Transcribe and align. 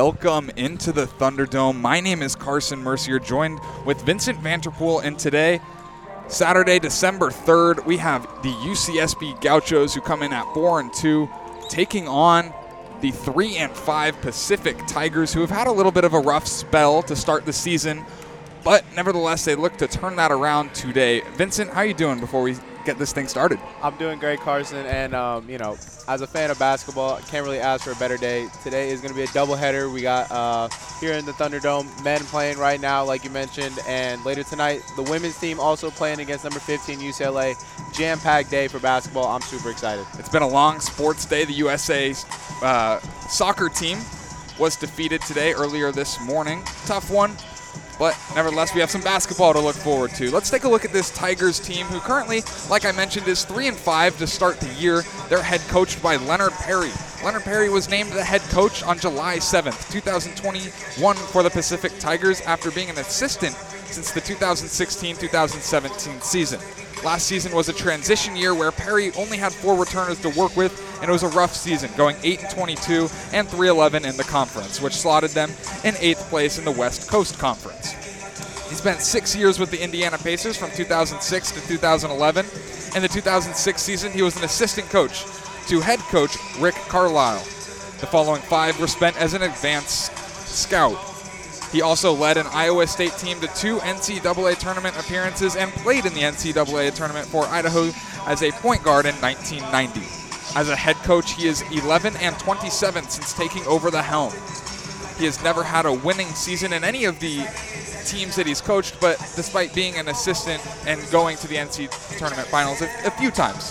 Welcome 0.00 0.52
into 0.54 0.92
the 0.92 1.06
Thunderdome. 1.06 1.80
My 1.80 1.98
name 1.98 2.22
is 2.22 2.36
Carson 2.36 2.78
Mercier, 2.84 3.18
joined 3.18 3.58
with 3.84 4.00
Vincent 4.02 4.38
Vanterpool, 4.38 5.02
and 5.02 5.18
today, 5.18 5.60
Saturday, 6.28 6.78
December 6.78 7.30
3rd, 7.30 7.84
we 7.84 7.96
have 7.96 8.22
the 8.44 8.50
UCSB 8.50 9.40
Gauchos 9.40 9.94
who 9.94 10.00
come 10.00 10.22
in 10.22 10.32
at 10.32 10.44
4 10.54 10.78
and 10.78 10.92
2, 10.92 11.28
taking 11.68 12.06
on 12.06 12.54
the 13.00 13.10
3 13.10 13.56
and 13.56 13.72
5 13.72 14.20
Pacific 14.20 14.78
Tigers, 14.86 15.34
who 15.34 15.40
have 15.40 15.50
had 15.50 15.66
a 15.66 15.72
little 15.72 15.90
bit 15.90 16.04
of 16.04 16.14
a 16.14 16.20
rough 16.20 16.46
spell 16.46 17.02
to 17.02 17.16
start 17.16 17.44
the 17.44 17.52
season, 17.52 18.06
but 18.62 18.84
nevertheless, 18.94 19.44
they 19.44 19.56
look 19.56 19.76
to 19.78 19.88
turn 19.88 20.14
that 20.14 20.30
around 20.30 20.72
today. 20.74 21.22
Vincent, 21.34 21.72
how 21.72 21.80
are 21.80 21.86
you 21.86 21.92
doing 21.92 22.20
before 22.20 22.42
we 22.42 22.54
get 22.88 22.98
this 22.98 23.12
thing 23.12 23.28
started? 23.28 23.60
I'm 23.82 23.96
doing 23.98 24.18
great, 24.18 24.40
Carson, 24.40 24.86
and 24.86 25.14
um, 25.14 25.48
you 25.48 25.58
know, 25.58 25.76
as 26.08 26.22
a 26.22 26.26
fan 26.26 26.50
of 26.50 26.58
basketball, 26.58 27.16
I 27.16 27.20
can't 27.20 27.44
really 27.44 27.60
ask 27.60 27.84
for 27.84 27.92
a 27.92 27.96
better 27.96 28.16
day. 28.16 28.48
Today 28.62 28.88
is 28.88 29.02
going 29.02 29.12
to 29.12 29.16
be 29.16 29.24
a 29.24 29.28
doubleheader. 29.28 29.92
We 29.92 30.00
got 30.00 30.30
uh, 30.30 30.70
here 30.98 31.12
in 31.12 31.26
the 31.26 31.32
Thunderdome 31.32 31.86
men 32.02 32.20
playing 32.24 32.56
right 32.56 32.80
now, 32.80 33.04
like 33.04 33.24
you 33.24 33.30
mentioned, 33.30 33.78
and 33.86 34.24
later 34.24 34.42
tonight 34.42 34.80
the 34.96 35.02
women's 35.02 35.38
team 35.38 35.60
also 35.60 35.90
playing 35.90 36.20
against 36.20 36.44
number 36.44 36.60
15 36.60 36.98
UCLA. 37.00 37.54
Jam-packed 37.92 38.50
day 38.50 38.68
for 38.68 38.78
basketball. 38.78 39.26
I'm 39.26 39.42
super 39.42 39.70
excited. 39.70 40.06
It's 40.18 40.30
been 40.30 40.42
a 40.42 40.48
long 40.48 40.80
sports 40.80 41.26
day. 41.26 41.44
The 41.44 41.52
USA 41.54 42.14
uh, 42.62 43.00
soccer 43.28 43.68
team 43.68 43.98
was 44.58 44.76
defeated 44.76 45.20
today 45.22 45.52
earlier 45.52 45.92
this 45.92 46.18
morning. 46.20 46.62
Tough 46.86 47.10
one. 47.10 47.36
But 47.98 48.16
nevertheless, 48.34 48.74
we 48.74 48.80
have 48.80 48.90
some 48.90 49.00
basketball 49.00 49.52
to 49.52 49.60
look 49.60 49.74
forward 49.74 50.12
to. 50.12 50.30
Let's 50.30 50.50
take 50.50 50.64
a 50.64 50.68
look 50.68 50.84
at 50.84 50.92
this 50.92 51.10
Tigers 51.10 51.58
team, 51.58 51.86
who 51.86 52.00
currently, 52.00 52.42
like 52.70 52.84
I 52.84 52.92
mentioned, 52.92 53.26
is 53.26 53.44
three 53.44 53.66
and 53.66 53.76
five 53.76 54.16
to 54.18 54.26
start 54.26 54.60
the 54.60 54.72
year. 54.74 55.02
They're 55.28 55.42
head 55.42 55.60
coached 55.62 56.02
by 56.02 56.16
Leonard 56.16 56.52
Perry. 56.52 56.92
Leonard 57.24 57.42
Perry 57.42 57.68
was 57.68 57.88
named 57.88 58.12
the 58.12 58.22
head 58.22 58.42
coach 58.42 58.82
on 58.84 58.98
July 58.98 59.38
7th, 59.38 59.90
2021, 59.90 61.16
for 61.16 61.42
the 61.42 61.50
Pacific 61.50 61.98
Tigers 61.98 62.40
after 62.42 62.70
being 62.70 62.90
an 62.90 62.98
assistant 62.98 63.56
since 63.86 64.12
the 64.12 64.20
2016-2017 64.20 66.22
season. 66.22 66.60
Last 67.04 67.26
season 67.26 67.54
was 67.54 67.68
a 67.68 67.72
transition 67.72 68.36
year 68.36 68.54
where 68.54 68.72
Perry 68.72 69.12
only 69.12 69.36
had 69.36 69.52
four 69.52 69.76
returners 69.78 70.20
to 70.22 70.30
work 70.30 70.56
with, 70.56 70.98
and 71.00 71.08
it 71.08 71.12
was 71.12 71.22
a 71.22 71.28
rough 71.28 71.54
season, 71.54 71.90
going 71.96 72.16
8 72.24 72.42
and 72.42 72.50
22 72.50 73.08
and 73.32 73.48
311 73.48 74.04
in 74.04 74.16
the 74.16 74.24
conference, 74.24 74.82
which 74.82 74.94
slotted 74.94 75.30
them 75.30 75.50
in 75.84 75.94
eighth 76.00 76.28
place 76.28 76.58
in 76.58 76.64
the 76.64 76.72
West 76.72 77.08
Coast 77.08 77.38
Conference. 77.38 77.92
He 78.68 78.74
spent 78.74 79.00
six 79.00 79.34
years 79.34 79.58
with 79.58 79.70
the 79.70 79.82
Indiana 79.82 80.18
Pacers 80.18 80.56
from 80.56 80.70
2006 80.72 81.52
to 81.52 81.68
2011. 81.68 82.44
In 82.96 83.02
the 83.02 83.08
2006 83.08 83.80
season, 83.80 84.12
he 84.12 84.22
was 84.22 84.36
an 84.36 84.44
assistant 84.44 84.88
coach 84.90 85.24
to 85.68 85.80
head 85.80 86.00
coach 86.00 86.36
Rick 86.58 86.74
Carlisle. 86.88 87.44
The 88.00 88.06
following 88.06 88.42
five 88.42 88.78
were 88.80 88.86
spent 88.88 89.16
as 89.16 89.34
an 89.34 89.42
advanced 89.42 90.16
scout 90.46 90.98
he 91.72 91.82
also 91.82 92.12
led 92.12 92.36
an 92.36 92.46
Iowa 92.48 92.86
State 92.86 93.12
team 93.18 93.40
to 93.40 93.46
two 93.48 93.78
NCAA 93.78 94.58
tournament 94.58 94.98
appearances 94.98 95.56
and 95.56 95.70
played 95.72 96.06
in 96.06 96.14
the 96.14 96.20
NCAA 96.20 96.94
tournament 96.94 97.26
for 97.26 97.44
Idaho 97.46 97.90
as 98.26 98.42
a 98.42 98.50
point 98.52 98.82
guard 98.82 99.06
in 99.06 99.14
1990. 99.16 100.00
As 100.58 100.70
a 100.70 100.76
head 100.76 100.96
coach, 100.96 101.32
he 101.34 101.46
is 101.46 101.62
11 101.70 102.16
and 102.16 102.38
27 102.38 103.04
since 103.04 103.34
taking 103.34 103.64
over 103.66 103.90
the 103.90 104.02
helm. 104.02 104.32
He 105.18 105.26
has 105.26 105.42
never 105.42 105.62
had 105.62 105.84
a 105.84 105.92
winning 105.92 106.28
season 106.28 106.72
in 106.72 106.84
any 106.84 107.04
of 107.04 107.20
the 107.20 107.38
teams 108.06 108.36
that 108.36 108.46
he's 108.46 108.62
coached, 108.62 108.98
but 109.00 109.18
despite 109.36 109.74
being 109.74 109.96
an 109.96 110.08
assistant 110.08 110.62
and 110.86 111.00
going 111.10 111.36
to 111.38 111.48
the 111.48 111.56
NC 111.56 112.18
tournament 112.18 112.48
finals 112.48 112.80
a, 112.80 112.86
a 113.04 113.10
few 113.10 113.30
times. 113.30 113.64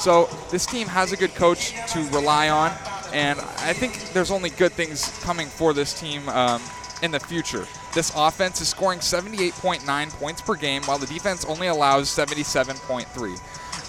So 0.00 0.28
this 0.50 0.66
team 0.66 0.88
has 0.88 1.12
a 1.12 1.16
good 1.16 1.34
coach 1.34 1.72
to 1.92 2.00
rely 2.08 2.48
on, 2.48 2.72
and 3.12 3.38
I 3.38 3.72
think 3.72 4.12
there's 4.12 4.32
only 4.32 4.50
good 4.50 4.72
things 4.72 5.16
coming 5.22 5.46
for 5.46 5.72
this 5.72 5.98
team 5.98 6.28
um, 6.30 6.60
in 7.04 7.10
the 7.10 7.20
future. 7.20 7.66
This 7.94 8.10
offense 8.16 8.60
is 8.60 8.68
scoring 8.68 8.98
78.9 8.98 10.10
points 10.18 10.40
per 10.40 10.54
game, 10.54 10.82
while 10.84 10.98
the 10.98 11.06
defense 11.06 11.44
only 11.44 11.68
allows 11.68 12.08
77.3. 12.08 13.38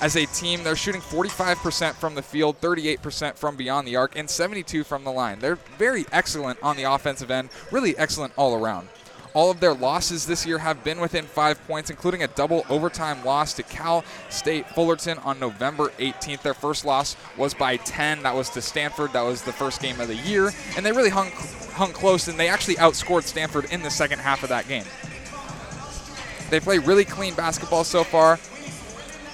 As 0.02 0.18
a 0.18 0.26
team, 0.28 0.64
they're 0.64 0.76
shooting 0.76 1.02
45% 1.02 1.94
from 1.94 2.16
the 2.16 2.22
field, 2.22 2.59
38% 2.59 3.38
from 3.38 3.56
beyond 3.56 3.88
the 3.88 3.96
arc, 3.96 4.18
and 4.18 4.30
72 4.30 4.84
from 4.84 5.06
the 5.06 5.12
line. 5.12 5.40
They're 5.40 5.56
very 5.78 6.06
excellent 6.12 6.62
on 6.62 6.75
the 6.75 6.84
offensive 6.84 7.31
end, 7.31 7.50
really 7.72 7.98
excellent 7.98 8.34
all 8.36 8.54
around. 8.54 8.90
All 9.35 9.51
of 9.51 9.59
their 9.59 9.73
losses 9.73 10.25
this 10.25 10.46
year 10.46 10.59
have 10.59 10.81
been 10.85 11.01
within 11.01 11.25
five 11.25 11.62
points, 11.68 11.90
including 11.90 12.23
a 12.23 12.28
double 12.29 12.66
overtime 12.69 13.23
loss 13.25 13.53
to 13.56 13.63
Cal 13.63 14.06
State 14.29 14.69
Fullerton 14.69 15.18
on 15.19 15.40
November 15.40 15.90
18th. 16.00 16.41
Their 16.41 16.53
first 16.53 16.85
loss 16.85 17.18
was 17.38 17.53
by 17.53 17.75
10. 17.75 18.24
That 18.24 18.34
was 18.34 18.50
to 18.51 18.62
Stanford. 18.62 19.12
That 19.12 19.24
was 19.24 19.41
the 19.41 19.51
first 19.51 19.81
game 19.81 20.00
of 20.00 20.07
the 20.07 20.16
year. 20.16 20.51
And 20.78 20.85
they 20.85 20.94
really 20.94 21.09
hung, 21.09 21.31
hung 21.74 21.91
close, 21.91 22.29
and 22.29 22.40
they 22.40 22.47
actually 22.47 22.75
outscored 22.75 23.24
Stanford 23.24 23.66
in 23.74 23.84
the 23.84 23.91
second 23.91 24.19
half 24.19 24.41
of 24.41 24.50
that 24.50 24.69
game. 24.69 24.85
They 26.50 26.62
play 26.62 26.78
really 26.78 27.06
clean 27.06 27.34
basketball 27.34 27.84
so 27.84 28.06
far, 28.06 28.40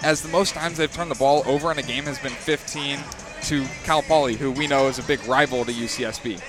as 0.02 0.24
the 0.24 0.30
most 0.30 0.56
times 0.56 0.78
they've 0.78 0.92
turned 0.92 1.12
the 1.12 1.16
ball 1.16 1.44
over 1.46 1.72
in 1.72 1.78
a 1.78 1.84
game 1.84 2.06
has 2.06 2.18
been 2.18 2.32
15 2.32 2.98
to 3.44 3.66
Cal 3.84 4.02
Poly, 4.02 4.36
who 4.36 4.52
we 4.52 4.66
know 4.66 4.88
is 4.88 4.98
a 4.98 5.04
big 5.04 5.24
rival 5.28 5.64
to 5.64 5.72
UCSB. 5.72 6.42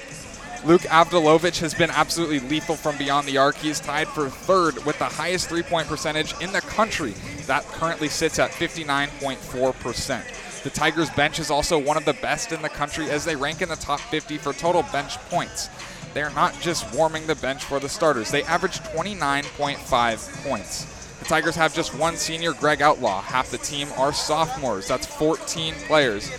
Luke 0.65 0.83
Avdalovic 0.83 1.59
has 1.59 1.75
been 1.75 1.91
absolutely 1.91 2.39
lethal 2.39 2.77
from 2.77 2.97
beyond 2.97 3.27
the 3.27 3.37
arc. 3.37 3.57
He 3.57 3.69
is 3.69 3.81
tied 3.81 4.07
for 4.07 4.29
third 4.29 4.85
with 4.85 4.97
the 5.01 5.07
highest 5.07 5.49
three 5.49 5.65
point 5.65 5.89
percentage 5.89 6.41
in 6.41 6.53
the 6.53 6.61
country. 6.61 7.15
That 7.47 7.65
currently 7.65 8.09
sits 8.09 8.39
at 8.39 8.53
59.4%. 8.53 10.63
The 10.63 10.71
Tigers 10.71 11.11
bench 11.11 11.41
is 11.41 11.51
also 11.51 11.77
one 11.77 11.97
of 11.97 12.05
the 12.05 12.13
best 12.15 12.53
in 12.53 12.63
the 12.63 12.69
country 12.69 13.11
as 13.11 13.25
they 13.25 13.35
rank 13.35 13.61
in 13.61 13.69
the 13.69 13.77
top 13.77 13.99
50 13.99 14.39
for 14.39 14.53
total 14.53 14.85
bench 14.85 15.19
points. 15.29 15.69
They're 16.15 16.31
not 16.31 16.55
just 16.61 16.95
warming 16.95 17.27
the 17.27 17.35
bench 17.35 17.65
for 17.65 17.81
the 17.81 17.89
starters, 17.89 18.31
they 18.31 18.45
average 18.45 18.79
29.5 18.81 20.49
points. 20.49 20.85
The 21.19 21.25
Tigers 21.25 21.57
have 21.57 21.75
just 21.75 21.95
one 21.95 22.17
senior, 22.17 22.53
Greg 22.53 22.83
Outlaw. 22.83 23.23
Half 23.23 23.51
the 23.51 23.59
team 23.59 23.89
are 23.97 24.13
sophomores. 24.13 24.89
That's 24.89 25.07
14 25.07 25.75
players. 25.87 26.31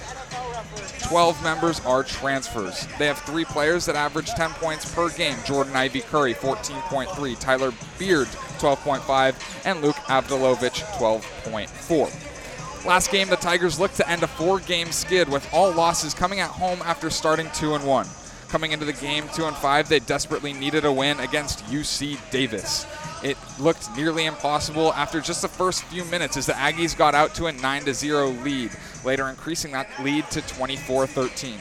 12 1.03 1.43
members 1.43 1.79
are 1.85 2.03
transfers. 2.03 2.87
They 2.97 3.07
have 3.07 3.19
three 3.19 3.45
players 3.45 3.85
that 3.85 3.95
average 3.95 4.29
10 4.29 4.51
points 4.51 4.91
per 4.93 5.09
game 5.09 5.37
Jordan 5.45 5.75
Ivy 5.75 6.01
Curry, 6.01 6.33
14.3, 6.33 7.39
Tyler 7.39 7.71
Beard, 7.99 8.27
12.5, 8.59 9.65
and 9.65 9.81
Luke 9.81 9.95
Avdalovic, 10.07 10.81
12.4. 10.97 12.85
Last 12.85 13.11
game, 13.11 13.29
the 13.29 13.37
Tigers 13.37 13.79
looked 13.79 13.95
to 13.97 14.09
end 14.09 14.23
a 14.23 14.27
four 14.27 14.59
game 14.59 14.91
skid 14.91 15.29
with 15.29 15.47
all 15.53 15.71
losses 15.71 16.13
coming 16.13 16.41
at 16.41 16.49
home 16.49 16.81
after 16.81 17.09
starting 17.09 17.49
2 17.53 17.75
and 17.75 17.85
1. 17.85 18.07
Coming 18.49 18.71
into 18.71 18.85
the 18.85 18.93
game 18.93 19.25
2 19.33 19.45
and 19.45 19.55
5, 19.55 19.89
they 19.89 19.99
desperately 19.99 20.51
needed 20.51 20.83
a 20.85 20.91
win 20.91 21.19
against 21.21 21.65
UC 21.65 22.19
Davis. 22.29 22.85
It 23.23 23.37
looked 23.57 23.95
nearly 23.95 24.25
impossible 24.25 24.93
after 24.93 25.21
just 25.21 25.41
the 25.41 25.47
first 25.47 25.85
few 25.85 26.03
minutes 26.05 26.35
as 26.35 26.45
the 26.45 26.53
Aggies 26.53 26.95
got 26.95 27.15
out 27.15 27.33
to 27.35 27.45
a 27.45 27.53
9 27.53 27.93
0 27.93 28.27
lead, 28.27 28.71
later 29.05 29.29
increasing 29.29 29.71
that 29.71 29.87
lead 30.03 30.29
to 30.31 30.41
24 30.41 31.07
13. 31.07 31.57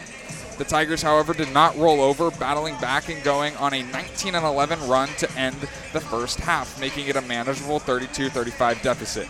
The 0.59 0.65
Tigers, 0.65 1.03
however, 1.03 1.33
did 1.33 1.53
not 1.53 1.77
roll 1.77 2.01
over, 2.01 2.31
battling 2.31 2.77
back 2.79 3.09
and 3.09 3.23
going 3.23 3.57
on 3.57 3.73
a 3.73 3.83
19 3.83 4.35
11 4.35 4.89
run 4.89 5.09
to 5.19 5.31
end 5.33 5.57
the 5.93 6.01
first 6.01 6.41
half, 6.41 6.79
making 6.81 7.07
it 7.07 7.17
a 7.17 7.23
manageable 7.23 7.79
32 7.79 8.29
35 8.29 8.83
deficit. 8.83 9.29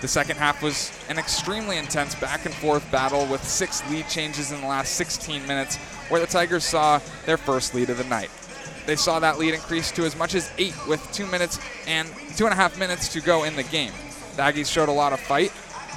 The 0.00 0.08
second 0.08 0.36
half 0.36 0.62
was 0.62 0.92
an 1.08 1.18
extremely 1.18 1.78
intense 1.78 2.14
back 2.14 2.46
and 2.46 2.54
forth 2.54 2.88
battle 2.92 3.26
with 3.26 3.42
six 3.42 3.88
lead 3.90 4.08
changes 4.08 4.52
in 4.52 4.60
the 4.60 4.66
last 4.66 4.94
16 4.94 5.46
minutes, 5.46 5.76
where 6.08 6.20
the 6.20 6.26
Tigers 6.26 6.64
saw 6.64 7.00
their 7.26 7.36
first 7.36 7.74
lead 7.74 7.90
of 7.90 7.98
the 7.98 8.04
night. 8.04 8.30
They 8.90 8.96
saw 8.96 9.20
that 9.20 9.38
lead 9.38 9.54
increase 9.54 9.92
to 9.92 10.02
as 10.02 10.16
much 10.16 10.34
as 10.34 10.50
eight 10.58 10.74
with 10.88 11.00
two 11.12 11.24
minutes 11.24 11.60
and 11.86 12.08
two 12.36 12.46
and 12.46 12.52
a 12.52 12.56
half 12.56 12.76
minutes 12.76 13.06
to 13.12 13.20
go 13.20 13.44
in 13.44 13.54
the 13.54 13.62
game. 13.62 13.92
The 14.34 14.42
Aggies 14.42 14.68
showed 14.68 14.88
a 14.88 14.92
lot 14.92 15.12
of 15.12 15.20
fight 15.20 15.52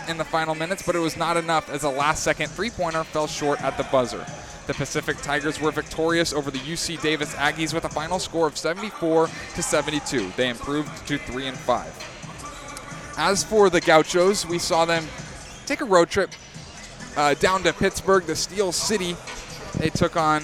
in 0.08 0.18
the 0.18 0.24
final 0.24 0.54
minutes, 0.54 0.84
but 0.86 0.96
it 0.96 1.00
was 1.00 1.18
not 1.18 1.36
enough 1.36 1.72
as 1.72 1.86
a 1.86 1.90
last 1.90 2.24
second 2.24 2.52
three 2.52 2.70
pointer 2.70 3.04
fell 3.04 3.26
short 3.26 3.60
at 3.64 3.78
the 3.78 3.84
buzzer. 3.86 4.24
The 4.68 4.76
Pacific 4.76 5.18
Tigers 5.24 5.60
were 5.60 5.72
victorious 5.72 6.34
over 6.34 6.52
the 6.52 6.60
UC 6.60 7.02
Davis 7.02 7.34
Aggies 7.34 7.74
with 7.74 7.84
a 7.86 7.90
final 7.90 8.20
score 8.20 8.46
of 8.46 8.60
74 8.60 9.28
to 9.56 9.64
72. 9.64 10.32
They 10.38 10.50
improved 10.50 11.08
to 11.08 11.18
3 11.18 11.48
and 11.48 11.58
5. 11.58 13.14
As 13.18 13.44
for 13.44 13.72
the 13.72 13.82
Gauchos, 13.82 14.46
we 14.46 14.60
saw 14.60 14.86
them 14.86 15.08
take 15.66 15.82
a 15.82 15.86
road 15.86 16.12
trip 16.12 16.30
uh, 17.18 17.34
down 17.34 17.64
to 17.64 17.74
Pittsburgh, 17.74 18.26
the 18.26 18.36
Steel 18.36 18.72
City. 18.72 19.18
They 19.80 19.90
took 19.90 20.16
on 20.16 20.44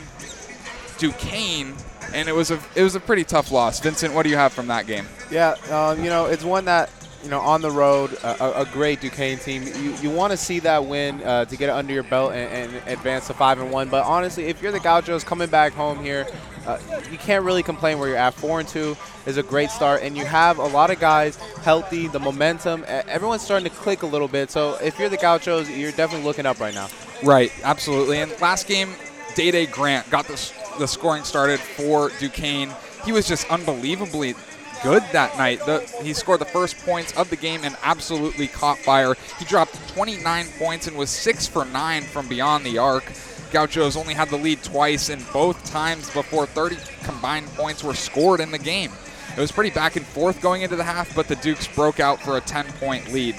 Duquesne 0.98 1.76
and 2.14 2.28
it 2.28 2.36
was 2.36 2.52
a 2.52 2.60
it 2.76 2.84
was 2.84 2.96
a 2.96 3.00
pretty 3.00 3.24
tough 3.24 3.52
loss. 3.52 3.80
Vincent, 3.80 4.14
what 4.14 4.24
do 4.24 4.30
you 4.30 4.36
have 4.36 4.54
from 4.54 4.68
that 4.68 4.88
game? 4.88 5.06
Yeah, 5.32 5.56
um, 5.72 6.04
you 6.04 6.10
know, 6.10 6.26
it's 6.26 6.44
one 6.44 6.66
that 6.66 6.90
you 7.24 7.30
know 7.30 7.40
on 7.40 7.62
the 7.62 7.72
road, 7.72 8.14
a, 8.24 8.62
a 8.62 8.66
great 8.66 9.02
Duquesne 9.02 9.38
team. 9.38 9.64
You, 9.64 9.94
you 10.02 10.10
want 10.10 10.32
to 10.32 10.38
see 10.38 10.60
that 10.60 10.86
win 10.86 11.22
uh, 11.24 11.46
to 11.46 11.58
get 11.58 11.70
it 11.70 11.74
under 11.74 11.94
your 11.94 12.04
belt 12.04 12.34
and, 12.34 12.72
and, 12.74 12.88
advance 12.88 13.28
to 13.28 13.34
five 13.34 13.60
and 13.60 13.72
one. 13.72 13.90
But 13.90 14.06
honestly, 14.06 14.46
if 14.46 14.62
you're 14.62 14.72
the 14.72 14.80
Gauchos 14.80 15.24
coming 15.24 15.50
back 15.50 15.74
home 15.74 16.04
here, 16.04 16.28
uh, 16.66 16.80
you 17.12 17.18
can't 17.18 17.44
really 17.44 17.64
complain 17.64 18.00
where 18.00 18.10
you're 18.10 18.18
at. 18.18 18.34
Four 18.34 18.60
and 18.60 18.70
two 18.70 18.96
is 19.26 19.38
a 19.38 19.44
great 19.44 19.70
start, 19.70 20.02
and 20.02 20.18
you 20.18 20.26
have 20.26 20.58
a 20.58 20.68
lot 20.68 20.92
of 20.92 21.00
guys 21.00 21.36
healthy. 21.64 22.08
The 22.08 22.20
momentum, 22.20 22.86
everyone's 22.88 23.42
starting 23.42 23.70
to 23.70 23.76
click 23.76 24.04
a 24.04 24.08
little 24.08 24.28
bit. 24.28 24.52
So 24.52 24.76
if 24.82 25.00
you're 25.00 25.10
the 25.10 25.18
Gauchos, 25.18 25.70
you're 25.70 25.92
definitely 25.92 26.26
looking 26.26 26.46
up 26.46 26.60
right 26.60 26.74
now. 26.74 26.88
Right, 27.24 27.52
absolutely. 27.64 28.20
And 28.20 28.40
last 28.40 28.68
game, 28.68 28.94
Dae 29.36 29.52
Dae 29.52 29.66
Grant 29.66 30.10
got 30.10 30.26
the 30.26 30.38
the 30.80 30.88
scoring 30.88 31.24
started 31.24 31.60
for 31.60 32.10
Duquesne. 32.20 32.74
He 33.06 33.12
was 33.12 33.28
just 33.28 33.50
unbelievably 33.52 34.36
good 34.82 35.04
that 35.12 35.38
night. 35.38 35.60
The, 35.66 35.82
he 36.02 36.14
scored 36.14 36.40
the 36.40 36.46
first 36.46 36.78
points 36.80 37.16
of 37.18 37.30
the 37.30 37.36
game 37.36 37.62
and 37.64 37.76
absolutely 37.84 38.48
caught 38.48 38.78
fire. 38.80 39.16
He 39.38 39.46
dropped 39.46 39.76
29 39.90 40.48
points 40.58 40.88
and 40.88 40.98
was 40.98 41.10
6 41.10 41.48
for 41.48 41.66
9 41.66 42.04
from 42.04 42.28
beyond 42.28 42.66
the 42.66 42.78
arc. 42.78 43.04
Gauchos 43.52 43.98
only 43.98 44.14
had 44.14 44.30
the 44.30 44.38
lead 44.38 44.62
twice, 44.64 45.10
and 45.10 45.26
both 45.34 45.64
times 45.66 46.10
before 46.12 46.46
30 46.46 46.78
combined 47.04 47.48
points 47.48 47.84
were 47.84 47.96
scored 47.96 48.40
in 48.40 48.52
the 48.52 48.60
game. 48.60 48.92
It 49.36 49.40
was 49.40 49.52
pretty 49.52 49.72
back 49.72 49.96
and 49.96 50.06
forth 50.06 50.42
going 50.42 50.62
into 50.62 50.76
the 50.76 50.84
half, 50.84 51.14
but 51.16 51.28
the 51.28 51.36
Dukes 51.38 51.68
broke 51.68 52.00
out 52.00 52.22
for 52.22 52.38
a 52.38 52.42
10 52.42 52.66
point 52.74 53.12
lead. 53.12 53.36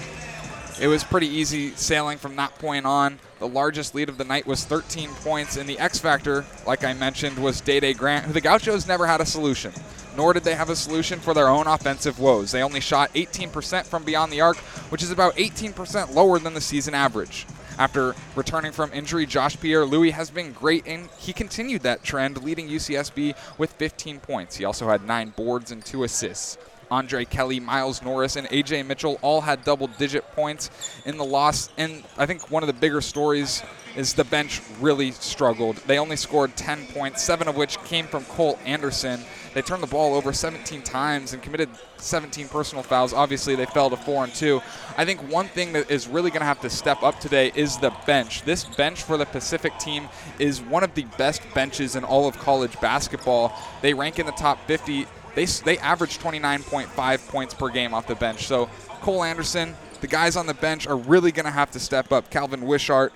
It 0.80 0.86
was 0.86 1.04
pretty 1.04 1.26
easy 1.26 1.72
sailing 1.76 2.16
from 2.16 2.36
that 2.36 2.58
point 2.58 2.86
on. 2.86 3.18
The 3.38 3.46
largest 3.46 3.94
lead 3.94 4.08
of 4.08 4.16
the 4.16 4.24
night 4.24 4.46
was 4.46 4.64
13 4.64 5.10
points, 5.16 5.58
and 5.58 5.68
the 5.68 5.78
X 5.78 5.98
factor, 5.98 6.46
like 6.66 6.84
I 6.84 6.94
mentioned, 6.94 7.38
was 7.38 7.60
Dae 7.60 7.80
Dae 7.80 7.92
Grant, 7.92 8.24
who 8.24 8.32
the 8.32 8.40
Gauchos 8.40 8.88
never 8.88 9.06
had 9.06 9.20
a 9.20 9.26
solution. 9.26 9.74
Nor 10.16 10.32
did 10.32 10.44
they 10.44 10.54
have 10.54 10.70
a 10.70 10.76
solution 10.76 11.20
for 11.20 11.34
their 11.34 11.48
own 11.48 11.66
offensive 11.66 12.18
woes. 12.18 12.50
They 12.50 12.62
only 12.62 12.80
shot 12.80 13.12
18% 13.12 13.84
from 13.84 14.04
beyond 14.04 14.32
the 14.32 14.40
arc, 14.40 14.56
which 14.88 15.02
is 15.02 15.10
about 15.10 15.36
18% 15.36 16.14
lower 16.14 16.38
than 16.38 16.54
the 16.54 16.62
season 16.62 16.94
average. 16.94 17.46
After 17.78 18.14
returning 18.34 18.72
from 18.72 18.90
injury, 18.94 19.26
Josh 19.26 19.60
Pierre 19.60 19.84
Louis 19.84 20.12
has 20.12 20.30
been 20.30 20.52
great, 20.52 20.86
and 20.86 21.10
he 21.18 21.34
continued 21.34 21.82
that 21.82 22.02
trend, 22.02 22.42
leading 22.42 22.68
UCSB 22.70 23.34
with 23.58 23.72
15 23.72 24.20
points. 24.20 24.56
He 24.56 24.64
also 24.64 24.88
had 24.88 25.06
nine 25.06 25.34
boards 25.36 25.70
and 25.70 25.84
two 25.84 26.04
assists. 26.04 26.56
Andre 26.90 27.24
Kelly, 27.24 27.60
Miles 27.60 28.02
Norris, 28.02 28.36
and 28.36 28.48
AJ 28.48 28.86
Mitchell 28.86 29.18
all 29.22 29.40
had 29.40 29.64
double 29.64 29.86
digit 29.86 30.24
points 30.32 30.70
in 31.04 31.16
the 31.16 31.24
loss. 31.24 31.70
And 31.78 32.02
I 32.18 32.26
think 32.26 32.50
one 32.50 32.62
of 32.62 32.66
the 32.66 32.72
bigger 32.72 33.00
stories 33.00 33.62
is 33.96 34.14
the 34.14 34.24
bench 34.24 34.60
really 34.80 35.10
struggled. 35.10 35.76
They 35.78 35.98
only 35.98 36.16
scored 36.16 36.56
10 36.56 36.86
points, 36.88 37.22
seven 37.22 37.48
of 37.48 37.56
which 37.56 37.82
came 37.84 38.06
from 38.06 38.24
Cole 38.24 38.58
Anderson. 38.64 39.20
They 39.52 39.62
turned 39.62 39.82
the 39.82 39.88
ball 39.88 40.14
over 40.14 40.32
17 40.32 40.82
times 40.82 41.32
and 41.32 41.42
committed 41.42 41.68
17 41.96 42.48
personal 42.48 42.84
fouls. 42.84 43.12
Obviously, 43.12 43.56
they 43.56 43.66
fell 43.66 43.90
to 43.90 43.96
4 43.96 44.24
and 44.24 44.34
2. 44.34 44.62
I 44.96 45.04
think 45.04 45.20
one 45.28 45.46
thing 45.46 45.72
that 45.72 45.90
is 45.90 46.06
really 46.06 46.30
going 46.30 46.40
to 46.40 46.46
have 46.46 46.60
to 46.60 46.70
step 46.70 47.02
up 47.02 47.18
today 47.18 47.50
is 47.54 47.78
the 47.78 47.92
bench. 48.06 48.42
This 48.42 48.64
bench 48.64 49.02
for 49.02 49.16
the 49.16 49.26
Pacific 49.26 49.76
team 49.78 50.08
is 50.38 50.60
one 50.60 50.84
of 50.84 50.94
the 50.94 51.04
best 51.18 51.42
benches 51.52 51.96
in 51.96 52.04
all 52.04 52.28
of 52.28 52.38
college 52.38 52.80
basketball. 52.80 53.52
They 53.82 53.92
rank 53.92 54.18
in 54.20 54.26
the 54.26 54.32
top 54.32 54.64
50 54.66 55.06
they, 55.34 55.44
they 55.44 55.78
average 55.78 56.18
29.5 56.18 57.28
points 57.28 57.54
per 57.54 57.68
game 57.68 57.94
off 57.94 58.06
the 58.06 58.14
bench. 58.14 58.46
So 58.46 58.68
Cole 59.00 59.24
Anderson, 59.24 59.74
the 60.00 60.06
guys 60.06 60.36
on 60.36 60.46
the 60.46 60.54
bench 60.54 60.86
are 60.86 60.96
really 60.96 61.32
going 61.32 61.44
to 61.46 61.50
have 61.50 61.70
to 61.72 61.80
step 61.80 62.12
up. 62.12 62.30
Calvin 62.30 62.62
Wishart, 62.62 63.12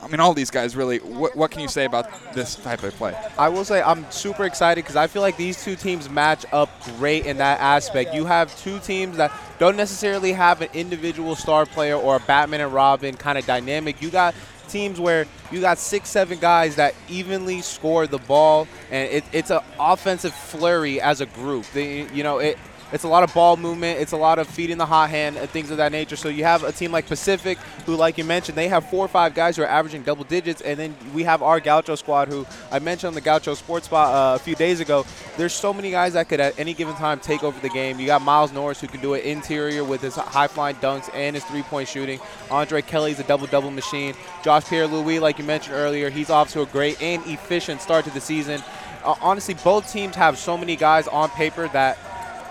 I 0.00 0.06
mean, 0.06 0.20
all 0.20 0.32
these 0.32 0.50
guys 0.50 0.76
really. 0.76 0.98
What, 0.98 1.36
what, 1.36 1.50
can 1.50 1.60
you 1.60 1.68
say 1.68 1.84
about 1.84 2.08
this 2.32 2.54
type 2.54 2.82
of 2.84 2.94
play? 2.94 3.16
I 3.36 3.48
will 3.48 3.64
say 3.64 3.82
I'm 3.82 4.08
super 4.10 4.44
excited 4.44 4.84
because 4.84 4.96
I 4.96 5.08
feel 5.08 5.22
like 5.22 5.36
these 5.36 5.62
two 5.62 5.74
teams 5.74 6.08
match 6.08 6.44
up 6.52 6.70
great 6.98 7.26
in 7.26 7.38
that 7.38 7.60
aspect. 7.60 8.14
You 8.14 8.24
have 8.24 8.56
two 8.60 8.78
teams 8.78 9.16
that 9.16 9.32
don't 9.58 9.76
necessarily 9.76 10.32
have 10.32 10.60
an 10.60 10.68
individual 10.72 11.34
star 11.34 11.66
player 11.66 11.96
or 11.96 12.16
a 12.16 12.20
Batman 12.20 12.60
and 12.60 12.72
Robin 12.72 13.16
kind 13.16 13.38
of 13.38 13.46
dynamic. 13.46 14.00
You 14.00 14.10
got 14.10 14.34
teams 14.68 15.00
where 15.00 15.26
you 15.50 15.60
got 15.60 15.78
six, 15.78 16.08
seven 16.08 16.38
guys 16.38 16.76
that 16.76 16.94
evenly 17.08 17.60
score 17.62 18.06
the 18.06 18.18
ball, 18.18 18.68
and 18.90 19.10
it, 19.10 19.24
it's 19.32 19.50
an 19.50 19.60
offensive 19.78 20.34
flurry 20.34 21.00
as 21.00 21.20
a 21.20 21.26
group. 21.26 21.64
They, 21.72 22.08
you 22.12 22.22
know, 22.22 22.38
it, 22.38 22.58
it's 22.92 23.04
a 23.04 23.08
lot 23.08 23.22
of 23.22 23.32
ball 23.34 23.56
movement. 23.56 24.00
It's 24.00 24.12
a 24.12 24.16
lot 24.16 24.38
of 24.38 24.46
feeding 24.46 24.78
the 24.78 24.86
hot 24.86 25.10
hand 25.10 25.36
and 25.36 25.48
things 25.50 25.70
of 25.70 25.76
that 25.76 25.92
nature. 25.92 26.16
So 26.16 26.28
you 26.28 26.44
have 26.44 26.64
a 26.64 26.72
team 26.72 26.90
like 26.92 27.06
Pacific, 27.06 27.58
who, 27.84 27.96
like 27.96 28.18
you 28.18 28.24
mentioned, 28.24 28.56
they 28.56 28.68
have 28.68 28.88
four 28.88 29.04
or 29.04 29.08
five 29.08 29.34
guys 29.34 29.56
who 29.56 29.62
are 29.62 29.66
averaging 29.68 30.02
double 30.02 30.24
digits, 30.24 30.60
and 30.62 30.78
then 30.78 30.96
we 31.14 31.22
have 31.24 31.42
our 31.42 31.60
Gaucho 31.60 31.94
squad, 31.96 32.28
who 32.28 32.46
I 32.70 32.78
mentioned 32.78 33.08
on 33.08 33.14
the 33.14 33.20
Gaucho 33.20 33.54
Sports 33.54 33.86
Spot 33.86 34.14
uh, 34.14 34.36
a 34.36 34.38
few 34.38 34.54
days 34.54 34.80
ago. 34.80 35.04
There's 35.36 35.52
so 35.52 35.72
many 35.72 35.90
guys 35.90 36.14
that 36.14 36.28
could 36.28 36.40
at 36.40 36.58
any 36.58 36.74
given 36.74 36.94
time 36.94 37.20
take 37.20 37.42
over 37.42 37.58
the 37.60 37.68
game. 37.68 38.00
You 38.00 38.06
got 38.06 38.22
Miles 38.22 38.52
Norris, 38.52 38.80
who 38.80 38.86
can 38.86 39.00
do 39.00 39.14
it 39.14 39.24
interior 39.24 39.84
with 39.84 40.00
his 40.00 40.16
high 40.16 40.48
flying 40.48 40.76
dunks 40.76 41.10
and 41.14 41.36
his 41.36 41.44
three 41.44 41.62
point 41.62 41.88
shooting. 41.88 42.20
Andre 42.50 42.82
Kelly's 42.82 43.20
a 43.20 43.24
double 43.24 43.46
double 43.46 43.70
machine. 43.70 44.14
Josh 44.42 44.64
Pierre 44.64 44.86
Louis, 44.86 45.18
like 45.18 45.38
you 45.38 45.44
mentioned 45.44 45.74
earlier, 45.76 46.10
he's 46.10 46.30
off 46.30 46.52
to 46.52 46.62
a 46.62 46.66
great 46.66 47.00
and 47.02 47.24
efficient 47.26 47.82
start 47.82 48.04
to 48.06 48.10
the 48.10 48.20
season. 48.20 48.62
Uh, 49.04 49.14
honestly, 49.20 49.54
both 49.62 49.90
teams 49.92 50.16
have 50.16 50.36
so 50.38 50.56
many 50.56 50.76
guys 50.76 51.06
on 51.08 51.28
paper 51.30 51.68
that 51.68 51.98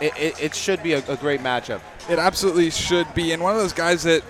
it, 0.01 0.13
it, 0.17 0.43
it 0.43 0.55
should 0.55 0.81
be 0.83 0.93
a, 0.93 0.99
a 1.07 1.15
great 1.17 1.41
matchup. 1.41 1.81
It 2.09 2.19
absolutely 2.19 2.69
should 2.71 3.13
be. 3.13 3.31
And 3.31 3.41
one 3.41 3.53
of 3.53 3.59
those 3.59 3.73
guys 3.73 4.03
that 4.03 4.23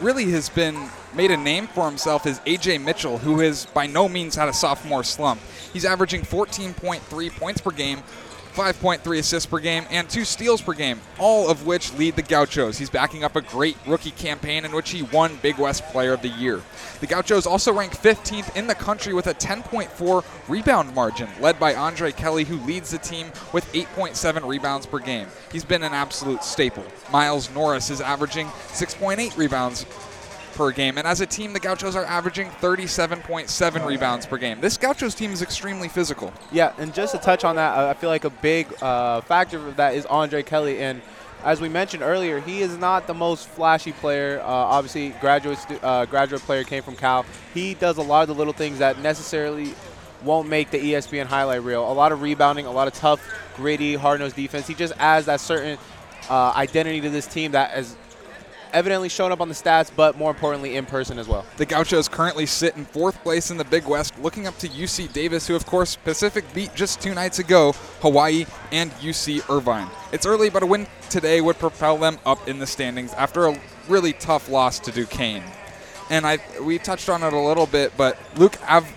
really 0.00 0.30
has 0.30 0.48
been 0.48 0.88
made 1.14 1.30
a 1.30 1.36
name 1.36 1.66
for 1.66 1.84
himself 1.86 2.26
is 2.26 2.40
AJ 2.40 2.82
Mitchell, 2.82 3.18
who 3.18 3.40
has 3.40 3.66
by 3.66 3.86
no 3.86 4.08
means 4.08 4.34
had 4.34 4.48
a 4.48 4.52
sophomore 4.52 5.04
slump. 5.04 5.40
He's 5.72 5.84
averaging 5.84 6.22
14.3 6.22 7.36
points 7.36 7.60
per 7.60 7.70
game 7.70 8.02
5.3 8.54 9.18
assists 9.18 9.46
per 9.46 9.58
game, 9.58 9.84
and 9.90 10.08
two 10.08 10.24
steals 10.24 10.60
per 10.60 10.72
game, 10.74 11.00
all 11.18 11.48
of 11.48 11.66
which 11.66 11.92
lead 11.94 12.16
the 12.16 12.22
Gauchos. 12.22 12.78
He's 12.78 12.90
backing 12.90 13.24
up 13.24 13.36
a 13.36 13.40
great 13.40 13.76
rookie 13.86 14.10
campaign 14.10 14.64
in 14.64 14.72
which 14.72 14.90
he 14.90 15.02
won 15.02 15.38
Big 15.42 15.58
West 15.58 15.84
Player 15.86 16.12
of 16.12 16.22
the 16.22 16.28
Year. 16.28 16.60
The 17.00 17.06
Gauchos 17.06 17.46
also 17.46 17.72
rank 17.72 17.96
15th 17.96 18.54
in 18.56 18.66
the 18.66 18.74
country 18.74 19.14
with 19.14 19.26
a 19.26 19.34
10.4 19.34 20.24
rebound 20.48 20.94
margin, 20.94 21.28
led 21.40 21.58
by 21.58 21.74
Andre 21.74 22.12
Kelly, 22.12 22.44
who 22.44 22.56
leads 22.58 22.90
the 22.90 22.98
team 22.98 23.28
with 23.52 23.70
8.7 23.72 24.46
rebounds 24.46 24.86
per 24.86 24.98
game. 24.98 25.28
He's 25.50 25.64
been 25.64 25.82
an 25.82 25.94
absolute 25.94 26.44
staple. 26.44 26.84
Miles 27.10 27.50
Norris 27.50 27.90
is 27.90 28.00
averaging 28.00 28.46
6.8 28.46 29.36
rebounds 29.36 29.86
per 30.52 30.70
game. 30.70 30.98
And 30.98 31.06
as 31.06 31.20
a 31.20 31.26
team, 31.26 31.52
the 31.52 31.60
Gauchos 31.60 31.96
are 31.96 32.04
averaging 32.04 32.48
37.7 32.48 33.86
rebounds 33.86 34.26
per 34.26 34.38
game. 34.38 34.60
This 34.60 34.76
Gauchos 34.76 35.14
team 35.14 35.32
is 35.32 35.42
extremely 35.42 35.88
physical. 35.88 36.32
Yeah, 36.50 36.72
and 36.78 36.94
just 36.94 37.14
to 37.14 37.20
touch 37.20 37.44
on 37.44 37.56
that, 37.56 37.76
I 37.76 37.94
feel 37.94 38.10
like 38.10 38.24
a 38.24 38.30
big 38.30 38.66
uh, 38.82 39.20
factor 39.22 39.58
of 39.68 39.76
that 39.76 39.94
is 39.94 40.06
Andre 40.06 40.42
Kelly. 40.42 40.80
And 40.80 41.02
as 41.44 41.60
we 41.60 41.68
mentioned 41.68 42.02
earlier, 42.02 42.40
he 42.40 42.60
is 42.60 42.76
not 42.78 43.06
the 43.06 43.14
most 43.14 43.48
flashy 43.48 43.92
player. 43.92 44.40
Uh, 44.40 44.46
obviously, 44.46 45.10
graduate 45.20 45.58
uh, 45.82 46.06
graduate 46.06 46.42
player 46.42 46.64
came 46.64 46.82
from 46.82 46.96
Cal. 46.96 47.24
He 47.52 47.74
does 47.74 47.98
a 47.98 48.02
lot 48.02 48.22
of 48.22 48.28
the 48.28 48.34
little 48.34 48.52
things 48.52 48.78
that 48.78 49.00
necessarily 49.00 49.74
won't 50.24 50.48
make 50.48 50.70
the 50.70 50.78
ESPN 50.78 51.26
highlight 51.26 51.62
reel. 51.62 51.90
A 51.90 51.92
lot 51.92 52.12
of 52.12 52.22
rebounding, 52.22 52.66
a 52.66 52.70
lot 52.70 52.86
of 52.86 52.94
tough, 52.94 53.20
gritty, 53.56 53.94
hard-nosed 53.94 54.36
defense. 54.36 54.68
He 54.68 54.74
just 54.74 54.92
adds 54.98 55.26
that 55.26 55.40
certain 55.40 55.78
uh, 56.30 56.52
identity 56.54 57.00
to 57.00 57.10
this 57.10 57.26
team 57.26 57.52
that 57.52 57.76
is 57.76 57.96
evidently 58.72 59.08
shown 59.08 59.32
up 59.32 59.40
on 59.40 59.48
the 59.48 59.54
stats, 59.54 59.90
but 59.94 60.16
more 60.16 60.30
importantly, 60.30 60.76
in 60.76 60.86
person 60.86 61.18
as 61.18 61.28
well. 61.28 61.44
The 61.56 61.66
Gauchos 61.66 62.08
currently 62.08 62.46
sit 62.46 62.76
in 62.76 62.84
fourth 62.84 63.22
place 63.22 63.50
in 63.50 63.56
the 63.56 63.64
Big 63.64 63.86
West, 63.86 64.18
looking 64.18 64.46
up 64.46 64.58
to 64.58 64.68
UC 64.68 65.12
Davis, 65.12 65.46
who, 65.46 65.54
of 65.54 65.66
course, 65.66 65.96
Pacific 65.96 66.44
beat 66.54 66.74
just 66.74 67.00
two 67.00 67.14
nights 67.14 67.38
ago, 67.38 67.72
Hawaii 68.00 68.46
and 68.70 68.90
UC 68.92 69.48
Irvine. 69.50 69.88
It's 70.12 70.26
early, 70.26 70.50
but 70.50 70.62
a 70.62 70.66
win 70.66 70.86
today 71.10 71.40
would 71.40 71.58
propel 71.58 71.96
them 71.98 72.18
up 72.24 72.48
in 72.48 72.58
the 72.58 72.66
standings 72.66 73.12
after 73.14 73.46
a 73.46 73.60
really 73.88 74.12
tough 74.12 74.48
loss 74.48 74.78
to 74.80 74.92
Duquesne. 74.92 75.42
And 76.10 76.26
I 76.26 76.38
we 76.60 76.78
touched 76.78 77.08
on 77.08 77.22
it 77.22 77.32
a 77.32 77.38
little 77.38 77.66
bit, 77.66 77.92
but 77.96 78.18
Luke 78.36 78.58
Av- 78.68 78.92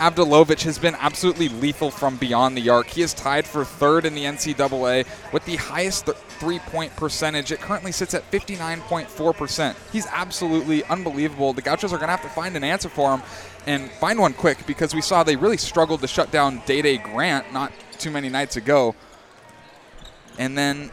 Avdalovic 0.00 0.62
has 0.62 0.78
been 0.78 0.94
absolutely 0.98 1.50
lethal 1.50 1.90
from 1.90 2.16
beyond 2.16 2.56
the 2.56 2.70
arc. 2.70 2.86
He 2.86 3.02
is 3.02 3.12
tied 3.12 3.46
for 3.46 3.66
third 3.66 4.06
in 4.06 4.14
the 4.14 4.24
NCAA 4.24 5.06
with 5.30 5.44
the 5.44 5.56
highest 5.56 6.06
th- 6.06 6.16
three 6.16 6.58
point 6.58 6.96
percentage. 6.96 7.52
It 7.52 7.60
currently 7.60 7.92
sits 7.92 8.14
at 8.14 8.28
59.4%. 8.30 9.76
He's 9.92 10.06
absolutely 10.06 10.84
unbelievable. 10.84 11.52
The 11.52 11.60
Gauchos 11.60 11.92
are 11.92 11.98
going 11.98 12.08
to 12.08 12.16
have 12.16 12.22
to 12.22 12.30
find 12.30 12.56
an 12.56 12.64
answer 12.64 12.88
for 12.88 13.14
him 13.14 13.22
and 13.66 13.90
find 13.90 14.18
one 14.18 14.32
quick 14.32 14.66
because 14.66 14.94
we 14.94 15.02
saw 15.02 15.22
they 15.22 15.36
really 15.36 15.58
struggled 15.58 16.00
to 16.00 16.08
shut 16.08 16.30
down 16.30 16.62
Dae 16.64 16.80
Dae 16.80 16.96
Grant 16.96 17.52
not 17.52 17.70
too 17.98 18.10
many 18.10 18.30
nights 18.30 18.56
ago. 18.56 18.94
And 20.38 20.56
then, 20.56 20.90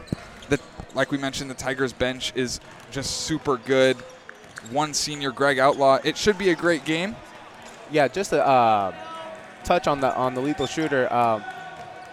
the, 0.50 0.60
like 0.94 1.10
we 1.10 1.16
mentioned, 1.16 1.50
the 1.50 1.54
Tigers 1.54 1.94
bench 1.94 2.34
is 2.36 2.60
just 2.90 3.22
super 3.22 3.56
good. 3.56 3.96
One 4.70 4.92
senior, 4.92 5.32
Greg 5.32 5.58
Outlaw. 5.58 5.98
It 6.04 6.18
should 6.18 6.36
be 6.36 6.50
a 6.50 6.54
great 6.54 6.84
game 6.84 7.16
yeah, 7.90 8.08
just 8.08 8.30
to 8.30 8.46
uh, 8.46 8.92
touch 9.64 9.86
on 9.86 10.00
the 10.00 10.14
on 10.14 10.34
the 10.34 10.40
lethal 10.40 10.66
shooter. 10.66 11.12
Um, 11.12 11.44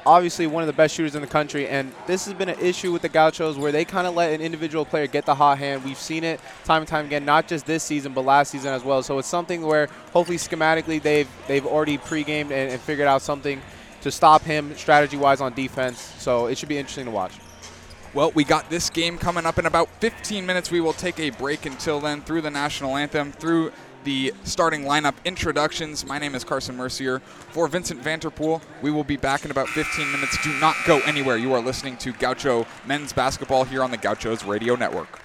obviously, 0.06 0.48
one 0.48 0.64
of 0.64 0.68
the 0.68 0.74
best 0.74 0.96
shooters 0.96 1.16
in 1.16 1.22
the 1.22 1.28
country, 1.28 1.68
and 1.68 1.92
this 2.08 2.26
has 2.26 2.34
been 2.34 2.50
an 2.50 2.60
issue 2.60 2.92
with 2.92 3.02
the 3.02 3.10
Gauchos 3.10 3.58
where 3.58 3.72
they 3.72 3.86
kind 3.86 4.08
of 4.08 4.16
let 4.16 4.34
an 4.34 4.42
individual 4.42 4.86
player 4.86 5.08
get 5.08 5.26
the 5.26 5.36
hot 5.36 5.58
hand. 5.58 5.84
We've 5.84 5.98
seen 5.98 6.24
it 6.24 6.40
time 6.64 6.82
and 6.82 6.88
time 6.88 7.06
again, 7.06 7.26
not 7.26 7.48
just 7.48 7.66
this 7.66 7.84
season, 7.84 8.14
but 8.14 8.26
last 8.26 8.52
season 8.52 8.74
as 8.74 8.84
well. 8.84 9.02
So 9.04 9.18
it's 9.20 9.28
something 9.28 9.66
where 9.66 9.88
hopefully 10.14 10.38
schematically 10.38 11.02
they've 11.02 11.30
they've 11.48 11.66
already 11.66 11.98
pre-gamed 11.98 12.52
and, 12.52 12.72
and 12.72 12.82
figured 12.82 13.08
out 13.08 13.22
something 13.22 13.62
to 14.02 14.12
stop 14.12 14.44
him 14.44 14.76
strategy-wise 14.76 15.42
on 15.42 15.54
defense. 15.54 16.00
So 16.20 16.46
it 16.46 16.58
should 16.58 16.70
be 16.70 16.78
interesting 16.78 17.06
to 17.06 17.12
watch. 17.12 17.34
Well, 18.14 18.32
we 18.32 18.46
got 18.46 18.70
this 18.70 18.90
game 18.90 19.18
coming 19.18 19.46
up 19.46 19.60
in 19.60 19.66
about 19.66 19.90
15 20.00 20.46
minutes. 20.46 20.72
We 20.72 20.80
will 20.80 20.94
take 20.94 21.20
a 21.20 21.32
break 21.32 21.66
until 21.66 22.00
then 22.00 22.22
through 22.22 22.42
the 22.42 22.50
national 22.50 22.96
anthem, 22.96 23.34
through 23.34 23.74
the 24.06 24.34
starting 24.44 24.84
lineup 24.84 25.16
introductions. 25.26 26.06
My 26.06 26.20
name 26.20 26.36
is 26.36 26.44
Carson 26.44 26.78
Mercier. 26.78 27.20
For 27.50 27.68
Vincent 27.68 28.02
Vanterpool, 28.02 28.62
we 28.82 28.92
will 28.92 29.04
be 29.04 29.18
back 29.18 29.44
in 29.44 29.52
about 29.52 29.68
15 29.68 30.12
minutes. 30.12 30.42
Do 30.44 30.54
not 30.60 30.76
go 30.86 31.00
anywhere. 31.02 31.38
You 31.38 31.54
are 31.54 31.62
listening 31.62 31.98
to 31.98 32.14
Gaucho 32.14 32.66
men's 32.86 33.12
basketball 33.12 33.66
here 33.66 33.84
on 33.84 33.92
the 33.92 33.98
Gauchos 33.98 34.46
Radio 34.46 34.76
Network. 34.76 35.25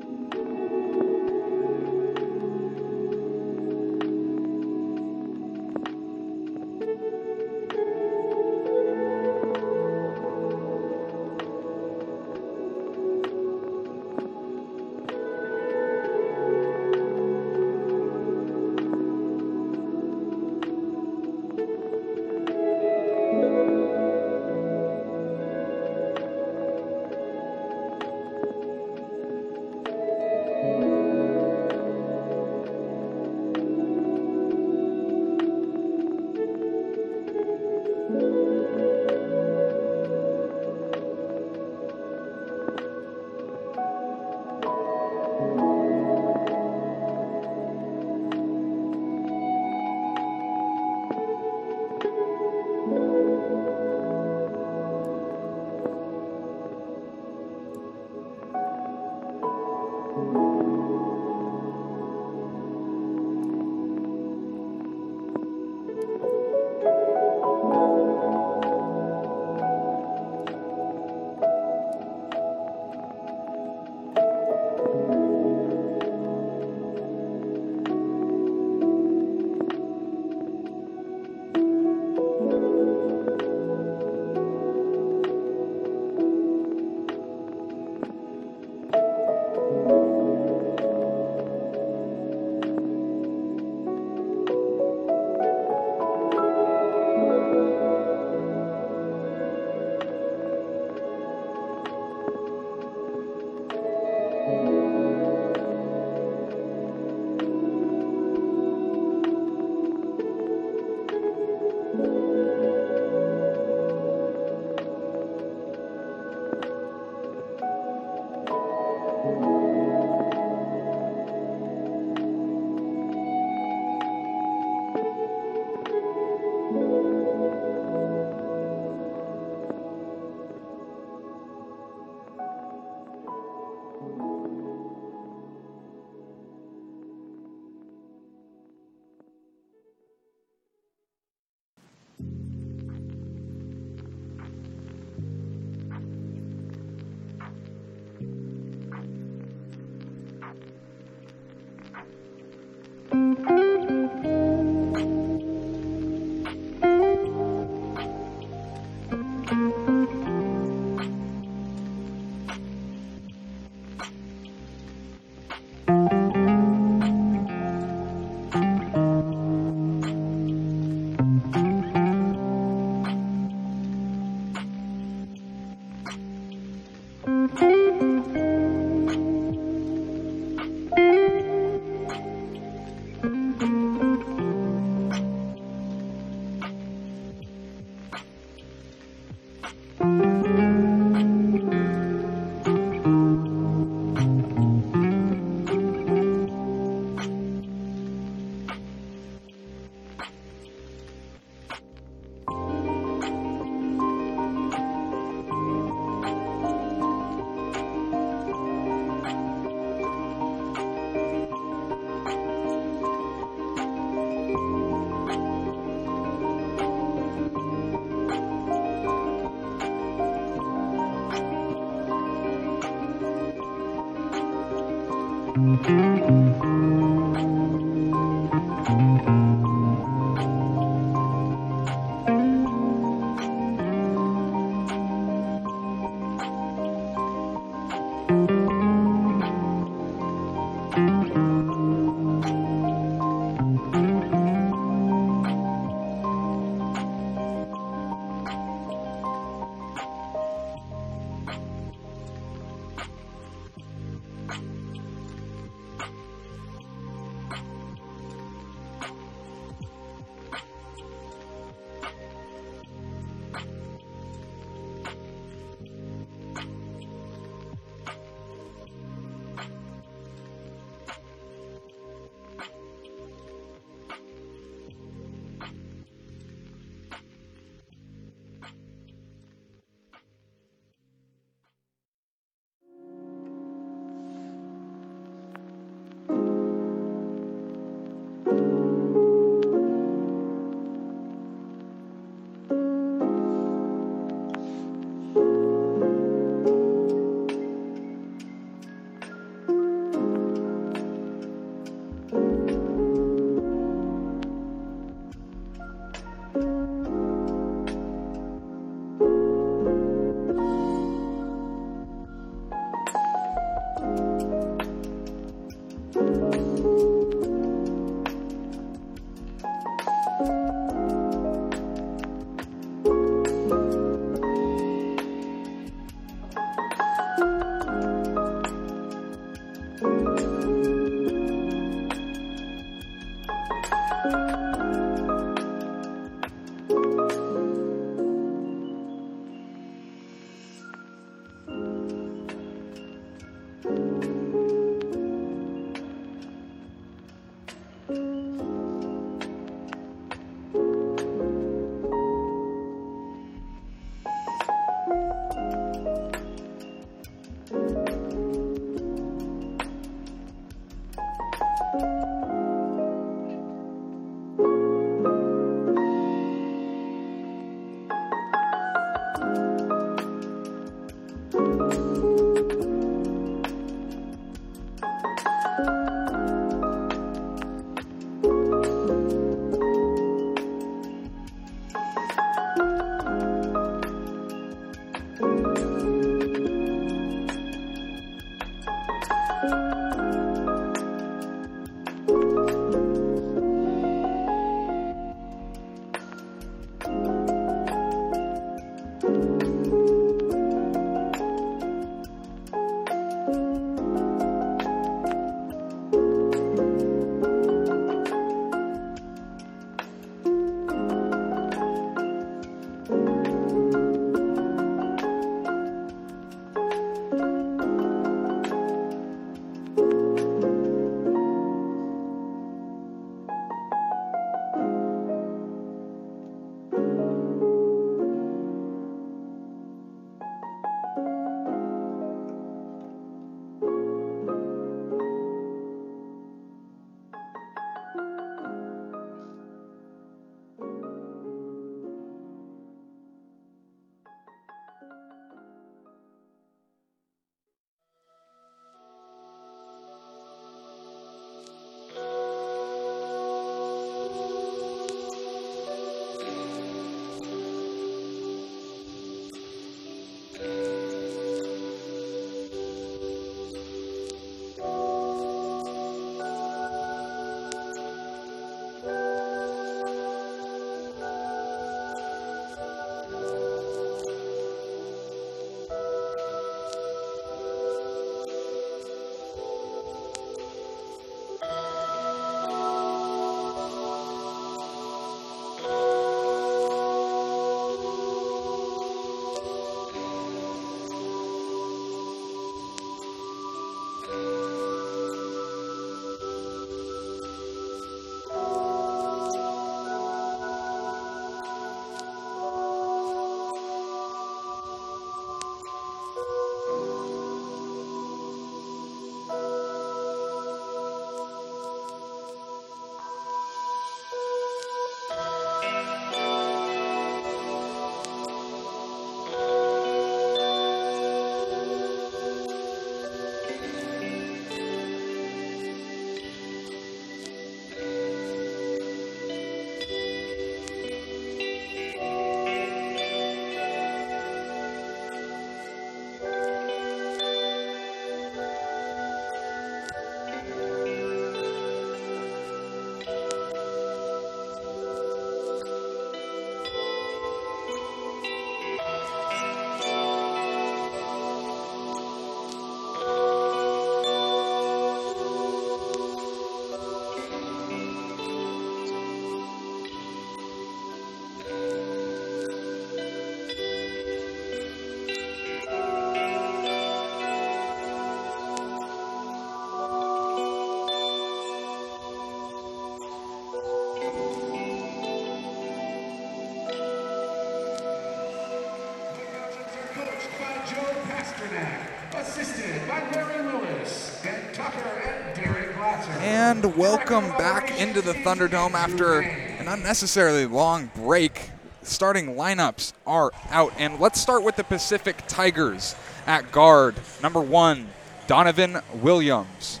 And 586.82 586.96
welcome 586.96 587.46
back 587.58 588.00
into 588.00 588.22
the 588.22 588.32
Thunderdome 588.32 588.94
after 588.94 589.40
an 589.40 589.86
unnecessarily 589.86 590.64
long 590.64 591.10
break. 591.14 591.68
Starting 592.02 592.54
lineups 592.54 593.12
are 593.26 593.52
out, 593.68 593.92
and 593.98 594.18
let's 594.18 594.40
start 594.40 594.62
with 594.62 594.76
the 594.76 594.84
Pacific 594.84 595.42
Tigers 595.46 596.14
at 596.46 596.72
guard. 596.72 597.16
Number 597.42 597.60
one, 597.60 598.08
Donovan 598.46 599.00
Williams. 599.12 600.00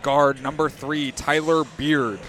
Guard 0.00 0.42
number 0.42 0.70
three, 0.70 1.12
Tyler 1.12 1.64
Beard. 1.76 2.20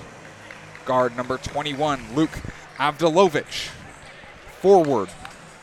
Guard 0.84 1.16
number 1.16 1.38
21, 1.38 2.14
Luke 2.14 2.42
Avdalovic. 2.76 3.70
Forward, 4.60 5.08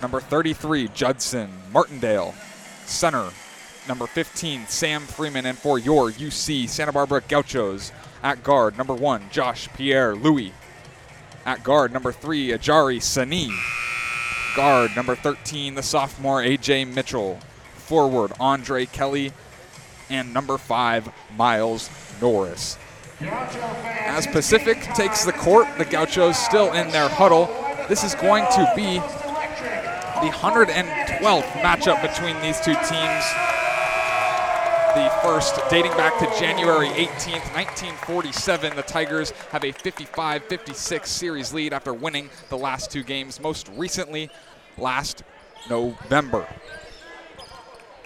number 0.01 0.19
33, 0.19 0.89
Judson 0.95 1.51
Martindale. 1.75 2.35
Center, 2.87 3.29
number 3.89 4.07
15, 4.07 4.67
Sam 4.67 5.03
Freeman. 5.03 5.47
And 5.47 5.57
for 5.57 5.79
your 5.79 6.11
UC 6.11 6.69
Santa 6.69 6.93
Barbara 6.93 7.23
Gauchos, 7.27 7.91
at 8.23 8.43
guard, 8.43 8.77
number 8.77 8.95
one, 8.95 9.23
Josh 9.31 9.69
Pierre 9.75 10.15
Louis. 10.15 10.53
At 11.47 11.65
guard, 11.65 11.93
number 11.93 12.13
three, 12.13 12.49
Ajare 12.49 13.03
Sanni. 13.03 13.51
Guard, 14.55 14.95
number 14.95 15.15
13, 15.15 15.75
the 15.75 15.83
sophomore, 15.83 16.43
AJ 16.43 16.93
Mitchell. 16.93 17.39
Forward, 17.75 18.33
Andre 18.39 18.87
Kelly. 18.87 19.33
And 20.11 20.35
number 20.35 20.59
five, 20.59 21.11
Miles 21.37 21.91
Norris. 22.21 22.79
As 23.21 24.27
Pacific 24.27 24.81
takes 24.95 25.25
the 25.25 25.33
court, 25.33 25.67
the 25.79 25.85
Gauchos 25.85 26.39
still 26.39 26.73
in 26.73 26.91
their 26.91 27.09
huddle. 27.09 27.47
This 27.89 28.05
is 28.05 28.15
going 28.15 28.45
to 28.53 28.73
be 28.77 28.99
the 30.21 30.33
112th 30.33 31.51
matchup 31.63 32.03
between 32.03 32.41
these 32.43 32.61
two 32.61 32.75
teams. 32.75 33.58
The 34.95 35.13
first 35.23 35.61
dating 35.69 35.93
back 35.93 36.19
to 36.19 36.41
January 36.41 36.89
18th, 36.89 37.55
1947. 37.55 38.75
The 38.75 38.83
Tigers 38.83 39.33
have 39.53 39.63
a 39.63 39.71
55 39.71 40.45
56 40.45 41.11
series 41.11 41.53
lead 41.53 41.75
after 41.75 41.93
winning 41.93 42.31
the 42.49 42.57
last 42.57 42.91
two 42.91 43.03
games, 43.03 43.39
most 43.39 43.69
recently 43.77 44.31
last 44.79 45.25
November. 45.69 46.49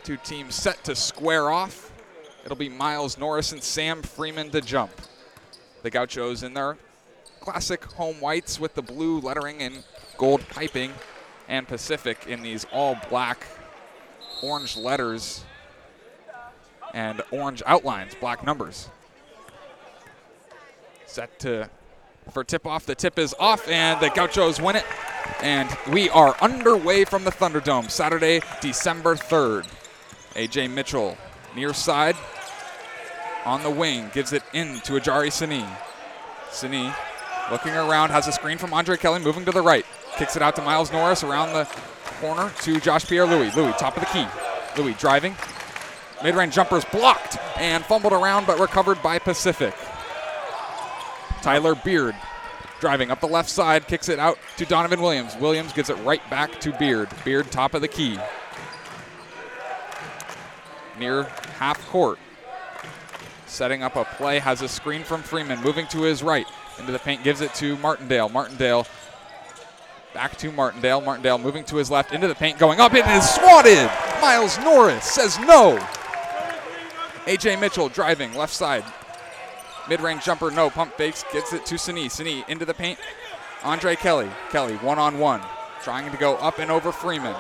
Two 0.02 0.16
teams 0.16 0.56
set 0.56 0.82
to 0.82 0.96
square 0.96 1.50
off. 1.50 1.92
It'll 2.44 2.56
be 2.56 2.68
Miles 2.68 3.16
Norris 3.16 3.52
and 3.52 3.62
Sam 3.62 4.02
Freeman 4.02 4.50
to 4.50 4.60
jump. 4.60 4.90
The 5.82 5.90
Gauchos 5.90 6.42
in 6.42 6.52
their 6.52 6.76
classic 7.40 7.84
home 7.84 8.20
whites 8.20 8.58
with 8.58 8.74
the 8.74 8.82
blue 8.82 9.20
lettering 9.20 9.62
and 9.62 9.84
gold 10.18 10.44
piping, 10.48 10.92
and 11.48 11.68
Pacific 11.68 12.26
in 12.26 12.42
these 12.42 12.66
all 12.72 12.98
black 13.08 13.46
orange 14.42 14.76
letters 14.76 15.44
and 16.92 17.22
orange 17.30 17.62
outlines, 17.66 18.14
black 18.14 18.44
numbers. 18.44 18.88
Set 21.06 21.38
to 21.40 21.68
for 22.30 22.44
tip 22.44 22.66
off. 22.66 22.86
The 22.86 22.94
tip 22.94 23.18
is 23.18 23.34
off, 23.38 23.68
and 23.68 24.00
the 24.00 24.08
Gauchos 24.10 24.60
win 24.60 24.76
it. 24.76 24.84
And 25.42 25.68
we 25.90 26.08
are 26.10 26.36
underway 26.40 27.04
from 27.04 27.24
the 27.24 27.30
Thunderdome, 27.30 27.90
Saturday, 27.90 28.40
December 28.60 29.16
3rd. 29.16 29.66
AJ 30.34 30.70
Mitchell, 30.70 31.16
near 31.54 31.74
side, 31.74 32.16
on 33.44 33.62
the 33.62 33.70
wing, 33.70 34.10
gives 34.14 34.32
it 34.32 34.42
in 34.52 34.80
to 34.80 34.92
Ajare 34.94 35.30
Sanni. 35.30 35.64
Sanni 36.50 36.92
looking 37.50 37.72
around, 37.72 38.10
has 38.10 38.28
a 38.28 38.32
screen 38.32 38.56
from 38.56 38.72
Andre 38.72 38.96
Kelly, 38.96 39.20
moving 39.20 39.44
to 39.44 39.52
the 39.52 39.60
right. 39.60 39.84
Kicks 40.16 40.36
it 40.36 40.42
out 40.42 40.56
to 40.56 40.62
Miles 40.62 40.92
Norris 40.92 41.22
around 41.24 41.52
the 41.52 41.68
corner 42.20 42.52
to 42.62 42.80
Josh 42.80 43.06
Pierre 43.06 43.26
Louis. 43.26 43.54
Louis, 43.56 43.72
top 43.78 43.96
of 43.96 44.02
the 44.02 44.06
key. 44.06 44.26
Louis 44.80 44.94
driving. 44.94 45.34
Mid 46.22 46.34
range 46.34 46.54
jumper 46.54 46.76
is 46.76 46.84
blocked 46.86 47.36
and 47.56 47.84
fumbled 47.84 48.12
around, 48.12 48.46
but 48.46 48.58
recovered 48.58 49.02
by 49.02 49.18
Pacific. 49.18 49.74
Tyler 51.42 51.74
Beard 51.74 52.14
driving 52.82 53.12
up 53.12 53.20
the 53.20 53.28
left 53.28 53.48
side, 53.48 53.86
kicks 53.86 54.08
it 54.08 54.18
out 54.18 54.36
to 54.56 54.66
Donovan 54.66 55.00
Williams. 55.00 55.36
Williams 55.36 55.72
gives 55.72 55.88
it 55.88 55.94
right 55.98 56.28
back 56.28 56.60
to 56.60 56.72
Beard. 56.72 57.08
Beard, 57.24 57.48
top 57.52 57.74
of 57.74 57.80
the 57.80 57.86
key. 57.86 58.18
Near 60.98 61.22
half 61.58 61.80
court. 61.88 62.18
Setting 63.46 63.84
up 63.84 63.94
a 63.94 64.04
play, 64.04 64.40
has 64.40 64.62
a 64.62 64.68
screen 64.68 65.04
from 65.04 65.22
Freeman, 65.22 65.60
moving 65.62 65.86
to 65.88 66.02
his 66.02 66.24
right. 66.24 66.46
Into 66.80 66.90
the 66.90 66.98
paint, 66.98 67.22
gives 67.22 67.40
it 67.40 67.54
to 67.54 67.76
Martindale. 67.76 68.28
Martindale 68.28 68.84
back 70.12 70.36
to 70.38 70.50
Martindale. 70.50 71.00
Martindale 71.00 71.38
moving 71.38 71.62
to 71.64 71.76
his 71.76 71.88
left, 71.88 72.12
into 72.12 72.26
the 72.26 72.34
paint, 72.34 72.58
going 72.58 72.80
up. 72.80 72.94
It 72.94 73.06
is 73.06 73.28
swatted. 73.30 73.88
Miles 74.20 74.58
Norris 74.58 75.04
says 75.04 75.38
no. 75.38 75.78
AJ 77.26 77.60
Mitchell 77.60 77.88
driving 77.88 78.34
left 78.34 78.52
side. 78.52 78.84
Mid 79.88 80.00
range 80.00 80.24
jumper, 80.24 80.50
no. 80.50 80.70
Pump 80.70 80.94
fakes, 80.94 81.24
gets 81.32 81.52
it 81.52 81.64
to 81.66 81.78
Sanni. 81.78 82.08
Sanni 82.08 82.44
into 82.48 82.64
the 82.64 82.74
paint. 82.74 82.98
Andre 83.62 83.94
Kelly. 83.94 84.28
Kelly 84.50 84.74
one 84.76 84.98
on 84.98 85.18
one. 85.18 85.40
Trying 85.82 86.10
to 86.10 86.16
go 86.16 86.34
up 86.36 86.58
and 86.58 86.70
over 86.70 86.90
Freeman. 86.90 87.36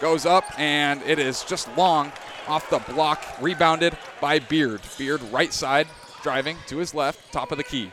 Goes 0.00 0.24
up, 0.24 0.44
and 0.58 1.02
it 1.02 1.18
is 1.18 1.44
just 1.44 1.68
long 1.76 2.12
off 2.46 2.70
the 2.70 2.78
block. 2.92 3.24
Rebounded 3.40 3.96
by 4.20 4.38
Beard. 4.38 4.80
Beard 4.98 5.22
right 5.32 5.52
side, 5.52 5.88
driving 6.22 6.56
to 6.68 6.78
his 6.78 6.94
left, 6.94 7.32
top 7.32 7.52
of 7.52 7.58
the 7.58 7.64
key. 7.64 7.90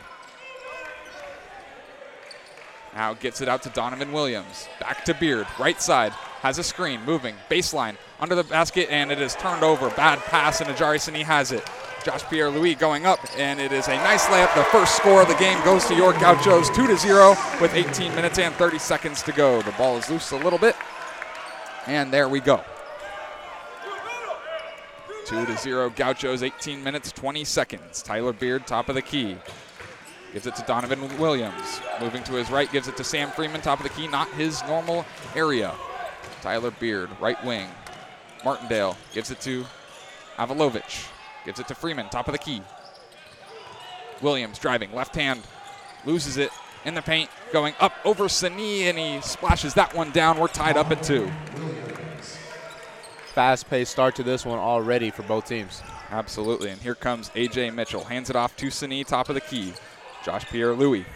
Now 2.98 3.14
gets 3.14 3.40
it 3.40 3.48
out 3.48 3.62
to 3.62 3.68
Donovan 3.68 4.10
Williams. 4.10 4.68
Back 4.80 5.04
to 5.04 5.14
Beard, 5.14 5.46
right 5.56 5.80
side. 5.80 6.10
Has 6.40 6.58
a 6.58 6.64
screen, 6.64 7.00
moving, 7.04 7.36
baseline, 7.48 7.94
under 8.18 8.34
the 8.34 8.42
basket, 8.42 8.88
and 8.90 9.12
it 9.12 9.20
is 9.20 9.36
turned 9.36 9.62
over. 9.62 9.88
Bad 9.90 10.18
pass, 10.18 10.60
and 10.60 10.68
Ajare 10.68 10.98
Sanni 10.98 11.22
has 11.22 11.52
it. 11.52 11.64
Josh 12.04 12.24
Pierre 12.24 12.50
Louis 12.50 12.74
going 12.74 13.06
up, 13.06 13.20
and 13.38 13.60
it 13.60 13.70
is 13.70 13.86
a 13.86 13.94
nice 13.98 14.26
layup. 14.26 14.52
The 14.56 14.64
first 14.64 14.96
score 14.96 15.22
of 15.22 15.28
the 15.28 15.36
game 15.36 15.62
goes 15.64 15.86
to 15.86 15.94
your 15.94 16.12
Gauchos, 16.14 16.70
2 16.70 16.88
to 16.88 16.96
0, 16.96 17.36
with 17.60 17.72
18 17.72 18.12
minutes 18.16 18.40
and 18.40 18.52
30 18.56 18.80
seconds 18.80 19.22
to 19.22 19.30
go. 19.30 19.62
The 19.62 19.70
ball 19.72 19.96
is 19.96 20.10
loose 20.10 20.32
a 20.32 20.36
little 20.36 20.58
bit, 20.58 20.74
and 21.86 22.12
there 22.12 22.28
we 22.28 22.40
go. 22.40 22.64
2 25.26 25.46
to 25.46 25.56
0, 25.56 25.90
Gauchos, 25.90 26.42
18 26.42 26.82
minutes, 26.82 27.12
20 27.12 27.44
seconds. 27.44 28.02
Tyler 28.02 28.32
Beard, 28.32 28.66
top 28.66 28.88
of 28.88 28.96
the 28.96 29.02
key. 29.02 29.36
Gives 30.32 30.46
it 30.46 30.56
to 30.56 30.62
Donovan 30.62 31.18
Williams. 31.18 31.80
Moving 32.00 32.22
to 32.24 32.32
his 32.32 32.50
right, 32.50 32.70
gives 32.70 32.88
it 32.88 32.96
to 32.98 33.04
Sam 33.04 33.30
Freeman, 33.30 33.60
top 33.60 33.80
of 33.80 33.84
the 33.84 33.90
key, 33.90 34.06
not 34.08 34.28
his 34.30 34.62
normal 34.64 35.06
area. 35.34 35.74
Tyler 36.42 36.70
Beard, 36.70 37.10
right 37.20 37.42
wing. 37.44 37.68
Martindale 38.44 38.96
gives 39.12 39.30
it 39.30 39.40
to 39.40 39.64
Avdalovic. 40.36 41.08
Gives 41.44 41.60
it 41.60 41.68
to 41.68 41.74
Freeman, 41.74 42.08
top 42.10 42.28
of 42.28 42.32
the 42.32 42.38
key. 42.38 42.62
Williams 44.20 44.58
driving, 44.58 44.92
left 44.92 45.14
hand, 45.14 45.42
loses 46.04 46.36
it 46.36 46.50
in 46.84 46.94
the 46.94 47.02
paint, 47.02 47.30
going 47.52 47.74
up 47.80 47.92
over 48.04 48.28
Sanni, 48.28 48.88
and 48.88 48.98
he 48.98 49.20
splashes 49.20 49.74
that 49.74 49.94
one 49.94 50.10
down. 50.10 50.38
We're 50.38 50.48
tied 50.48 50.76
up 50.76 50.90
at 50.90 51.02
two. 51.02 51.30
Fast 53.34 53.70
paced 53.70 53.92
start 53.92 54.16
to 54.16 54.22
this 54.22 54.44
one 54.44 54.58
already 54.58 55.10
for 55.10 55.22
both 55.22 55.46
teams. 55.46 55.82
Absolutely. 56.10 56.70
And 56.70 56.80
here 56.80 56.94
comes 56.94 57.30
AJ 57.30 57.74
Mitchell. 57.74 58.04
Hands 58.04 58.28
it 58.28 58.36
off 58.36 58.56
to 58.56 58.70
Sanni, 58.70 59.04
top 59.04 59.28
of 59.28 59.34
the 59.34 59.40
key. 59.40 59.72
Josh 60.28 60.44
Pierre 60.44 60.74
Louis. 60.74 61.06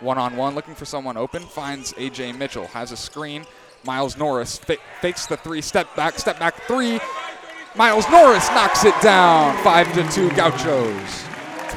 One 0.00 0.18
on 0.18 0.36
one, 0.36 0.54
looking 0.54 0.74
for 0.74 0.84
someone 0.84 1.16
open. 1.16 1.42
Finds 1.42 1.94
AJ 1.94 2.36
Mitchell. 2.36 2.66
Has 2.66 2.92
a 2.92 2.96
screen. 2.98 3.46
Miles 3.82 4.18
Norris 4.18 4.58
fa- 4.58 4.76
fakes 5.00 5.24
the 5.24 5.38
three, 5.38 5.62
step 5.62 5.96
back, 5.96 6.18
step 6.18 6.38
back 6.38 6.54
three. 6.64 7.00
Miles 7.76 8.06
Norris 8.10 8.46
knocks 8.50 8.84
it 8.84 8.92
down. 9.00 9.56
Five 9.64 9.90
to 9.94 10.06
two 10.10 10.28
Gauchos. 10.32 11.24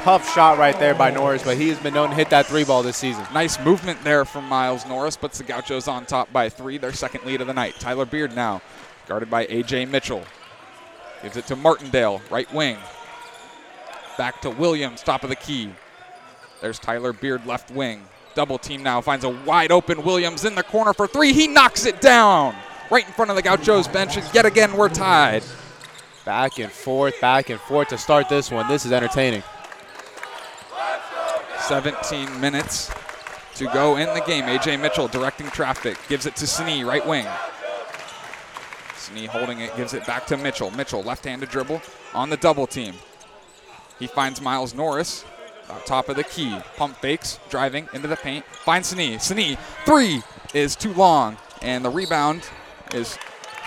Tough 0.03 0.29
shot 0.33 0.57
right 0.57 0.77
there 0.79 0.93
by 0.93 1.11
Norris, 1.11 1.43
but 1.43 1.55
he's 1.55 1.79
been 1.79 1.93
known 1.93 2.09
to 2.09 2.15
hit 2.15 2.29
that 2.31 2.45
three 2.45 2.65
ball 2.65 2.83
this 2.83 2.97
season. 2.97 3.25
Nice 3.33 3.57
movement 3.63 4.03
there 4.03 4.25
from 4.25 4.43
Miles 4.49 4.85
Norris, 4.85 5.15
puts 5.15 5.37
the 5.37 5.45
Gauchos 5.45 5.87
on 5.87 6.05
top 6.05 6.29
by 6.33 6.49
three, 6.49 6.77
their 6.77 6.91
second 6.91 7.25
lead 7.25 7.39
of 7.39 7.47
the 7.47 7.53
night. 7.53 7.75
Tyler 7.79 8.05
Beard 8.05 8.35
now, 8.35 8.61
guarded 9.07 9.29
by 9.29 9.45
AJ 9.45 9.89
Mitchell. 9.89 10.25
Gives 11.21 11.37
it 11.37 11.47
to 11.47 11.55
Martindale, 11.55 12.21
right 12.29 12.53
wing. 12.53 12.75
Back 14.17 14.41
to 14.41 14.49
Williams, 14.49 15.01
top 15.03 15.23
of 15.23 15.29
the 15.29 15.37
key. 15.37 15.71
There's 16.63 16.79
Tyler 16.79 17.11
Beard, 17.11 17.45
left 17.45 17.71
wing. 17.71 18.05
Double 18.35 18.57
team 18.57 18.83
now 18.83 19.01
finds 19.01 19.25
a 19.25 19.29
wide 19.29 19.69
open 19.69 20.01
Williams 20.01 20.45
in 20.45 20.55
the 20.55 20.63
corner 20.63 20.93
for 20.93 21.07
three. 21.07 21.33
He 21.33 21.45
knocks 21.45 21.85
it 21.85 21.99
down 21.99 22.55
right 22.89 23.05
in 23.05 23.11
front 23.11 23.29
of 23.29 23.35
the 23.35 23.41
Gauchos 23.41 23.89
bench, 23.89 24.15
and 24.15 24.25
yet 24.33 24.45
again 24.45 24.77
we're 24.77 24.87
tied. 24.87 25.43
Back 26.23 26.59
and 26.59 26.71
forth, 26.71 27.19
back 27.19 27.49
and 27.49 27.59
forth 27.59 27.89
to 27.89 27.97
start 27.97 28.29
this 28.29 28.49
one. 28.49 28.69
This 28.69 28.85
is 28.85 28.93
entertaining. 28.93 29.43
17 31.67 32.39
minutes 32.39 32.89
to 33.55 33.65
go 33.65 33.97
in 33.97 34.07
the 34.13 34.21
game. 34.21 34.45
AJ 34.45 34.79
Mitchell 34.79 35.09
directing 35.09 35.47
traffic, 35.47 35.97
gives 36.07 36.25
it 36.25 36.37
to 36.37 36.47
Sanni, 36.47 36.85
right 36.85 37.05
wing. 37.05 37.27
Sanni 38.95 39.25
holding 39.25 39.59
it, 39.59 39.75
gives 39.75 39.93
it 39.93 40.05
back 40.07 40.25
to 40.27 40.37
Mitchell. 40.37 40.71
Mitchell, 40.71 41.03
left-handed 41.03 41.49
dribble 41.49 41.81
on 42.13 42.29
the 42.29 42.37
double 42.37 42.67
team. 42.67 42.93
He 43.99 44.07
finds 44.07 44.39
Miles 44.39 44.73
Norris, 44.73 45.25
top 45.85 46.09
of 46.09 46.15
the 46.15 46.23
key. 46.23 46.57
Pump 46.75 46.97
fakes, 46.97 47.39
driving 47.49 47.87
into 47.93 48.07
the 48.07 48.15
paint. 48.15 48.45
Finds 48.45 48.89
Sanni. 48.89 49.17
Sanni, 49.19 49.57
three 49.85 50.21
is 50.53 50.75
too 50.75 50.93
long, 50.93 51.37
and 51.61 51.83
the 51.83 51.89
rebound 51.89 52.43
is 52.93 53.17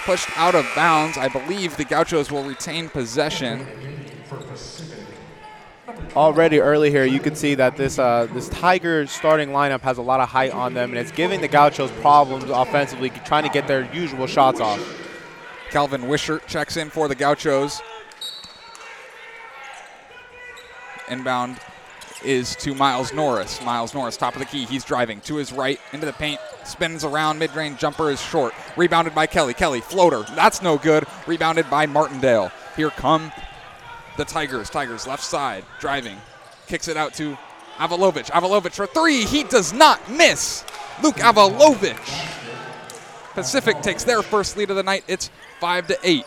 pushed 0.05 0.29
out 0.39 0.55
of 0.55 0.67
bounds. 0.75 1.19
I 1.19 1.29
believe 1.29 1.77
the 1.77 1.85
Gauchos 1.85 2.31
will 2.31 2.45
retain 2.45 2.89
possession. 2.89 3.67
Already 6.15 6.61
early 6.61 6.91
here, 6.91 7.05
you 7.05 7.21
can 7.21 7.35
see 7.35 7.55
that 7.57 7.77
this 7.77 7.99
uh, 7.99 8.27
this 8.33 8.49
Tiger 8.49 9.07
starting 9.07 9.51
lineup 9.51 9.83
has 9.83 9.99
a 9.99 10.03
lot 10.03 10.21
of 10.21 10.29
height 10.29 10.53
on 10.53 10.75
them, 10.75 10.91
and 10.91 10.99
it's 10.99 11.13
giving 11.13 11.41
the 11.41 11.49
Gauchos 11.49 11.91
problems 12.01 12.45
offensively, 12.45 13.11
trying 13.11 13.43
to 13.43 13.51
get 13.51 13.67
their 13.67 13.93
usual 13.93 14.27
shots 14.27 14.61
off. 14.61 14.81
Calvin 15.71 16.09
Wishart 16.09 16.47
checks 16.47 16.77
in 16.77 16.89
for 16.89 17.09
the 17.09 17.15
Gauchos. 17.15 17.83
Inbound 21.09 21.59
is 22.25 22.57
to 22.57 22.75
Miles 22.75 23.13
Norris. 23.13 23.63
Miles 23.63 23.95
Norris, 23.95 24.17
top 24.17 24.35
of 24.35 24.41
the 24.41 24.47
key. 24.47 24.65
He's 24.65 24.85
driving 24.85 25.21
to 25.23 25.37
his 25.37 25.53
right 25.53 25.81
into 25.93 26.07
the 26.07 26.13
paint. 26.13 26.41
Spins 26.65 27.05
around. 27.05 27.39
Mid 27.39 27.55
range 27.55 27.79
jumper 27.79 28.11
is 28.11 28.21
short. 28.21 28.55
Rebounded 28.77 29.15
by 29.15 29.27
Kelly. 29.27 29.55
Kelly, 29.55 29.81
floater. 29.81 30.23
That's 30.35 30.63
no 30.63 30.79
good. 30.79 31.05
Rebounded 31.27 31.69
by 31.71 31.87
Martindale. 31.87 32.51
Here 32.77 32.91
come 32.91 33.33
the 34.17 34.25
Tigers. 34.25 34.71
Tigers 34.71 35.07
left 35.07 35.25
side. 35.25 35.65
Driving. 35.81 36.19
Kicks 36.67 36.89
it 36.89 36.97
out 36.97 37.15
to 37.15 37.37
Avdalovic. 37.77 38.31
Avdalovic 38.31 38.73
for 38.73 38.87
three. 38.87 39.25
He 39.25 39.45
does 39.45 39.73
not 39.73 40.11
miss. 40.11 40.65
Luke 41.03 41.17
Avdalovic. 41.17 41.99
Pacific 43.35 43.83
takes 43.83 44.05
their 44.05 44.23
first 44.23 44.57
lead 44.57 44.71
of 44.71 44.77
the 44.77 44.83
night. 44.83 45.05
It's 45.09 45.31
5 45.61 45.89
to 45.89 45.99
8. 46.03 46.25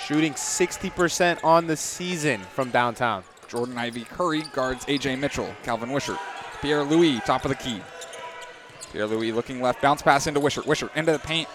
Shooting 0.00 0.34
60% 0.34 1.44
on 1.44 1.68
the 1.68 1.76
season 1.76 2.40
from 2.40 2.70
downtown. 2.70 3.22
Jordan 3.54 3.78
Ivy 3.78 4.02
Curry 4.02 4.42
guards 4.52 4.84
AJ 4.86 5.16
Mitchell. 5.20 5.48
Calvin 5.62 5.92
Wishart. 5.92 6.18
Pierre 6.60 6.82
Louis, 6.82 7.20
top 7.20 7.44
of 7.44 7.50
the 7.50 7.54
key. 7.54 7.80
Pierre 8.90 9.06
Louis 9.06 9.30
looking 9.30 9.62
left. 9.62 9.80
Bounce 9.80 10.02
pass 10.02 10.26
into 10.26 10.40
Wishart. 10.40 10.66
Wishart 10.66 10.90
into 10.96 11.12
the 11.12 11.20
paint. 11.20 11.48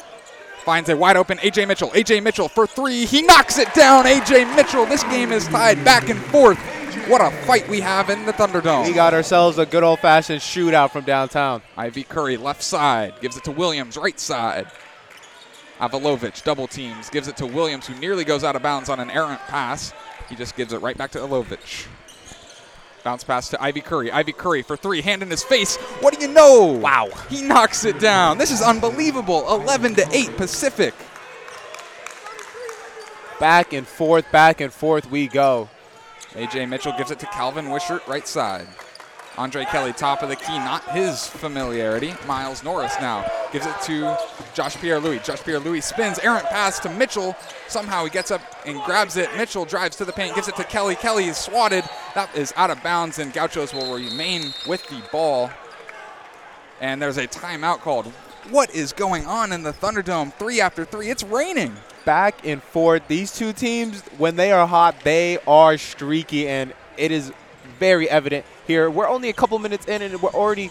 Finds 0.63 0.87
a 0.87 0.95
wide 0.95 1.17
open 1.17 1.39
AJ 1.39 1.67
Mitchell. 1.67 1.89
AJ 1.89 2.23
Mitchell 2.23 2.47
for 2.47 2.65
three. 2.65 3.03
He 3.05 3.21
knocks 3.21 3.57
it 3.57 3.73
down. 3.73 4.05
AJ 4.05 4.55
Mitchell. 4.55 4.85
This 4.85 5.03
game 5.03 5.33
is 5.33 5.45
tied 5.49 5.83
back 5.83 6.07
and 6.07 6.17
forth. 6.27 6.57
What 7.09 7.19
a 7.19 7.31
fight 7.45 7.67
we 7.67 7.81
have 7.81 8.09
in 8.09 8.25
the 8.25 8.31
Thunderdome. 8.31 8.87
We 8.87 8.93
got 8.93 9.13
ourselves 9.13 9.57
a 9.57 9.65
good 9.65 9.83
old 9.83 9.99
fashioned 9.99 10.39
shootout 10.39 10.91
from 10.91 11.03
downtown. 11.03 11.61
Ivy 11.75 12.03
Curry 12.03 12.37
left 12.37 12.63
side. 12.63 13.15
Gives 13.19 13.35
it 13.35 13.43
to 13.43 13.51
Williams 13.51 13.97
right 13.97 14.17
side. 14.17 14.67
Avdalovic 15.81 16.43
double 16.45 16.67
teams. 16.67 17.09
Gives 17.09 17.27
it 17.27 17.35
to 17.37 17.45
Williams 17.45 17.87
who 17.87 17.95
nearly 17.95 18.23
goes 18.23 18.45
out 18.45 18.55
of 18.55 18.61
bounds 18.61 18.87
on 18.87 19.01
an 19.01 19.09
errant 19.09 19.41
pass. 19.47 19.91
He 20.29 20.35
just 20.35 20.55
gives 20.55 20.73
it 20.73 20.81
right 20.81 20.97
back 20.97 21.11
to 21.11 21.19
Alovic. 21.19 21.87
Bounce 23.03 23.23
pass 23.23 23.49
to 23.49 23.61
Ivy 23.61 23.81
Curry. 23.81 24.11
Ivy 24.11 24.33
Curry 24.33 24.61
for 24.61 24.77
three. 24.77 25.01
Hand 25.01 25.23
in 25.23 25.29
his 25.29 25.43
face. 25.43 25.77
What 26.01 26.13
do 26.13 26.21
you 26.21 26.31
know? 26.31 26.65
Wow. 26.65 27.09
He 27.29 27.41
knocks 27.41 27.85
it 27.85 27.99
down. 27.99 28.37
This 28.37 28.51
is 28.51 28.61
unbelievable. 28.61 29.45
11 29.53 29.95
to 29.95 30.07
8 30.11 30.37
Pacific. 30.37 30.93
Back 33.39 33.71
and 33.71 33.87
forth, 33.87 34.29
back 34.31 34.59
and 34.59 34.71
forth 34.71 35.09
we 35.09 35.27
go. 35.27 35.69
AJ 36.33 36.67
Mitchell 36.67 36.93
gives 36.97 37.09
it 37.09 37.19
to 37.19 37.25
Calvin 37.27 37.69
Wishart 37.69 38.05
right 38.05 38.27
side. 38.27 38.67
Andre 39.39 39.63
Kelly, 39.63 39.93
top 39.93 40.21
of 40.21 40.27
the 40.27 40.35
key, 40.35 40.57
not 40.59 40.83
his 40.91 41.25
familiarity. 41.25 42.13
Miles 42.27 42.61
Norris 42.61 42.93
now 42.99 43.25
gives 43.53 43.65
it 43.65 43.81
to 43.83 44.17
Josh 44.53 44.75
Pierre 44.75 44.99
Louis. 44.99 45.19
Josh 45.19 45.41
Pierre 45.43 45.59
Louis 45.59 45.79
spins, 45.79 46.19
errant 46.19 46.45
pass 46.47 46.77
to 46.79 46.89
Mitchell. 46.89 47.37
Somehow 47.69 48.03
he 48.03 48.09
gets 48.09 48.31
up 48.31 48.41
and 48.65 48.81
grabs 48.83 49.15
it. 49.15 49.33
Mitchell 49.37 49.63
drives 49.63 49.95
to 49.95 50.03
the 50.03 50.11
paint, 50.11 50.35
gives 50.35 50.49
it 50.49 50.57
to 50.57 50.65
Kelly. 50.65 50.95
Kelly 50.95 51.23
is 51.23 51.37
swatted. 51.37 51.85
That 52.15 52.35
is 52.35 52.53
out 52.57 52.69
of 52.69 52.83
bounds, 52.83 53.17
and 53.17 53.31
Gauchos 53.31 53.73
will 53.73 53.95
remain 53.95 54.53
with 54.67 54.85
the 54.89 55.01
ball. 55.09 55.49
And 56.81 57.01
there's 57.01 57.17
a 57.17 57.25
timeout 57.25 57.79
called. 57.79 58.07
What 58.49 58.75
is 58.75 58.91
going 58.91 59.25
on 59.25 59.53
in 59.53 59.63
the 59.63 59.71
Thunderdome? 59.71 60.33
Three 60.33 60.59
after 60.59 60.83
three. 60.83 61.09
It's 61.09 61.23
raining. 61.23 61.77
Back 62.03 62.45
and 62.45 62.61
forth. 62.61 63.03
These 63.07 63.37
two 63.37 63.53
teams, 63.53 64.01
when 64.17 64.35
they 64.35 64.51
are 64.51 64.67
hot, 64.67 64.95
they 65.05 65.37
are 65.47 65.77
streaky, 65.77 66.49
and 66.49 66.73
it 66.97 67.11
is 67.13 67.31
very 67.79 68.09
evident 68.09 68.45
here. 68.69 68.89
We're 68.89 69.09
only 69.09 69.29
a 69.29 69.33
couple 69.33 69.57
minutes 69.59 69.87
in, 69.87 70.01
and 70.01 70.21
we're 70.21 70.29
already 70.29 70.69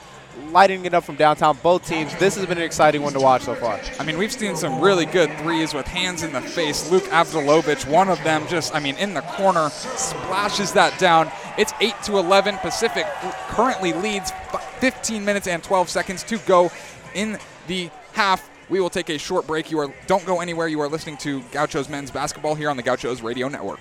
lighting 0.53 0.85
it 0.85 0.95
up 0.95 1.03
from 1.03 1.17
downtown. 1.17 1.59
Both 1.63 1.87
teams. 1.87 2.15
This 2.17 2.37
has 2.37 2.47
been 2.47 2.57
an 2.57 2.65
exciting 2.65 3.03
one 3.03 3.13
to 3.13 3.19
watch 3.19 3.43
so 3.43 3.57
far. 3.57 3.81
I 3.99 4.05
mean, 4.05 4.17
we've 4.17 4.33
seen 4.33 4.55
some 4.55 4.81
really 4.81 5.05
good 5.05 5.31
threes 5.39 5.75
with 5.75 5.87
hands 5.87 6.23
in 6.23 6.33
the 6.33 6.41
face. 6.41 6.91
Luke 6.91 7.03
Avdalovic, 7.05 7.91
one 7.91 8.09
of 8.09 8.23
them, 8.23 8.47
just 8.47 8.75
I 8.75 8.79
mean, 8.79 8.97
in 8.97 9.15
the 9.15 9.23
corner, 9.23 9.69
splashes 9.71 10.73
that 10.73 10.99
down. 11.01 11.31
It's 11.59 11.73
8 11.81 11.93
to 12.05 12.19
11. 12.19 12.59
Pacific 12.59 13.05
currently 13.49 13.93
leads 13.93 14.33
15 14.79 15.25
minutes 15.25 15.49
and 15.49 15.63
12 15.63 15.89
seconds 15.89 16.23
to 16.25 16.39
go 16.39 16.71
in 17.15 17.37
the 17.67 17.91
half. 18.13 18.49
We 18.71 18.81
will 18.81 18.91
take 18.91 19.09
a 19.09 19.19
short 19.19 19.47
break. 19.47 19.73
You 19.73 19.81
are 19.81 19.93
don't 20.07 20.25
go 20.25 20.41
anywhere. 20.41 20.69
You 20.69 20.81
are 20.83 20.89
listening 20.89 21.17
to 21.19 21.43
Gauchos 21.51 21.89
men's 21.89 22.13
basketball 22.13 22.55
here 22.55 22.71
on 22.71 22.77
the 22.77 22.83
Gauchos 22.85 23.23
Radio 23.23 23.49
Network. 23.49 23.81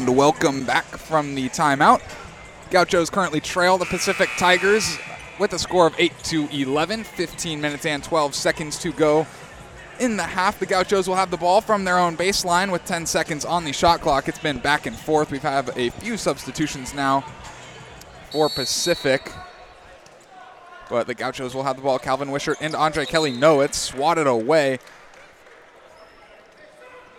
And 0.00 0.16
welcome 0.16 0.64
back 0.64 0.86
from 0.86 1.34
the 1.34 1.50
timeout. 1.50 2.00
Gauchos 2.70 3.10
currently 3.10 3.38
trail 3.38 3.76
the 3.76 3.84
Pacific 3.84 4.30
Tigers 4.38 4.96
with 5.38 5.52
a 5.52 5.58
score 5.58 5.86
of 5.86 5.94
8 5.98 6.10
to 6.24 6.48
11. 6.48 7.04
15 7.04 7.60
minutes 7.60 7.84
and 7.84 8.02
12 8.02 8.34
seconds 8.34 8.78
to 8.78 8.92
go 8.92 9.26
in 9.98 10.16
the 10.16 10.22
half. 10.22 10.58
The 10.58 10.64
Gauchos 10.64 11.06
will 11.06 11.16
have 11.16 11.30
the 11.30 11.36
ball 11.36 11.60
from 11.60 11.84
their 11.84 11.98
own 11.98 12.16
baseline 12.16 12.72
with 12.72 12.82
10 12.86 13.04
seconds 13.04 13.44
on 13.44 13.64
the 13.64 13.74
shot 13.74 14.00
clock. 14.00 14.26
It's 14.26 14.38
been 14.38 14.58
back 14.58 14.86
and 14.86 14.96
forth. 14.96 15.30
We've 15.30 15.42
had 15.42 15.68
a 15.76 15.90
few 15.90 16.16
substitutions 16.16 16.94
now 16.94 17.20
for 18.30 18.48
Pacific. 18.48 19.30
But 20.88 21.08
the 21.08 21.14
Gauchos 21.14 21.54
will 21.54 21.64
have 21.64 21.76
the 21.76 21.82
ball. 21.82 21.98
Calvin 21.98 22.30
Wishart 22.30 22.56
and 22.62 22.74
Andre 22.74 23.04
Kelly 23.04 23.32
know 23.32 23.60
it. 23.60 23.74
Swatted 23.74 24.26
away 24.26 24.78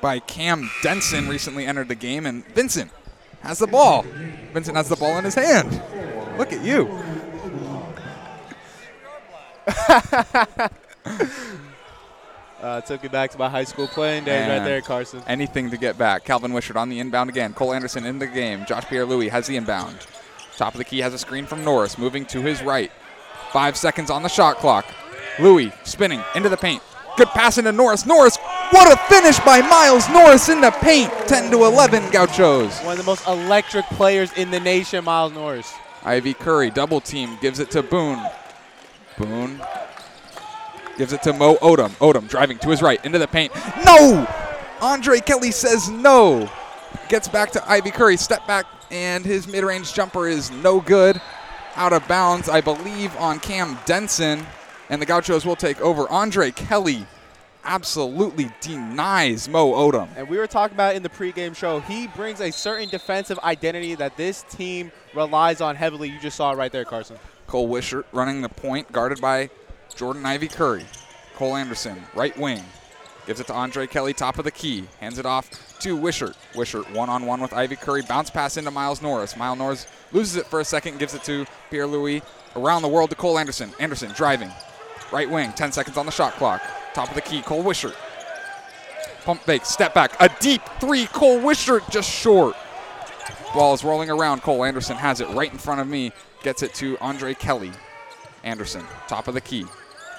by 0.02 0.20
Cam 0.20 0.70
Denson, 0.82 1.28
recently 1.28 1.66
entered 1.66 1.88
the 1.88 1.96
game. 1.96 2.26
And 2.26 2.46
Vincent 2.48 2.92
has 3.42 3.60
the 3.60 3.68
ball. 3.68 4.04
Vincent 4.54 4.76
has 4.76 4.90
the 4.90 4.96
ball 4.96 5.18
in 5.18 5.24
his 5.24 5.36
hand. 5.36 5.82
Look 6.38 6.52
at 6.54 6.64
you. 6.64 6.90
Uh, 12.62 12.80
took 12.80 13.04
it 13.04 13.12
back 13.12 13.32
to 13.32 13.40
my 13.40 13.50
high 13.50 13.64
school 13.64 13.88
playing 13.88 14.24
days 14.24 14.48
right 14.48 14.64
there, 14.64 14.82
Carson. 14.82 15.24
Anything 15.26 15.72
to 15.72 15.78
get 15.78 15.98
back. 15.98 16.24
Calvin 16.24 16.54
Wishart 16.54 16.78
on 16.78 16.90
the 16.90 17.00
inbound 17.00 17.28
again. 17.28 17.54
Cole 17.54 17.74
Anderson 17.74 18.06
in 18.06 18.20
the 18.20 18.28
game. 18.28 18.66
Josh 18.68 18.86
Pierre 18.86 19.04
Louis 19.04 19.30
has 19.30 19.48
the 19.48 19.58
inbound. 19.58 19.98
Top 20.58 20.76
of 20.76 20.78
the 20.78 20.84
key 20.84 21.00
has 21.00 21.12
a 21.12 21.18
screen 21.18 21.48
from 21.48 21.64
Norris, 21.64 21.98
moving 21.98 22.24
to 22.26 22.40
his 22.40 22.62
right. 22.62 22.92
Five 23.52 23.76
seconds 23.76 24.12
on 24.12 24.22
the 24.22 24.30
shot 24.30 24.58
clock. 24.58 24.86
Louis 25.40 25.72
spinning 25.84 26.22
into 26.36 26.50
the 26.50 26.58
paint. 26.58 26.84
Good 27.18 27.30
pass 27.30 27.58
into 27.58 27.72
Norris. 27.72 28.06
Norris, 28.06 28.38
what 28.72 28.92
a 28.92 28.98
finish 29.14 29.40
by 29.40 29.62
Miles 29.62 30.10
Norris 30.10 30.50
in 30.50 30.62
the 30.62 30.72
paint. 30.72 31.12
10 31.28 31.52
to 31.52 31.66
11, 31.66 32.12
Gauchos. 32.12 32.80
One 32.80 32.94
of 32.94 32.98
the 32.98 33.04
most 33.04 33.28
electric 33.28 33.86
players 33.86 34.32
in 34.34 34.52
the 34.52 34.60
nation, 34.60 35.04
Miles 35.04 35.34
Norris. 35.34 35.74
Ivy 36.04 36.34
Curry, 36.34 36.72
double 36.72 37.00
team, 37.00 37.38
gives 37.42 37.60
it 37.60 37.70
to 37.72 37.84
Boone. 37.84 38.22
Boone 39.18 39.62
gives 40.98 41.14
it 41.14 41.22
to 41.24 41.34
Mo 41.34 41.56
Odum. 41.58 41.90
Odum 42.00 42.28
driving 42.28 42.58
to 42.60 42.70
his 42.70 42.82
right 42.82 43.04
into 43.06 43.20
the 43.20 43.28
paint. 43.28 43.52
No! 43.86 44.28
Andre 44.82 45.20
Kelly 45.20 45.52
says 45.52 45.90
no. 45.90 46.50
Gets 47.10 47.28
back 47.28 47.52
to 47.52 47.70
Ivy 47.70 47.92
Curry. 47.92 48.18
Step 48.18 48.46
back, 48.48 48.66
and 48.90 49.24
his 49.24 49.48
mid 49.48 49.64
range 49.64 49.94
jumper 49.94 50.28
is 50.28 50.50
no 50.50 50.80
good. 50.80 51.22
Out 51.76 51.94
of 51.94 52.08
bounds, 52.08 52.50
I 52.50 52.62
believe, 52.62 53.16
on 53.18 53.40
Cam 53.40 53.78
Denson. 53.86 54.46
And 54.90 55.02
the 55.02 55.06
Gauchos 55.06 55.46
will 55.46 55.56
take 55.56 55.80
over. 55.82 56.10
Andre 56.10 56.52
Kelly 56.52 57.06
absolutely 57.64 58.52
denies 58.62 59.48
Mo 59.48 59.74
Odum. 59.74 60.10
And 60.16 60.28
we 60.28 60.38
were 60.38 60.48
talking 60.48 60.76
about 60.76 60.96
in 60.96 61.04
the 61.04 61.10
pregame 61.10 61.56
show, 61.56 61.80
he 61.80 62.08
brings 62.08 62.42
a 62.42 62.52
certain 62.52 62.90
defensive 62.90 63.40
identity 63.40 63.96
that 63.96 64.18
this 64.18 64.44
team 64.50 64.92
relies 65.14 65.62
on 65.62 65.76
heavily. 65.76 66.10
You 66.10 66.20
just 66.20 66.38
saw 66.38 66.52
it 66.52 66.58
right 66.58 66.72
there, 66.72 66.86
Carson. 66.86 67.18
Cole 67.48 67.68
Wishart 67.68 68.08
running 68.12 68.42
the 68.42 68.50
point, 68.50 68.92
guarded 68.92 69.20
by 69.20 69.50
Jordan 69.96 70.26
Ivy 70.26 70.48
Curry. 70.48 70.86
Cole 71.36 71.56
Anderson, 71.56 72.02
right 72.14 72.38
wing, 72.38 72.64
gives 73.26 73.40
it 73.40 73.48
to 73.48 73.54
Andre 73.54 73.88
Kelly, 73.88 74.14
top 74.14 74.38
of 74.38 74.46
the 74.46 74.52
key, 74.52 74.88
hands 75.00 75.18
it 75.18 75.26
off 75.26 75.50
to 75.80 75.96
Wishart. 75.96 76.38
Wishart 76.56 76.90
one 76.92 77.10
on 77.10 77.26
one 77.26 77.42
with 77.42 77.54
Ivy 77.54 77.76
Curry, 77.76 78.04
bounce 78.04 78.30
pass 78.30 78.58
into 78.58 78.72
Miles 78.72 79.02
Norris. 79.02 79.36
Miles 79.36 79.58
Norris 79.58 79.88
loses 80.12 80.36
it 80.36 80.46
for 80.46 80.60
a 80.60 80.66
second, 80.66 81.00
gives 81.00 81.14
it 81.14 81.24
to 81.24 81.46
Pierre 81.70 81.88
Louis. 81.88 82.22
Around 82.56 82.82
the 82.82 82.90
world 82.90 83.10
to 83.12 83.16
Cole 83.16 83.40
Anderson. 83.40 83.72
Anderson 83.80 84.12
driving, 84.12 84.52
right 85.12 85.30
wing, 85.30 85.54
10 85.54 85.72
seconds 85.72 85.98
on 85.98 86.06
the 86.06 86.12
shot 86.12 86.34
clock. 86.34 86.62
Top 86.94 87.10
of 87.10 87.16
the 87.16 87.22
key, 87.22 87.42
Cole 87.42 87.64
Wishart. 87.64 87.96
Pump 89.24 89.42
fake, 89.42 89.66
step 89.66 89.94
back, 89.94 90.14
a 90.20 90.30
deep 90.40 90.62
three. 90.80 91.06
Cole 91.08 91.40
Wishart 91.40 91.84
just 91.90 92.10
short. 92.10 92.56
Ball 93.54 93.74
is 93.74 93.84
rolling 93.84 94.10
around. 94.10 94.42
Cole 94.42 94.64
Anderson 94.64 94.98
has 94.98 95.22
it 95.22 95.30
right 95.30 95.52
in 95.52 95.58
front 95.58 95.80
of 95.82 95.88
me. 95.88 96.12
Gets 96.44 96.64
it 96.64 96.74
to 96.76 96.98
Andre 97.00 97.34
Kelly. 97.34 97.72
Anderson, 98.44 98.84
top 99.08 99.28
of 99.28 99.34
the 99.34 99.42
key. 99.42 99.66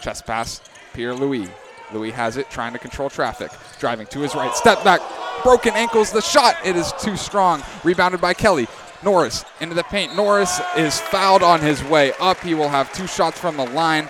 Chest 0.03 0.27
pass, 0.27 0.61
Pierre 0.95 1.14
Louis. 1.14 1.49
Louis 1.93 2.11
has 2.11 2.37
it, 2.37 2.49
trying 2.49 2.73
to 2.73 2.79
control 2.79 3.11
traffic. 3.11 3.51
Driving 3.79 4.07
to 4.09 4.20
his 4.20 4.35
right, 4.35 4.55
step 4.55 4.83
back, 4.85 5.01
broken 5.43 5.75
ankles, 5.75 6.12
the 6.12 6.23
shot. 6.23 6.57
It 6.64 6.77
is 6.77 6.93
too 7.01 7.16
strong. 7.16 7.62
Rebounded 7.85 8.20
by 8.20 8.35
Kelly. 8.35 8.66
Norris 9.03 9.45
into 9.61 9.75
the 9.75 9.83
paint. 9.85 10.14
Norris 10.14 10.61
is 10.77 11.01
fouled 11.01 11.43
on 11.43 11.61
his 11.61 11.83
way 11.85 12.12
up. 12.20 12.39
He 12.41 12.55
will 12.55 12.68
have 12.68 12.93
two 12.93 13.07
shots 13.07 13.39
from 13.39 13.57
the 13.57 13.66
line. 13.66 14.09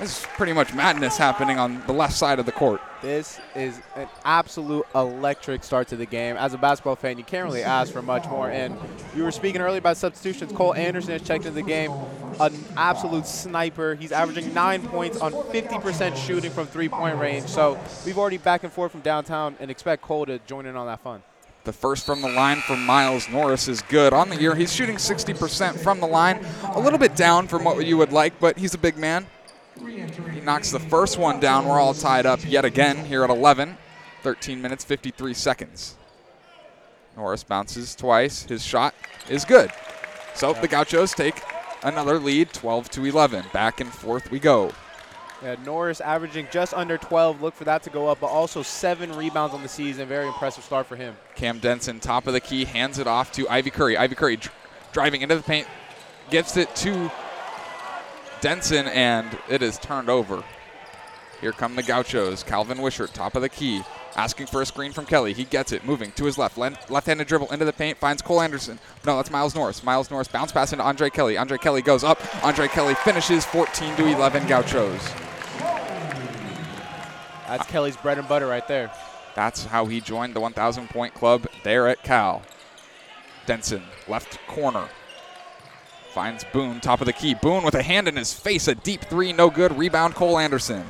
This 0.00 0.20
is 0.20 0.26
pretty 0.28 0.54
much 0.54 0.72
madness 0.72 1.18
happening 1.18 1.58
on 1.58 1.82
the 1.86 1.92
left 1.92 2.14
side 2.14 2.38
of 2.38 2.46
the 2.46 2.52
court. 2.52 2.80
This 3.02 3.38
is 3.54 3.82
an 3.96 4.08
absolute 4.24 4.86
electric 4.94 5.62
start 5.62 5.88
to 5.88 5.96
the 5.96 6.06
game. 6.06 6.38
As 6.38 6.54
a 6.54 6.58
basketball 6.58 6.96
fan, 6.96 7.18
you 7.18 7.24
can't 7.24 7.44
really 7.44 7.62
ask 7.62 7.92
for 7.92 8.00
much 8.00 8.26
more. 8.26 8.50
And 8.50 8.78
you 9.14 9.24
were 9.24 9.30
speaking 9.30 9.60
earlier 9.60 9.78
about 9.78 9.98
substitutions. 9.98 10.52
Cole 10.52 10.72
Anderson 10.72 11.12
has 11.12 11.20
checked 11.20 11.44
into 11.44 11.54
the 11.54 11.62
game, 11.62 11.92
an 12.40 12.54
absolute 12.78 13.26
sniper. 13.26 13.94
He's 13.94 14.10
averaging 14.10 14.54
nine 14.54 14.88
points 14.88 15.20
on 15.20 15.32
50% 15.32 16.16
shooting 16.16 16.50
from 16.50 16.66
three-point 16.66 17.18
range. 17.18 17.48
So 17.48 17.78
we've 18.06 18.16
already 18.16 18.38
back 18.38 18.64
and 18.64 18.72
forth 18.72 18.92
from 18.92 19.02
downtown 19.02 19.54
and 19.60 19.70
expect 19.70 20.00
Cole 20.00 20.24
to 20.24 20.38
join 20.46 20.64
in 20.64 20.76
on 20.76 20.86
that 20.86 21.00
fun. 21.00 21.22
The 21.64 21.74
first 21.74 22.06
from 22.06 22.22
the 22.22 22.30
line 22.30 22.62
from 22.62 22.86
Miles 22.86 23.28
Norris 23.28 23.68
is 23.68 23.82
good. 23.82 24.14
On 24.14 24.30
the 24.30 24.40
year, 24.40 24.54
he's 24.54 24.72
shooting 24.72 24.96
60% 24.96 25.78
from 25.78 26.00
the 26.00 26.06
line. 26.06 26.42
A 26.74 26.80
little 26.80 26.98
bit 26.98 27.14
down 27.16 27.46
from 27.48 27.64
what 27.64 27.84
you 27.84 27.98
would 27.98 28.12
like, 28.12 28.40
but 28.40 28.56
he's 28.56 28.72
a 28.72 28.78
big 28.78 28.96
man. 28.96 29.26
He 29.86 30.40
knocks 30.40 30.70
the 30.70 30.78
first 30.80 31.18
one 31.18 31.40
down. 31.40 31.66
We're 31.66 31.80
all 31.80 31.94
tied 31.94 32.26
up 32.26 32.40
yet 32.44 32.64
again 32.64 33.04
here 33.04 33.24
at 33.24 33.30
11. 33.30 33.76
13 34.22 34.60
minutes, 34.60 34.84
53 34.84 35.32
seconds. 35.32 35.96
Norris 37.16 37.42
bounces 37.42 37.94
twice. 37.94 38.42
His 38.44 38.64
shot 38.64 38.94
is 39.28 39.44
good. 39.44 39.70
So 40.34 40.52
the 40.52 40.68
Gauchos 40.68 41.12
take 41.12 41.42
another 41.82 42.18
lead, 42.18 42.52
12 42.52 42.90
to 42.90 43.04
11. 43.04 43.46
Back 43.52 43.80
and 43.80 43.92
forth 43.92 44.30
we 44.30 44.38
go. 44.38 44.72
Yeah, 45.42 45.56
Norris 45.64 46.02
averaging 46.02 46.48
just 46.50 46.74
under 46.74 46.98
12. 46.98 47.40
Look 47.40 47.54
for 47.54 47.64
that 47.64 47.82
to 47.84 47.90
go 47.90 48.08
up, 48.08 48.20
but 48.20 48.26
also 48.26 48.62
seven 48.62 49.10
rebounds 49.16 49.54
on 49.54 49.62
the 49.62 49.68
season. 49.68 50.06
Very 50.06 50.26
impressive 50.26 50.64
start 50.64 50.86
for 50.86 50.96
him. 50.96 51.16
Cam 51.34 51.58
Denson, 51.58 51.98
top 51.98 52.26
of 52.26 52.34
the 52.34 52.40
key, 52.40 52.66
hands 52.66 52.98
it 52.98 53.06
off 53.06 53.32
to 53.32 53.48
Ivy 53.48 53.70
Curry. 53.70 53.96
Ivy 53.96 54.14
Curry 54.14 54.36
dr- 54.36 54.54
driving 54.92 55.22
into 55.22 55.36
the 55.36 55.42
paint, 55.42 55.66
gets 56.28 56.58
it 56.58 56.74
to 56.76 57.10
Denson, 58.40 58.86
and 58.86 59.38
it 59.48 59.62
is 59.62 59.78
turned 59.78 60.08
over. 60.08 60.42
Here 61.40 61.52
come 61.52 61.76
the 61.76 61.82
Gauchos. 61.82 62.42
Calvin 62.42 62.82
Wishart, 62.82 63.14
top 63.14 63.34
of 63.34 63.42
the 63.42 63.48
key, 63.48 63.82
asking 64.14 64.46
for 64.46 64.60
a 64.60 64.66
screen 64.66 64.92
from 64.92 65.06
Kelly. 65.06 65.32
He 65.32 65.44
gets 65.44 65.72
it, 65.72 65.84
moving 65.86 66.12
to 66.12 66.24
his 66.24 66.36
left. 66.36 66.58
Left 66.58 67.06
handed 67.06 67.26
dribble 67.26 67.50
into 67.52 67.64
the 67.64 67.72
paint, 67.72 67.98
finds 67.98 68.20
Cole 68.20 68.42
Anderson. 68.42 68.78
No, 69.06 69.16
that's 69.16 69.30
Miles 69.30 69.54
Norris. 69.54 69.82
Miles 69.82 70.10
Norris 70.10 70.28
bounce 70.28 70.52
pass 70.52 70.72
into 70.72 70.84
Andre 70.84 71.08
Kelly. 71.08 71.38
Andre 71.38 71.56
Kelly 71.56 71.82
goes 71.82 72.04
up. 72.04 72.20
Andre 72.44 72.68
Kelly 72.68 72.94
finishes 72.96 73.44
14 73.46 73.96
to 73.96 74.06
11 74.06 74.46
Gauchos. 74.46 75.12
That's 77.48 77.66
Kelly's 77.66 77.96
bread 77.96 78.18
and 78.18 78.28
butter 78.28 78.46
right 78.46 78.66
there. 78.68 78.92
That's 79.34 79.64
how 79.64 79.86
he 79.86 80.00
joined 80.00 80.34
the 80.34 80.40
1,000 80.40 80.88
point 80.90 81.14
club 81.14 81.46
there 81.64 81.88
at 81.88 82.02
Cal. 82.02 82.42
Denson, 83.46 83.82
left 84.08 84.38
corner. 84.46 84.88
Finds 86.12 86.44
Boone, 86.52 86.80
top 86.80 87.00
of 87.00 87.06
the 87.06 87.12
key. 87.12 87.34
Boone 87.34 87.62
with 87.62 87.74
a 87.74 87.82
hand 87.82 88.08
in 88.08 88.16
his 88.16 88.32
face, 88.32 88.66
a 88.66 88.74
deep 88.74 89.02
three, 89.02 89.32
no 89.32 89.48
good. 89.48 89.76
Rebound, 89.76 90.14
Cole 90.14 90.38
Anderson. 90.38 90.84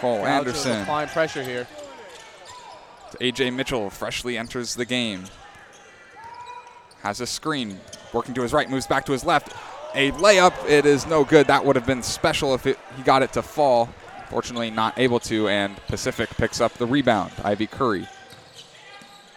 Cole 0.00 0.26
Anderson. 0.26 0.82
applying 0.82 1.08
pressure 1.08 1.42
here. 1.42 1.66
AJ 3.20 3.54
Mitchell 3.54 3.90
freshly 3.90 4.36
enters 4.36 4.74
the 4.74 4.84
game. 4.84 5.24
Has 7.02 7.20
a 7.20 7.26
screen. 7.26 7.78
Working 8.12 8.34
to 8.34 8.42
his 8.42 8.52
right, 8.52 8.68
moves 8.68 8.86
back 8.86 9.06
to 9.06 9.12
his 9.12 9.24
left. 9.24 9.54
A 9.94 10.10
layup. 10.12 10.68
It 10.68 10.84
is 10.84 11.06
no 11.06 11.24
good. 11.24 11.46
That 11.46 11.64
would 11.64 11.76
have 11.76 11.86
been 11.86 12.02
special 12.02 12.54
if 12.54 12.66
it, 12.66 12.78
he 12.96 13.02
got 13.02 13.22
it 13.22 13.32
to 13.34 13.42
fall. 13.42 13.88
Fortunately, 14.30 14.70
not 14.70 14.98
able 14.98 15.20
to, 15.20 15.48
and 15.48 15.76
Pacific 15.86 16.28
picks 16.30 16.60
up 16.60 16.72
the 16.74 16.86
rebound. 16.86 17.32
Ivy 17.44 17.68
Curry 17.68 18.08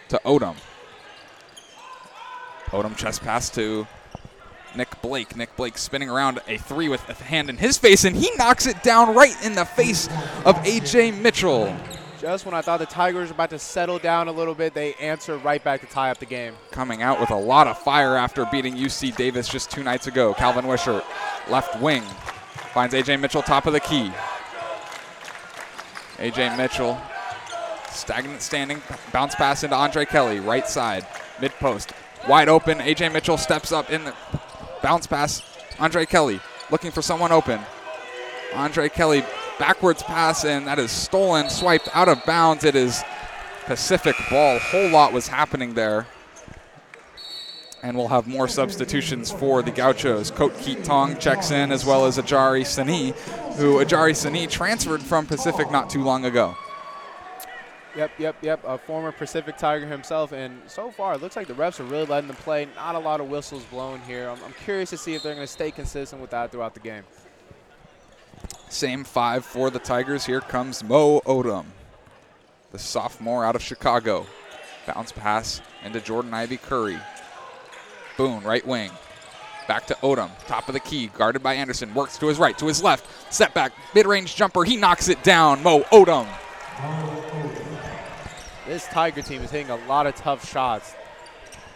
to 0.10 0.20
Odum. 0.26 0.56
Odum 2.68 2.98
chest 2.98 3.22
pass 3.22 3.50
to 3.52 3.86
Nick 4.78 5.02
Blake. 5.02 5.36
Nick 5.36 5.56
Blake 5.56 5.78
spinning 5.78 6.10
around 6.10 6.40
a 6.48 6.58
three 6.58 6.88
with 6.88 7.10
a 7.10 7.14
hand 7.14 7.50
in 7.50 7.58
his 7.58 7.78
face, 7.78 8.06
and 8.06 8.16
he 8.16 8.30
knocks 8.38 8.68
it 8.68 8.82
down 8.84 9.16
right 9.16 9.36
in 9.44 9.56
the 9.56 9.66
face 9.66 10.08
of 10.46 10.56
AJ 10.58 11.20
Mitchell. 11.20 11.76
Just 12.22 12.46
when 12.46 12.56
I 12.56 12.62
thought 12.62 12.80
the 12.80 12.86
Tigers 12.86 13.30
were 13.30 13.36
about 13.36 13.50
to 13.52 13.60
settle 13.60 14.00
down 14.00 14.28
a 14.28 14.32
little 14.32 14.56
bit, 14.56 14.74
they 14.74 14.94
answer 14.96 15.38
right 15.38 15.64
back 15.64 15.82
to 15.82 15.88
tie 15.88 16.10
up 16.10 16.18
the 16.20 16.26
game. 16.26 16.54
coming 16.72 17.02
out 17.02 17.20
with 17.20 17.30
a 17.30 17.36
lot 17.36 17.68
of 17.68 17.78
fire 17.78 18.16
after 18.16 18.46
beating 18.46 18.76
UC 18.76 19.16
Davis 19.16 19.48
just 19.48 19.70
two 19.70 19.84
nights 19.84 20.08
ago. 20.08 20.34
Calvin 20.34 20.66
Wishart, 20.66 21.04
left 21.50 21.80
wing, 21.82 22.02
finds 22.74 22.94
AJ 22.96 23.20
Mitchell 23.20 23.42
top 23.42 23.66
of 23.66 23.74
the 23.74 23.80
key. 23.80 24.12
AJ 26.18 26.58
Mitchell, 26.58 27.00
stagnant 27.92 28.42
standing, 28.42 28.82
bounce 29.12 29.36
pass 29.36 29.64
into 29.64 29.76
Andre 29.76 30.06
Kelly, 30.06 30.40
right 30.40 30.68
side, 30.68 31.06
mid 31.40 31.52
post, 31.54 31.94
wide 32.28 32.50
open. 32.50 32.80
AJ 32.80 33.14
Mitchell 33.14 33.38
steps 33.38 33.72
up 33.72 33.92
in 33.92 34.04
the 34.04 34.14
bounce 34.82 35.08
pass. 35.08 35.42
Andre 35.80 36.06
Kelly 36.06 36.40
looking 36.72 36.92
for 36.92 37.02
someone 37.02 37.32
open. 37.32 37.60
Andre 38.54 38.90
Kelly 38.90 39.24
backwards 39.60 40.04
pass, 40.04 40.46
and 40.46 40.68
that 40.68 40.80
is 40.80 40.92
stolen, 40.92 41.50
swiped 41.50 41.90
out 41.96 42.08
of 42.08 42.24
bounds. 42.26 42.64
It 42.64 42.76
is 42.76 43.04
Pacific 43.66 44.16
ball. 44.30 44.60
Whole 44.60 44.90
lot 44.90 45.14
was 45.14 45.28
happening 45.28 45.74
there. 45.74 46.08
And 47.84 47.96
we'll 47.96 48.08
have 48.08 48.28
more 48.28 48.48
substitutions 48.48 49.30
for 49.32 49.62
the 49.62 49.72
Gauchos. 49.72 50.32
Coat 50.32 50.58
Keat 50.60 50.84
Tong 50.84 51.18
checks 51.18 51.52
in, 51.52 51.72
as 51.72 51.86
well 51.86 52.06
as 52.06 52.18
Ajare 52.18 52.66
Sanni, 52.66 53.14
who 53.58 53.84
Ajare 53.84 54.16
Sanni 54.16 54.48
transferred 54.48 55.02
from 55.02 55.26
Pacific 55.26 55.70
not 55.70 55.90
too 55.90 56.04
long 56.04 56.26
ago. 56.26 56.56
Yep, 57.98 58.12
yep, 58.20 58.36
yep. 58.43 58.64
A 58.64 58.78
former 58.78 59.12
Pacific 59.12 59.58
Tiger 59.58 59.88
himself, 59.88 60.32
and 60.32 60.62
so 60.68 60.91
far 60.91 61.16
it 61.16 61.22
looks 61.22 61.36
like 61.36 61.48
the 61.48 61.56
refs 61.56 61.80
are 61.80 61.84
really 61.84 62.06
letting 62.06 62.28
them 62.28 62.38
play. 62.38 62.68
Not 62.76 62.93
a 62.93 63.00
lot 63.00 63.20
of 63.20 63.28
whistles 63.28 63.64
blown 63.66 64.00
here. 64.02 64.30
I'm, 64.30 64.38
I'm 64.43 64.54
curious 64.64 64.91
to 64.91 64.98
see 64.98 65.16
if 65.16 65.24
they're 65.24 65.34
going 65.34 65.48
to 65.48 65.52
stay 65.52 65.72
consistent 65.72 66.22
with 66.22 66.30
that 66.30 66.52
throughout 66.52 66.76
the 66.76 66.80
game. 66.80 67.02
Same 68.70 69.04
five 69.04 69.43
for 69.43 69.72
the 69.72 69.80
Tigers. 69.80 70.28
Here 70.28 70.41
comes 70.41 70.84
Mo 70.84 71.22
Odum, 71.22 71.66
the 72.72 72.78
sophomore 72.78 73.43
out 73.43 73.56
of 73.56 73.64
Chicago. 73.64 74.28
Bounce 74.86 75.12
pass 75.12 75.60
into 75.84 76.00
Jordan 76.00 76.32
Ivy 76.36 76.58
Curry. 76.58 77.00
Boone, 78.16 78.43
right 78.43 78.66
wing. 78.66 78.91
Back 79.68 79.88
to 79.88 79.95
Odum, 79.95 80.30
top 80.45 80.68
of 80.70 80.74
the 80.74 80.80
key, 80.80 81.08
guarded 81.08 81.41
by 81.41 81.56
Anderson. 81.56 81.95
Works 81.95 82.20
to 82.20 82.28
his 82.28 82.38
right, 82.38 82.58
to 82.60 82.68
his 82.68 82.84
left. 82.84 83.34
Step 83.34 83.56
back, 83.56 83.74
mid 83.95 84.06
range 84.06 84.36
jumper. 84.36 84.64
He 84.64 84.76
knocks 84.76 85.10
it 85.10 85.24
down. 85.24 85.64
Mo 85.64 85.82
Odum. 85.91 86.28
This 88.68 88.86
Tiger 88.88 89.22
team 89.22 89.41
is 89.43 89.49
hitting 89.49 89.70
a 89.70 89.78
lot 89.88 90.07
of 90.07 90.15
tough 90.15 90.45
shots 90.45 90.93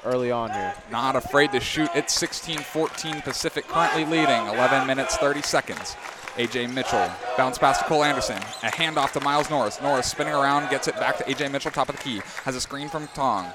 early 0.04 0.30
on 0.30 0.52
here. 0.52 0.74
Not 0.92 1.16
afraid 1.16 1.54
to 1.54 1.62
shoot. 1.62 1.90
It's 1.96 2.14
16 2.14 2.58
14 2.58 3.22
Pacific, 3.22 3.66
currently 3.66 4.04
leading. 4.04 4.48
11 4.48 4.86
minutes, 4.88 5.16
30 5.16 5.42
seconds. 5.42 5.96
AJ 6.36 6.74
Mitchell, 6.74 7.10
bounce 7.38 7.58
pass 7.58 7.78
to 7.78 7.86
Cole 7.86 8.04
Anderson. 8.04 8.38
A 8.38 8.72
handoff 8.72 9.14
to 9.14 9.22
Miles 9.22 9.50
Norris. 9.50 9.82
Norris 9.82 10.08
spinning 10.08 10.34
around, 10.34 10.70
gets 10.70 10.90
it 10.90 10.96
back 10.96 11.18
to 11.18 11.24
AJ 11.24 11.50
Mitchell, 11.50 11.72
top 11.72 11.88
of 11.88 11.96
the 11.96 12.02
key. 12.02 12.22
Has 12.44 12.58
a 12.58 12.62
screen 12.62 12.90
from 12.90 13.08
Tong. 13.10 13.48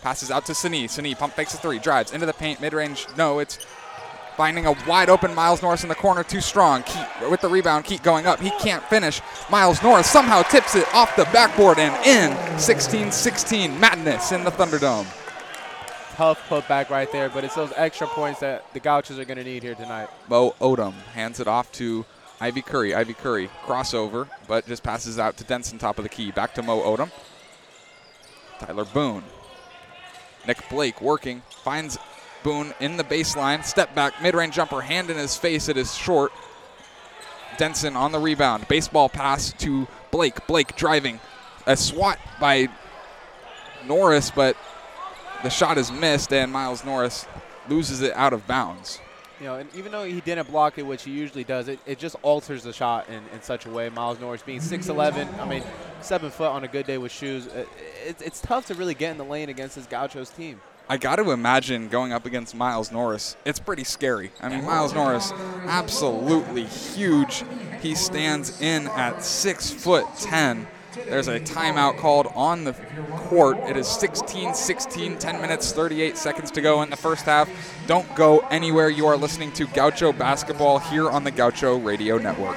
Passes 0.00 0.30
out 0.30 0.46
to 0.46 0.54
Sanni. 0.54 0.88
Sanni 0.88 1.14
pump 1.14 1.34
fakes 1.34 1.52
a 1.52 1.58
three, 1.58 1.78
drives 1.78 2.12
into 2.12 2.24
the 2.24 2.32
paint, 2.32 2.62
mid 2.62 2.72
range. 2.72 3.06
No, 3.14 3.40
it's 3.40 3.58
finding 4.40 4.64
a 4.64 4.72
wide 4.88 5.10
open 5.10 5.34
Miles 5.34 5.60
Norris 5.60 5.82
in 5.82 5.90
the 5.90 5.94
corner, 5.94 6.24
too 6.24 6.40
strong. 6.40 6.82
Keat 6.84 7.30
with 7.30 7.42
the 7.42 7.48
rebound, 7.48 7.84
Keat 7.84 8.02
going 8.02 8.24
up. 8.24 8.40
He 8.40 8.48
can't 8.52 8.82
finish. 8.84 9.20
Miles 9.50 9.82
Norris 9.82 10.10
somehow 10.10 10.40
tips 10.40 10.74
it 10.74 10.86
off 10.94 11.14
the 11.14 11.24
backboard 11.24 11.78
and 11.78 11.94
in 12.06 12.58
16 12.58 13.12
16. 13.12 13.78
Madness 13.78 14.32
in 14.32 14.42
the 14.42 14.50
Thunderdome. 14.50 15.04
Tough 16.14 16.40
putback 16.48 16.88
right 16.88 17.12
there, 17.12 17.28
but 17.28 17.44
it's 17.44 17.54
those 17.54 17.70
extra 17.76 18.06
points 18.06 18.40
that 18.40 18.64
the 18.72 18.80
Gauchos 18.80 19.18
are 19.18 19.26
going 19.26 19.36
to 19.36 19.44
need 19.44 19.62
here 19.62 19.74
tonight. 19.74 20.08
Mo 20.26 20.54
Odum 20.58 20.94
hands 21.12 21.38
it 21.38 21.46
off 21.46 21.70
to 21.72 22.06
Ivy 22.40 22.62
Curry. 22.62 22.94
Ivy 22.94 23.12
Curry 23.12 23.50
crossover, 23.66 24.26
but 24.48 24.66
just 24.66 24.82
passes 24.82 25.18
out 25.18 25.36
to 25.36 25.44
Denson, 25.44 25.76
top 25.76 25.98
of 25.98 26.02
the 26.02 26.08
key. 26.08 26.30
Back 26.30 26.54
to 26.54 26.62
Mo 26.62 26.80
Odum. 26.80 27.10
Tyler 28.58 28.86
Boone. 28.86 29.24
Nick 30.46 30.66
Blake 30.70 31.02
working, 31.02 31.42
finds 31.62 31.98
Boone 32.42 32.74
in 32.80 32.96
the 32.96 33.04
baseline. 33.04 33.64
Step 33.64 33.94
back, 33.94 34.20
mid 34.22 34.34
range 34.34 34.54
jumper, 34.54 34.80
hand 34.80 35.10
in 35.10 35.16
his 35.16 35.36
face. 35.36 35.68
It 35.68 35.76
is 35.76 35.94
short. 35.94 36.32
Denson 37.58 37.96
on 37.96 38.12
the 38.12 38.18
rebound. 38.18 38.66
Baseball 38.68 39.08
pass 39.08 39.52
to 39.54 39.86
Blake. 40.10 40.46
Blake 40.46 40.76
driving. 40.76 41.20
A 41.66 41.76
swat 41.76 42.18
by 42.40 42.68
Norris, 43.86 44.30
but 44.30 44.56
the 45.42 45.50
shot 45.50 45.78
is 45.78 45.92
missed, 45.92 46.32
and 46.32 46.52
Miles 46.52 46.84
Norris 46.84 47.26
loses 47.68 48.02
it 48.02 48.14
out 48.14 48.32
of 48.32 48.46
bounds. 48.46 49.00
You 49.40 49.46
know, 49.46 49.56
and 49.56 49.74
even 49.74 49.90
though 49.90 50.04
he 50.04 50.20
didn't 50.20 50.50
block 50.50 50.76
it, 50.76 50.82
which 50.82 51.04
he 51.04 51.12
usually 51.12 51.44
does, 51.44 51.68
it, 51.68 51.80
it 51.86 51.98
just 51.98 52.14
alters 52.20 52.62
the 52.62 52.74
shot 52.74 53.08
in, 53.08 53.22
in 53.32 53.40
such 53.40 53.64
a 53.64 53.70
way. 53.70 53.88
Miles 53.88 54.20
Norris 54.20 54.42
being 54.42 54.60
6'11", 54.60 55.38
I 55.38 55.46
mean, 55.46 55.62
seven 56.02 56.30
foot 56.30 56.50
on 56.50 56.64
a 56.64 56.68
good 56.68 56.86
day 56.86 56.98
with 56.98 57.10
shoes, 57.10 57.46
it, 57.46 57.68
it, 58.06 58.16
it's 58.20 58.40
tough 58.40 58.66
to 58.66 58.74
really 58.74 58.94
get 58.94 59.12
in 59.12 59.18
the 59.18 59.24
lane 59.24 59.48
against 59.48 59.76
this 59.76 59.86
Gauchos 59.86 60.28
team. 60.28 60.60
I 60.90 60.96
got 60.96 61.16
to 61.16 61.30
imagine 61.30 61.86
going 61.86 62.12
up 62.12 62.26
against 62.26 62.52
Miles 62.52 62.90
Norris. 62.90 63.36
It's 63.44 63.60
pretty 63.60 63.84
scary. 63.84 64.32
I 64.40 64.48
mean, 64.48 64.64
Miles 64.64 64.92
Norris, 64.92 65.30
absolutely 65.66 66.64
huge. 66.64 67.44
He 67.80 67.94
stands 67.94 68.60
in 68.60 68.88
at 68.88 69.22
six 69.22 69.70
foot 69.70 70.04
ten. 70.18 70.66
There's 71.06 71.28
a 71.28 71.38
timeout 71.38 71.98
called 71.98 72.26
on 72.34 72.64
the 72.64 72.72
court. 73.12 73.58
It 73.68 73.76
is 73.76 73.86
16 73.86 74.52
16, 74.52 75.16
10 75.16 75.40
minutes, 75.40 75.70
38 75.70 76.16
seconds 76.16 76.50
to 76.50 76.60
go 76.60 76.82
in 76.82 76.90
the 76.90 76.96
first 76.96 77.24
half. 77.24 77.48
Don't 77.86 78.12
go 78.16 78.40
anywhere. 78.50 78.90
You 78.90 79.06
are 79.06 79.16
listening 79.16 79.52
to 79.52 79.68
Gaucho 79.68 80.12
basketball 80.12 80.80
here 80.80 81.08
on 81.08 81.22
the 81.22 81.30
Gaucho 81.30 81.78
Radio 81.78 82.18
Network. 82.18 82.56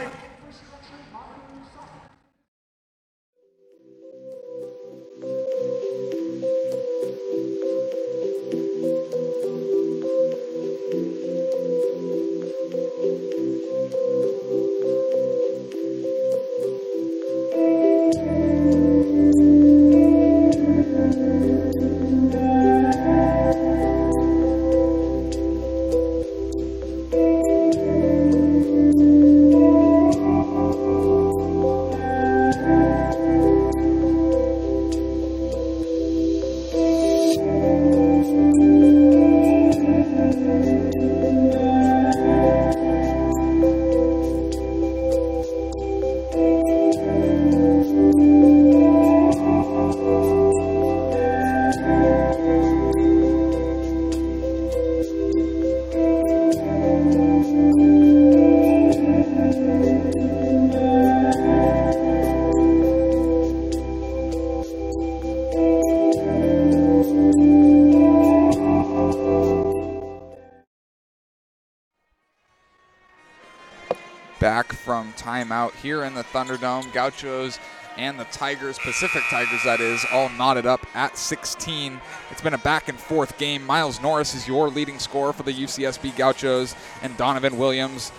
Back 74.44 74.74
from 74.74 75.14
timeout 75.14 75.74
here 75.76 76.04
in 76.04 76.14
the 76.16 76.24
Thunderdome. 76.26 76.92
Gauchos 76.92 77.60
and 77.96 78.20
the 78.20 78.26
Tigers, 78.26 78.78
Pacific 78.78 79.22
Tigers, 79.30 79.64
that 79.64 79.80
is, 79.80 80.06
all 80.12 80.28
knotted 80.32 80.66
up 80.66 80.86
at 80.94 81.18
16. 81.18 82.02
It's 82.30 82.42
been 82.42 82.54
a 82.54 82.58
back 82.58 82.90
and 82.90 83.00
forth 83.00 83.38
game. 83.38 83.66
Miles 83.66 84.02
Norris 84.02 84.36
is 84.36 84.46
your 84.46 84.68
leading 84.68 85.00
scorer 85.00 85.32
for 85.32 85.44
the 85.44 85.54
UCSB 85.54 86.18
Gauchos, 86.18 86.76
and 87.02 87.16
Donovan 87.16 87.58
Williams 87.58 88.12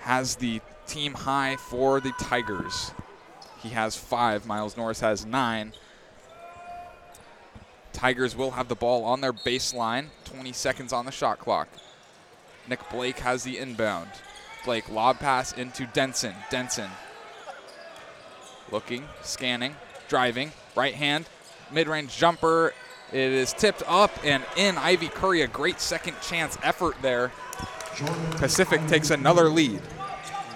has 0.00 0.34
the 0.34 0.60
team 0.88 1.14
high 1.14 1.54
for 1.54 2.00
the 2.00 2.10
Tigers. 2.20 2.90
He 3.58 3.68
has 3.68 3.96
five. 3.96 4.44
Miles 4.44 4.76
Norris 4.76 4.98
has 4.98 5.24
nine. 5.24 5.72
Tigers 7.92 8.34
will 8.34 8.50
have 8.50 8.66
the 8.66 8.74
ball 8.74 9.04
on 9.04 9.20
their 9.20 9.32
baseline. 9.32 10.06
20 10.24 10.52
seconds 10.52 10.92
on 10.92 11.04
the 11.04 11.12
shot 11.12 11.38
clock. 11.38 11.68
Nick 12.68 12.80
Blake 12.90 13.20
has 13.20 13.44
the 13.44 13.58
inbound. 13.58 14.08
Blake 14.66 14.90
lob 14.90 15.18
pass 15.18 15.52
into 15.52 15.86
Denson. 15.86 16.34
Denson 16.50 16.90
looking, 18.70 19.04
scanning, 19.22 19.76
driving, 20.08 20.52
right 20.74 20.94
hand, 20.94 21.28
mid 21.72 21.88
range 21.88 22.16
jumper. 22.16 22.74
It 23.12 23.32
is 23.32 23.52
tipped 23.52 23.82
up 23.86 24.10
and 24.24 24.44
in. 24.56 24.76
Ivy 24.76 25.08
Curry, 25.08 25.42
a 25.42 25.46
great 25.46 25.80
second 25.80 26.16
chance 26.20 26.58
effort 26.62 26.96
there. 27.00 27.30
Pacific 28.32 28.84
takes 28.88 29.10
another 29.10 29.48
lead. 29.48 29.80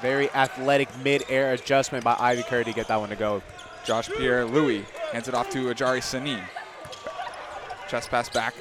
Very 0.02 0.30
athletic 0.30 0.88
mid-air 1.04 1.52
adjustment 1.52 2.04
by 2.04 2.16
Ivy 2.18 2.42
Curry 2.42 2.64
to 2.64 2.72
get 2.72 2.88
that 2.88 2.98
one 2.98 3.10
to 3.10 3.16
go. 3.16 3.42
Josh 3.84 4.08
Pierre 4.08 4.44
Louis 4.44 4.84
hands 5.12 5.28
it 5.28 5.34
off 5.34 5.48
to 5.50 5.72
Ajare 5.72 6.02
Sanni. 6.02 6.38
Chest 7.88 8.10
pass 8.10 8.28
back. 8.28 8.54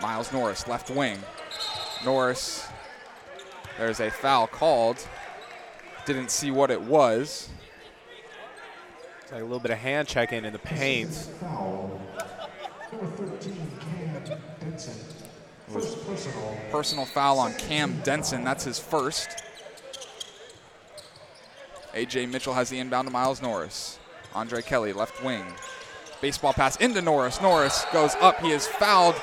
Miles 0.00 0.32
Norris, 0.32 0.66
left 0.68 0.90
wing. 0.90 1.18
Norris, 2.04 2.66
there's 3.78 4.00
a 4.00 4.10
foul 4.10 4.46
called. 4.46 5.06
Didn't 6.04 6.30
see 6.30 6.50
what 6.50 6.70
it 6.70 6.80
was. 6.80 7.48
It's 9.22 9.32
like 9.32 9.40
a 9.40 9.44
little 9.44 9.60
bit 9.60 9.70
of 9.70 9.78
hand 9.78 10.08
checking 10.08 10.38
in 10.38 10.44
in 10.46 10.52
the 10.52 10.58
paint. 10.58 11.10
Foul. 11.10 12.00
Number 12.92 13.26
13, 13.26 13.56
Cam 13.80 14.38
First 15.68 16.06
personal. 16.06 16.58
Personal 16.70 17.04
foul 17.06 17.38
on 17.38 17.54
Cam 17.54 17.98
Denson. 18.02 18.44
That's 18.44 18.64
his 18.64 18.78
first. 18.78 19.42
AJ 21.94 22.30
Mitchell 22.30 22.54
has 22.54 22.68
the 22.68 22.78
inbound 22.78 23.08
to 23.08 23.12
Miles 23.12 23.40
Norris. 23.40 23.98
Andre 24.34 24.60
Kelly, 24.62 24.92
left 24.92 25.22
wing. 25.22 25.44
Baseball 26.20 26.52
pass 26.52 26.76
into 26.76 27.00
Norris. 27.00 27.40
Norris 27.40 27.84
goes 27.92 28.14
up. 28.16 28.40
He 28.40 28.50
is 28.50 28.66
fouled. 28.66 29.14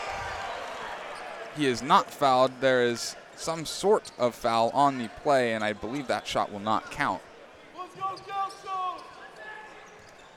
He 1.56 1.66
is 1.66 1.82
not 1.82 2.12
fouled. 2.12 2.52
There 2.62 2.84
is 2.84 3.16
some 3.40 3.66
sort 3.66 4.12
of 4.18 4.36
foul 4.36 4.70
on 4.74 4.98
the 4.98 5.08
play, 5.24 5.54
and 5.54 5.64
I 5.64 5.74
believe 5.74 6.08
that 6.08 6.28
shot 6.28 6.52
will 6.52 6.60
not 6.60 6.92
count. 6.92 7.22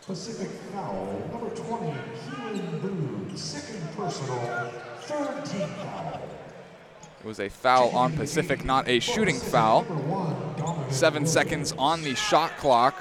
Pacific 0.07 0.49
foul. 0.73 1.29
Number 1.31 1.55
20, 1.55 1.95
Keylan 2.27 2.83
Boone. 2.83 3.37
Second 3.37 3.89
personal. 3.97 4.73
Third 5.03 5.45
team 5.45 5.69
foul. 5.69 6.21
It 7.21 7.27
was 7.27 7.39
a 7.39 7.49
foul 7.49 7.91
on 7.91 8.17
Pacific, 8.17 8.65
not 8.65 8.89
a 8.89 8.99
shooting 8.99 9.37
foul. 9.39 9.85
Number 9.85 10.03
one, 10.05 10.57
Donovan 10.57 10.93
Seven 10.93 11.27
seconds 11.27 11.73
on 11.79 12.03
the 12.03 12.17
shot 12.17 12.57
clock. 12.57 13.01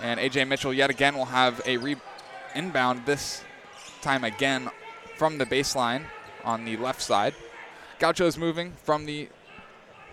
And 0.00 0.20
AJ 0.20 0.46
Mitchell 0.46 0.72
yet 0.72 0.90
again 0.90 1.16
will 1.16 1.24
have 1.24 1.60
a 1.66 1.76
re- 1.76 1.96
inbound 2.54 3.04
this 3.04 3.42
time 4.00 4.22
again 4.22 4.70
from 5.16 5.38
the 5.38 5.46
baseline 5.46 6.04
on 6.44 6.64
the 6.64 6.76
left 6.76 7.02
side. 7.02 7.34
Gaucho's 7.98 8.38
moving 8.38 8.72
from 8.84 9.06
the 9.06 9.28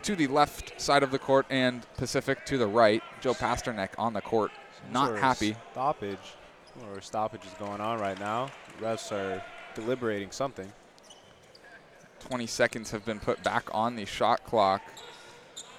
to 0.03 0.15
the 0.15 0.27
left 0.27 0.79
side 0.79 1.01
of 1.01 1.11
the 1.11 1.19
court 1.19 1.45
and 1.49 1.85
Pacific 1.97 2.45
to 2.45 2.57
the 2.57 2.67
right. 2.67 3.01
Joe 3.21 3.33
Pasternack 3.33 3.89
on 3.97 4.13
the 4.13 4.21
court, 4.21 4.51
not 4.91 5.07
Sort 5.07 5.17
of 5.17 5.23
happy. 5.23 5.55
Stoppage. 5.71 6.35
Or 6.91 7.01
stoppage 7.01 7.45
is 7.45 7.53
going 7.57 7.81
on 7.81 7.99
right 7.99 8.19
now. 8.19 8.49
Refs 8.79 9.11
are 9.11 9.41
deliberating 9.73 10.31
something. 10.31 10.71
20 12.19 12.47
seconds 12.47 12.91
have 12.91 13.05
been 13.05 13.19
put 13.19 13.41
back 13.43 13.67
on 13.73 13.95
the 13.95 14.05
shot 14.05 14.43
clock. 14.45 14.81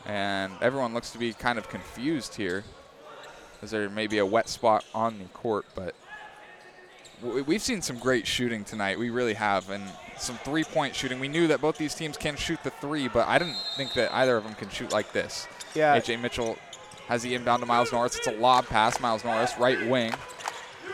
And 0.07 0.52
everyone 0.61 0.94
looks 0.94 1.11
to 1.11 1.18
be 1.18 1.32
kind 1.32 1.59
of 1.59 1.68
confused 1.68 2.36
here. 2.36 2.64
As 3.62 3.70
there 3.70 3.88
may 3.88 4.07
be 4.07 4.18
a 4.18 4.26
wet 4.26 4.48
spot 4.48 4.84
on 4.94 5.18
the 5.18 5.24
court, 5.26 5.66
but 5.74 5.94
we've 7.23 7.62
seen 7.62 7.83
some 7.83 7.99
great 7.99 8.27
shooting 8.27 8.64
tonight. 8.64 8.99
We 8.99 9.11
really 9.11 9.35
have. 9.35 9.71
And 9.71 9.85
some 10.19 10.37
three 10.39 10.64
point 10.64 10.95
shooting. 10.95 11.21
We 11.21 11.29
knew 11.29 11.47
that 11.49 11.61
both 11.61 11.77
these 11.77 11.95
teams 11.95 12.17
can 12.17 12.37
shoot 12.37 12.62
the 12.62 12.71
three, 12.71 13.09
but 13.09 13.27
I 13.29 13.39
didn't 13.39 13.57
think 13.77 13.93
that 13.95 14.12
either 14.14 14.37
of 14.37 14.45
them 14.45 14.55
can 14.55 14.69
shoot 14.69 14.93
like 14.93 15.12
this. 15.12 15.47
Yeah. 15.75 15.99
AJ 15.99 16.21
Mitchell 16.21 16.57
has 17.09 17.23
the 17.23 17.35
inbound 17.35 17.61
to 17.61 17.67
Miles 17.67 17.93
Norris. 17.93 18.17
It's 18.17 18.27
a 18.27 18.33
lob 18.33 18.67
pass. 18.67 18.99
Miles 19.01 19.25
Norris, 19.25 19.57
right 19.59 19.89
wing. 19.89 20.12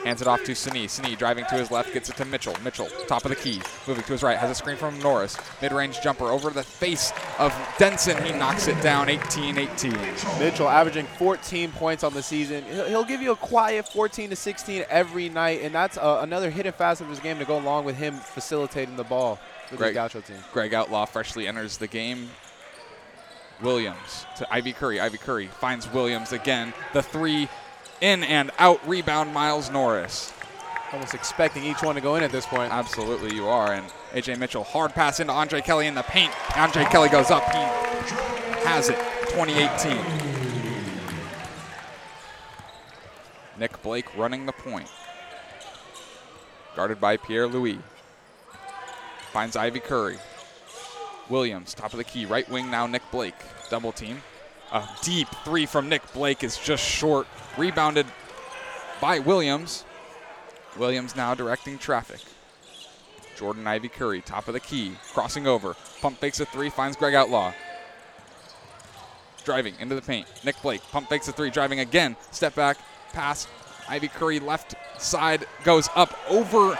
Hands 0.05 0.21
it 0.21 0.27
off 0.27 0.43
to 0.45 0.55
Sanni. 0.55 0.89
Sanni 0.89 1.15
driving 1.15 1.45
to 1.47 1.55
his 1.55 1.71
left, 1.71 1.93
gets 1.95 2.11
it 2.11 2.17
to 2.17 2.25
Mitchell. 2.25 2.57
Mitchell, 2.65 2.89
top 3.07 3.25
of 3.25 3.31
the 3.31 3.37
key, 3.37 3.63
moving 3.87 4.03
to 4.03 4.13
his 4.13 4.23
right, 4.23 4.37
has 4.37 4.51
a 4.51 4.55
screen 4.55 4.77
from 4.77 4.99
Norris. 4.99 5.37
Mid-range 5.61 6.01
jumper 6.01 6.25
over 6.25 6.51
the 6.51 6.63
face 6.63 7.13
of 7.39 7.55
Denson. 7.79 8.23
He 8.25 8.33
knocks 8.33 8.67
it 8.67 8.81
down 8.83 9.07
18-18. 9.07 10.39
Mitchell 10.41 10.69
averaging 10.69 11.07
14 11.19 11.71
points 11.73 12.03
on 12.03 12.15
the 12.15 12.23
season. 12.23 12.65
He'll, 12.65 13.05
give 13.05 13.23
you 13.23 13.33
a 13.33 13.37
quiet 13.37 13.87
14 13.89 14.31
to 14.31 14.37
16 14.37 14.85
every 14.89 15.29
night, 15.29 15.61
and 15.63 15.75
that's 15.75 15.97
uh, 15.99 16.21
another 16.23 16.51
hidden 16.51 16.73
facet 16.73 17.05
of 17.05 17.11
his 17.11 17.21
game 17.21 17.39
to 17.39 17.45
go 17.45 17.59
along 17.59 17.85
with 17.85 17.97
him 17.97 18.15
facilitating 18.15 18.97
the 18.97 19.05
ball 19.05 19.39
for 19.67 19.75
the 19.75 19.79
Greg. 19.79 19.95
Gaucho 19.95 20.21
team. 20.21 20.39
Greg 20.53 20.75
Outlaw 20.75 21.05
freshly 21.05 21.47
enters 21.47 21.79
the 21.79 21.87
game. 21.87 22.31
Williams 23.63 24.27
to 24.37 24.53
Ivy 24.53 24.73
Curry. 24.73 25.01
Ivy 25.01 25.19
Curry 25.19 25.47
finds 25.47 25.91
Williams 25.93 26.33
again. 26.33 26.73
The 26.93 27.03
three 27.03 27.49
in 28.03 28.25
and 28.25 28.51
out 28.59 28.87
rebound, 28.87 29.33
Miles 29.33 29.71
Norris. 29.71 30.33
Almost 30.93 31.15
expecting 31.15 31.65
each 31.65 31.83
one 31.83 31.95
to 31.95 32.03
go 32.03 32.17
in 32.17 32.23
at 32.23 32.33
this 32.33 32.45
point. 32.45 32.71
Absolutely, 32.71 33.35
you 33.35 33.47
are. 33.47 33.73
And 33.73 33.87
AJ 34.13 34.39
Mitchell, 34.39 34.65
hard 34.65 34.93
pass 34.93 35.21
into 35.21 35.33
Andre 35.33 35.63
Kelly 35.63 35.87
in 35.87 35.95
the 35.95 36.03
paint. 36.03 36.33
Andre 36.57 36.85
Kelly 36.85 37.09
goes 37.09 37.31
up. 37.31 37.43
He 37.45 37.59
has 38.67 38.91
it. 38.91 38.99
2018. 39.31 39.97
Nick 43.59 43.81
Blake 43.83 44.15
running 44.19 44.45
the 44.45 44.53
point. 44.53 44.89
Guarded 46.77 47.01
by 47.01 47.17
Pierre 47.17 47.47
Louis. 47.47 47.79
Finds 49.33 49.57
Ivy 49.57 49.81
Curry. 49.81 50.19
Williams, 51.31 51.73
top 51.73 51.93
of 51.93 51.97
the 51.97 52.05
key, 52.05 52.27
right 52.27 52.49
wing 52.51 52.71
now, 52.71 52.87
Nick 52.87 53.03
Blake. 53.11 53.35
Double 53.71 53.93
team. 53.93 54.21
A 54.73 54.89
deep 55.03 55.29
three 55.45 55.67
from 55.67 55.91
Nick 55.91 56.13
Blake 56.15 56.43
is 56.43 56.57
just 56.57 56.83
short. 56.83 57.27
Rebounded 57.59 58.07
by 59.03 59.19
Williams. 59.19 59.85
Williams 60.79 61.15
now 61.15 61.35
directing 61.35 61.77
traffic. 61.77 62.21
Jordan 63.37 63.67
Ivy 63.67 63.89
Curry, 63.89 64.23
top 64.23 64.49
of 64.49 64.55
the 64.55 64.61
key, 64.61 64.93
crossing 65.13 65.47
over. 65.47 65.77
Pump 66.01 66.19
fakes 66.19 66.41
a 66.41 66.47
three, 66.47 66.71
finds 66.71 66.97
Greg 66.97 67.15
Outlaw. 67.15 67.53
Driving 69.45 69.75
into 69.79 69.95
the 69.95 70.01
paint. 70.01 70.27
Nick 70.45 70.61
Blake, 70.63 70.81
pump 70.91 71.09
fakes 71.09 71.29
a 71.29 71.33
three, 71.33 71.51
driving 71.51 71.81
again. 71.81 72.17
Step 72.31 72.55
back, 72.55 72.79
pass. 73.13 73.49
Ivy 73.89 74.09
Curry 74.09 74.41
left 74.41 74.75
side 74.99 75.45
goes 75.65 75.91
up 75.95 76.17
over 76.31 76.79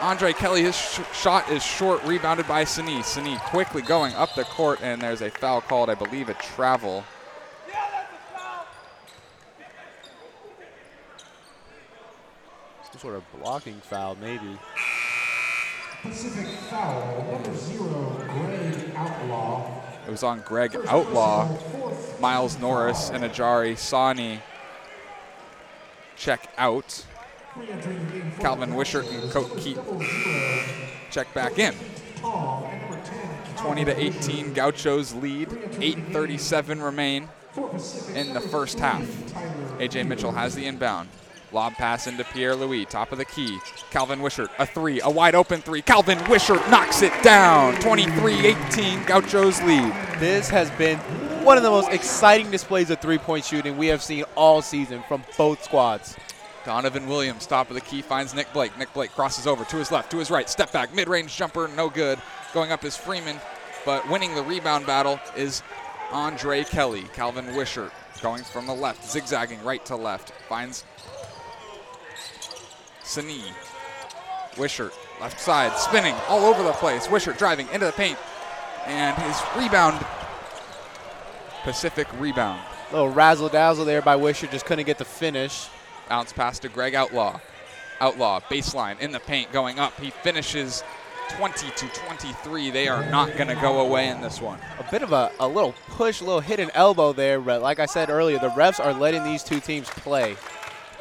Andre 0.00 0.32
Kelly. 0.32 0.62
His 0.62 0.76
sh- 0.76 1.00
shot 1.12 1.50
is 1.50 1.62
short, 1.62 2.02
rebounded 2.04 2.46
by 2.46 2.64
Sanni. 2.64 3.02
Sanni 3.02 3.36
quickly 3.38 3.82
going 3.82 4.14
up 4.14 4.34
the 4.34 4.44
court, 4.44 4.80
and 4.82 5.02
there's 5.02 5.22
a 5.22 5.30
foul 5.30 5.60
called, 5.60 5.90
I 5.90 5.94
believe, 5.94 6.28
a 6.28 6.34
travel. 6.34 7.04
Some 12.96 13.10
sort 13.10 13.16
of 13.16 13.42
blocking 13.42 13.78
foul, 13.82 14.16
maybe. 14.22 14.58
Pacific 16.00 16.46
foul, 16.70 17.30
number 17.30 17.54
zero, 17.54 18.16
Greg 18.26 18.90
Outlaw. 18.96 19.82
It 20.06 20.10
was 20.10 20.22
on 20.22 20.40
Greg 20.40 20.74
Outlaw, 20.88 21.46
Miles 22.20 22.58
Norris, 22.58 23.10
and 23.10 23.22
Ajare 23.22 23.76
Sanni 23.76 24.40
check 26.16 26.50
out. 26.56 27.04
Re-entering 27.54 28.06
the 28.06 28.12
game 28.12 28.30
for 28.30 28.40
Calvin 28.40 28.70
the 28.70 28.76
Wishart 28.76 29.06
and 29.08 29.30
Coat 29.30 29.50
Gauchos, 29.50 29.62
Keat 29.62 29.78
check 31.10 31.34
back 31.34 31.58
in. 31.58 31.74
Tom, 32.16 32.64
and 32.64 32.80
number 32.80 33.06
10, 33.06 33.56
20 33.58 33.84
to 33.84 34.00
18, 34.04 34.54
Gauchos 34.54 35.12
lead. 35.12 35.50
8:37 35.50 36.82
remain 36.82 37.28
in 38.14 38.32
the 38.32 38.40
first 38.40 38.78
half. 38.78 39.02
AJ 39.78 40.06
Mitchell 40.06 40.32
has 40.32 40.54
the 40.54 40.64
inbound. 40.64 41.10
Lob 41.52 41.74
pass 41.74 42.06
into 42.06 42.24
Pierre 42.24 42.56
Louis, 42.56 42.84
top 42.86 43.12
of 43.12 43.18
the 43.18 43.24
key. 43.24 43.58
Calvin 43.90 44.20
Wishart, 44.20 44.50
a 44.58 44.66
three, 44.66 45.00
a 45.00 45.08
wide 45.08 45.34
open 45.34 45.60
three. 45.60 45.80
Calvin 45.80 46.18
Wishart 46.28 46.68
knocks 46.70 47.02
it 47.02 47.12
down. 47.22 47.74
23-18, 47.76 49.06
Gauchos 49.06 49.62
lead. 49.62 49.92
This 50.18 50.48
has 50.48 50.70
been 50.72 50.98
one 51.44 51.56
of 51.56 51.62
the 51.62 51.70
most 51.70 51.90
exciting 51.90 52.50
displays 52.50 52.90
of 52.90 53.00
three-point 53.00 53.44
shooting 53.44 53.76
we 53.76 53.86
have 53.86 54.02
seen 54.02 54.24
all 54.34 54.60
season 54.60 55.02
from 55.06 55.22
both 55.38 55.62
squads. 55.62 56.16
Donovan 56.64 57.06
Williams, 57.06 57.46
top 57.46 57.68
of 57.68 57.74
the 57.74 57.80
key, 57.80 58.02
finds 58.02 58.34
Nick 58.34 58.52
Blake. 58.52 58.76
Nick 58.76 58.92
Blake 58.92 59.12
crosses 59.12 59.46
over 59.46 59.64
to 59.64 59.76
his 59.76 59.92
left, 59.92 60.10
to 60.10 60.18
his 60.18 60.32
right, 60.32 60.50
step 60.50 60.72
back, 60.72 60.92
mid-range 60.92 61.36
jumper, 61.36 61.68
no 61.76 61.88
good. 61.88 62.18
Going 62.52 62.72
up 62.72 62.84
is 62.84 62.96
Freeman, 62.96 63.36
but 63.84 64.08
winning 64.10 64.34
the 64.34 64.42
rebound 64.42 64.84
battle 64.84 65.20
is 65.36 65.62
Andre 66.10 66.64
Kelly. 66.64 67.04
Calvin 67.12 67.54
Wishart 67.54 67.92
going 68.20 68.42
from 68.42 68.66
the 68.66 68.74
left, 68.74 69.08
zigzagging 69.08 69.62
right 69.62 69.84
to 69.86 69.94
left, 69.94 70.30
finds 70.48 70.84
Sanni. 73.06 73.42
Wishart, 74.58 74.92
left 75.20 75.40
side, 75.40 75.76
spinning 75.78 76.14
all 76.28 76.44
over 76.44 76.62
the 76.62 76.72
place. 76.72 77.10
Wishart 77.10 77.38
driving 77.38 77.68
into 77.72 77.86
the 77.86 77.92
paint, 77.92 78.18
and 78.86 79.16
his 79.16 79.40
rebound, 79.56 80.04
Pacific 81.62 82.08
rebound. 82.18 82.60
A 82.90 82.92
little 82.92 83.08
razzle 83.10 83.48
dazzle 83.48 83.84
there 83.84 84.02
by 84.02 84.16
Wisher, 84.16 84.46
just 84.46 84.66
couldn't 84.66 84.86
get 84.86 84.98
the 84.98 85.04
finish. 85.04 85.68
Bounce 86.08 86.32
pass 86.32 86.58
to 86.60 86.68
Greg 86.68 86.94
Outlaw. 86.94 87.40
Outlaw, 88.00 88.40
baseline 88.50 89.00
in 89.00 89.12
the 89.12 89.20
paint, 89.20 89.52
going 89.52 89.78
up. 89.78 89.98
He 90.00 90.10
finishes 90.10 90.84
20 91.30 91.70
to 91.70 91.88
23. 91.88 92.70
They 92.70 92.88
are 92.88 93.04
not 93.10 93.36
going 93.36 93.48
to 93.48 93.56
go 93.56 93.80
away 93.80 94.08
in 94.08 94.20
this 94.20 94.40
one. 94.40 94.58
A 94.78 94.90
bit 94.90 95.02
of 95.02 95.12
a, 95.12 95.32
a 95.40 95.48
little 95.48 95.74
push, 95.88 96.20
a 96.20 96.24
little 96.24 96.40
hidden 96.40 96.70
elbow 96.74 97.12
there, 97.12 97.40
but 97.40 97.62
like 97.62 97.78
I 97.78 97.86
said 97.86 98.10
earlier, 98.10 98.38
the 98.38 98.50
refs 98.50 98.84
are 98.84 98.92
letting 98.92 99.24
these 99.24 99.42
two 99.42 99.60
teams 99.60 99.88
play. 99.88 100.36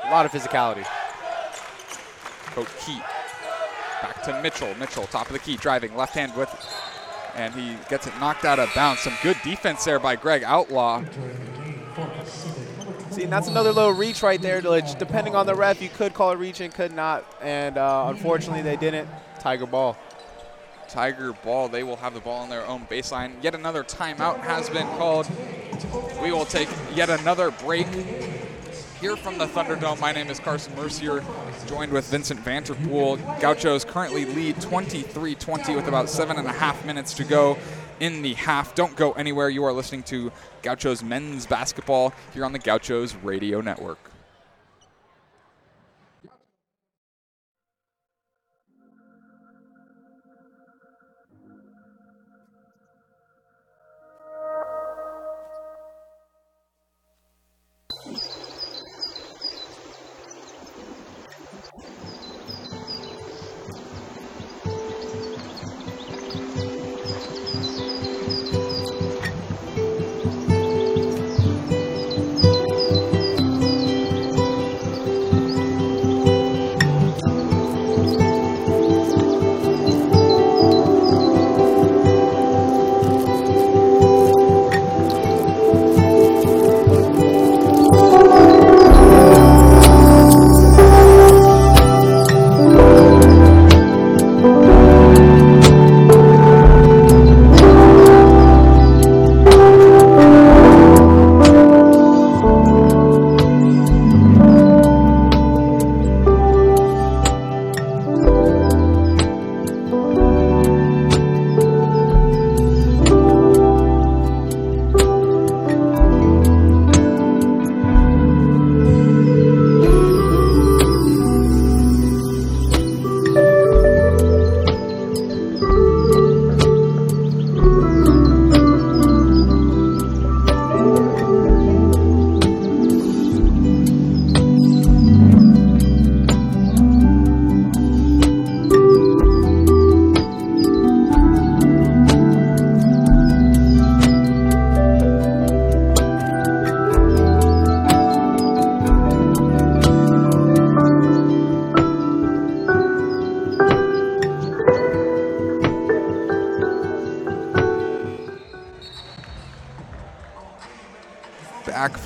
A 0.03 0.11
lot 0.11 0.25
of 0.25 0.31
physicality. 0.31 0.85
Coach 2.55 2.69
Keat. 2.85 3.01
Back 4.01 4.23
to 4.23 4.41
Mitchell. 4.41 4.73
Mitchell, 4.75 5.05
top 5.07 5.27
of 5.27 5.33
the 5.33 5.39
key, 5.39 5.57
driving 5.57 5.93
left 5.97 6.13
hand 6.13 6.33
with, 6.37 6.49
and 7.35 7.53
he 7.53 7.75
gets 7.89 8.07
it 8.07 8.13
knocked 8.17 8.45
out 8.45 8.59
of 8.59 8.73
bounds. 8.73 9.01
Some 9.01 9.13
good 9.21 9.35
defense 9.43 9.83
there 9.83 9.99
by 9.99 10.15
Greg 10.15 10.41
Outlaw. 10.43 10.99
entering 10.99 11.27
the 11.27 11.63
game 11.63 11.85
for 11.93 12.07
Pacific, 12.07 12.77
number 12.77 12.93
21, 12.93 13.11
See, 13.11 13.23
and 13.23 13.31
that's 13.31 13.49
another 13.49 13.73
little 13.73 13.91
reach 13.91 14.23
right 14.23 14.41
there. 14.41 14.61
Which, 14.61 14.97
depending 14.97 15.35
on 15.35 15.45
the 15.45 15.53
ref, 15.53 15.81
you 15.81 15.89
could 15.89 16.13
call 16.13 16.31
it 16.31 16.37
reach 16.37 16.61
and 16.61 16.73
could 16.73 16.93
not. 16.93 17.25
And 17.41 17.77
uh, 17.77 18.05
unfortunately, 18.07 18.61
they 18.61 18.77
didn't. 18.77 19.09
Tiger 19.39 19.65
ball. 19.65 19.97
Tiger 20.87 21.33
ball. 21.33 21.67
They 21.67 21.83
will 21.83 21.97
have 21.97 22.13
the 22.13 22.21
ball 22.21 22.43
on 22.43 22.49
their 22.49 22.65
own 22.65 22.85
baseline. 22.85 23.33
Yet 23.43 23.53
another 23.53 23.83
timeout 23.83 24.39
has 24.39 24.69
been 24.69 24.87
called. 24.97 25.27
We 26.21 26.31
will 26.31 26.45
take 26.45 26.69
yet 26.93 27.09
another 27.09 27.51
break 27.51 27.87
here 29.05 29.15
from 29.15 29.37
the 29.37 29.45
Thunderdome. 29.45 30.01
My 30.01 30.11
name 30.11 30.31
is 30.31 30.39
Carson 30.39 30.75
Mercier, 30.75 31.23
joined 31.67 31.91
with 31.91 32.09
Vincent 32.09 32.43
Vanterpool. 32.43 33.17
Gauchos 33.39 33.85
currently 33.85 34.25
lead 34.25 34.55
23-20 34.55 35.75
with 35.75 35.87
about 35.87 36.09
seven 36.09 36.37
and 36.37 36.47
a 36.47 36.51
half 36.51 36.83
minutes 36.87 37.13
to 37.13 37.23
go 37.23 37.55
in 37.99 38.23
the 38.23 38.33
half. 38.33 38.73
Don't 38.73 38.95
go 38.95 39.11
anywhere. 39.11 39.47
You 39.47 39.63
are 39.63 39.73
listening 39.73 40.01
to 40.03 40.31
Gauchos 40.63 41.03
men's 41.03 41.45
basketball 41.45 42.15
here 42.33 42.45
on 42.45 42.51
the 42.51 42.57
Gauchos 42.57 43.13
Radio 43.17 43.61
Network. 43.61 44.14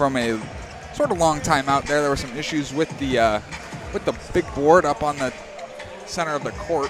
From 0.10 0.18
a 0.18 0.41
sort 0.95 1.12
of 1.12 1.20
long 1.20 1.39
time 1.39 1.70
out 1.70 1.86
there. 1.86 2.01
There 2.01 2.10
were 2.10 2.18
some 2.18 2.36
issues 2.36 2.74
with 2.74 2.89
the 2.97 3.20
uh, 3.20 3.41
with 3.93 4.05
the 4.05 4.14
big 4.34 4.45
board 4.55 4.86
up 4.86 5.03
on 5.03 5.18
the 5.18 5.32
center 6.07 6.32
of 6.32 6.43
the 6.43 6.51
court. 6.51 6.89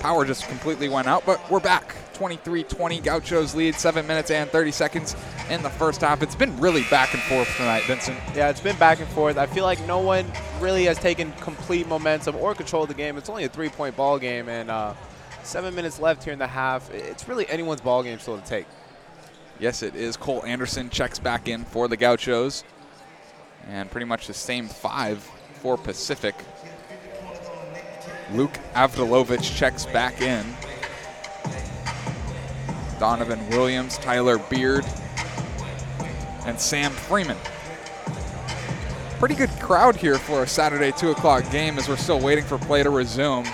Power 0.00 0.24
just 0.24 0.48
completely 0.48 0.88
went 0.88 1.06
out, 1.06 1.24
but 1.24 1.48
we're 1.48 1.60
back. 1.60 1.94
23-20, 2.14 3.02
Gauchos 3.02 3.54
lead, 3.54 3.74
7 3.74 4.06
minutes 4.06 4.30
and 4.30 4.48
30 4.50 4.70
seconds 4.70 5.16
in 5.48 5.62
the 5.62 5.70
first 5.70 6.02
half. 6.02 6.22
It's 6.22 6.34
been 6.34 6.56
really 6.60 6.82
back 6.84 7.14
and 7.14 7.22
forth 7.22 7.48
tonight, 7.56 7.82
Vincent. 7.84 8.18
Yeah, 8.34 8.48
it's 8.48 8.60
been 8.60 8.76
back 8.76 9.00
and 9.00 9.08
forth. 9.08 9.38
I 9.38 9.46
feel 9.46 9.64
like 9.64 9.84
no 9.86 9.98
one 9.98 10.26
really 10.60 10.84
has 10.84 10.98
taken 10.98 11.32
complete 11.40 11.88
momentum 11.88 12.36
or 12.36 12.54
control 12.54 12.82
of 12.82 12.88
the 12.88 12.94
game. 12.94 13.16
It's 13.16 13.30
only 13.30 13.44
a 13.44 13.48
three-point 13.48 13.96
ball 13.96 14.18
game, 14.18 14.48
and 14.48 14.70
uh, 14.70 14.94
seven 15.42 15.74
minutes 15.74 15.98
left 15.98 16.22
here 16.22 16.32
in 16.32 16.38
the 16.38 16.46
half. 16.46 16.92
It's 16.92 17.26
really 17.28 17.48
anyone's 17.48 17.80
ball 17.80 18.02
game 18.02 18.18
still 18.18 18.38
to 18.38 18.46
take. 18.46 18.66
Yes, 19.62 19.84
it 19.84 19.94
is. 19.94 20.16
Cole 20.16 20.44
Anderson 20.44 20.90
checks 20.90 21.20
back 21.20 21.46
in 21.46 21.64
for 21.64 21.86
the 21.86 21.96
Gauchos. 21.96 22.64
And 23.68 23.88
pretty 23.88 24.06
much 24.06 24.26
the 24.26 24.34
same 24.34 24.66
five 24.66 25.22
for 25.60 25.78
Pacific. 25.78 26.34
Luke 28.32 28.58
Avdalovic 28.74 29.40
checks 29.40 29.86
back 29.86 30.20
in. 30.20 30.44
Donovan 32.98 33.48
Williams, 33.50 33.98
Tyler 33.98 34.38
Beard, 34.38 34.84
and 36.44 36.58
Sam 36.58 36.90
Freeman. 36.90 37.38
Pretty 39.20 39.36
good 39.36 39.50
crowd 39.60 39.94
here 39.94 40.18
for 40.18 40.42
a 40.42 40.48
Saturday 40.48 40.90
2 40.90 41.12
o'clock 41.12 41.48
game 41.52 41.78
as 41.78 41.88
we're 41.88 41.96
still 41.96 42.18
waiting 42.18 42.44
for 42.44 42.58
play 42.58 42.82
to 42.82 42.90
resume. 42.90 43.44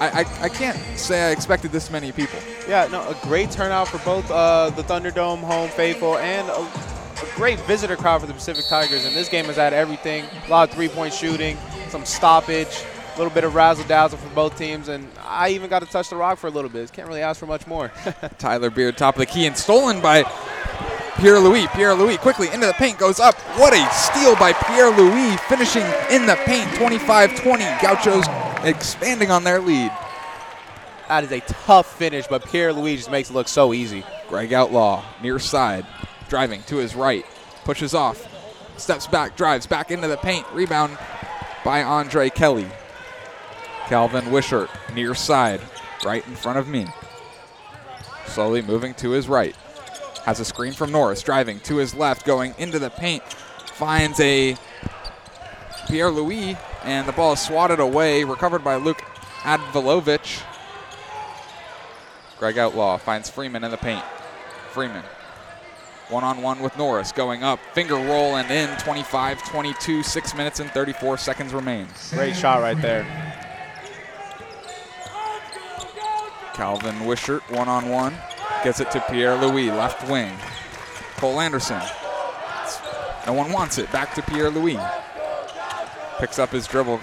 I, 0.00 0.08
I, 0.22 0.44
I 0.44 0.48
can't 0.48 0.76
say 0.98 1.28
I 1.28 1.30
expected 1.30 1.72
this 1.72 1.90
many 1.90 2.12
people. 2.12 2.38
Yeah, 2.68 2.88
no, 2.90 3.00
a 3.08 3.16
great 3.22 3.50
turnout 3.50 3.88
for 3.88 3.98
both 3.98 4.30
uh, 4.30 4.70
the 4.70 4.82
Thunderdome 4.82 5.40
home 5.40 5.70
faithful 5.70 6.18
and 6.18 6.48
a, 6.48 6.60
a, 6.60 7.28
great 7.34 7.58
visitor 7.60 7.96
crowd 7.96 8.20
for 8.20 8.26
the 8.26 8.34
Pacific 8.34 8.66
Tigers. 8.66 9.04
And 9.06 9.14
this 9.14 9.28
game 9.28 9.46
has 9.46 9.56
had 9.56 9.72
everything: 9.72 10.24
a 10.46 10.50
lot 10.50 10.68
of 10.68 10.74
three-point 10.74 11.14
shooting, 11.14 11.56
some 11.88 12.04
stoppage, 12.04 12.84
a 13.14 13.18
little 13.18 13.32
bit 13.32 13.44
of 13.44 13.54
razzle-dazzle 13.54 14.18
for 14.18 14.34
both 14.34 14.58
teams, 14.58 14.88
and 14.88 15.08
I 15.22 15.50
even 15.50 15.70
got 15.70 15.80
to 15.80 15.86
touch 15.86 16.10
the 16.10 16.16
rock 16.16 16.38
for 16.38 16.48
a 16.48 16.50
little 16.50 16.70
bit. 16.70 16.92
Can't 16.92 17.08
really 17.08 17.22
ask 17.22 17.40
for 17.40 17.46
much 17.46 17.66
more. 17.66 17.90
Tyler 18.38 18.70
Beard, 18.70 18.98
top 18.98 19.14
of 19.14 19.20
the 19.20 19.26
key, 19.26 19.46
and 19.46 19.56
stolen 19.56 20.00
by 20.02 20.24
Pierre 21.18 21.40
Louis. 21.40 21.66
Pierre 21.68 21.94
Louis 21.94 22.18
quickly 22.18 22.48
into 22.52 22.66
the 22.66 22.74
paint, 22.74 22.98
goes 22.98 23.18
up. 23.18 23.34
What 23.58 23.72
a 23.72 23.90
steal 23.94 24.36
by 24.36 24.52
Pierre 24.52 24.90
Louis, 24.90 25.36
finishing 25.48 25.84
in 26.10 26.26
the 26.26 26.36
paint, 26.44 26.68
25-20. 26.72 27.80
Gauchos 27.80 28.26
expanding 28.66 29.30
on 29.30 29.44
their 29.44 29.60
lead. 29.60 29.92
That 31.08 31.24
is 31.24 31.32
a 31.32 31.40
tough 31.40 31.96
finish, 31.96 32.26
but 32.26 32.44
Pierre 32.44 32.72
Louis 32.72 32.96
just 32.96 33.10
makes 33.10 33.30
it 33.30 33.34
look 33.34 33.48
so 33.48 33.72
easy. 33.72 34.04
Greg 34.28 34.52
Outlaw, 34.52 35.04
near 35.22 35.38
side, 35.38 35.86
driving 36.28 36.62
to 36.64 36.76
his 36.76 36.96
right, 36.96 37.24
pushes 37.64 37.94
off, 37.94 38.26
steps 38.76 39.06
back, 39.06 39.36
drives 39.36 39.66
back 39.66 39.90
into 39.90 40.08
the 40.08 40.16
paint, 40.16 40.44
rebound 40.52 40.98
by 41.64 41.82
Andre 41.82 42.28
Kelly. 42.28 42.66
Calvin 43.86 44.32
Wishart, 44.32 44.68
near 44.94 45.14
side, 45.14 45.60
right 46.04 46.26
in 46.26 46.34
front 46.34 46.58
of 46.58 46.66
me. 46.66 46.86
Slowly 48.26 48.62
moving 48.62 48.94
to 48.94 49.10
his 49.10 49.28
right. 49.28 49.54
Has 50.24 50.40
a 50.40 50.44
screen 50.44 50.72
from 50.72 50.90
Norris, 50.90 51.22
driving 51.22 51.60
to 51.60 51.76
his 51.76 51.94
left, 51.94 52.26
going 52.26 52.52
into 52.58 52.80
the 52.80 52.90
paint. 52.90 53.22
Finds 53.74 54.18
a 54.18 54.56
Pierre 55.86 56.10
Louis, 56.10 56.56
and 56.86 57.06
the 57.06 57.12
ball 57.12 57.34
is 57.34 57.40
swatted 57.40 57.80
away, 57.80 58.24
recovered 58.24 58.64
by 58.64 58.76
Luke 58.76 59.02
Avdalovic. 59.42 60.42
Greg 62.38 62.58
Outlaw 62.58 62.96
finds 62.96 63.28
Freeman 63.28 63.64
in 63.64 63.70
the 63.70 63.76
paint. 63.76 64.04
Freeman 64.70 65.04
one 66.08 66.22
on 66.22 66.40
one 66.40 66.60
with 66.60 66.76
Norris 66.78 67.12
going 67.12 67.42
up, 67.42 67.58
finger 67.72 67.96
roll 67.96 68.36
and 68.36 68.50
in 68.50 68.68
25 68.78 69.42
22, 69.42 70.02
6 70.02 70.34
minutes 70.34 70.60
and 70.60 70.70
34 70.70 71.18
seconds 71.18 71.52
remain. 71.52 71.86
Great 72.10 72.36
shot 72.36 72.60
right 72.60 72.80
there. 72.80 73.04
Calvin 76.54 77.04
Wishart 77.04 77.42
one 77.50 77.68
on 77.68 77.88
one 77.88 78.14
gets 78.64 78.80
it 78.80 78.90
to 78.92 79.00
Pierre 79.10 79.36
Louis, 79.36 79.70
left 79.70 80.08
wing. 80.08 80.32
Cole 81.16 81.40
Anderson. 81.40 81.80
No 83.26 83.32
one 83.32 83.50
wants 83.50 83.78
it. 83.78 83.90
Back 83.90 84.14
to 84.14 84.22
Pierre 84.22 84.50
Louis. 84.50 84.78
Picks 86.18 86.38
up 86.38 86.50
his 86.50 86.66
dribble. 86.66 87.00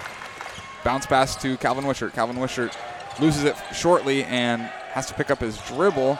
Bounce 0.82 1.06
pass 1.06 1.36
to 1.42 1.56
Calvin 1.58 1.86
Wishart. 1.86 2.12
Calvin 2.12 2.38
Wishart 2.38 2.76
loses 3.20 3.44
it 3.44 3.56
shortly 3.72 4.24
and 4.24 4.62
has 4.62 5.06
to 5.06 5.14
pick 5.14 5.30
up 5.30 5.38
his 5.38 5.58
dribble 5.62 6.18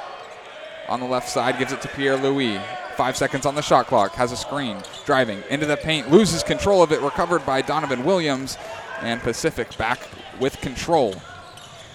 on 0.88 1.00
the 1.00 1.06
left 1.06 1.28
side. 1.28 1.58
Gives 1.58 1.72
it 1.72 1.82
to 1.82 1.88
Pierre 1.88 2.16
Louis. 2.16 2.60
Five 2.96 3.16
seconds 3.16 3.46
on 3.46 3.56
the 3.56 3.62
shot 3.62 3.86
clock. 3.86 4.12
Has 4.12 4.32
a 4.32 4.36
screen. 4.36 4.78
Driving 5.04 5.42
into 5.50 5.66
the 5.66 5.76
paint. 5.76 6.10
Loses 6.10 6.42
control 6.42 6.82
of 6.82 6.92
it. 6.92 7.00
Recovered 7.00 7.44
by 7.44 7.62
Donovan 7.62 8.04
Williams. 8.04 8.56
And 9.00 9.20
Pacific 9.20 9.76
back 9.76 9.98
with 10.38 10.60
control. 10.60 11.14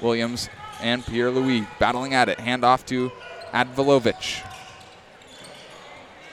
Williams 0.01 0.49
and 0.81 1.05
Pierre 1.05 1.31
Louis 1.31 1.67
battling 1.79 2.13
at 2.13 2.29
it. 2.29 2.39
Hand 2.39 2.63
off 2.63 2.85
to 2.87 3.11
Avdalovic. 3.53 4.45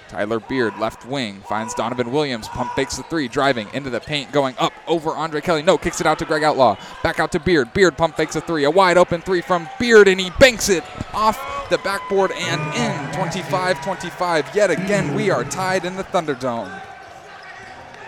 Tyler 0.09 0.41
Beard, 0.41 0.79
left 0.79 1.05
wing, 1.07 1.41
finds 1.49 1.75
Donovan 1.75 2.13
Williams. 2.13 2.49
Pump 2.49 2.73
fakes 2.75 2.97
the 2.97 3.03
three, 3.05 3.29
driving 3.29 3.69
into 3.73 3.91
the 3.91 4.01
paint, 4.01 4.33
going 4.33 4.55
up 4.59 4.73
over 4.87 5.11
Andre 5.11 5.41
Kelly. 5.41 5.63
No, 5.63 5.77
kicks 5.77 6.01
it 6.01 6.07
out 6.07 6.19
to 6.21 6.25
Greg 6.25 6.43
Outlaw. 6.43 6.77
Back 7.03 7.21
out 7.21 7.33
to 7.33 7.41
Beard. 7.41 7.73
Beard 7.73 7.97
pump 7.97 8.17
fakes 8.17 8.37
a 8.37 8.41
three. 8.41 8.65
A 8.65 8.71
wide 8.71 8.99
open 8.99 9.21
three 9.21 9.41
from 9.41 9.69
Beard, 9.79 10.09
and 10.09 10.21
he 10.21 10.31
banks 10.39 10.69
it 10.69 10.85
off 11.13 11.39
the 11.71 11.79
backboard 11.79 12.31
and 12.33 12.61
in 12.77 13.17
25 13.17 13.83
25. 13.83 14.55
Yet 14.55 14.71
again, 14.71 15.15
we 15.15 15.31
are 15.31 15.45
tied 15.45 15.85
in 15.85 15.97
the 15.97 16.05
Thunderdome. 16.05 16.83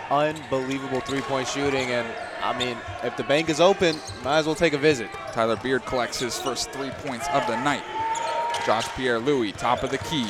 Unbelievable 0.09 1.01
three 1.01 1.21
point 1.21 1.47
shooting. 1.47 1.89
And 1.91 2.07
I 2.41 2.57
mean, 2.57 2.77
if 3.03 3.15
the 3.17 3.23
bank 3.23 3.49
is 3.49 3.59
open, 3.59 3.97
might 4.23 4.39
as 4.39 4.45
well 4.45 4.55
take 4.55 4.73
a 4.73 4.77
visit. 4.77 5.09
Tyler 5.33 5.57
Beard 5.57 5.85
collects 5.85 6.19
his 6.19 6.39
first 6.39 6.71
three 6.71 6.89
points 6.89 7.27
of 7.29 7.45
the 7.47 7.61
night. 7.63 7.83
Josh 8.65 8.87
Pierre 8.89 9.19
Louis, 9.19 9.51
top 9.51 9.83
of 9.83 9.91
the 9.91 9.97
key. 9.99 10.27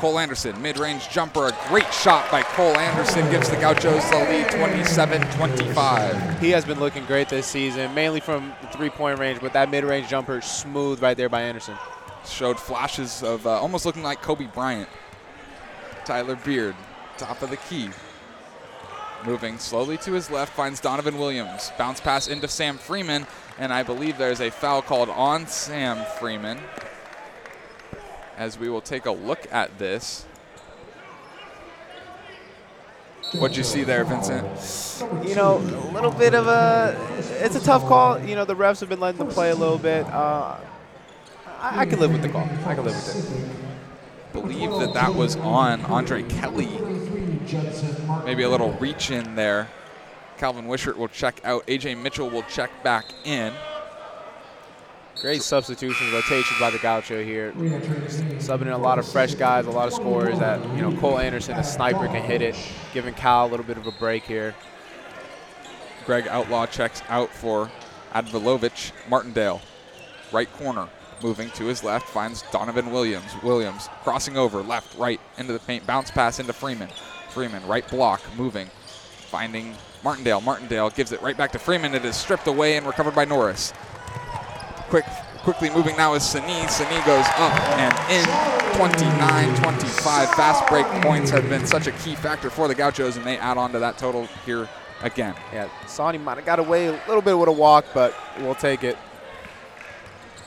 Cole 0.00 0.18
Anderson, 0.18 0.60
mid-range 0.62 1.10
jumper, 1.10 1.48
a 1.48 1.56
great 1.68 1.92
shot 1.92 2.30
by 2.30 2.40
Cole 2.40 2.74
Anderson 2.74 3.30
gives 3.30 3.50
the 3.50 3.56
Gauchos 3.56 4.08
the 4.08 4.16
lead 4.16 4.46
27-25. 4.46 6.38
He 6.38 6.48
has 6.52 6.64
been 6.64 6.80
looking 6.80 7.04
great 7.04 7.28
this 7.28 7.46
season, 7.46 7.92
mainly 7.92 8.20
from 8.20 8.50
the 8.62 8.68
three-point 8.68 9.18
range, 9.18 9.42
but 9.42 9.52
that 9.52 9.70
mid-range 9.70 10.08
jumper 10.08 10.40
smooth 10.40 11.02
right 11.02 11.18
there 11.18 11.28
by 11.28 11.42
Anderson. 11.42 11.76
Showed 12.24 12.58
flashes 12.58 13.22
of 13.22 13.46
uh, 13.46 13.50
almost 13.60 13.84
looking 13.84 14.02
like 14.02 14.22
Kobe 14.22 14.46
Bryant. 14.46 14.88
Tyler 16.06 16.36
Beard, 16.36 16.76
top 17.18 17.42
of 17.42 17.50
the 17.50 17.58
key. 17.58 17.90
Moving 19.26 19.58
slowly 19.58 19.98
to 19.98 20.12
his 20.12 20.30
left, 20.30 20.54
finds 20.54 20.80
Donovan 20.80 21.18
Williams. 21.18 21.72
Bounce 21.76 22.00
pass 22.00 22.26
into 22.26 22.48
Sam 22.48 22.78
Freeman, 22.78 23.26
and 23.58 23.70
I 23.70 23.82
believe 23.82 24.16
there's 24.16 24.40
a 24.40 24.50
foul 24.50 24.80
called 24.80 25.10
on 25.10 25.46
Sam 25.46 26.06
Freeman 26.18 26.58
as 28.40 28.58
we 28.58 28.70
will 28.70 28.80
take 28.80 29.04
a 29.04 29.10
look 29.10 29.46
at 29.52 29.78
this. 29.78 30.24
What'd 33.34 33.54
you 33.54 33.62
see 33.62 33.84
there, 33.84 34.02
Vincent? 34.02 34.48
You 35.28 35.34
know, 35.34 35.58
a 35.58 35.92
little 35.92 36.10
bit 36.10 36.34
of 36.34 36.48
a. 36.48 36.96
It's 37.44 37.54
a 37.54 37.60
tough 37.60 37.82
call. 37.82 38.18
You 38.18 38.34
know, 38.34 38.46
the 38.46 38.56
refs 38.56 38.80
have 38.80 38.88
been 38.88 38.98
letting 38.98 39.18
them 39.18 39.28
play 39.28 39.50
a 39.50 39.54
little 39.54 39.78
bit. 39.78 40.06
Uh, 40.06 40.56
I, 41.58 41.80
I 41.80 41.86
can 41.86 42.00
live 42.00 42.12
with 42.12 42.22
the 42.22 42.30
call. 42.30 42.48
I 42.64 42.74
can 42.74 42.84
live 42.84 42.96
with 42.96 43.34
it. 43.34 44.32
Believe 44.32 44.70
that 44.70 44.94
that 44.94 45.14
was 45.14 45.36
on 45.36 45.84
Andre 45.84 46.22
Kelly. 46.22 46.80
Maybe 48.24 48.42
a 48.42 48.48
little 48.48 48.72
reach 48.72 49.10
in 49.10 49.36
there. 49.36 49.68
Calvin 50.38 50.66
Wishart 50.66 50.96
will 50.96 51.08
check 51.08 51.40
out. 51.44 51.66
AJ 51.66 52.02
Mitchell 52.02 52.30
will 52.30 52.44
check 52.44 52.70
back 52.82 53.04
in. 53.24 53.52
Great 55.18 55.42
substitutions, 55.42 56.12
rotations 56.12 56.58
by 56.58 56.70
the 56.70 56.78
Gaucho 56.78 57.22
here. 57.22 57.52
Subbing 57.52 58.62
in 58.62 58.68
a 58.68 58.78
lot 58.78 58.98
of 58.98 59.06
fresh 59.06 59.34
guys, 59.34 59.66
a 59.66 59.70
lot 59.70 59.86
of 59.86 59.92
scorers 59.92 60.38
that, 60.38 60.62
you 60.74 60.80
know, 60.80 60.96
Cole 60.98 61.18
Anderson, 61.18 61.56
a 61.56 61.64
sniper, 61.64 62.06
can 62.06 62.22
hit 62.22 62.40
it, 62.40 62.56
giving 62.94 63.12
Cal 63.12 63.46
a 63.46 63.48
little 63.48 63.66
bit 63.66 63.76
of 63.76 63.86
a 63.86 63.92
break 63.92 64.24
here. 64.24 64.54
Greg 66.06 66.26
Outlaw 66.26 66.64
checks 66.64 67.02
out 67.08 67.28
for 67.30 67.70
Avdalovic 68.14 68.92
Martindale. 69.10 69.60
Right 70.32 70.50
corner, 70.54 70.88
moving 71.22 71.50
to 71.50 71.66
his 71.66 71.84
left, 71.84 72.08
finds 72.08 72.42
Donovan 72.50 72.90
Williams. 72.90 73.30
Williams 73.42 73.90
crossing 74.02 74.38
over, 74.38 74.62
left, 74.62 74.96
right, 74.96 75.20
into 75.36 75.52
the 75.52 75.58
paint, 75.58 75.86
bounce 75.86 76.10
pass 76.10 76.38
into 76.40 76.54
Freeman. 76.54 76.88
Freeman, 77.28 77.66
right 77.66 77.86
block, 77.88 78.22
moving, 78.38 78.68
finding 79.28 79.74
Martindale. 80.02 80.40
Martindale 80.40 80.88
gives 80.88 81.12
it 81.12 81.20
right 81.20 81.36
back 81.36 81.52
to 81.52 81.58
Freeman. 81.58 81.94
It 81.94 82.06
is 82.06 82.16
stripped 82.16 82.46
away 82.46 82.78
and 82.78 82.86
recovered 82.86 83.14
by 83.14 83.26
Norris 83.26 83.74
quick, 84.90 85.06
quickly 85.38 85.70
moving 85.70 85.96
now 85.96 86.14
is 86.14 86.22
Sanni. 86.22 86.68
Sanni 86.68 87.04
goes 87.06 87.24
up 87.38 87.52
and 87.78 87.94
in 88.10 88.24
29-25. 88.78 90.34
Fast 90.34 90.68
break 90.68 90.86
points 91.02 91.30
have 91.30 91.48
been 91.48 91.66
such 91.66 91.86
a 91.86 91.92
key 91.92 92.14
factor 92.14 92.50
for 92.50 92.68
the 92.68 92.74
Gauchos, 92.74 93.16
and 93.16 93.24
they 93.24 93.38
add 93.38 93.56
on 93.56 93.72
to 93.72 93.78
that 93.78 93.96
total 93.96 94.26
here 94.44 94.68
again. 95.02 95.34
Yeah, 95.52 95.68
Sanni 95.86 96.18
might 96.18 96.36
have 96.36 96.44
got 96.44 96.58
away 96.58 96.88
a 96.88 96.92
little 97.06 97.22
bit 97.22 97.38
with 97.38 97.48
a 97.48 97.52
walk, 97.52 97.86
but 97.94 98.14
we'll 98.40 98.54
take 98.54 98.84
it. 98.84 98.98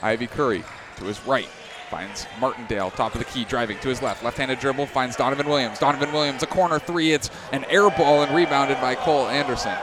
Ivy 0.02 0.26
Curry 0.26 0.62
to 0.98 1.04
his 1.04 1.24
right 1.26 1.48
Finds 1.90 2.26
Martindale, 2.40 2.90
top 2.90 3.14
of 3.14 3.20
the 3.20 3.24
key, 3.26 3.44
driving 3.44 3.78
to 3.78 3.88
his 3.88 4.02
left. 4.02 4.24
Left 4.24 4.36
handed 4.36 4.58
dribble, 4.58 4.86
finds 4.86 5.16
Donovan 5.16 5.46
Williams. 5.46 5.78
Donovan 5.78 6.12
Williams, 6.12 6.42
a 6.42 6.46
corner 6.46 6.78
three. 6.78 7.12
It's 7.12 7.30
an 7.52 7.64
air 7.66 7.88
ball 7.90 8.22
and 8.22 8.34
rebounded 8.34 8.80
by 8.80 8.94
Cole 8.94 9.28
Anderson. 9.28 9.76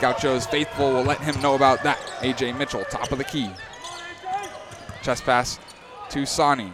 Gauchos 0.00 0.46
faithful 0.46 0.92
will 0.92 1.02
let 1.02 1.20
him 1.20 1.40
know 1.40 1.54
about 1.54 1.82
that. 1.84 1.98
AJ 2.20 2.56
Mitchell, 2.56 2.84
top 2.84 3.10
of 3.10 3.18
the 3.18 3.24
key. 3.24 3.50
Chest 5.02 5.24
pass 5.24 5.58
to 6.10 6.24
Sanni. 6.24 6.72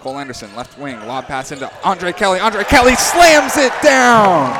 Cole 0.00 0.18
Anderson, 0.18 0.54
left 0.54 0.78
wing, 0.78 0.98
lob 1.06 1.26
pass 1.26 1.52
into 1.52 1.70
Andre 1.82 2.12
Kelly. 2.12 2.38
Andre 2.38 2.64
Kelly 2.64 2.94
slams 2.94 3.56
it 3.56 3.72
down. 3.82 4.52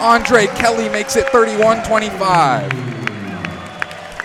Andre 0.00 0.46
Kelly 0.46 0.88
makes 0.88 1.16
it 1.16 1.28
31 1.28 1.84
25. 1.84 2.72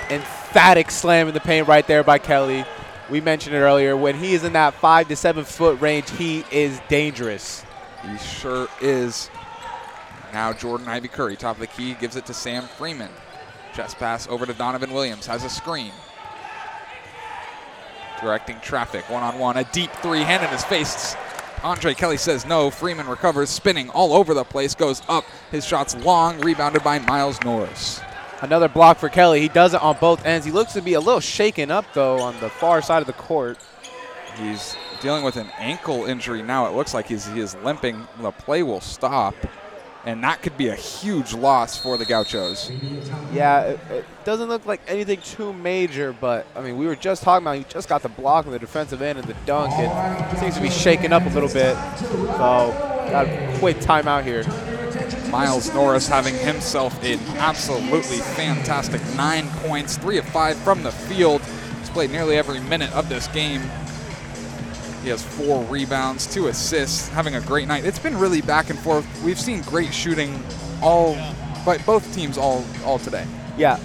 Emphatic 0.09 0.91
slam 0.91 1.27
in 1.27 1.33
the 1.33 1.39
paint 1.39 1.67
right 1.67 1.85
there 1.87 2.03
by 2.03 2.17
Kelly. 2.17 2.65
We 3.09 3.21
mentioned 3.21 3.55
it 3.55 3.59
earlier. 3.59 3.95
When 3.97 4.15
he 4.15 4.33
is 4.33 4.43
in 4.43 4.53
that 4.53 4.73
five 4.75 5.07
to 5.09 5.15
seven 5.15 5.45
foot 5.45 5.79
range, 5.81 6.09
he 6.11 6.43
is 6.51 6.79
dangerous. 6.89 7.63
He 8.07 8.17
sure 8.17 8.67
is. 8.81 9.29
Now 10.31 10.53
Jordan 10.53 10.87
Ivy 10.87 11.07
Curry, 11.07 11.35
top 11.35 11.57
of 11.57 11.59
the 11.59 11.67
key, 11.67 11.93
gives 11.95 12.15
it 12.15 12.25
to 12.25 12.33
Sam 12.33 12.63
Freeman. 12.63 13.11
Chest 13.75 13.97
pass 13.97 14.27
over 14.27 14.45
to 14.45 14.53
Donovan 14.53 14.91
Williams, 14.91 15.27
has 15.27 15.43
a 15.43 15.49
screen. 15.49 15.91
Directing 18.23 18.59
traffic, 18.61 19.09
one 19.09 19.21
on 19.21 19.37
one, 19.37 19.57
a 19.57 19.65
deep 19.65 19.91
three, 20.01 20.21
hand 20.21 20.43
in 20.43 20.49
his 20.49 20.63
face. 20.63 21.15
Andre 21.61 21.93
Kelly 21.93 22.15
says 22.15 22.45
no. 22.45 22.69
Freeman 22.69 23.05
recovers, 23.07 23.49
spinning 23.49 23.89
all 23.89 24.13
over 24.13 24.33
the 24.33 24.45
place, 24.45 24.73
goes 24.75 25.01
up. 25.09 25.25
His 25.51 25.65
shot's 25.65 25.93
long, 25.97 26.39
rebounded 26.39 26.85
by 26.85 26.99
Miles 26.99 27.41
Norris. 27.43 27.99
Another 28.41 28.69
block 28.69 28.97
for 28.97 29.09
Kelly. 29.09 29.41
He 29.41 29.49
does 29.49 29.73
it 29.73 29.81
on 29.81 29.97
both 29.99 30.25
ends. 30.25 30.45
He 30.45 30.53
looks 30.53 30.71
to 30.73 30.81
be 30.81 30.93
a 30.93 31.01
little 31.01 31.19
shaken 31.19 31.69
up, 31.69 31.85
though, 31.93 32.21
on 32.21 32.39
the 32.39 32.49
far 32.49 32.81
side 32.81 33.01
of 33.01 33.07
the 33.07 33.13
court. 33.13 33.57
He's 34.37 34.75
dealing 35.01 35.25
with 35.25 35.35
an 35.35 35.49
ankle 35.57 36.05
injury 36.05 36.41
now. 36.41 36.65
It 36.67 36.75
looks 36.75 36.93
like 36.93 37.07
he's, 37.07 37.25
he 37.27 37.41
is 37.41 37.55
limping. 37.55 38.07
The 38.21 38.31
play 38.31 38.63
will 38.63 38.81
stop, 38.81 39.35
and 40.05 40.23
that 40.23 40.41
could 40.41 40.57
be 40.57 40.67
a 40.67 40.75
huge 40.75 41.33
loss 41.33 41.77
for 41.77 41.97
the 41.97 42.05
Gauchos. 42.05 42.71
Yeah, 43.31 43.61
it, 43.61 43.79
it 43.89 44.05
doesn't 44.25 44.49
look 44.49 44.65
like 44.65 44.81
anything 44.87 45.21
too 45.21 45.53
major, 45.53 46.13
but 46.19 46.45
I 46.55 46.61
mean, 46.61 46.77
we 46.77 46.85
were 46.85 46.95
just 46.95 47.23
talking 47.23 47.45
about 47.45 47.57
he 47.57 47.63
just 47.69 47.87
got 47.87 48.01
the 48.01 48.09
block 48.09 48.45
on 48.45 48.51
the 48.51 48.59
defensive 48.59 49.01
end 49.01 49.19
and 49.19 49.27
the 49.27 49.35
dunk, 49.45 49.73
and 49.73 50.37
seems 50.39 50.55
to 50.55 50.61
be 50.61 50.69
shaken 50.69 51.13
up 51.13 51.25
a 51.25 51.29
little 51.29 51.49
bit. 51.49 51.75
So, 52.07 52.71
got 53.09 53.27
a 53.27 53.55
quick 53.59 53.77
timeout 53.77 54.23
here. 54.23 54.43
Miles 55.31 55.73
Norris 55.73 56.07
having 56.07 56.35
himself 56.35 57.01
an 57.03 57.19
absolutely 57.37 58.17
fantastic 58.17 59.01
nine 59.15 59.47
points, 59.61 59.97
three 59.97 60.17
of 60.17 60.25
five 60.25 60.57
from 60.57 60.83
the 60.83 60.91
field. 60.91 61.41
He's 61.79 61.89
played 61.89 62.11
nearly 62.11 62.37
every 62.37 62.59
minute 62.59 62.91
of 62.93 63.09
this 63.09 63.27
game. 63.27 63.61
He 65.03 65.09
has 65.09 65.21
four 65.21 65.63
rebounds, 65.65 66.25
two 66.25 66.47
assists, 66.47 67.09
having 67.09 67.35
a 67.35 67.41
great 67.41 67.67
night. 67.67 67.83
It's 67.83 67.99
been 67.99 68.17
really 68.17 68.41
back 68.41 68.69
and 68.69 68.79
forth. 68.79 69.05
We've 69.21 69.39
seen 69.39 69.61
great 69.63 69.93
shooting 69.93 70.41
all, 70.81 71.17
but 71.65 71.85
both 71.85 72.11
teams 72.15 72.37
all 72.37 72.65
all 72.85 72.99
today. 72.99 73.27
Yeah, 73.57 73.79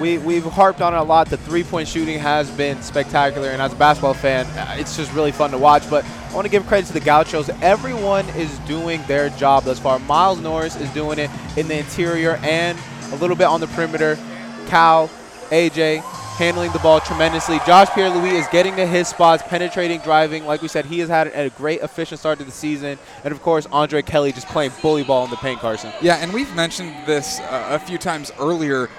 we, 0.00 0.18
we've 0.18 0.44
harped 0.44 0.80
on 0.80 0.92
it 0.92 0.98
a 0.98 1.02
lot. 1.02 1.28
The 1.28 1.36
three 1.36 1.62
point 1.62 1.88
shooting 1.88 2.18
has 2.18 2.50
been 2.50 2.82
spectacular, 2.82 3.50
and 3.50 3.62
as 3.62 3.72
a 3.72 3.76
basketball 3.76 4.14
fan, 4.14 4.44
uh, 4.58 4.76
it's 4.76 4.96
just 4.96 5.12
really 5.12 5.32
fun 5.32 5.52
to 5.52 5.58
watch. 5.58 5.88
But 5.88 6.04
I 6.04 6.34
want 6.34 6.46
to 6.46 6.50
give 6.50 6.66
credit 6.66 6.86
to 6.88 6.92
the 6.92 7.00
Gauchos. 7.00 7.48
Everyone 7.62 8.28
is 8.30 8.58
doing 8.60 9.02
their 9.06 9.30
job 9.30 9.64
thus 9.64 9.78
far. 9.78 9.98
Miles 10.00 10.40
Norris 10.40 10.76
is 10.76 10.90
doing 10.90 11.18
it 11.18 11.30
in 11.56 11.68
the 11.68 11.78
interior 11.78 12.40
and 12.42 12.78
a 13.12 13.16
little 13.16 13.36
bit 13.36 13.46
on 13.46 13.60
the 13.60 13.68
perimeter. 13.68 14.18
Cal, 14.66 15.08
AJ, 15.50 16.02
handling 16.36 16.70
the 16.72 16.78
ball 16.80 17.00
tremendously. 17.00 17.58
Josh 17.66 17.88
Pierre 17.90 18.10
Louis 18.10 18.36
is 18.36 18.46
getting 18.48 18.76
to 18.76 18.86
his 18.86 19.08
spots, 19.08 19.42
penetrating, 19.42 20.00
driving. 20.00 20.44
Like 20.44 20.60
we 20.60 20.68
said, 20.68 20.84
he 20.84 20.98
has 20.98 21.08
had 21.08 21.28
a 21.28 21.48
great, 21.50 21.80
efficient 21.80 22.20
start 22.20 22.38
to 22.38 22.44
the 22.44 22.52
season. 22.52 22.98
And 23.24 23.32
of 23.32 23.40
course, 23.40 23.66
Andre 23.72 24.02
Kelly 24.02 24.32
just 24.32 24.46
playing 24.48 24.72
bully 24.82 25.02
ball 25.02 25.24
in 25.24 25.30
the 25.30 25.36
paint, 25.36 25.60
Carson. 25.60 25.92
Yeah, 26.02 26.16
and 26.16 26.32
we've 26.32 26.54
mentioned 26.54 26.94
this 27.06 27.40
uh, 27.40 27.68
a 27.70 27.78
few 27.78 27.96
times 27.96 28.30
earlier 28.38 28.90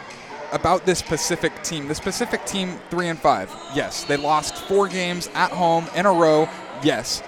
about 0.52 0.86
this 0.86 1.02
Pacific 1.02 1.54
team. 1.64 1.88
This 1.88 2.00
Pacific 2.00 2.44
team, 2.46 2.80
three 2.90 3.10
and 3.10 3.20
five. 3.20 3.54
Yes, 3.76 4.04
they 4.06 4.18
lost 4.18 4.56
four 4.56 4.88
games 4.88 5.30
at 5.36 5.52
home 5.52 5.88
in 5.96 6.06
a 6.06 6.12
row. 6.12 6.50
Yes, 6.82 7.22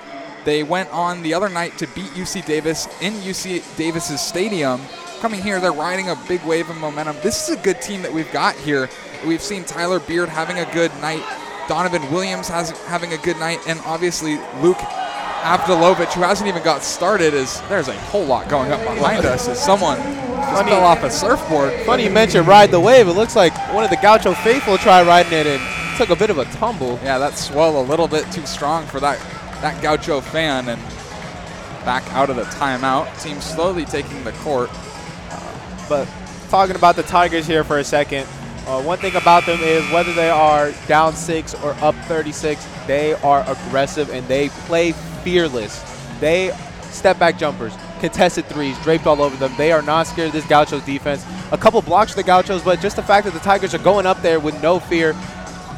they 0.44 0.64
went 0.64 0.90
on 0.92 1.22
the 1.22 1.36
other 1.36 1.50
night 1.50 1.78
to 1.78 1.88
beat 1.88 2.10
UC 2.12 2.46
Davis 2.46 2.88
in 3.02 3.14
UC 3.14 3.78
Davis's 3.78 4.22
stadium. 4.22 4.82
Coming 5.20 5.42
here, 5.42 5.60
they're 5.60 5.74
riding 5.74 6.10
a 6.10 6.16
big 6.28 6.42
wave 6.46 6.70
of 6.70 6.78
momentum. 6.78 7.18
This 7.22 7.50
is 7.50 7.58
a 7.58 7.62
good 7.62 7.82
team 7.82 8.02
that 8.02 8.14
we've 8.14 8.32
got 8.32 8.56
here. 8.56 8.90
We've 9.26 9.42
seen 9.42 9.64
Tyler 9.64 10.00
Beard 10.00 10.30
having 10.30 10.58
a 10.60 10.66
good 10.74 10.92
night. 11.02 11.24
Donovan 11.68 12.10
Williams 12.12 12.48
has 12.48 12.72
having 12.88 13.14
a 13.14 13.18
good 13.18 13.38
night, 13.38 13.60
and 13.68 13.80
obviously 13.86 14.38
Luke 14.62 14.78
Avdalovic, 15.42 16.12
who 16.14 16.22
hasn't 16.22 16.48
even 16.48 16.64
got 16.64 16.82
started, 16.84 17.34
is 17.34 17.62
there's 17.70 17.88
a 17.88 17.94
whole 17.94 18.26
lot 18.26 18.50
going 18.50 18.72
up 18.72 18.82
behind 18.82 19.26
us 19.26 19.48
as 19.48 19.64
someone 19.64 19.98
just 19.98 20.52
Funny- 20.54 20.72
fell 20.72 20.84
off 20.84 21.04
a 21.04 21.12
surfboard. 21.12 21.74
Funny 21.86 22.06
you 22.06 22.10
mentioned 22.10 22.48
ride 22.48 22.72
the 22.72 22.80
wave. 22.80 23.08
It 23.08 23.14
looks 23.14 23.36
like 23.36 23.54
one 23.74 23.84
of 23.84 23.90
the 23.90 23.98
Gaucho 23.98 24.34
faithful 24.34 24.78
tried 24.78 25.06
riding 25.06 25.34
it 25.34 25.46
and 25.48 25.62
took 25.98 26.10
a 26.10 26.16
bit 26.16 26.30
of 26.30 26.38
a 26.40 26.46
tumble. 26.46 27.00
Yeah, 27.04 27.18
that 27.20 27.38
swell 27.38 27.80
a 27.80 27.84
little 27.84 28.08
bit 28.08 28.30
too 28.32 28.46
strong 28.46 28.86
for 28.88 29.00
that 29.02 29.20
that 29.62 29.82
Gaucho 29.82 30.22
fan, 30.22 30.70
and 30.70 30.82
back 31.86 32.04
out 32.14 32.30
of 32.30 32.36
the 32.38 32.44
timeout. 32.44 33.22
Team 33.22 33.40
slowly 33.42 33.86
taking 33.86 34.24
the 34.24 34.32
court. 34.34 34.70
But 35.88 36.08
talking 36.50 36.76
about 36.76 36.96
the 36.96 37.04
Tigers 37.04 37.46
here 37.46 37.64
for 37.64 37.78
a 37.80 37.84
second, 37.84 38.28
uh, 38.70 38.80
one 38.84 39.00
thing 39.00 39.16
about 39.16 39.48
them 39.48 39.60
is 39.62 39.84
whether 39.92 40.14
they 40.14 40.30
are 40.30 40.72
down 40.88 41.16
six 41.16 41.56
or 41.56 41.72
up 41.82 41.96
36, 42.06 42.64
they 42.86 43.14
are 43.16 43.44
aggressive 43.50 44.12
and 44.12 44.28
they 44.28 44.50
play 44.68 44.92
fearless. 45.24 45.84
They 46.20 46.56
step 46.84 47.18
back 47.18 47.40
jumpers, 47.40 47.74
contested 48.00 48.46
threes, 48.46 48.78
draped 48.84 49.08
all 49.08 49.24
over 49.24 49.36
them. 49.38 49.52
They 49.58 49.72
are 49.72 49.82
not 49.82 50.06
scared 50.06 50.28
of 50.28 50.34
this 50.34 50.46
Gauchos 50.46 50.86
defense. 50.86 51.26
A 51.52 51.58
couple 51.58 51.82
blocks 51.82 52.12
for 52.12 52.18
the 52.18 52.24
Gauchos, 52.24 52.62
but 52.64 52.80
just 52.80 52.96
the 52.96 53.02
fact 53.02 53.26
that 53.26 53.34
the 53.34 53.40
Tigers 53.40 53.74
are 53.74 53.80
going 53.80 54.06
up 54.06 54.22
there 54.22 54.40
with 54.40 54.62
no 54.62 54.80
fear, 54.80 55.16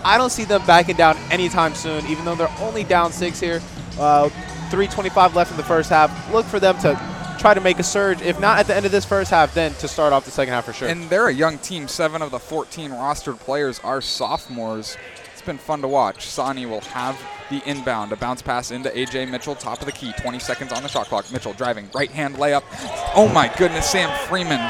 I 0.04 0.18
don't 0.18 0.30
see 0.30 0.44
them 0.44 0.62
backing 0.66 0.98
down 0.98 1.16
anytime 1.32 1.74
soon, 1.76 2.06
even 2.08 2.26
though 2.26 2.36
they're 2.36 2.54
only 2.60 2.84
down 2.84 3.14
six 3.14 3.40
here. 3.40 3.62
Uh, 3.98 4.28
325 4.70 5.34
left 5.34 5.52
in 5.52 5.58
the 5.58 5.64
first 5.64 5.90
half. 5.90 6.34
Look 6.34 6.46
for 6.46 6.60
them 6.60 6.78
to 6.80 7.00
try 7.42 7.54
to 7.56 7.62
make 7.62 7.80
a 7.80 7.84
surge. 7.84 8.22
If 8.22 8.40
not 8.40 8.60
at 8.60 8.68
the 8.68 8.76
end 8.76 8.86
of 8.86 8.92
this 8.92 9.04
first 9.04 9.32
half, 9.32 9.56
then 9.56 9.74
to 9.76 9.88
start 9.88 10.14
off 10.14 10.26
the 10.26 10.32
second 10.32 10.54
half 10.54 10.66
for 10.66 10.74
sure. 10.74 10.88
And 10.88 11.10
they're 11.10 11.28
a 11.28 11.34
young 11.34 11.58
team. 11.58 11.88
Seven 11.88 12.22
of 12.22 12.30
the 12.30 12.38
14 12.38 12.92
rostered 12.92 13.40
players 13.40 13.80
are 13.80 14.00
sophomores. 14.00 14.96
It's 15.34 15.42
been 15.42 15.58
fun 15.58 15.82
to 15.82 15.88
watch. 15.88 16.28
Sanni 16.28 16.68
will 16.68 16.82
have 16.82 17.20
the 17.50 17.60
inbound. 17.68 18.12
A 18.12 18.16
bounce 18.16 18.44
pass 18.44 18.70
into 18.70 18.90
AJ 18.90 19.32
Mitchell, 19.32 19.56
top 19.56 19.80
of 19.80 19.88
the 19.88 19.92
key. 19.92 20.14
20 20.22 20.38
seconds 20.38 20.72
on 20.72 20.84
the 20.84 20.88
shot 20.88 21.08
clock. 21.08 21.32
Mitchell 21.32 21.54
driving, 21.54 21.90
right 21.96 22.12
hand 22.12 22.36
layup. 22.36 22.64
Oh 23.16 23.28
my 23.34 23.52
goodness, 23.58 23.90
Sam 23.90 24.16
Freeman 24.28 24.62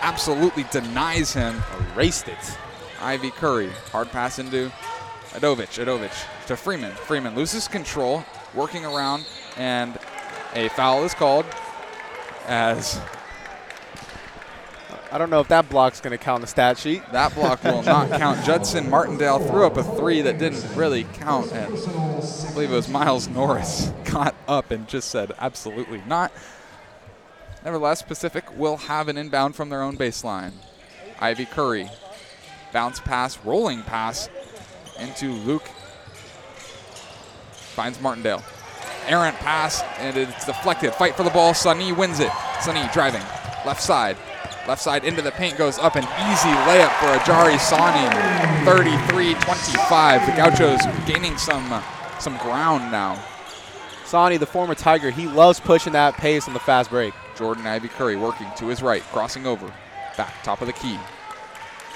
absolutely 0.00 0.64
denies 0.70 1.34
him. 1.34 1.60
Erased 1.94 2.28
it. 2.28 2.58
Ivy 3.00 3.32
Curry, 3.32 3.70
hard 3.90 4.08
pass 4.10 4.38
into 4.38 4.70
Avdalovic. 5.32 5.84
Avdalovic 5.84 6.46
to 6.46 6.56
Freeman. 6.56 6.92
Freeman 6.92 7.34
loses 7.34 7.66
control, 7.66 8.24
working 8.54 8.84
around, 8.84 9.26
and 9.56 9.98
a 10.54 10.68
foul 10.70 11.02
is 11.02 11.12
called 11.12 11.44
as 12.46 13.00
I 15.12 15.18
don't 15.18 15.30
know 15.30 15.40
if 15.40 15.48
that 15.48 15.68
block's 15.68 16.00
going 16.00 16.16
to 16.16 16.22
count 16.22 16.40
the 16.40 16.46
stat 16.46 16.78
sheet. 16.78 17.02
that 17.10 17.34
block 17.34 17.64
will 17.64 17.82
not 17.82 18.10
count. 18.18 18.44
Judson 18.44 18.88
Martindale 18.88 19.40
threw 19.40 19.66
up 19.66 19.76
a 19.76 19.82
three 19.82 20.20
that 20.22 20.38
didn't 20.38 20.64
really 20.76 21.04
count, 21.14 21.52
and 21.52 21.74
I 21.74 22.52
believe 22.52 22.70
it 22.70 22.76
was 22.76 22.88
Miles 22.88 23.26
Norris 23.28 23.92
got 24.04 24.34
up 24.46 24.70
and 24.70 24.86
just 24.86 25.10
said 25.10 25.32
absolutely 25.38 26.00
not. 26.06 26.32
Nevertheless, 27.64 28.02
Pacific 28.02 28.44
will 28.56 28.76
have 28.76 29.08
an 29.08 29.18
inbound 29.18 29.56
from 29.56 29.68
their 29.68 29.82
own 29.82 29.96
baseline. 29.96 30.52
Ivy 31.18 31.44
Curry, 31.44 31.90
bounce 32.72 33.00
pass, 33.00 33.36
rolling 33.44 33.82
pass 33.82 34.28
into 34.98 35.32
Luke. 35.32 35.68
Finds 37.74 38.00
Martindale. 38.00 38.42
Errant 39.10 39.36
pass, 39.38 39.82
and 39.98 40.16
it's 40.16 40.44
deflected. 40.46 40.94
Fight 40.94 41.16
for 41.16 41.24
the 41.24 41.30
ball. 41.30 41.52
Sanni 41.52 41.90
wins 41.90 42.20
it. 42.20 42.30
Sanni 42.60 42.88
driving. 42.92 43.22
Left 43.66 43.82
side. 43.82 44.16
Left 44.68 44.80
side 44.80 45.04
into 45.04 45.20
the 45.20 45.32
paint 45.32 45.58
goes 45.58 45.80
up. 45.80 45.96
An 45.96 46.04
easy 46.04 46.48
layup 46.48 46.96
for 47.00 47.06
Ajare 47.18 47.58
Sanni. 47.58 48.06
33-25. 48.64 50.26
The 50.26 50.32
Gauchos 50.36 50.80
gaining 51.08 51.36
some 51.38 51.72
uh, 51.72 51.82
some 52.20 52.36
ground 52.36 52.92
now. 52.92 53.20
Sanni, 54.04 54.36
the 54.36 54.46
former 54.46 54.76
Tiger, 54.76 55.10
he 55.10 55.26
loves 55.26 55.58
pushing 55.58 55.92
that 55.94 56.14
pace 56.14 56.46
on 56.46 56.54
the 56.54 56.60
fast 56.60 56.90
break. 56.90 57.12
Jordan 57.36 57.66
Ivy 57.66 57.88
Curry 57.88 58.14
working 58.14 58.46
to 58.58 58.68
his 58.68 58.80
right, 58.80 59.02
crossing 59.02 59.44
over. 59.44 59.72
Back, 60.16 60.40
top 60.44 60.60
of 60.60 60.68
the 60.68 60.72
key. 60.72 60.98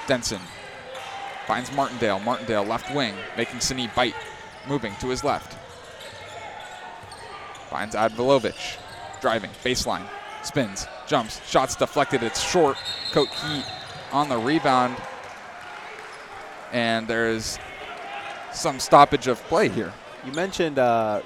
Denson 0.09 0.41
finds 1.47 1.71
Martindale. 1.71 2.19
Martindale 2.19 2.65
left 2.65 2.93
wing, 2.93 3.15
making 3.37 3.61
Sini 3.61 3.95
bite. 3.95 4.17
Moving 4.67 4.95
to 4.97 5.09
his 5.09 5.23
left. 5.23 5.57
Finds 7.75 7.97
Avdalovic. 7.97 8.79
Driving, 9.21 9.51
baseline. 9.65 10.05
Spins, 10.45 10.87
jumps, 11.09 11.45
shots 11.45 11.75
deflected. 11.75 12.23
It's 12.23 12.41
short. 12.41 12.77
Coat 13.11 13.29
Heat 13.31 13.65
on 14.13 14.29
the 14.29 14.39
rebound. 14.39 14.95
And 16.71 17.09
there's 17.09 17.59
some 18.53 18.79
stoppage 18.79 19.27
of 19.27 19.43
play 19.49 19.69
here. 19.69 19.93
You 20.25 20.31
mentioned 20.31 20.79
uh, 20.79 21.23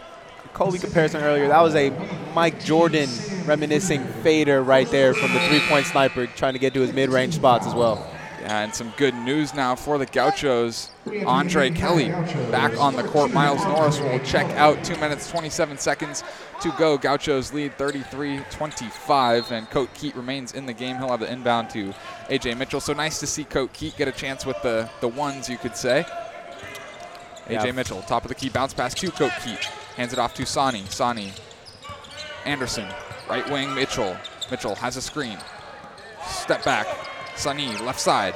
Kobe 0.54 0.78
comparison 0.78 1.20
earlier. 1.20 1.48
That 1.48 1.60
was 1.60 1.74
a 1.74 1.90
Mike 2.32 2.64
Jordan 2.64 3.10
reminiscing 3.44 4.02
fader 4.22 4.62
right 4.62 4.90
there 4.90 5.12
from 5.12 5.34
the 5.34 5.40
three-point 5.40 5.84
sniper, 5.84 6.26
trying 6.28 6.54
to 6.54 6.58
get 6.58 6.72
to 6.72 6.80
his 6.80 6.94
mid-range 6.94 7.34
spots 7.34 7.66
as 7.66 7.74
well. 7.74 8.10
And 8.48 8.74
some 8.74 8.94
good 8.96 9.14
news 9.14 9.52
now 9.52 9.74
for 9.74 9.98
the 9.98 10.06
Gauchos. 10.06 10.90
Andre 11.26 11.68
Kelly 11.68 12.08
back 12.50 12.74
on 12.78 12.96
the 12.96 13.02
court. 13.02 13.30
Miles 13.30 13.62
Norris 13.64 14.00
will 14.00 14.18
check 14.20 14.46
out. 14.56 14.82
Two 14.82 14.96
minutes, 14.96 15.30
27 15.30 15.76
seconds 15.76 16.24
to 16.62 16.72
go. 16.78 16.96
Gauchos 16.96 17.52
lead 17.52 17.76
33-25, 17.76 19.50
and 19.50 19.68
Coat 19.68 19.92
Keat 19.92 20.16
remains 20.16 20.52
in 20.54 20.64
the 20.64 20.72
game. 20.72 20.96
He'll 20.96 21.10
have 21.10 21.20
the 21.20 21.30
inbound 21.30 21.68
to 21.70 21.92
AJ 22.30 22.56
Mitchell. 22.56 22.80
So 22.80 22.94
nice 22.94 23.20
to 23.20 23.26
see 23.26 23.44
Coat 23.44 23.74
Keat 23.74 23.98
get 23.98 24.08
a 24.08 24.12
chance 24.12 24.46
with 24.46 24.60
the 24.62 24.88
the 25.02 25.08
ones, 25.08 25.50
you 25.50 25.58
could 25.58 25.76
say. 25.76 26.06
AJ 27.48 27.66
Yeah. 27.66 27.72
Mitchell, 27.72 28.00
top 28.00 28.24
of 28.24 28.30
the 28.30 28.34
key, 28.34 28.48
bounce 28.48 28.72
pass 28.72 28.94
to 28.94 29.10
Coat 29.10 29.32
Keat. 29.44 29.62
Hands 29.96 30.12
it 30.12 30.18
off 30.18 30.32
to 30.34 30.46
Sanni. 30.46 30.84
Sanni. 30.88 31.32
Anderson, 32.46 32.88
right 33.28 33.48
wing 33.50 33.74
Mitchell. 33.74 34.16
Mitchell 34.50 34.74
has 34.76 34.96
a 34.96 35.02
screen. 35.02 35.36
Step 36.26 36.64
back. 36.64 36.86
Sanni, 37.38 37.76
left 37.78 38.00
side. 38.00 38.34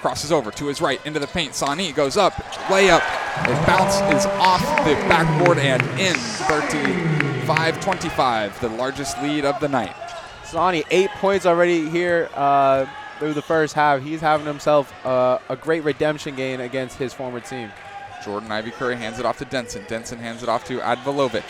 Crosses 0.00 0.32
over 0.32 0.50
to 0.50 0.66
his 0.66 0.80
right 0.80 1.04
into 1.06 1.18
the 1.18 1.26
paint. 1.26 1.54
Sanni 1.54 1.92
goes 1.92 2.16
up. 2.16 2.34
Layup. 2.68 3.02
The 3.46 3.54
bounce 3.66 3.96
is 4.14 4.26
off 4.26 4.60
the 4.84 4.94
backboard 5.08 5.58
and 5.58 5.82
in. 5.98 6.14
35 6.14 7.80
25, 7.80 8.60
the 8.60 8.68
largest 8.70 9.20
lead 9.22 9.44
of 9.44 9.58
the 9.60 9.68
night. 9.68 9.94
Sanni, 10.44 10.84
eight 10.90 11.10
points 11.12 11.46
already 11.46 11.88
here 11.88 12.28
uh, 12.34 12.86
through 13.18 13.34
the 13.34 13.42
first 13.42 13.74
half. 13.74 14.02
He's 14.02 14.20
having 14.20 14.46
himself 14.46 14.92
uh, 15.06 15.38
a 15.48 15.56
great 15.56 15.84
redemption 15.84 16.34
game 16.34 16.60
against 16.60 16.98
his 16.98 17.14
former 17.14 17.40
team. 17.40 17.70
Jordan 18.24 18.50
Ivy 18.50 18.70
Curry 18.72 18.96
hands 18.96 19.18
it 19.18 19.26
off 19.26 19.38
to 19.38 19.44
Denson. 19.44 19.84
Denson 19.86 20.18
hands 20.18 20.42
it 20.42 20.48
off 20.48 20.64
to 20.66 20.78
Avdalovic. 20.78 21.44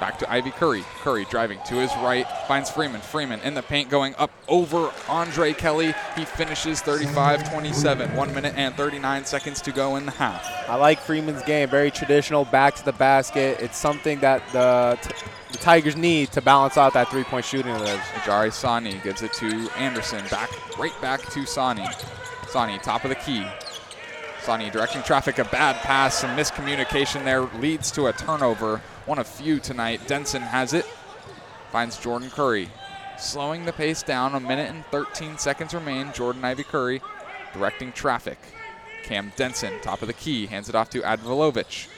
Back 0.00 0.18
to 0.18 0.30
Ivy 0.30 0.50
Curry. 0.50 0.84
Curry 1.00 1.26
driving 1.30 1.58
to 1.66 1.74
his 1.76 1.90
right, 1.96 2.26
finds 2.46 2.68
Freeman. 2.68 3.00
Freeman 3.00 3.40
in 3.40 3.54
the 3.54 3.62
paint 3.62 3.88
going 3.88 4.14
up 4.18 4.30
over 4.46 4.90
Andre 5.08 5.52
Kelly. 5.52 5.94
He 6.14 6.24
finishes 6.24 6.80
35 6.82 7.50
27. 7.50 8.14
One 8.14 8.34
minute 8.34 8.54
and 8.56 8.74
39 8.74 9.24
seconds 9.24 9.62
to 9.62 9.72
go 9.72 9.96
in 9.96 10.06
the 10.06 10.12
half. 10.12 10.46
I 10.68 10.76
like 10.76 11.00
Freeman's 11.00 11.42
game, 11.44 11.68
very 11.68 11.90
traditional, 11.90 12.44
back 12.44 12.74
to 12.76 12.84
the 12.84 12.92
basket. 12.92 13.58
It's 13.60 13.78
something 13.78 14.20
that 14.20 14.42
the, 14.52 14.98
the 15.52 15.58
Tigers 15.58 15.96
need 15.96 16.30
to 16.32 16.42
balance 16.42 16.76
out 16.76 16.92
that 16.92 17.08
three-point 17.08 17.44
shooting 17.44 17.72
of 17.72 17.80
theirs. 17.80 18.00
Ajare 18.14 18.52
Sanni 18.52 19.00
gives 19.02 19.22
it 19.22 19.32
to 19.34 19.68
Anderson. 19.76 20.24
Back, 20.30 20.50
right 20.78 20.98
back 21.00 21.22
to 21.30 21.46
Sanni. 21.46 21.86
Sanni, 22.48 22.78
top 22.78 23.04
of 23.04 23.10
the 23.10 23.16
key. 23.16 23.46
Sanni 24.46 24.70
directing 24.70 25.02
traffic. 25.02 25.40
A 25.40 25.44
bad 25.44 25.74
pass, 25.82 26.14
some 26.14 26.36
miscommunication 26.36 27.24
there 27.24 27.42
leads 27.60 27.90
to 27.90 28.06
a 28.06 28.12
turnover. 28.12 28.80
One 29.04 29.18
of 29.18 29.26
few 29.26 29.58
tonight. 29.58 30.06
Denson 30.06 30.40
has 30.40 30.72
it. 30.72 30.86
Finds 31.72 31.98
Jordan 31.98 32.30
Curry. 32.30 32.70
Slowing 33.18 33.64
the 33.64 33.72
pace 33.72 34.04
down. 34.04 34.36
A 34.36 34.40
minute 34.40 34.70
and 34.70 34.86
13 34.86 35.36
seconds 35.38 35.74
remain. 35.74 36.12
Jordan 36.12 36.44
Ivy 36.44 36.62
Curry 36.62 37.02
directing 37.54 37.90
traffic. 37.90 38.38
Cam 39.02 39.32
Denson, 39.34 39.80
top 39.82 40.00
of 40.00 40.06
the 40.06 40.14
key, 40.14 40.46
hands 40.46 40.68
it 40.68 40.76
off 40.76 40.90
to 40.90 41.00
Avdalovic. 41.00 41.88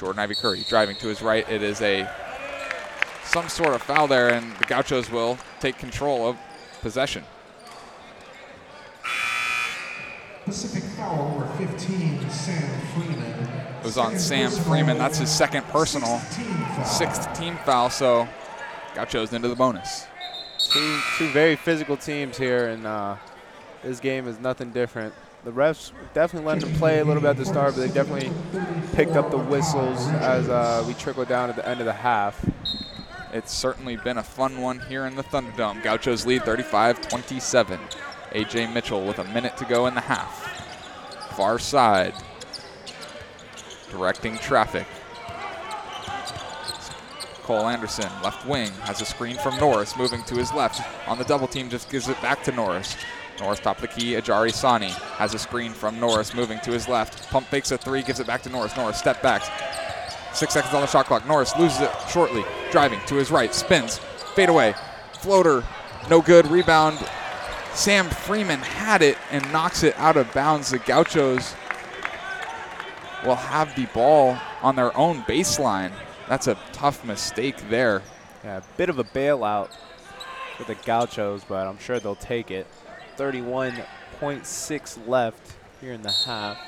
Jordan 0.00 0.20
Ivy 0.20 0.36
Curry 0.36 0.64
driving 0.70 0.96
to 0.96 1.08
his 1.08 1.20
right. 1.20 1.46
It 1.50 1.62
is 1.62 1.82
a 1.82 2.08
some 3.24 3.50
sort 3.50 3.74
of 3.74 3.82
foul 3.82 4.06
there, 4.06 4.30
and 4.30 4.56
the 4.56 4.64
Gauchos 4.64 5.10
will 5.10 5.36
take 5.60 5.76
control 5.76 6.30
of 6.30 6.38
possession. 6.80 7.24
Pacific 10.48 10.82
foul 10.82 11.38
number 11.38 11.66
15, 11.66 12.30
Sam 12.30 12.80
Freeman. 12.94 13.48
It 13.78 13.84
was 13.84 13.98
on 13.98 14.18
Sam 14.18 14.50
Freeman. 14.50 14.96
That's 14.96 15.18
his 15.18 15.30
second 15.30 15.64
personal, 15.66 16.18
sixth 16.84 17.30
team 17.38 17.58
foul. 17.66 17.90
So 17.90 18.26
Gauchos 18.94 19.34
into 19.34 19.48
the 19.48 19.54
bonus. 19.54 20.06
Two, 20.58 21.00
two 21.18 21.28
very 21.32 21.54
physical 21.54 21.98
teams 21.98 22.38
here, 22.38 22.68
and 22.68 22.86
uh, 22.86 23.16
this 23.82 24.00
game 24.00 24.26
is 24.26 24.40
nothing 24.40 24.70
different. 24.70 25.12
The 25.44 25.52
refs 25.52 25.92
definitely 26.14 26.48
let 26.48 26.60
them 26.60 26.72
play 26.74 27.00
a 27.00 27.04
little 27.04 27.20
bit 27.20 27.28
at 27.28 27.36
the 27.36 27.44
start, 27.44 27.74
but 27.74 27.82
they 27.82 27.92
definitely 27.92 28.32
picked 28.94 29.16
up 29.16 29.30
the 29.30 29.38
whistles 29.38 30.08
as 30.08 30.48
uh, 30.48 30.82
we 30.86 30.94
trickled 30.94 31.28
down 31.28 31.50
at 31.50 31.56
the 31.56 31.68
end 31.68 31.80
of 31.80 31.86
the 31.86 31.92
half. 31.92 32.42
It's 33.34 33.52
certainly 33.52 33.96
been 33.96 34.16
a 34.16 34.22
fun 34.22 34.62
one 34.62 34.80
here 34.80 35.04
in 35.04 35.14
the 35.14 35.22
Thunderdome. 35.24 35.82
Gauchos 35.82 36.24
lead 36.24 36.42
35-27. 36.42 37.78
AJ 38.32 38.72
Mitchell 38.72 39.04
with 39.04 39.18
a 39.18 39.24
minute 39.24 39.56
to 39.56 39.64
go 39.64 39.86
in 39.86 39.94
the 39.94 40.00
half. 40.00 41.34
Far 41.36 41.58
side. 41.58 42.14
Directing 43.90 44.38
traffic. 44.38 44.86
Cole 47.42 47.66
Anderson, 47.66 48.10
left 48.22 48.46
wing, 48.46 48.70
has 48.82 49.00
a 49.00 49.06
screen 49.06 49.36
from 49.36 49.56
Norris, 49.58 49.96
moving 49.96 50.22
to 50.24 50.34
his 50.34 50.52
left. 50.52 50.82
On 51.08 51.16
the 51.16 51.24
double 51.24 51.46
team, 51.46 51.70
just 51.70 51.90
gives 51.90 52.08
it 52.08 52.20
back 52.20 52.42
to 52.44 52.52
Norris. 52.52 52.94
Norris 53.40 53.60
top 53.60 53.76
of 53.76 53.82
the 53.82 53.88
key, 53.88 54.14
Ajare 54.14 54.52
Sanni 54.52 54.90
has 55.16 55.32
a 55.32 55.38
screen 55.38 55.72
from 55.72 55.98
Norris, 55.98 56.34
moving 56.34 56.58
to 56.60 56.72
his 56.72 56.88
left. 56.88 57.30
Pump 57.30 57.46
fakes 57.46 57.70
a 57.70 57.78
three, 57.78 58.02
gives 58.02 58.20
it 58.20 58.26
back 58.26 58.42
to 58.42 58.50
Norris. 58.50 58.76
Norris 58.76 58.98
step 58.98 59.22
back. 59.22 59.42
Six 60.34 60.52
seconds 60.52 60.74
on 60.74 60.82
the 60.82 60.86
shot 60.86 61.06
clock. 61.06 61.26
Norris 61.26 61.56
loses 61.56 61.80
it 61.80 61.90
shortly. 62.10 62.44
Driving 62.70 63.00
to 63.06 63.14
his 63.14 63.30
right. 63.30 63.54
Spins. 63.54 63.98
Fade 64.34 64.48
away. 64.50 64.74
Floater. 65.14 65.64
No 66.10 66.20
good. 66.20 66.46
Rebound. 66.48 66.98
Sam 67.78 68.10
Freeman 68.10 68.58
had 68.58 69.02
it 69.02 69.16
and 69.30 69.52
knocks 69.52 69.84
it 69.84 69.96
out 69.98 70.16
of 70.16 70.32
bounds. 70.34 70.70
The 70.72 70.80
Gauchos 70.80 71.54
will 73.24 73.36
have 73.36 73.72
the 73.76 73.86
ball 73.94 74.36
on 74.62 74.74
their 74.74 74.94
own 74.96 75.22
baseline. 75.22 75.92
That's 76.28 76.48
a 76.48 76.58
tough 76.72 77.04
mistake 77.04 77.54
there. 77.70 78.02
Yeah, 78.42 78.56
a 78.58 78.62
bit 78.76 78.88
of 78.88 78.98
a 78.98 79.04
bailout 79.04 79.70
for 80.56 80.64
the 80.64 80.74
Gauchos, 80.74 81.44
but 81.44 81.68
I'm 81.68 81.78
sure 81.78 82.00
they'll 82.00 82.16
take 82.16 82.50
it. 82.50 82.66
31.6 83.16 85.06
left 85.08 85.52
here 85.80 85.92
in 85.92 86.02
the 86.02 86.10
half. 86.10 86.58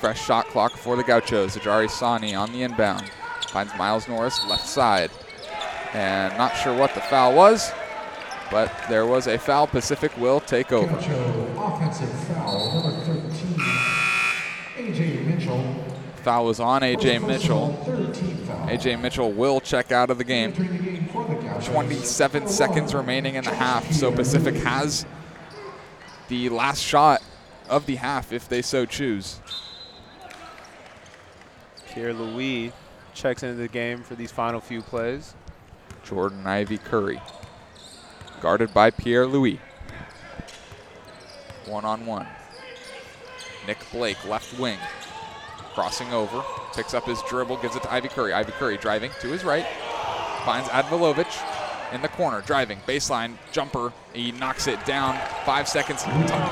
Fresh 0.00 0.24
shot 0.24 0.46
clock 0.46 0.72
for 0.72 0.96
the 0.96 1.04
Gauchos. 1.04 1.54
Ajare 1.54 1.90
Sanni 1.90 2.34
on 2.34 2.50
the 2.50 2.62
inbound. 2.62 3.10
Finds 3.48 3.76
Miles 3.76 4.08
Norris 4.08 4.42
left 4.46 4.66
side. 4.66 5.10
And 5.92 6.34
not 6.38 6.56
sure 6.56 6.74
what 6.74 6.94
the 6.94 7.02
foul 7.02 7.34
was, 7.34 7.70
but 8.50 8.72
there 8.88 9.06
was 9.06 9.26
a 9.26 9.38
foul. 9.38 9.66
Pacific 9.66 10.16
will 10.16 10.40
take 10.40 10.72
over. 10.72 10.94
Offensive 10.94 12.10
foul 12.26 12.82
number 12.82 13.00
13, 13.00 13.58
AJ 14.76 15.26
Mitchell. 15.26 15.84
Foul 16.22 16.46
was 16.46 16.60
on 16.60 16.82
AJ 16.82 17.26
Mitchell. 17.26 17.72
Third 17.84 18.14
team 18.14 18.36
foul. 18.38 18.66
AJ 18.68 19.00
Mitchell 19.00 19.32
will 19.32 19.60
check 19.60 19.92
out 19.92 20.10
of 20.10 20.18
the 20.18 20.24
game. 20.24 20.50
Entering 20.50 20.76
the 20.76 20.82
game 20.82 21.08
for 21.08 21.24
the 21.26 21.34
Gauchos. 21.34 21.66
27 21.66 22.48
seconds 22.48 22.94
remaining 22.94 23.36
in 23.36 23.44
the 23.44 23.54
half, 23.54 23.90
so 23.92 24.10
Pacific 24.12 24.54
has 24.56 25.06
the 26.28 26.48
last 26.48 26.82
shot 26.82 27.22
of 27.68 27.86
the 27.86 27.96
half 27.96 28.32
if 28.32 28.48
they 28.48 28.62
so 28.62 28.84
choose. 28.84 29.40
Pierre 31.86 32.12
Louis 32.12 32.72
checks 33.14 33.42
into 33.42 33.56
the 33.56 33.68
game 33.68 34.02
for 34.02 34.14
these 34.14 34.30
final 34.30 34.60
few 34.60 34.82
plays. 34.82 35.34
Jordan 36.04 36.46
Ivy 36.46 36.78
Curry, 36.78 37.20
guarded 38.40 38.72
by 38.72 38.90
Pierre 38.90 39.26
Louis. 39.26 39.60
One 41.66 41.84
on 41.84 42.06
one. 42.06 42.26
Nick 43.66 43.78
Blake, 43.92 44.24
left 44.24 44.58
wing, 44.58 44.78
crossing 45.74 46.12
over, 46.12 46.42
picks 46.74 46.94
up 46.94 47.04
his 47.04 47.20
dribble, 47.28 47.58
gives 47.58 47.76
it 47.76 47.82
to 47.82 47.92
Ivy 47.92 48.08
Curry. 48.08 48.32
Ivy 48.32 48.52
Curry 48.52 48.78
driving 48.78 49.10
to 49.20 49.28
his 49.28 49.44
right, 49.44 49.66
finds 50.44 50.68
Avdalovic 50.70 51.26
in 51.92 52.00
the 52.00 52.08
corner, 52.08 52.40
driving, 52.42 52.78
baseline 52.86 53.34
jumper. 53.52 53.92
He 54.14 54.32
knocks 54.32 54.66
it 54.66 54.82
down. 54.86 55.18
Five 55.44 55.68
seconds. 55.68 56.02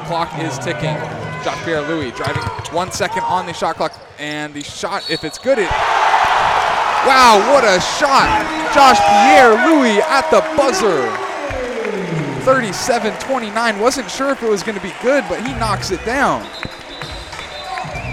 Clock 0.06 0.38
is 0.38 0.58
ticking. 0.58 0.96
Josh 1.44 1.62
Pierre 1.64 1.82
Louis 1.82 2.10
driving 2.12 2.42
one 2.74 2.92
second 2.92 3.22
on 3.22 3.46
the 3.46 3.52
shot 3.52 3.76
clock, 3.76 3.98
and 4.18 4.52
the 4.52 4.62
shot, 4.62 5.10
if 5.10 5.24
it's 5.24 5.38
good, 5.38 5.58
it 5.58 5.70
Wow, 7.06 7.38
what 7.52 7.62
a 7.62 7.80
shot! 7.80 8.42
Josh 8.74 8.98
Pierre 8.98 9.54
Louis 9.64 10.00
at 10.02 10.28
the 10.30 10.40
buzzer. 10.56 11.25
37-29. 12.46 13.80
Wasn't 13.80 14.08
sure 14.08 14.30
if 14.30 14.40
it 14.40 14.48
was 14.48 14.62
going 14.62 14.78
to 14.78 14.82
be 14.82 14.92
good, 15.02 15.24
but 15.28 15.44
he 15.44 15.52
knocks 15.54 15.90
it 15.90 16.04
down. 16.04 16.44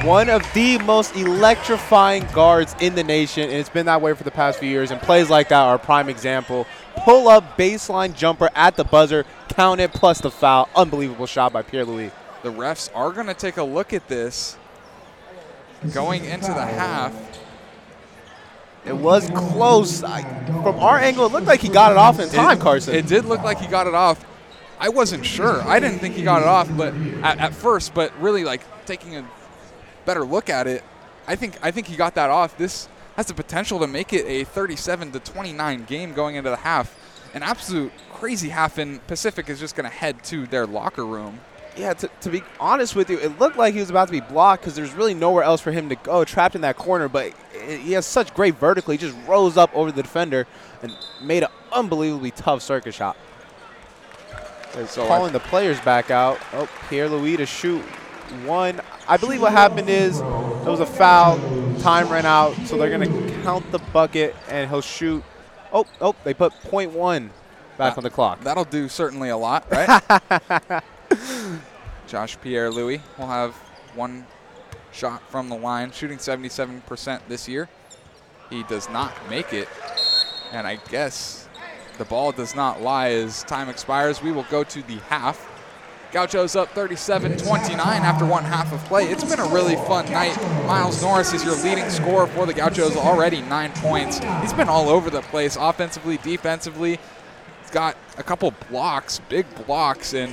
One 0.04 0.28
of 0.28 0.42
the 0.56 0.80
most 0.80 1.16
electrifying 1.16 2.26
guards 2.34 2.76
in 2.82 2.96
the 2.96 3.04
nation, 3.04 3.44
and 3.44 3.54
it's 3.54 3.70
been 3.70 3.86
that 3.86 4.02
way 4.02 4.16
for 4.16 4.24
the 4.24 4.32
past 4.32 4.58
few 4.58 4.68
years. 4.68 4.90
And 4.90 5.00
plays 5.00 5.30
like 5.30 5.50
that 5.50 5.62
are 5.62 5.76
a 5.76 5.80
prime 5.80 6.10
example. 6.10 6.66
Pull 7.06 7.28
up 7.28 7.60
baseline 7.60 8.16
jumper 8.16 8.50
at 8.56 8.76
the 8.76 8.84
buzzer, 8.84 9.24
count 9.50 9.80
it 9.80 9.94
plus 9.94 10.20
the 10.20 10.32
foul. 10.32 10.68
Unbelievable 10.76 11.28
shot 11.28 11.54
by 11.54 11.62
Pierre 11.62 11.86
Louis. 11.86 12.12
The 12.42 12.52
refs 12.52 12.90
are 12.96 13.12
going 13.12 13.28
to 13.28 13.36
take 13.36 13.58
a 13.58 13.64
look 13.64 13.94
at 13.94 14.08
this 14.08 14.58
going 15.94 16.26
into 16.26 16.48
the 16.48 16.66
half. 16.66 17.14
It 18.86 18.96
was 18.96 19.30
close. 19.30 20.04
I, 20.04 20.24
from 20.46 20.80
our 20.80 20.98
angle, 20.98 21.26
it 21.26 21.32
looked 21.32 21.48
like 21.48 21.62
he 21.62 21.70
got 21.70 21.92
it 21.92 21.98
off 21.98 22.20
in 22.20 22.30
time, 22.30 22.58
it, 22.58 22.62
Carson. 22.62 22.96
It 22.96 23.08
did 23.08 23.26
look 23.26 23.42
like 23.42 23.60
he 23.60 23.68
got 23.68 23.88
it 23.88 23.94
off. 23.94 24.26
I 24.80 24.90
wasn't 24.90 25.26
sure. 25.26 25.62
I 25.62 25.80
didn't 25.80 26.00
think 26.00 26.16
he 26.16 26.24
got 26.24 26.42
it 26.42 26.48
off, 26.48 26.70
but 26.76 26.94
at, 27.24 27.40
at 27.40 27.54
first, 27.54 27.94
but 27.94 28.12
really 28.20 28.44
like 28.44 28.62
taking 28.86 29.16
a 29.16 29.26
better 30.06 30.26
look 30.26 30.50
at 30.50 30.68
it, 30.68 30.84
I 31.28 31.36
think 31.36 31.58
I 31.62 31.72
think 31.72 31.88
he 31.88 31.96
got 31.96 32.16
that 32.16 32.30
off. 32.30 32.58
This 32.58 32.90
has 33.16 33.28
the 33.28 33.34
potential 33.34 33.80
to 33.80 33.88
make 33.88 34.12
it 34.12 34.26
a 34.26 34.44
37 34.44 35.12
to 35.12 35.20
29 35.20 35.86
game 35.86 36.14
going 36.14 36.36
into 36.36 36.50
the 36.50 36.58
half. 36.58 37.00
An 37.34 37.44
absolute 37.44 37.92
crazy 38.12 38.50
half, 38.50 38.78
and 38.78 39.06
Pacific 39.08 39.50
is 39.50 39.60
just 39.60 39.76
going 39.76 39.90
to 39.90 39.96
head 39.96 40.24
to 40.26 40.46
their 40.48 40.68
locker 40.68 41.06
room. 41.06 41.40
Yeah, 41.76 41.94
to, 41.94 42.10
to 42.22 42.30
be 42.30 42.44
honest 42.60 42.96
with 42.96 43.10
you, 43.10 43.18
it 43.18 43.40
looked 43.40 43.58
like 43.58 43.74
he 43.74 43.80
was 43.80 43.90
about 43.90 44.06
to 44.08 44.12
be 44.12 44.20
blocked 44.20 44.62
because 44.62 44.76
there's 44.76 44.94
really 44.94 45.16
nowhere 45.16 45.44
else 45.44 45.60
for 45.60 45.72
him 45.72 45.90
to 45.90 45.96
go, 45.96 46.24
trapped 46.24 46.54
in 46.54 46.62
that 46.62 46.78
corner. 46.78 47.08
But 47.08 47.34
he 47.68 47.94
has 47.94 48.06
such 48.06 48.34
great 48.36 48.56
vertical. 48.60 48.92
He 48.92 48.98
just 49.00 49.16
rose 49.28 49.58
up 49.58 49.74
over 49.76 49.92
the 49.92 50.04
defender 50.04 50.46
and 50.84 50.96
made 51.22 51.42
an 51.44 51.50
unbelievably 51.72 52.32
tough 52.32 52.62
circuit 52.62 52.94
shot. 52.94 53.18
They're 54.74 54.86
So 54.88 55.08
calling 55.08 55.34
the 55.34 55.40
players 55.40 55.80
back 55.82 56.12
out. 56.12 56.40
Oh, 56.54 56.70
Pierre 56.90 57.10
Louis 57.10 57.38
to 57.38 57.46
shoot 57.48 57.82
one. 58.46 58.80
I 59.08 59.18
believe 59.18 59.42
what 59.42 59.52
happened 59.52 59.90
is 59.90 60.20
there 60.20 60.72
was 60.72 60.80
a 60.80 60.86
foul. 60.86 61.40
Time 61.80 62.08
ran 62.10 62.26
out, 62.26 62.54
so 62.66 62.78
they're 62.78 62.90
going 62.90 63.02
to 63.12 63.42
count 63.42 63.70
the 63.72 63.80
bucket, 63.80 64.36
and 64.48 64.70
he'll 64.70 64.82
shoot. 64.82 65.24
Oh, 65.72 65.86
oh, 66.00 66.16
they 66.24 66.34
put 66.36 66.54
point 66.62 66.92
one 66.92 67.32
back 67.78 67.94
Uh, 67.94 67.98
on 67.98 68.04
the 68.04 68.10
clock. 68.12 68.42
That'll 68.42 68.64
do 68.64 68.88
certainly 68.88 69.30
a 69.30 69.38
lot, 69.38 69.66
right? 69.72 70.82
Josh 72.14 72.40
Pierre 72.42 72.70
Louis 72.70 73.02
will 73.18 73.26
have 73.26 73.56
one 73.96 74.28
shot 74.92 75.28
from 75.32 75.50
the 75.50 75.56
line, 75.56 75.92
shooting 75.92 76.20
77% 76.20 77.22
this 77.28 77.48
year. 77.48 77.68
He 78.52 78.62
does 78.62 78.88
not 78.88 79.12
make 79.32 79.52
it, 79.52 79.68
and 80.52 80.68
I 80.68 80.76
guess 80.76 81.50
the 81.98 82.06
ball 82.06 82.32
does 82.32 82.54
not 82.54 82.84
lie 82.84 83.10
as 83.10 83.42
time 83.46 83.68
expires. 83.68 84.22
We 84.22 84.32
will 84.32 84.46
go 84.52 84.64
to 84.64 84.84
the 84.84 84.98
half. 85.10 85.44
Gauchos 86.12 86.56
up 86.56 86.70
37-29 86.76 87.80
after 87.80 88.28
one 88.28 88.44
half 88.44 88.72
of 88.72 88.86
play. 88.86 89.06
It's 89.06 89.24
been 89.24 89.40
a 89.40 89.48
really 89.48 89.76
fun 89.76 90.06
night. 90.12 90.38
Miles 90.68 91.02
Norris 91.02 91.34
is 91.34 91.44
your 91.44 91.56
leading 91.64 91.90
scorer 91.90 92.28
for 92.28 92.46
the 92.46 92.54
Gauchos, 92.54 92.96
already 92.96 93.42
nine 93.42 93.72
points. 93.78 94.20
He's 94.44 94.54
been 94.54 94.70
all 94.70 94.88
over 94.88 95.10
the 95.10 95.24
place, 95.24 95.58
offensively, 95.60 96.18
defensively. 96.18 97.00
He's 97.62 97.72
got 97.72 97.98
a 98.20 98.24
couple 98.24 98.54
blocks, 98.70 99.20
big 99.30 99.48
blocks, 99.66 100.14
and 100.14 100.32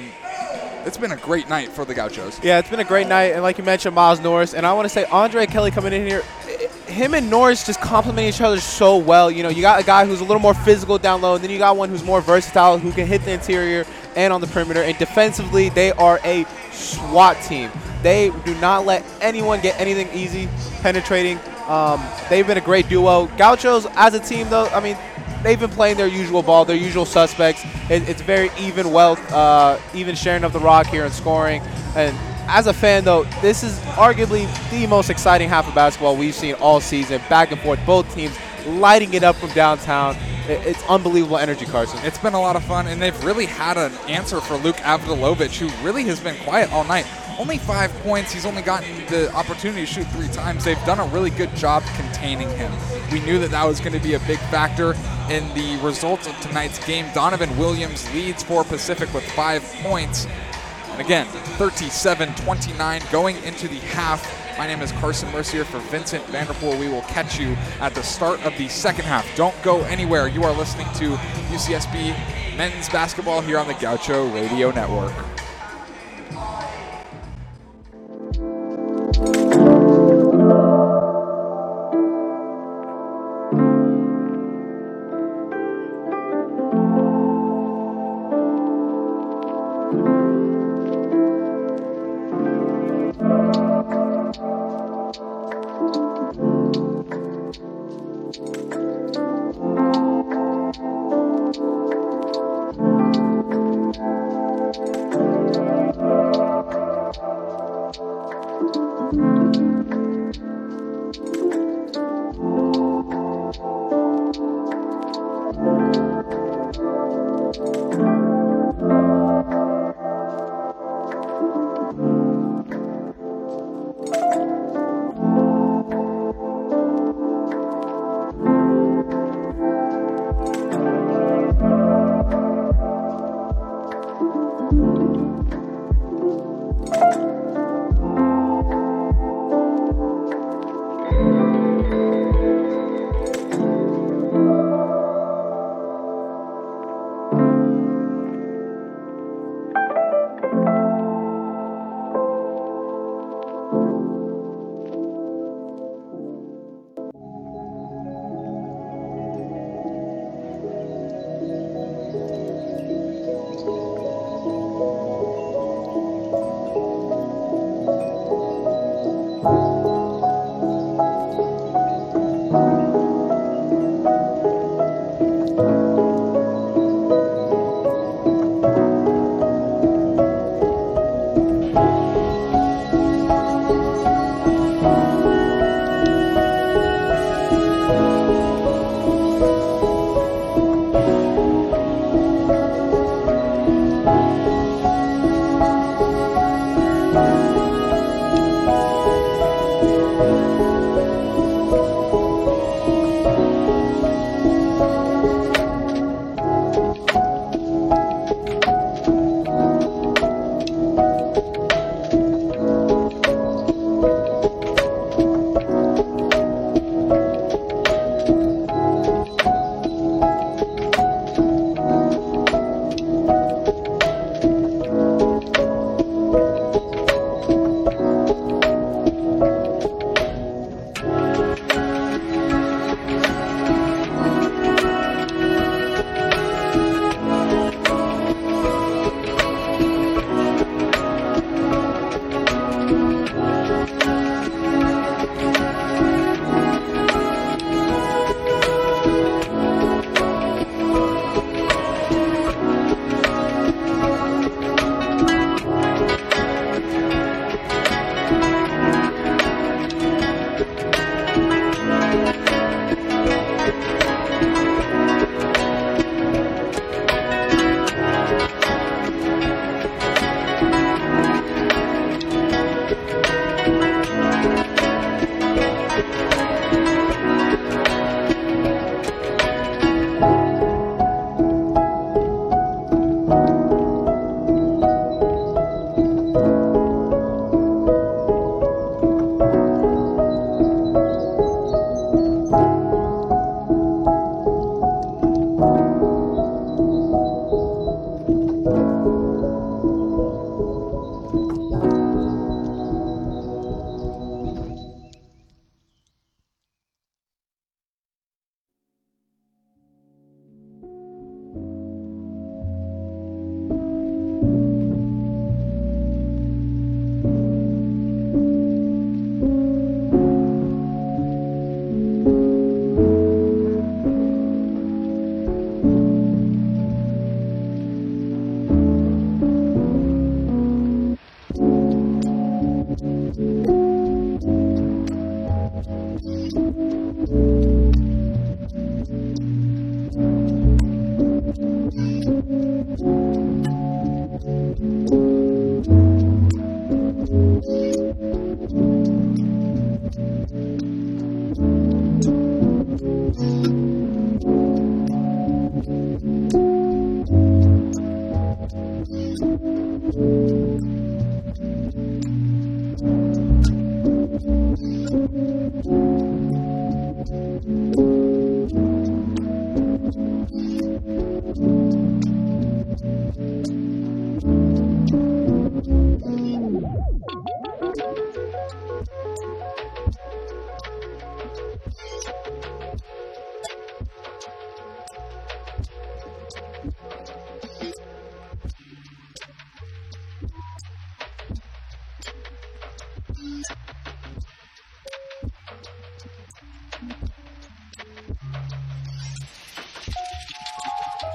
it's 0.86 0.97
been 0.97 1.12
a 1.12 1.16
great 1.16 1.48
night 1.48 1.69
for 1.70 1.85
the 1.85 1.94
Gauchos. 1.94 2.43
Yeah, 2.43 2.59
it's 2.59 2.70
been 2.70 2.81
a 2.81 2.85
great 2.85 3.07
night, 3.07 3.32
and 3.32 3.43
like 3.43 3.59
you 3.59 3.65
mentioned, 3.65 3.94
Miles 3.94 4.20
Norris, 4.20 4.55
and 4.55 4.66
I 4.66 4.73
want 4.73 4.86
to 4.86 4.89
say 4.89 5.05
Andre 5.07 5.47
Kelly 5.47 5.70
coming 5.70 5.93
in 5.93 6.07
here. 6.07 6.23
Him 6.86 7.15
and 7.15 7.31
Norris 7.31 7.65
just 7.65 7.81
complement 7.81 8.27
each 8.27 8.40
other 8.40 8.59
so 8.59 8.97
well. 8.97 9.31
You 9.31 9.43
know, 9.43 9.48
you 9.48 9.62
got 9.62 9.81
a 9.81 9.85
guy 9.85 10.07
who's 10.07 10.20
a 10.20 10.24
little 10.24 10.40
more 10.40 10.55
physical 10.55 10.98
down 10.98 11.20
low, 11.20 11.36
and 11.36 11.44
then 11.44 11.51
you 11.51 11.59
got 11.59 11.77
one 11.77 11.89
who's 11.89 12.02
more 12.02 12.20
versatile, 12.20 12.78
who 12.78 12.90
can 12.93 13.07
hit 13.07 13.23
the 13.24 13.32
interior 13.32 13.85
and 14.16 14.32
on 14.32 14.40
the 14.40 14.47
perimeter. 14.48 14.82
And 14.82 14.98
defensively, 14.98 15.69
they 15.69 15.93
are 15.93 16.19
a 16.24 16.44
SWAT 16.73 17.40
team. 17.43 17.70
They 18.02 18.32
do 18.44 18.55
not 18.57 18.86
let 18.86 19.05
anyone 19.20 19.61
get 19.61 19.81
anything 19.81 20.09
easy 20.12 20.48
penetrating. 20.81 21.39
Um, 21.69 22.05
they've 22.28 22.47
been 22.47 22.59
a 22.59 22.62
great 22.62 22.89
duo. 22.89 23.27
Gauchos, 23.36 23.86
as 23.94 24.15
a 24.15 24.20
team, 24.20 24.48
though, 24.51 24.66
I 24.69 24.81
mean, 24.81 24.97
they've 25.42 25.58
been 25.58 25.70
playing 25.70 25.96
their 25.96 26.06
usual 26.06 26.42
ball, 26.42 26.64
their 26.64 26.76
usual 26.76 27.04
suspects. 27.04 27.62
It, 27.88 28.08
it's 28.08 28.22
very 28.22 28.50
even 28.58 28.92
wealth, 28.92 29.20
uh, 29.32 29.78
even 29.94 30.14
sharing 30.14 30.44
of 30.44 30.52
the 30.52 30.60
rock 30.60 30.86
here 30.86 31.04
and 31.04 31.12
scoring. 31.12 31.62
And 31.96 32.16
as 32.48 32.66
a 32.66 32.74
fan, 32.74 33.04
though, 33.04 33.24
this 33.40 33.62
is 33.62 33.78
arguably 33.96 34.48
the 34.70 34.86
most 34.86 35.10
exciting 35.10 35.48
half 35.48 35.68
of 35.68 35.74
basketball 35.74 36.16
we've 36.16 36.34
seen 36.34 36.54
all 36.54 36.80
season. 36.80 37.20
Back 37.28 37.52
and 37.52 37.60
forth, 37.60 37.80
both 37.86 38.12
teams 38.14 38.36
lighting 38.66 39.14
it 39.14 39.22
up 39.22 39.36
from 39.36 39.50
downtown. 39.50 40.16
It, 40.48 40.66
it's 40.66 40.82
unbelievable 40.88 41.38
energy, 41.38 41.64
Carson. 41.64 42.00
It's 42.02 42.18
been 42.18 42.34
a 42.34 42.40
lot 42.40 42.56
of 42.56 42.64
fun, 42.64 42.86
and 42.86 43.00
they've 43.00 43.24
really 43.24 43.46
had 43.46 43.76
an 43.76 43.92
answer 44.08 44.40
for 44.40 44.56
Luke 44.56 44.76
Avdalovic, 44.76 45.56
who 45.56 45.68
really 45.84 46.04
has 46.04 46.20
been 46.20 46.36
quiet 46.44 46.72
all 46.72 46.84
night. 46.84 47.06
Only 47.40 47.56
five 47.56 47.90
points. 48.02 48.32
He's 48.32 48.44
only 48.44 48.60
gotten 48.60 49.06
the 49.06 49.32
opportunity 49.34 49.80
to 49.80 49.86
shoot 49.86 50.06
three 50.08 50.28
times. 50.28 50.62
They've 50.62 50.84
done 50.84 51.00
a 51.00 51.06
really 51.06 51.30
good 51.30 51.56
job 51.56 51.82
containing 51.96 52.50
him. 52.50 52.70
We 53.10 53.20
knew 53.20 53.38
that 53.38 53.50
that 53.52 53.64
was 53.64 53.80
going 53.80 53.94
to 53.94 53.98
be 53.98 54.12
a 54.12 54.18
big 54.20 54.38
factor 54.50 54.92
in 55.32 55.48
the 55.54 55.80
results 55.82 56.26
of 56.26 56.38
tonight's 56.40 56.84
game. 56.84 57.06
Donovan 57.14 57.56
Williams 57.56 58.06
leads 58.12 58.42
for 58.42 58.62
Pacific 58.62 59.10
with 59.14 59.24
five 59.32 59.62
points. 59.82 60.26
And 60.90 61.00
again, 61.00 61.26
37 61.56 62.34
29 62.34 63.02
going 63.10 63.42
into 63.44 63.68
the 63.68 63.78
half. 63.78 64.22
My 64.58 64.66
name 64.66 64.82
is 64.82 64.92
Carson 64.92 65.32
Mercier 65.32 65.64
for 65.64 65.78
Vincent 65.78 66.22
Vanderpool. 66.26 66.76
We 66.76 66.90
will 66.90 67.02
catch 67.02 67.40
you 67.40 67.56
at 67.80 67.94
the 67.94 68.02
start 68.02 68.44
of 68.44 68.54
the 68.58 68.68
second 68.68 69.06
half. 69.06 69.26
Don't 69.34 69.56
go 69.62 69.80
anywhere. 69.84 70.28
You 70.28 70.44
are 70.44 70.52
listening 70.52 70.88
to 70.96 71.16
UCSB 71.48 72.14
men's 72.58 72.90
basketball 72.90 73.40
here 73.40 73.58
on 73.58 73.66
the 73.66 73.74
Gaucho 73.80 74.28
Radio 74.34 74.70
Network. 74.72 75.14
And 79.22 79.80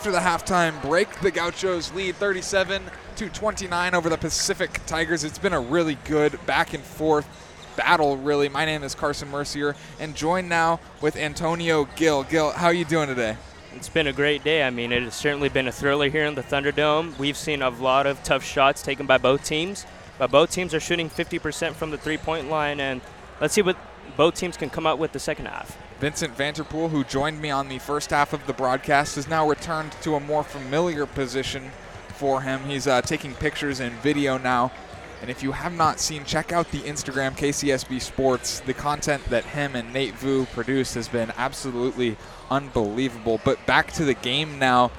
After 0.00 0.12
the 0.12 0.18
halftime 0.20 0.80
break, 0.80 1.20
the 1.20 1.30
Gauchos 1.30 1.92
lead 1.92 2.16
37 2.16 2.84
to 3.16 3.28
29 3.28 3.94
over 3.94 4.08
the 4.08 4.16
Pacific 4.16 4.80
Tigers. 4.86 5.24
It's 5.24 5.38
been 5.38 5.52
a 5.52 5.60
really 5.60 5.98
good 6.06 6.40
back 6.46 6.72
and 6.72 6.82
forth 6.82 7.28
battle, 7.76 8.16
really. 8.16 8.48
My 8.48 8.64
name 8.64 8.82
is 8.82 8.94
Carson 8.94 9.30
Mercier, 9.30 9.76
and 9.98 10.16
joined 10.16 10.48
now 10.48 10.80
with 11.02 11.16
Antonio 11.16 11.86
Gill. 11.96 12.22
Gill, 12.22 12.50
how 12.52 12.68
are 12.68 12.72
you 12.72 12.86
doing 12.86 13.08
today? 13.08 13.36
It's 13.76 13.90
been 13.90 14.06
a 14.06 14.12
great 14.14 14.42
day. 14.42 14.62
I 14.62 14.70
mean, 14.70 14.90
it 14.90 15.02
has 15.02 15.14
certainly 15.14 15.50
been 15.50 15.68
a 15.68 15.72
thriller 15.72 16.08
here 16.08 16.24
in 16.24 16.34
the 16.34 16.42
Thunderdome. 16.42 17.18
We've 17.18 17.36
seen 17.36 17.60
a 17.60 17.68
lot 17.68 18.06
of 18.06 18.22
tough 18.22 18.42
shots 18.42 18.80
taken 18.80 19.04
by 19.04 19.18
both 19.18 19.44
teams, 19.44 19.84
but 20.18 20.30
both 20.30 20.50
teams 20.50 20.72
are 20.72 20.80
shooting 20.80 21.10
50% 21.10 21.74
from 21.74 21.90
the 21.90 21.98
three-point 21.98 22.48
line, 22.48 22.80
and 22.80 23.02
let's 23.38 23.52
see 23.52 23.60
what 23.60 23.76
both 24.16 24.34
teams 24.34 24.56
can 24.56 24.70
come 24.70 24.86
out 24.86 24.98
with 24.98 25.12
the 25.12 25.20
second 25.20 25.44
half. 25.44 25.76
Vincent 26.00 26.34
Vanterpool, 26.34 26.88
who 26.88 27.04
joined 27.04 27.42
me 27.42 27.50
on 27.50 27.68
the 27.68 27.78
first 27.78 28.08
half 28.08 28.32
of 28.32 28.46
the 28.46 28.54
broadcast, 28.54 29.16
has 29.16 29.28
now 29.28 29.46
returned 29.46 29.92
to 30.00 30.14
a 30.14 30.20
more 30.20 30.42
familiar 30.42 31.04
position 31.04 31.70
for 32.14 32.40
him. 32.40 32.64
He's 32.64 32.86
uh, 32.86 33.02
taking 33.02 33.34
pictures 33.34 33.80
and 33.80 33.92
video 33.96 34.38
now. 34.38 34.72
And 35.20 35.28
if 35.28 35.42
you 35.42 35.52
have 35.52 35.74
not 35.74 36.00
seen, 36.00 36.24
check 36.24 36.52
out 36.52 36.70
the 36.70 36.80
Instagram 36.80 37.36
KCSB 37.36 38.00
Sports. 38.00 38.60
The 38.60 38.72
content 38.72 39.22
that 39.26 39.44
him 39.44 39.76
and 39.76 39.92
Nate 39.92 40.14
Vu 40.14 40.46
produced 40.46 40.94
has 40.94 41.06
been 41.06 41.30
absolutely 41.36 42.16
unbelievable. 42.50 43.38
But 43.44 43.64
back 43.66 43.92
to 43.92 44.04
the 44.06 44.14
game 44.14 44.58
now. 44.58 44.90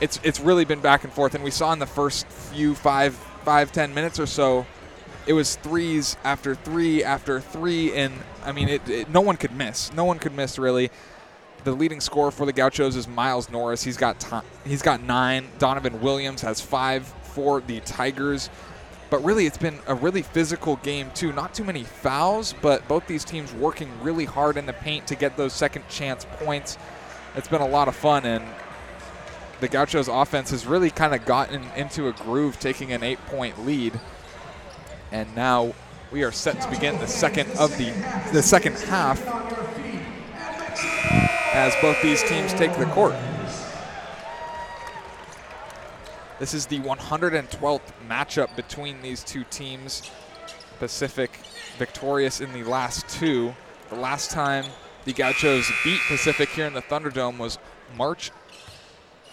It's 0.00 0.18
it's 0.24 0.40
really 0.40 0.64
been 0.64 0.80
back 0.80 1.04
and 1.04 1.12
forth, 1.12 1.34
and 1.34 1.44
we 1.44 1.50
saw 1.50 1.72
in 1.72 1.78
the 1.78 1.86
first 1.86 2.26
few 2.26 2.74
five 2.74 3.14
five 3.44 3.70
ten 3.70 3.94
minutes 3.94 4.18
or 4.18 4.26
so, 4.26 4.66
it 5.26 5.32
was 5.32 5.56
threes 5.56 6.16
after 6.24 6.54
three 6.54 7.04
after 7.04 7.40
three, 7.40 7.92
and 7.94 8.12
I 8.44 8.52
mean, 8.52 8.68
it, 8.68 8.88
it, 8.88 9.10
no 9.10 9.20
one 9.20 9.36
could 9.36 9.52
miss. 9.52 9.92
No 9.92 10.04
one 10.04 10.18
could 10.18 10.34
miss 10.34 10.58
really. 10.58 10.90
The 11.64 11.72
leading 11.72 12.00
scorer 12.00 12.30
for 12.30 12.46
the 12.46 12.52
Gauchos 12.52 12.96
is 12.96 13.06
Miles 13.06 13.50
Norris. 13.50 13.82
He's 13.82 13.96
got 13.96 14.24
he's 14.64 14.82
got 14.82 15.02
nine. 15.02 15.48
Donovan 15.58 16.00
Williams 16.00 16.40
has 16.42 16.60
five 16.60 17.06
for 17.22 17.60
the 17.60 17.80
Tigers. 17.80 18.50
But 19.10 19.24
really, 19.24 19.44
it's 19.44 19.58
been 19.58 19.78
a 19.88 19.94
really 19.94 20.22
physical 20.22 20.76
game 20.76 21.10
too. 21.14 21.32
Not 21.32 21.52
too 21.52 21.64
many 21.64 21.82
fouls, 21.82 22.54
but 22.62 22.86
both 22.86 23.06
these 23.08 23.24
teams 23.24 23.52
working 23.52 23.90
really 24.02 24.24
hard 24.24 24.56
in 24.56 24.66
the 24.66 24.72
paint 24.72 25.08
to 25.08 25.16
get 25.16 25.36
those 25.36 25.52
second 25.52 25.88
chance 25.88 26.24
points. 26.38 26.78
It's 27.34 27.48
been 27.48 27.60
a 27.60 27.68
lot 27.68 27.88
of 27.88 27.96
fun, 27.96 28.24
and 28.24 28.44
the 29.60 29.68
Gauchos 29.68 30.06
offense 30.08 30.50
has 30.50 30.64
really 30.64 30.90
kind 30.90 31.12
of 31.12 31.24
gotten 31.24 31.62
into 31.76 32.08
a 32.08 32.12
groove, 32.12 32.60
taking 32.60 32.92
an 32.92 33.02
eight-point 33.02 33.66
lead. 33.66 33.98
And 35.12 35.34
now 35.34 35.74
we 36.10 36.22
are 36.22 36.32
set 36.32 36.60
to 36.60 36.70
begin 36.70 36.98
the 36.98 37.06
second 37.06 37.50
of 37.58 37.76
the 37.78 37.90
the 38.32 38.42
second 38.42 38.76
half 38.78 39.20
as 41.52 41.74
both 41.82 42.00
these 42.02 42.22
teams 42.24 42.52
take 42.54 42.76
the 42.76 42.86
court. 42.86 43.14
This 46.38 46.54
is 46.54 46.66
the 46.66 46.78
112th 46.78 47.80
matchup 48.08 48.56
between 48.56 49.02
these 49.02 49.22
two 49.22 49.44
teams. 49.50 50.10
Pacific 50.78 51.30
victorious 51.76 52.40
in 52.40 52.52
the 52.52 52.64
last 52.64 53.06
two. 53.08 53.54
The 53.90 53.96
last 53.96 54.30
time 54.30 54.64
the 55.04 55.12
Gauchos 55.12 55.70
beat 55.84 56.00
Pacific 56.08 56.48
here 56.50 56.66
in 56.66 56.72
the 56.72 56.82
Thunderdome 56.82 57.36
was 57.36 57.58
March 57.96 58.30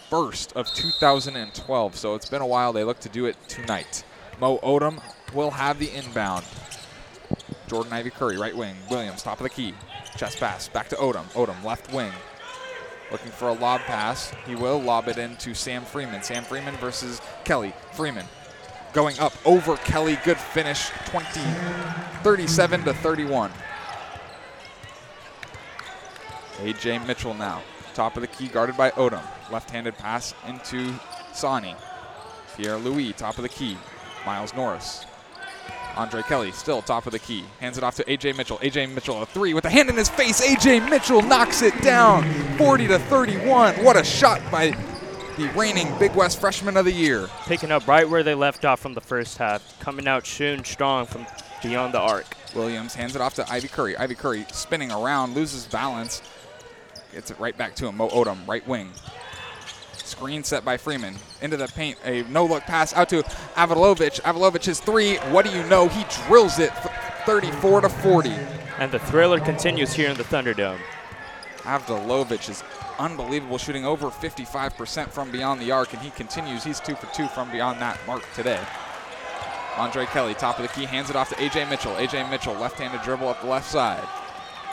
1st 0.10 0.54
of 0.54 0.68
2012. 0.74 1.96
So 1.96 2.16
it's 2.16 2.30
been 2.30 2.42
a 2.42 2.48
while. 2.48 2.74
They 2.74 2.84
look 2.84 3.00
to 3.02 3.10
do 3.10 3.26
it 3.26 3.38
tonight. 3.48 4.04
Mo 4.40 4.60
Odum 4.60 5.02
will 5.34 5.52
have 5.52 5.80
the 5.80 5.92
inbound. 5.92 6.46
Jordan 7.68 7.92
Ivy 7.92 8.12
Curry, 8.12 8.38
right 8.38 8.56
wing. 8.56 8.76
Williams, 8.90 9.24
top 9.24 9.40
of 9.40 9.44
the 9.44 9.50
key. 9.50 9.74
Chest 10.16 10.40
pass, 10.40 10.68
back 10.70 10.88
to 10.90 10.96
Odum. 10.96 11.26
Odum, 11.34 11.64
left 11.64 11.92
wing. 11.92 12.12
Looking 13.12 13.32
for 13.32 13.50
a 13.50 13.54
lob 13.54 13.82
pass. 13.82 14.34
He 14.46 14.56
will 14.56 14.80
lob 14.80 15.08
it 15.08 15.18
into 15.18 15.54
Sam 15.54 15.84
Freeman. 15.84 16.24
Sam 16.24 16.44
Freeman 16.44 16.76
versus 16.76 17.22
Kelly. 17.44 17.74
Freeman 17.94 18.26
going 18.94 19.20
up 19.20 19.34
over 19.46 19.78
Kelly. 19.78 20.18
Good 20.24 20.38
finish, 20.38 20.90
20, 21.06 21.40
37 22.24 22.84
to 22.84 22.94
31. 22.96 23.52
AJ 26.58 27.06
Mitchell 27.06 27.34
now. 27.34 27.62
Top 27.94 28.16
of 28.16 28.22
the 28.22 28.28
key, 28.28 28.48
guarded 28.48 28.76
by 28.76 28.92
Odum. 28.92 29.24
Left-handed 29.52 29.98
pass 29.98 30.34
into 30.48 30.94
Sanni. 31.34 31.76
Pierre 32.56 32.78
Louis, 32.78 33.14
top 33.14 33.38
of 33.38 33.44
the 33.44 33.50
key. 33.50 33.78
Miles 34.28 34.54
Norris. 34.54 35.06
Andre 35.96 36.22
Kelly 36.22 36.52
still 36.52 36.82
top 36.82 37.06
of 37.06 37.14
the 37.14 37.18
key. 37.20 37.46
Hands 37.62 37.78
it 37.78 37.84
off 37.84 37.96
to 37.96 38.04
AJ 38.04 38.36
Mitchell. 38.36 38.58
AJ 38.58 38.94
Mitchell 38.94 39.22
a 39.22 39.26
three 39.26 39.54
with 39.54 39.64
a 39.64 39.70
hand 39.70 39.90
in 39.90 39.96
his 39.96 40.10
face. 40.10 40.46
AJ 40.46 40.90
Mitchell 40.90 41.22
knocks 41.22 41.62
it 41.62 41.82
down. 41.82 42.30
40 42.58 42.88
to 42.90 43.00
31. 43.00 43.76
What 43.86 43.96
a 43.96 44.04
shot 44.04 44.42
by 44.52 44.72
the 45.38 45.48
reigning 45.56 45.88
Big 45.98 46.14
West 46.14 46.42
Freshman 46.42 46.76
of 46.76 46.84
the 46.84 46.92
Year. 46.92 47.30
Picking 47.46 47.72
up 47.72 47.88
right 47.88 48.08
where 48.08 48.22
they 48.22 48.36
left 48.36 48.66
off 48.66 48.82
from 48.82 48.96
the 48.96 49.02
first 49.02 49.38
half, 49.38 49.80
coming 49.80 50.10
out 50.10 50.26
shooting 50.26 50.66
strong 50.66 51.06
from 51.06 51.26
beyond 51.64 51.94
the 51.94 52.00
arc. 52.02 52.26
Williams 52.54 52.96
hands 52.96 53.16
it 53.16 53.22
off 53.22 53.36
to 53.36 53.50
Ivy 53.50 53.70
Curry. 53.70 53.96
Ivy 53.96 54.16
Curry 54.16 54.46
spinning 54.52 54.92
around, 54.92 55.36
loses 55.36 55.68
balance. 55.68 56.22
Gets 57.14 57.32
it 57.32 57.40
right 57.40 57.58
back 57.58 57.76
to 57.76 57.88
him. 57.88 57.96
Mo 57.96 58.10
Odum, 58.10 58.46
right 58.46 58.68
wing. 58.68 58.92
Screen 60.08 60.44
set 60.44 60.66
by 60.66 60.78
Freeman. 60.78 61.16
Into 61.42 61.58
the 61.58 61.68
paint. 61.68 61.98
A 62.06 62.24
no 62.24 62.46
look 62.46 62.64
pass 62.64 62.94
out 62.94 63.10
to 63.10 63.24
Avdalovic. 63.56 64.22
Avdalovic's 64.22 64.80
three. 64.80 65.18
What 65.32 65.46
do 65.46 65.52
you 65.52 65.64
know? 65.66 65.88
He 65.88 66.06
drills 66.28 66.60
it 66.60 66.72
34 67.26 67.82
to 67.82 67.90
40. 67.90 68.30
And 68.80 68.92
the 68.92 69.00
thriller 69.00 69.40
continues 69.40 69.94
here 69.94 70.10
in 70.10 70.18
the 70.18 70.24
Thunderdome. 70.24 70.80
Avdalovic 71.64 72.50
is 72.50 72.64
unbelievable, 73.00 73.58
shooting 73.58 73.86
over 73.86 74.08
55% 74.08 75.10
from 75.10 75.32
beyond 75.32 75.62
the 75.62 75.72
arc, 75.72 75.94
and 75.94 76.02
he 76.02 76.10
continues. 76.12 76.64
He's 76.64 76.80
two 76.80 76.96
for 76.96 77.14
two 77.14 77.28
from 77.28 77.52
beyond 77.52 77.82
that 77.82 78.00
mark 78.08 78.24
today. 78.34 78.60
Andre 79.78 80.06
Kelly, 80.06 80.34
top 80.34 80.58
of 80.58 80.64
the 80.64 80.70
key, 80.70 80.86
hands 80.86 81.10
it 81.10 81.16
off 81.16 81.30
to 81.30 81.36
AJ 81.36 81.70
Mitchell. 81.70 81.94
AJ 81.96 82.30
Mitchell, 82.30 82.54
left-handed 82.56 83.02
dribble 83.02 83.28
up 83.28 83.42
the 83.42 83.48
left 83.48 83.70
side. 83.70 84.04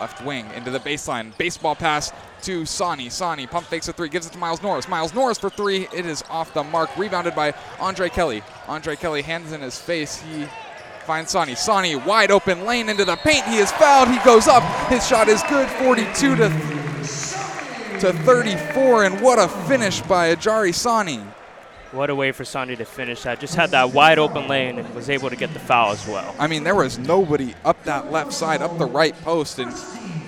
Left 0.00 0.24
wing 0.24 0.46
into 0.54 0.70
the 0.70 0.80
baseline. 0.80 1.36
Baseball 1.38 1.74
pass 1.74 2.12
to 2.42 2.66
Sanni. 2.66 3.08
Sanni 3.08 3.46
pump 3.46 3.66
fakes 3.66 3.88
a 3.88 3.92
three, 3.92 4.08
gives 4.08 4.26
it 4.26 4.32
to 4.32 4.38
Miles 4.38 4.62
Norris. 4.62 4.88
Miles 4.88 5.14
Norris 5.14 5.38
for 5.38 5.50
three. 5.50 5.88
It 5.94 6.06
is 6.06 6.24
off 6.28 6.52
the 6.52 6.64
mark. 6.64 6.96
Rebounded 6.96 7.34
by 7.34 7.54
Andre 7.78 8.08
Kelly. 8.08 8.42
Andre 8.66 8.96
Kelly 8.96 9.22
hands 9.22 9.52
in 9.52 9.60
his 9.60 9.78
face. 9.78 10.20
He 10.20 10.46
finds 11.06 11.30
Sanni. 11.30 11.54
Sanni 11.54 11.96
wide 11.96 12.30
open 12.30 12.64
lane 12.64 12.88
into 12.88 13.04
the 13.04 13.16
paint. 13.16 13.44
He 13.46 13.58
is 13.58 13.70
fouled. 13.72 14.08
He 14.08 14.18
goes 14.24 14.48
up. 14.48 14.62
His 14.88 15.06
shot 15.06 15.28
is 15.28 15.42
good. 15.44 15.68
42 15.68 16.36
to 16.36 16.48
to 18.00 18.12
34, 18.12 19.04
and 19.04 19.20
what 19.20 19.38
a 19.38 19.48
finish 19.66 20.00
by 20.02 20.34
Ajare 20.34 20.74
Sanni. 20.74 21.20
What 21.94 22.10
a 22.10 22.14
way 22.14 22.32
for 22.32 22.44
Sanni 22.44 22.74
to 22.74 22.84
finish 22.84 23.22
that. 23.22 23.38
Just 23.38 23.54
had 23.54 23.70
that 23.70 23.92
wide 23.92 24.18
open 24.18 24.48
lane 24.48 24.80
and 24.80 24.94
was 24.96 25.08
able 25.08 25.30
to 25.30 25.36
get 25.36 25.52
the 25.52 25.60
foul 25.60 25.92
as 25.92 26.04
well. 26.08 26.34
I 26.40 26.48
mean, 26.48 26.64
there 26.64 26.74
was 26.74 26.98
nobody 26.98 27.54
up 27.64 27.84
that 27.84 28.10
left 28.10 28.32
side, 28.32 28.62
up 28.62 28.78
the 28.78 28.84
right 28.84 29.14
post, 29.22 29.60
and 29.60 29.72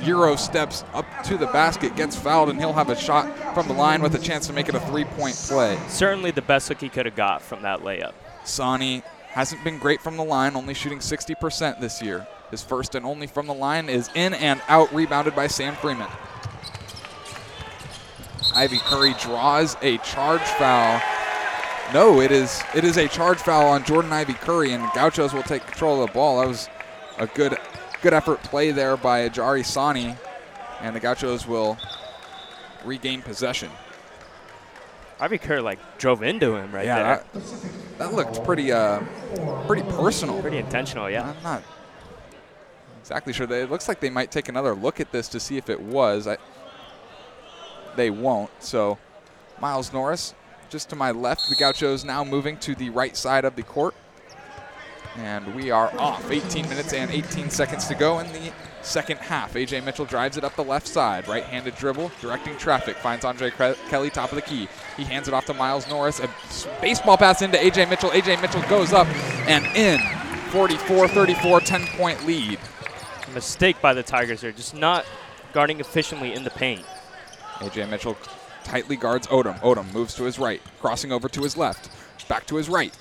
Euro 0.07 0.37
steps 0.37 0.85
up 0.95 1.05
to 1.25 1.37
the 1.37 1.49
basket, 1.49 1.97
gets 1.97 2.15
fouled, 2.15 2.51
and 2.51 2.61
he'll 2.61 2.73
have 2.73 2.89
a 2.89 2.95
shot 2.95 3.27
from 3.53 3.67
the 3.67 3.75
line 3.75 4.01
with 4.01 4.15
a 4.15 4.19
chance 4.21 4.47
to 4.47 4.53
make 4.53 4.69
it 4.69 4.77
a 4.77 4.81
three-point 4.81 5.35
play. 5.35 5.77
Certainly 5.89 6.31
the 6.31 6.43
best 6.43 6.71
look 6.71 6.81
he 6.81 6.89
could 6.89 7.05
have 7.05 7.17
got 7.17 7.43
from 7.43 7.63
that 7.63 7.81
layup. 7.81 8.13
Sanni 8.45 9.03
hasn't 9.31 9.65
been 9.65 9.79
great 9.79 10.01
from 10.01 10.17
the 10.17 10.25
line, 10.25 10.55
only 10.55 10.73
shooting 10.73 11.01
60% 11.01 11.81
this 11.81 12.01
year. 12.01 12.29
His 12.53 12.63
first 12.63 12.95
and 12.95 13.05
only 13.05 13.27
from 13.27 13.49
the 13.49 13.55
line 13.55 13.89
is 13.89 14.09
in 14.15 14.35
and 14.35 14.63
out, 14.69 14.95
rebounded 14.95 15.35
by 15.35 15.49
Sam 15.49 15.75
Freeman. 15.75 16.07
Ivy 18.55 18.79
Curry 18.79 19.15
draws 19.21 19.77
a 19.83 19.99
charge 19.99 20.41
foul. 20.43 21.03
No, 21.95 22.21
it 22.21 22.33
is 22.33 22.63
it 22.75 22.85
is 22.85 22.97
a 22.97 23.09
charge 23.09 23.39
foul 23.39 23.69
on 23.69 23.85
Jordan 23.85 24.13
Ivy 24.13 24.35
Curry, 24.35 24.73
and 24.73 24.83
Gauchos 24.93 25.33
will 25.33 25.43
take 25.43 25.65
control 25.67 26.03
of 26.03 26.09
the 26.09 26.13
ball. 26.13 26.41
That 26.41 26.49
was 26.49 26.69
a 27.19 27.27
good 27.27 27.57
good 28.03 28.13
effort 28.13 28.43
play 28.43 28.73
there 28.73 28.97
by 28.97 29.29
Ajare 29.29 29.65
Sanni, 29.65 30.15
and 30.81 30.95
the 30.95 31.01
Gauchos 31.01 31.47
will 31.47 31.79
regain 32.85 33.23
possession. 33.23 33.71
Ivy 35.21 35.39
Curry 35.39 35.61
like 35.61 35.79
drove 35.99 36.23
into 36.23 36.57
him 36.57 36.73
right 36.73 36.85
yeah, 36.85 37.03
there. 37.03 37.25
That, 37.33 37.99
that 37.99 38.15
looked 38.15 38.45
pretty 38.45 38.73
uh 38.73 39.01
pretty 39.67 39.83
personal. 39.83 40.41
Pretty 40.43 40.59
intentional, 40.59 41.09
yeah. 41.09 41.35
I'm 41.37 41.43
not 41.43 41.63
exactly 43.01 43.33
sure. 43.33 43.51
It 43.51 43.71
looks 43.71 43.87
like 43.87 44.01
they 44.01 44.11
might 44.11 44.33
take 44.33 44.49
another 44.49 44.75
look 44.75 44.99
at 44.99 45.13
this 45.13 45.29
to 45.29 45.41
see 45.41 45.57
if 45.57 45.71
it 45.71 45.81
was. 45.81 46.27
I, 46.27 46.37
they 47.95 48.11
won't. 48.11 48.51
So 48.59 48.99
Miles 49.61 49.93
Norris 49.93 50.35
just 50.71 50.91
to 50.91 50.97
my 50.97 51.11
left. 51.11 51.49
The 51.49 51.57
Gauchos 51.57 52.05
now 52.05 52.25
moving 52.25 52.57
to 52.59 52.75
the 52.75 52.91
right 52.91 53.17
side 53.17 53.45
of 53.45 53.57
the 53.57 53.63
court. 53.63 53.95
And 55.17 55.55
we 55.55 55.71
are 55.71 55.91
off. 55.99 56.31
18 56.31 56.69
minutes 56.69 56.93
and 56.93 57.11
18 57.11 57.49
seconds 57.49 57.87
to 57.89 57.95
go 57.95 58.19
in 58.19 58.31
the 58.33 58.53
second 58.83 59.17
half. 59.19 59.55
AJ 59.55 59.83
Mitchell 59.83 60.05
drives 60.05 60.37
it 60.37 60.45
up 60.45 60.55
the 60.57 60.65
left 60.65 60.87
side. 60.87 61.27
Right-handed 61.27 61.75
dribble, 61.77 62.13
directing 62.21 62.57
traffic. 62.59 62.97
Finds 62.97 63.25
Andre 63.25 63.51
Kelly, 63.51 64.11
top 64.11 64.31
of 64.31 64.37
the 64.37 64.43
key. 64.43 64.69
He 64.97 65.05
hands 65.05 65.27
it 65.27 65.33
off 65.33 65.47
to 65.47 65.55
Miles 65.55 65.89
Norris. 65.89 66.21
A 66.21 66.29
baseball 66.83 67.17
pass 67.17 67.41
into 67.41 67.57
AJ 67.57 67.89
Mitchell. 67.89 68.11
AJ 68.11 68.43
Mitchell 68.43 68.63
goes 68.69 68.93
up 68.93 69.07
and 69.49 69.65
in. 69.77 69.99
44-34, 70.51 71.61
10-point 71.61 72.27
lead. 72.27 72.59
Mistake 73.35 73.81
by 73.81 73.95
the 73.95 74.03
Tigers 74.03 74.43
there, 74.43 74.53
just 74.53 74.75
not 74.75 75.05
guarding 75.53 75.81
efficiently 75.81 76.35
in 76.35 76.45
the 76.45 76.51
paint. 76.51 76.85
AJ 77.61 77.89
Mitchell 77.89 78.17
tightly 78.67 78.97
guards 78.97 79.29
Odum. 79.29 79.59
Odum 79.61 79.93
moves 79.95 80.15
to 80.17 80.25
his 80.25 80.39
right, 80.39 80.61
crossing 80.81 81.13
over 81.13 81.29
to 81.29 81.43
his 81.43 81.57
left, 81.57 81.89
back 82.29 82.47
to 82.47 82.57
his 82.57 82.69
right, 82.69 82.95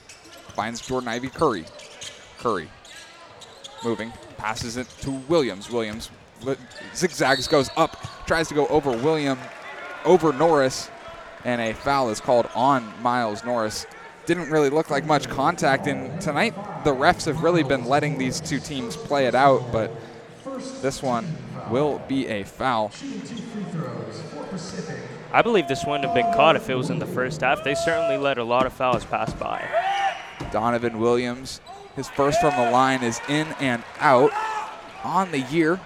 finds 0.54 0.80
Jordan 0.80 1.10
Ivy 1.10 1.30
Curry. 1.30 1.66
Curry 2.38 2.70
moving, 3.84 4.14
passes 4.38 4.78
it 4.78 4.88
to 5.02 5.12
Williams. 5.12 5.72
Williams 5.72 6.12
li- 6.44 6.56
zigzags, 6.94 7.48
goes 7.48 7.70
up, 7.76 7.98
tries 8.28 8.48
to 8.48 8.54
go 8.54 8.68
over 8.68 8.92
William, 8.92 9.40
over 10.06 10.32
Norris, 10.32 10.90
and 11.44 11.60
a 11.60 11.74
foul 11.74 12.10
is 12.10 12.20
called 12.20 12.48
on 12.56 12.94
Miles 13.02 13.44
Norris. 13.44 13.88
Didn't 14.28 14.52
really 14.52 14.70
look 14.70 14.90
like 14.92 15.06
much 15.06 15.28
contact, 15.28 15.88
and 15.88 16.22
tonight 16.22 16.54
the 16.84 16.94
refs 16.94 17.26
have 17.26 17.42
really 17.44 17.64
been 17.64 17.86
letting 17.86 18.18
these 18.18 18.40
two 18.40 18.60
teams 18.60 18.96
play 18.96 19.26
it 19.26 19.36
out, 19.36 19.72
but 19.72 19.92
this 20.82 21.02
one 21.02 21.26
will 21.70 22.00
be 22.08 22.28
a 22.28 22.44
foul. 22.44 22.92
I 25.36 25.41
believe 25.41 25.68
this 25.68 25.84
wouldn't 25.84 26.06
have 26.06 26.16
been 26.16 26.34
caught 26.34 26.56
if 26.56 26.70
it 26.70 26.76
was 26.76 26.90
in 26.90 26.98
the 26.98 27.06
first 27.06 27.41
half. 27.41 27.62
They 27.62 27.76
certainly 27.76 28.16
let 28.16 28.38
a 28.38 28.44
lot 28.45 28.66
of 28.66 28.72
fouls 28.72 29.03
pass 29.03 29.34
by. 29.34 29.68
Donovan 30.49 30.98
Williams, 30.98 31.60
his 31.98 32.07
first 32.07 32.40
from 32.40 32.56
the 32.56 32.72
line 32.72 33.03
is 33.03 33.20
in 33.28 33.48
and 33.60 33.84
out 33.99 34.32
on 35.03 35.32
the 35.32 35.41
year. 35.41 35.82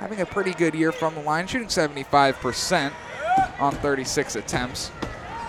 Having 0.00 0.22
a 0.22 0.26
pretty 0.26 0.50
good 0.54 0.74
year 0.74 0.90
from 0.90 1.14
the 1.14 1.20
line, 1.20 1.46
shooting 1.46 1.68
75% 1.68 2.92
on 3.60 3.74
36 3.76 4.34
attempts. 4.34 4.90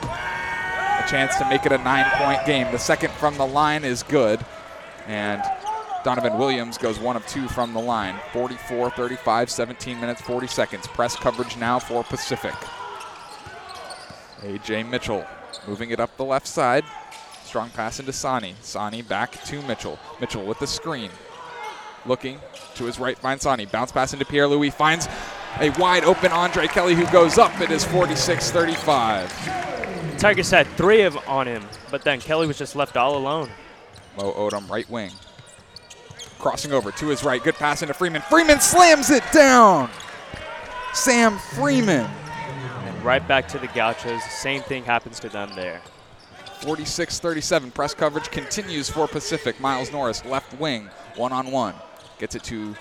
A 0.03 1.05
chance 1.09 1.35
to 1.37 1.49
make 1.49 1.65
it 1.65 1.71
a 1.71 1.79
nine 1.79 2.05
point 2.17 2.45
game. 2.45 2.71
The 2.71 2.77
second 2.77 3.11
from 3.13 3.35
the 3.37 3.47
line 3.47 3.83
is 3.83 4.03
good. 4.03 4.39
And 5.07 5.41
Donovan 6.03 6.37
Williams 6.37 6.77
goes 6.77 6.99
one 6.99 7.15
of 7.15 7.25
two 7.25 7.47
from 7.47 7.73
the 7.73 7.81
line. 7.81 8.19
44 8.33 8.91
35, 8.91 9.49
17 9.49 9.99
minutes, 9.99 10.21
40 10.21 10.45
seconds. 10.45 10.85
Press 10.85 11.15
coverage 11.15 11.57
now 11.57 11.79
for 11.79 12.03
Pacific. 12.03 12.53
AJ 14.41 14.89
Mitchell 14.89 15.25
moving 15.67 15.91
it 15.91 15.99
up 15.99 16.15
the 16.17 16.25
left 16.25 16.47
side. 16.47 16.83
Strong 17.43 17.69
pass 17.71 17.99
into 17.99 18.11
Sanni. 18.11 18.55
Sanni 18.61 19.01
back 19.01 19.43
to 19.45 19.61
Mitchell. 19.63 19.97
Mitchell 20.19 20.45
with 20.45 20.59
the 20.59 20.67
screen. 20.67 21.09
Looking 22.05 22.39
to 22.75 22.85
his 22.85 22.99
right, 22.99 23.17
finds 23.17 23.43
Sanni. 23.43 23.65
Bounce 23.65 23.91
pass 23.91 24.13
into 24.13 24.25
Pierre 24.25 24.47
Louis. 24.47 24.69
Finds 24.69 25.07
a 25.59 25.69
wide 25.71 26.03
open 26.03 26.31
Andre 26.31 26.67
Kelly 26.67 26.95
who 26.95 27.05
goes 27.07 27.37
up. 27.37 27.59
It 27.61 27.71
is 27.71 27.85
46 27.85 28.51
35. 28.51 30.17
Tigers 30.17 30.51
had 30.51 30.67
three 30.69 31.01
of 31.01 31.17
on 31.27 31.47
him, 31.47 31.63
but 31.91 32.03
then 32.03 32.19
Kelly 32.19 32.47
was 32.47 32.57
just 32.57 32.75
left 32.75 32.97
all 32.97 33.17
alone. 33.17 33.49
Mo 34.17 34.31
Odum, 34.33 34.69
right 34.69 34.89
wing. 34.89 35.11
Crossing 36.39 36.71
over 36.71 36.91
to 36.91 37.07
his 37.07 37.23
right. 37.23 37.43
Good 37.43 37.55
pass 37.55 37.81
into 37.81 37.93
Freeman. 37.93 38.21
Freeman 38.23 38.59
slams 38.59 39.09
it 39.09 39.23
down. 39.31 39.89
Sam 40.93 41.37
Freeman. 41.37 42.09
Right 43.05 43.25
back 43.27 43.47
to 43.49 43.59
the 43.59 43.67
Gauchos. 43.67 44.23
Same 44.23 44.63
thing 44.63 44.83
happens 44.83 45.19
to 45.19 45.29
them 45.29 45.51
there. 45.53 45.79
46 46.61 47.19
37. 47.19 47.69
Press 47.69 47.93
coverage 47.93 48.31
continues 48.31 48.89
for 48.89 49.07
Pacific. 49.07 49.59
Miles 49.59 49.91
Norris, 49.91 50.25
left 50.25 50.59
wing, 50.59 50.89
one 51.15 51.31
on 51.31 51.51
one. 51.51 51.75
Gets 52.17 52.33
it 52.33 52.43
to 52.45 52.75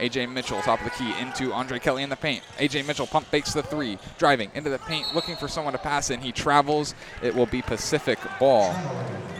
AJ 0.00 0.32
Mitchell, 0.32 0.60
top 0.62 0.80
of 0.80 0.86
the 0.86 0.90
key, 0.90 1.14
into 1.20 1.52
Andre 1.52 1.78
Kelly 1.78 2.02
in 2.02 2.10
the 2.10 2.16
paint. 2.16 2.42
AJ 2.58 2.84
Mitchell 2.84 3.06
pump 3.06 3.26
fakes 3.26 3.52
the 3.52 3.62
three, 3.62 3.96
driving 4.18 4.50
into 4.54 4.70
the 4.70 4.78
paint, 4.80 5.14
looking 5.14 5.36
for 5.36 5.46
someone 5.46 5.72
to 5.72 5.78
pass 5.78 6.10
in. 6.10 6.20
He 6.20 6.32
travels. 6.32 6.96
It 7.22 7.32
will 7.32 7.46
be 7.46 7.62
Pacific 7.62 8.18
ball. 8.40 8.74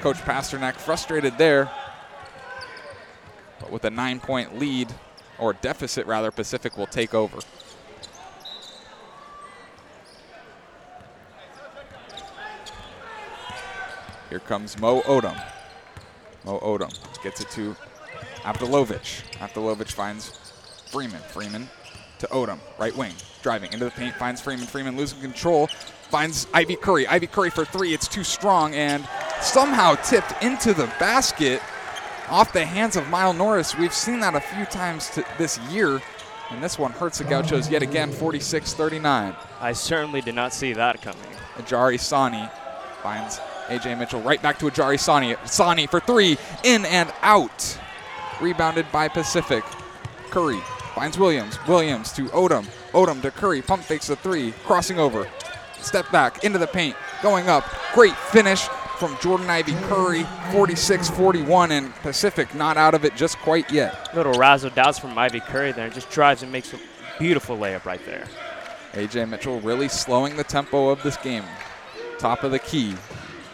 Coach 0.01 0.19
Pasternack 0.19 0.75
frustrated 0.77 1.39
there, 1.39 1.69
but 3.59 3.73
with 3.73 3.85
a 3.85 3.91
nine 3.91 4.21
point 4.21 4.61
lead, 4.61 4.95
or 5.41 5.55
deficit 5.55 6.07
rather, 6.07 6.31
Pacific 6.31 6.79
will 6.79 6.87
take 6.87 7.15
over. 7.15 7.41
Here 14.35 14.41
comes 14.41 14.77
Mo 14.81 15.01
Odum. 15.03 15.41
Mo 16.45 16.59
Odum 16.59 16.93
gets 17.23 17.41
it 17.41 17.49
to 17.51 17.77
Avdalovic. 18.43 19.23
Avdalovic 19.35 19.93
finds 19.93 20.31
Freeman. 20.87 21.21
Freeman 21.21 21.69
to 22.19 22.27
Odum, 22.27 22.59
right 22.77 22.97
wing, 22.97 23.13
driving 23.43 23.73
into 23.73 23.85
the 23.85 23.93
paint, 23.93 24.13
finds 24.17 24.41
Freeman. 24.41 24.67
Freeman 24.67 24.97
losing 24.97 25.21
control, 25.21 25.69
finds 26.11 26.49
Ivy 26.53 26.75
Curry. 26.75 27.07
Ivy 27.07 27.29
Curry 27.29 27.51
for 27.51 27.65
three. 27.65 27.95
It's 27.95 28.09
too 28.09 28.25
strong 28.25 28.75
and 28.75 29.07
somehow 29.41 29.95
tipped 29.95 30.43
into 30.43 30.75
the 30.75 30.87
basket 30.99 31.63
off 32.29 32.53
the 32.53 32.65
hands 32.65 32.97
of 32.97 33.09
Mile 33.11 33.35
Norris. 33.35 33.79
We've 33.79 33.95
seen 33.95 34.19
that 34.19 34.35
a 34.35 34.41
few 34.41 34.65
times 34.65 35.11
t- 35.11 35.23
this 35.39 35.61
year, 35.71 36.03
and 36.51 36.61
this 36.61 36.77
one 36.77 36.91
hurts 36.91 37.19
the 37.19 37.25
Gauchos 37.25 37.71
yet 37.71 37.85
again, 37.85 38.11
46 38.11 38.75
39. 38.75 39.37
I 39.61 39.73
certainly 39.75 40.23
did 40.23 40.35
not 40.35 40.53
see 40.53 40.73
that 40.73 41.03
coming. 41.03 41.23
Ajare 41.57 42.01
Sanni 42.01 42.49
finds 43.01 43.39
AJ 43.69 43.99
Mitchell 43.99 44.21
right 44.23 44.41
back 44.43 44.59
to 44.59 44.67
Ajare 44.67 44.99
Sanni. 44.99 45.37
Sanni 45.45 45.87
for 45.87 46.01
three, 46.01 46.37
in 46.63 46.85
and 46.87 47.13
out. 47.23 47.79
Rebounded 48.41 48.91
by 48.93 49.09
Pacific. 49.09 49.65
Curry 50.31 50.61
finds 50.95 51.19
Williams. 51.19 51.59
Williams 51.67 52.13
to 52.13 52.27
Odum. 52.27 52.67
Odum 52.93 53.23
to 53.23 53.31
Curry. 53.31 53.63
Pump 53.63 53.83
fakes 53.83 54.09
the 54.09 54.17
three. 54.17 54.53
Crossing 54.65 54.99
over. 54.99 55.29
Step 55.81 56.11
back 56.11 56.45
into 56.45 56.59
the 56.59 56.67
paint. 56.67 56.97
Going 57.23 57.49
up. 57.49 57.65
Great 57.95 58.17
finish 58.17 58.63
from 58.99 59.17
Jordan 59.21 59.49
Ivy 59.51 59.75
Curry. 59.83 60.25
46 60.53 61.11
41, 61.11 61.73
and 61.73 61.95
Pacific 61.97 62.55
not 62.55 62.77
out 62.77 62.95
of 62.95 63.05
it 63.05 63.15
just 63.17 63.39
quite 63.39 63.71
yet. 63.71 64.15
Little 64.15 64.33
razzle 64.35 64.71
dazzle 64.71 65.09
from 65.09 65.19
Ivy 65.19 65.41
Curry 65.41 65.73
there. 65.73 65.91
Just 65.91 66.11
drives 66.11 66.43
and 66.43 66.51
makes 66.51 66.73
a 66.73 66.79
beautiful 67.19 67.57
layup 67.57 67.85
right 67.85 68.05
there. 68.07 68.27
AJ 68.93 69.29
Mitchell 69.29 69.61
really 69.61 69.89
slowing 69.89 70.37
the 70.37 70.45
tempo 70.45 70.89
of 70.89 71.03
this 71.03 71.17
game. 71.19 71.45
Top 72.19 72.45
of 72.45 72.53
the 72.53 72.61
key. 72.61 72.95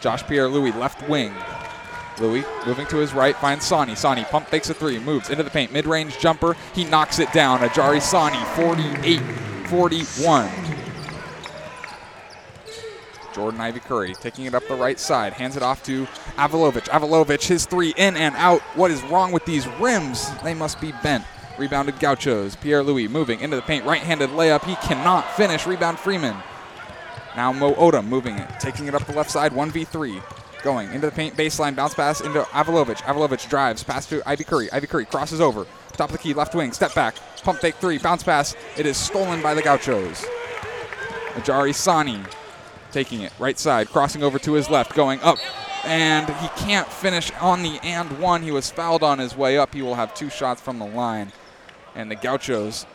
Josh 0.01 0.23
Pierre 0.23 0.49
Louis, 0.49 0.71
left 0.71 1.07
wing. 1.07 1.33
Louis 2.19 2.43
moving 2.65 2.87
to 2.87 2.97
his 2.97 3.13
right, 3.13 3.35
finds 3.35 3.65
Sanni. 3.65 3.95
Sanni 3.95 4.23
pump 4.25 4.47
fakes 4.47 4.69
a 4.69 4.73
three, 4.73 4.99
moves 4.99 5.29
into 5.29 5.43
the 5.43 5.49
paint, 5.49 5.71
mid 5.71 5.85
range 5.85 6.19
jumper. 6.19 6.55
He 6.73 6.83
knocks 6.83 7.19
it 7.19 7.31
down. 7.31 7.59
Ajare 7.59 8.01
Sanni, 8.01 8.43
48 8.55 9.21
41. 9.67 10.49
Jordan 13.33 13.61
Ivy 13.61 13.79
Curry 13.79 14.13
taking 14.15 14.45
it 14.45 14.53
up 14.53 14.67
the 14.67 14.75
right 14.75 14.99
side, 14.99 15.33
hands 15.33 15.55
it 15.55 15.63
off 15.63 15.83
to 15.83 16.05
Avdalovic. 16.35 16.89
Avdalovic, 16.89 17.45
his 17.45 17.65
three 17.65 17.93
in 17.95 18.17
and 18.17 18.35
out. 18.35 18.61
What 18.75 18.91
is 18.91 19.01
wrong 19.03 19.31
with 19.31 19.45
these 19.45 19.67
rims? 19.79 20.29
They 20.43 20.53
must 20.53 20.81
be 20.81 20.91
bent. 21.03 21.23
Rebounded 21.57 21.99
Gauchos. 21.99 22.55
Pierre 22.55 22.83
Louis 22.83 23.07
moving 23.07 23.39
into 23.39 23.55
the 23.55 23.61
paint, 23.61 23.85
right 23.85 24.01
handed 24.01 24.31
layup. 24.31 24.65
He 24.65 24.75
cannot 24.75 25.31
finish. 25.35 25.65
Rebound 25.65 25.99
Freeman. 25.99 26.35
Now 27.35 27.51
Mo 27.51 27.73
Odum 27.75 28.07
moving 28.07 28.37
it, 28.37 28.49
taking 28.59 28.87
it 28.87 28.95
up 28.95 29.05
the 29.05 29.13
left 29.13 29.31
side, 29.31 29.51
1v3. 29.51 30.21
Going 30.63 30.91
into 30.91 31.07
the 31.07 31.11
paint, 31.11 31.35
baseline, 31.35 31.75
bounce 31.75 31.95
pass 31.95 32.21
into 32.21 32.41
Avdalovic. 32.43 32.97
Avdalovic 32.97 33.49
drives, 33.49 33.83
pass 33.83 34.05
to 34.07 34.21
Ivy 34.29 34.43
Curry. 34.43 34.71
Ivy 34.71 34.87
Curry 34.87 35.05
crosses 35.05 35.41
over, 35.41 35.65
top 35.93 36.09
of 36.09 36.13
the 36.13 36.17
key, 36.19 36.33
left 36.35 36.53
wing, 36.53 36.71
step 36.71 36.93
back, 36.93 37.15
pump 37.43 37.59
fake 37.59 37.75
three, 37.75 37.97
bounce 37.97 38.21
pass. 38.21 38.55
It 38.77 38.85
is 38.85 38.95
stolen 38.95 39.41
by 39.41 39.55
the 39.55 39.61
Gauchos. 39.63 40.23
Ajare 41.33 41.73
Sanni 41.73 42.23
taking 42.91 43.21
it, 43.21 43.33
right 43.39 43.57
side, 43.57 43.89
crossing 43.89 44.21
over 44.21 44.37
to 44.39 44.53
his 44.53 44.69
left, 44.69 44.93
going 44.93 45.19
up, 45.21 45.37
and 45.85 46.29
he 46.35 46.47
can't 46.49 46.87
finish 46.87 47.31
on 47.39 47.63
the 47.63 47.79
and 47.81 48.19
one. 48.19 48.43
He 48.43 48.51
was 48.51 48.69
fouled 48.69 49.03
on 49.03 49.19
his 49.19 49.35
way 49.35 49.57
up. 49.57 49.73
He 49.73 49.81
will 49.81 49.95
have 49.95 50.13
two 50.13 50.29
shots 50.29 50.61
from 50.61 50.77
the 50.79 50.85
line. 50.85 51.31
And 51.95 52.09
the 52.09 52.15
Gauchos 52.15 52.85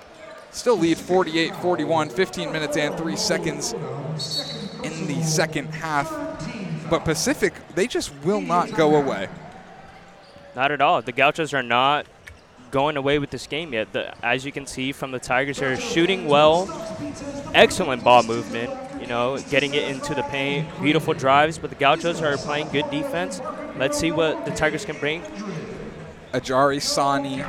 still 0.56 0.76
lead 0.76 0.96
48 0.96 1.54
41, 1.56 2.08
15 2.08 2.50
minutes 2.50 2.76
and 2.76 2.96
three 2.96 3.16
seconds 3.16 3.72
in 4.82 5.06
the 5.06 5.22
second 5.22 5.66
half. 5.66 6.10
But 6.88 7.04
Pacific, 7.04 7.52
they 7.74 7.86
just 7.86 8.14
will 8.24 8.40
not 8.40 8.72
go 8.72 8.96
away. 8.96 9.28
Not 10.54 10.72
at 10.72 10.80
all. 10.80 11.02
The 11.02 11.12
Gauchos 11.12 11.52
are 11.52 11.62
not 11.62 12.06
going 12.70 12.96
away 12.96 13.18
with 13.18 13.30
this 13.30 13.46
game 13.46 13.72
yet. 13.72 13.92
The, 13.92 14.14
as 14.24 14.44
you 14.44 14.52
can 14.52 14.66
see 14.66 14.92
from 14.92 15.10
the 15.10 15.18
Tigers, 15.18 15.58
they're 15.58 15.78
shooting 15.78 16.26
well, 16.26 16.68
excellent 17.54 18.02
ball 18.02 18.22
movement. 18.22 18.70
You 19.00 19.06
know, 19.06 19.38
getting 19.50 19.74
it 19.74 19.88
into 19.88 20.14
the 20.14 20.22
paint, 20.22 20.68
beautiful 20.80 21.12
drives. 21.12 21.58
But 21.58 21.70
the 21.70 21.76
Gauchos 21.76 22.22
are 22.22 22.36
playing 22.38 22.68
good 22.68 22.90
defense. 22.90 23.40
Let's 23.76 23.98
see 23.98 24.10
what 24.10 24.44
the 24.46 24.52
Tigers 24.52 24.84
can 24.84 24.98
bring. 24.98 25.22
Ajare 26.32 26.80
Sanni, 26.80 27.44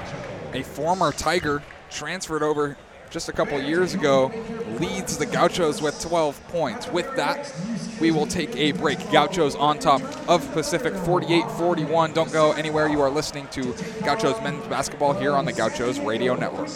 a 0.53 0.63
former 0.63 1.11
Tiger, 1.11 1.63
transferred 1.89 2.43
over 2.43 2.77
just 3.09 3.29
a 3.29 3.31
couple 3.31 3.59
years 3.61 3.93
ago, 3.93 4.31
leads 4.79 5.17
the 5.17 5.25
Gauchos 5.25 5.81
with 5.81 5.99
12 6.01 6.47
points. 6.49 6.88
With 6.88 7.15
that, 7.15 7.53
we 7.99 8.11
will 8.11 8.27
take 8.27 8.55
a 8.55 8.73
break. 8.73 8.99
Gauchos 9.11 9.55
on 9.55 9.79
top 9.79 10.01
of 10.29 10.49
Pacific 10.53 10.93
48 10.93 11.49
41. 11.51 12.13
Don't 12.13 12.31
go 12.31 12.51
anywhere. 12.53 12.88
You 12.88 13.01
are 13.01 13.09
listening 13.09 13.47
to 13.49 13.73
Gauchos 14.03 14.41
men's 14.41 14.65
basketball 14.67 15.13
here 15.13 15.34
on 15.34 15.45
the 15.45 15.53
Gauchos 15.53 15.99
Radio 15.99 16.35
Network. 16.35 16.69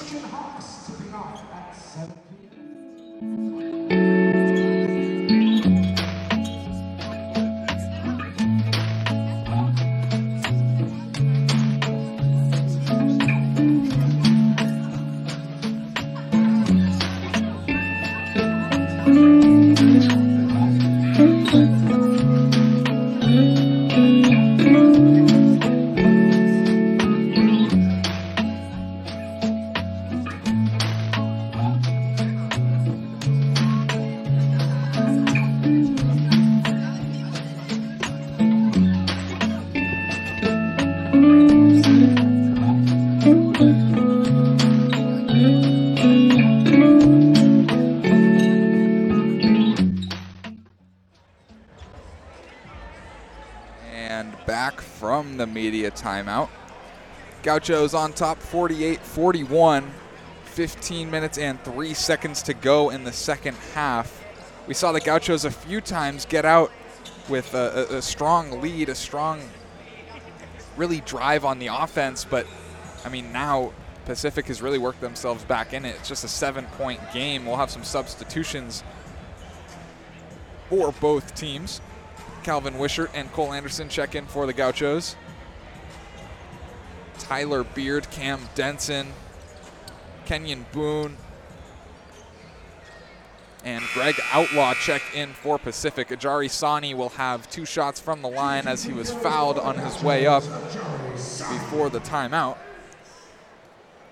The 55.41 55.47
media 55.47 55.89
timeout. 55.89 56.49
Gauchos 57.41 57.93
on 57.93 58.13
top 58.13 58.37
48 58.37 58.99
41. 58.99 59.91
15 60.45 61.09
minutes 61.09 61.37
and 61.37 61.63
3 61.63 61.93
seconds 61.93 62.43
to 62.43 62.53
go 62.53 62.89
in 62.89 63.05
the 63.05 63.13
second 63.13 63.55
half. 63.73 64.21
We 64.67 64.73
saw 64.73 64.91
the 64.91 64.99
Gauchos 64.99 65.45
a 65.45 65.51
few 65.51 65.79
times 65.79 66.25
get 66.25 66.43
out 66.43 66.71
with 67.29 67.53
a, 67.53 67.87
a, 67.89 67.97
a 67.97 68.01
strong 68.01 68.61
lead, 68.61 68.89
a 68.89 68.95
strong, 68.95 69.41
really 70.75 70.99
drive 71.01 71.45
on 71.45 71.57
the 71.59 71.67
offense, 71.67 72.25
but 72.25 72.45
I 73.05 73.09
mean, 73.09 73.31
now 73.31 73.71
Pacific 74.05 74.47
has 74.47 74.61
really 74.61 74.77
worked 74.77 74.99
themselves 74.99 75.45
back 75.45 75.73
in 75.73 75.85
it. 75.85 75.95
It's 75.95 76.09
just 76.09 76.25
a 76.25 76.27
seven 76.27 76.65
point 76.77 76.99
game. 77.13 77.45
We'll 77.45 77.55
have 77.55 77.71
some 77.71 77.85
substitutions 77.85 78.83
for 80.69 80.91
both 80.99 81.33
teams. 81.33 81.79
Calvin 82.43 82.77
Wishart 82.77 83.11
and 83.13 83.31
Cole 83.31 83.53
Anderson 83.53 83.87
check 83.87 84.15
in 84.15 84.25
for 84.25 84.45
the 84.45 84.53
Gauchos. 84.53 85.15
Tyler 87.21 87.63
Beard, 87.63 88.09
Cam 88.11 88.49
Denson, 88.55 89.13
Keylan 90.25 90.65
Boone, 90.71 91.17
and 93.63 93.83
Greg 93.93 94.19
Outlaw 94.31 94.73
check 94.73 95.01
in 95.13 95.33
for 95.33 95.59
Pacific. 95.59 96.09
Ajare 96.09 96.49
Sanni 96.49 96.93
will 96.93 97.09
have 97.09 97.49
two 97.49 97.65
shots 97.65 97.99
from 97.99 98.21
the 98.21 98.29
line 98.29 98.67
as 98.67 98.83
he 98.83 98.93
was 98.93 99.11
fouled 99.11 99.59
on 99.59 99.77
his 99.77 100.01
way 100.03 100.25
up 100.25 100.43
before 101.13 101.89
the 101.89 101.99
timeout. 101.99 102.57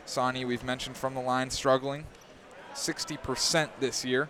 Sanni, 0.05 0.45
we've 0.45 0.63
mentioned 0.63 0.97
from 0.97 1.13
the 1.13 1.21
line, 1.21 1.49
struggling 1.49 2.05
60% 2.73 3.69
this 3.79 4.05
year. 4.05 4.29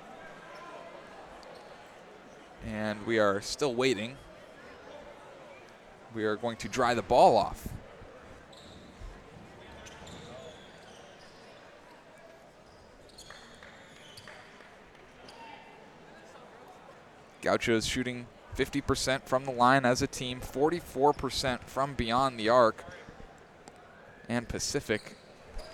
And 2.66 3.06
we 3.06 3.20
are 3.20 3.42
still 3.42 3.74
waiting. 3.74 4.18
We 6.14 6.26
are 6.26 6.36
going 6.36 6.58
to 6.58 6.68
dry 6.68 6.94
the 6.94 7.02
ball 7.02 7.38
off. 7.38 7.68
Gauchos 17.42 17.86
shooting 17.86 18.28
50% 18.58 19.24
from 19.24 19.46
the 19.46 19.52
line 19.52 19.86
as 19.86 20.02
a 20.02 20.08
team, 20.08 20.42
44% 20.42 21.62
from 21.62 21.94
beyond 21.94 22.40
the 22.40 22.50
arc, 22.50 22.84
and 24.28 24.48
Pacific 24.48 25.16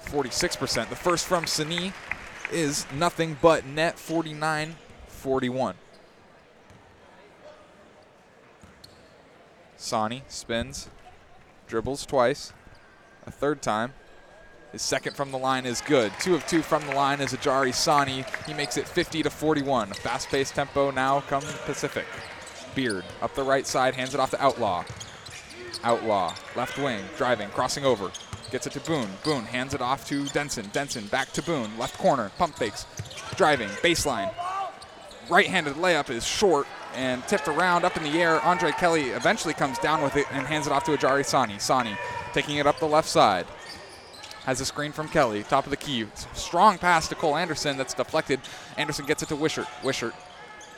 46%. 0.06 0.90
The 0.90 0.96
first 0.96 1.26
from 1.26 1.48
Sanni 1.48 1.94
is 2.52 2.86
nothing 2.94 3.38
but 3.42 3.66
net 3.66 3.98
49 3.98 4.76
41. 5.08 5.76
Sanni 9.78 10.24
spins, 10.28 10.90
dribbles 11.68 12.06
twice, 12.06 12.54
a 13.26 13.32
third 13.32 13.62
time. 13.62 13.94
His 14.76 14.82
second 14.82 15.16
from 15.16 15.32
the 15.32 15.38
line 15.38 15.66
is 15.66 15.80
good. 15.80 16.12
Two 16.20 16.36
of 16.36 16.46
two 16.48 16.62
from 16.62 16.86
the 16.86 16.94
line 16.94 17.22
is 17.22 17.32
Ajare 17.32 17.74
Sanni. 17.74 18.26
He 18.46 18.54
makes 18.54 18.76
it 18.76 18.86
50 18.86 19.24
to 19.24 19.30
41. 19.30 19.94
Fast 19.94 20.28
paced 20.28 20.54
tempo 20.54 20.92
now 20.92 21.22
come 21.22 21.44
Pacific. 21.64 22.04
Beard 22.76 23.06
up 23.22 23.34
the 23.36 23.44
right 23.44 23.66
side, 23.66 23.96
hands 23.96 24.14
it 24.14 24.20
off 24.20 24.32
to 24.32 24.44
Outlaw. 24.44 24.84
Outlaw, 25.86 26.36
left 26.58 26.78
wing, 26.78 27.06
driving, 27.16 27.48
crossing 27.52 27.86
over. 27.86 28.12
Gets 28.52 28.68
it 28.68 28.74
to 28.74 28.82
Boone. 28.82 29.08
Boone 29.24 29.46
hands 29.46 29.74
it 29.74 29.80
off 29.80 30.06
to 30.10 30.26
Denson. 30.26 30.68
Denson 30.74 31.08
back 31.08 31.32
to 31.32 31.42
Boone. 31.42 31.78
Left 31.78 31.98
corner, 31.98 32.30
pump 32.38 32.58
fakes, 32.58 32.86
driving, 33.38 33.70
baseline. 33.82 34.30
Right 35.30 35.48
handed 35.48 35.76
layup 35.76 36.10
is 36.10 36.28
short 36.28 36.68
and 36.96 37.26
tipped 37.30 37.48
around 37.48 37.86
up 37.86 37.96
in 37.96 38.04
the 38.04 38.22
air. 38.22 38.42
Andre 38.42 38.72
Kelly 38.72 39.12
eventually 39.12 39.54
comes 39.54 39.80
down 39.80 40.02
with 40.02 40.18
it 40.18 40.26
and 40.34 40.46
hands 40.46 40.68
it 40.68 40.74
off 40.74 40.84
to 40.84 40.92
Ajare 40.92 41.24
Sanni. 41.24 41.60
Sanni 41.60 41.96
taking 42.34 42.58
it 42.58 42.68
up 42.68 42.78
the 42.80 42.86
left 42.86 43.08
side. 43.08 43.48
Has 44.46 44.62
a 44.62 44.66
screen 44.66 44.92
from 44.92 45.08
Kelly, 45.08 45.44
top 45.44 45.66
of 45.66 45.72
the 45.72 45.78
key. 45.78 46.06
Strong 46.34 46.78
pass 46.78 47.08
to 47.08 47.16
Cole 47.16 47.36
Anderson 47.36 47.78
that's 47.78 47.94
deflected. 47.94 48.40
Anderson 48.78 49.06
gets 49.06 49.24
it 49.24 49.30
to 49.30 49.36
Wishart. 49.36 49.68
Wishart 49.84 50.14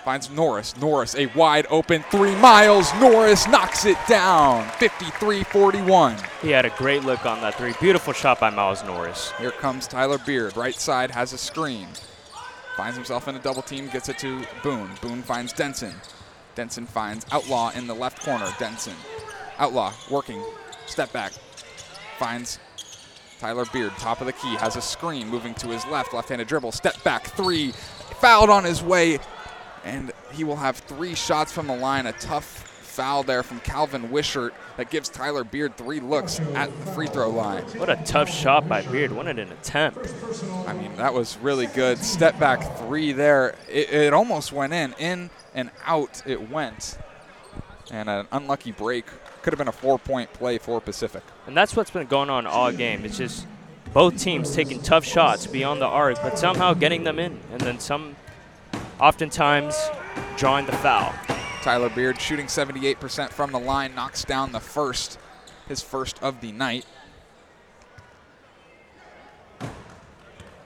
finds 0.05 0.29
Norris. 0.29 0.77
Norris, 0.77 1.15
a 1.15 1.25
wide 1.35 1.67
open 1.69 2.01
three 2.09 2.33
miles. 2.35 2.93
Norris 2.93 3.45
knocks 3.49 3.83
it 3.83 3.97
down. 4.07 4.65
53 4.77 5.43
41. 5.43 6.15
He 6.41 6.49
had 6.49 6.65
a 6.65 6.69
great 6.77 7.03
look 7.03 7.25
on 7.25 7.41
that 7.41 7.55
three. 7.55 7.73
Beautiful 7.81 8.13
shot 8.13 8.39
by 8.39 8.49
Miles 8.49 8.85
Norris. 8.85 9.33
Here 9.37 9.51
comes 9.51 9.85
Tyler 9.85 10.17
Beard. 10.17 10.55
Right 10.55 10.75
side 10.75 11.11
has 11.11 11.33
a 11.33 11.37
screen. 11.37 11.89
Finds 12.77 12.95
himself 12.95 13.27
in 13.27 13.35
a 13.35 13.39
double 13.39 13.63
team, 13.63 13.89
gets 13.89 14.07
it 14.07 14.17
to 14.19 14.45
Boone. 14.63 14.91
Boone 15.01 15.23
finds 15.23 15.51
Denson. 15.51 15.93
Denson 16.55 16.85
finds 16.85 17.25
Outlaw 17.33 17.71
in 17.75 17.85
the 17.85 17.93
left 17.93 18.23
corner. 18.23 18.47
Denson. 18.59 18.95
Outlaw 19.59 19.91
working. 20.09 20.41
Step 20.85 21.11
back. 21.11 21.33
Finds 22.17 22.59
Tyler 23.39 23.65
Beard, 23.71 23.91
top 23.97 24.19
of 24.19 24.27
the 24.27 24.33
key, 24.33 24.55
has 24.55 24.75
a 24.75 24.81
screen 24.81 25.27
moving 25.27 25.53
to 25.55 25.67
his 25.67 25.85
left. 25.87 26.13
Left 26.13 26.29
handed 26.29 26.47
dribble. 26.47 26.71
Step 26.71 27.03
back 27.03 27.27
three. 27.27 27.71
Fouled 28.19 28.49
on 28.49 28.63
his 28.63 28.81
way. 28.81 29.19
And 29.85 30.11
he 30.33 30.43
will 30.43 30.55
have 30.55 30.77
three 30.77 31.15
shots 31.15 31.51
from 31.51 31.67
the 31.67 31.75
line. 31.75 32.07
A 32.07 32.13
tough 32.13 32.45
foul 32.97 33.21
there 33.21 33.43
from 33.43 33.59
Calvin 33.59 34.09
Wishart 34.09 34.55
that 34.75 34.89
gives 34.89 35.07
Tyler 35.07 35.43
Beard 35.43 35.77
three 35.77 35.99
looks 35.99 36.39
at 36.55 36.75
the 36.79 36.91
free 36.93 37.05
throw 37.05 37.29
line. 37.29 37.63
What 37.77 37.91
a 37.91 37.95
tough 37.97 38.27
shot 38.27 38.67
by 38.67 38.81
Beard. 38.81 39.11
Wanted 39.11 39.37
an 39.37 39.51
attempt. 39.51 40.11
I 40.65 40.73
mean, 40.73 40.95
that 40.95 41.13
was 41.13 41.37
really 41.37 41.67
good. 41.67 41.99
Step 41.99 42.39
back 42.39 42.79
three 42.79 43.11
there. 43.11 43.53
It, 43.69 43.91
it 43.91 44.13
almost 44.13 44.51
went 44.51 44.73
in. 44.73 44.95
In 44.97 45.29
and 45.53 45.69
out 45.85 46.23
it 46.25 46.49
went. 46.49 46.97
And 47.91 48.09
an 48.09 48.27
unlucky 48.31 48.71
break. 48.71 49.05
Could 49.47 49.53
have 49.53 49.59
been 49.59 49.69
a 49.69 49.71
four 49.71 49.97
point 49.97 50.33
play 50.33 50.57
for 50.57 50.81
Pacific. 50.81 51.23
And 51.45 51.55
that's 51.55 51.73
what's 51.73 51.89
been 51.89 52.05
going 52.07 52.29
on 52.29 52.45
all 52.45 52.69
game. 52.73 53.05
It's 53.05 53.17
just 53.17 53.47
both 53.93 54.21
teams 54.21 54.53
taking 54.53 54.81
tough 54.81 55.05
shots 55.05 55.47
beyond 55.47 55.79
the 55.79 55.85
arc, 55.85 56.21
but 56.21 56.37
somehow 56.37 56.73
getting 56.73 57.05
them 57.05 57.17
in. 57.17 57.39
And 57.53 57.61
then 57.61 57.79
some, 57.79 58.17
oftentimes, 58.99 59.73
drawing 60.35 60.65
the 60.65 60.73
foul. 60.73 61.13
Tyler 61.61 61.89
Beard 61.89 62.19
shooting 62.19 62.47
78% 62.47 63.29
from 63.29 63.53
the 63.53 63.57
line, 63.57 63.95
knocks 63.95 64.25
down 64.25 64.51
the 64.51 64.59
first, 64.59 65.17
his 65.69 65.81
first 65.81 66.21
of 66.21 66.41
the 66.41 66.51
night. 66.51 66.85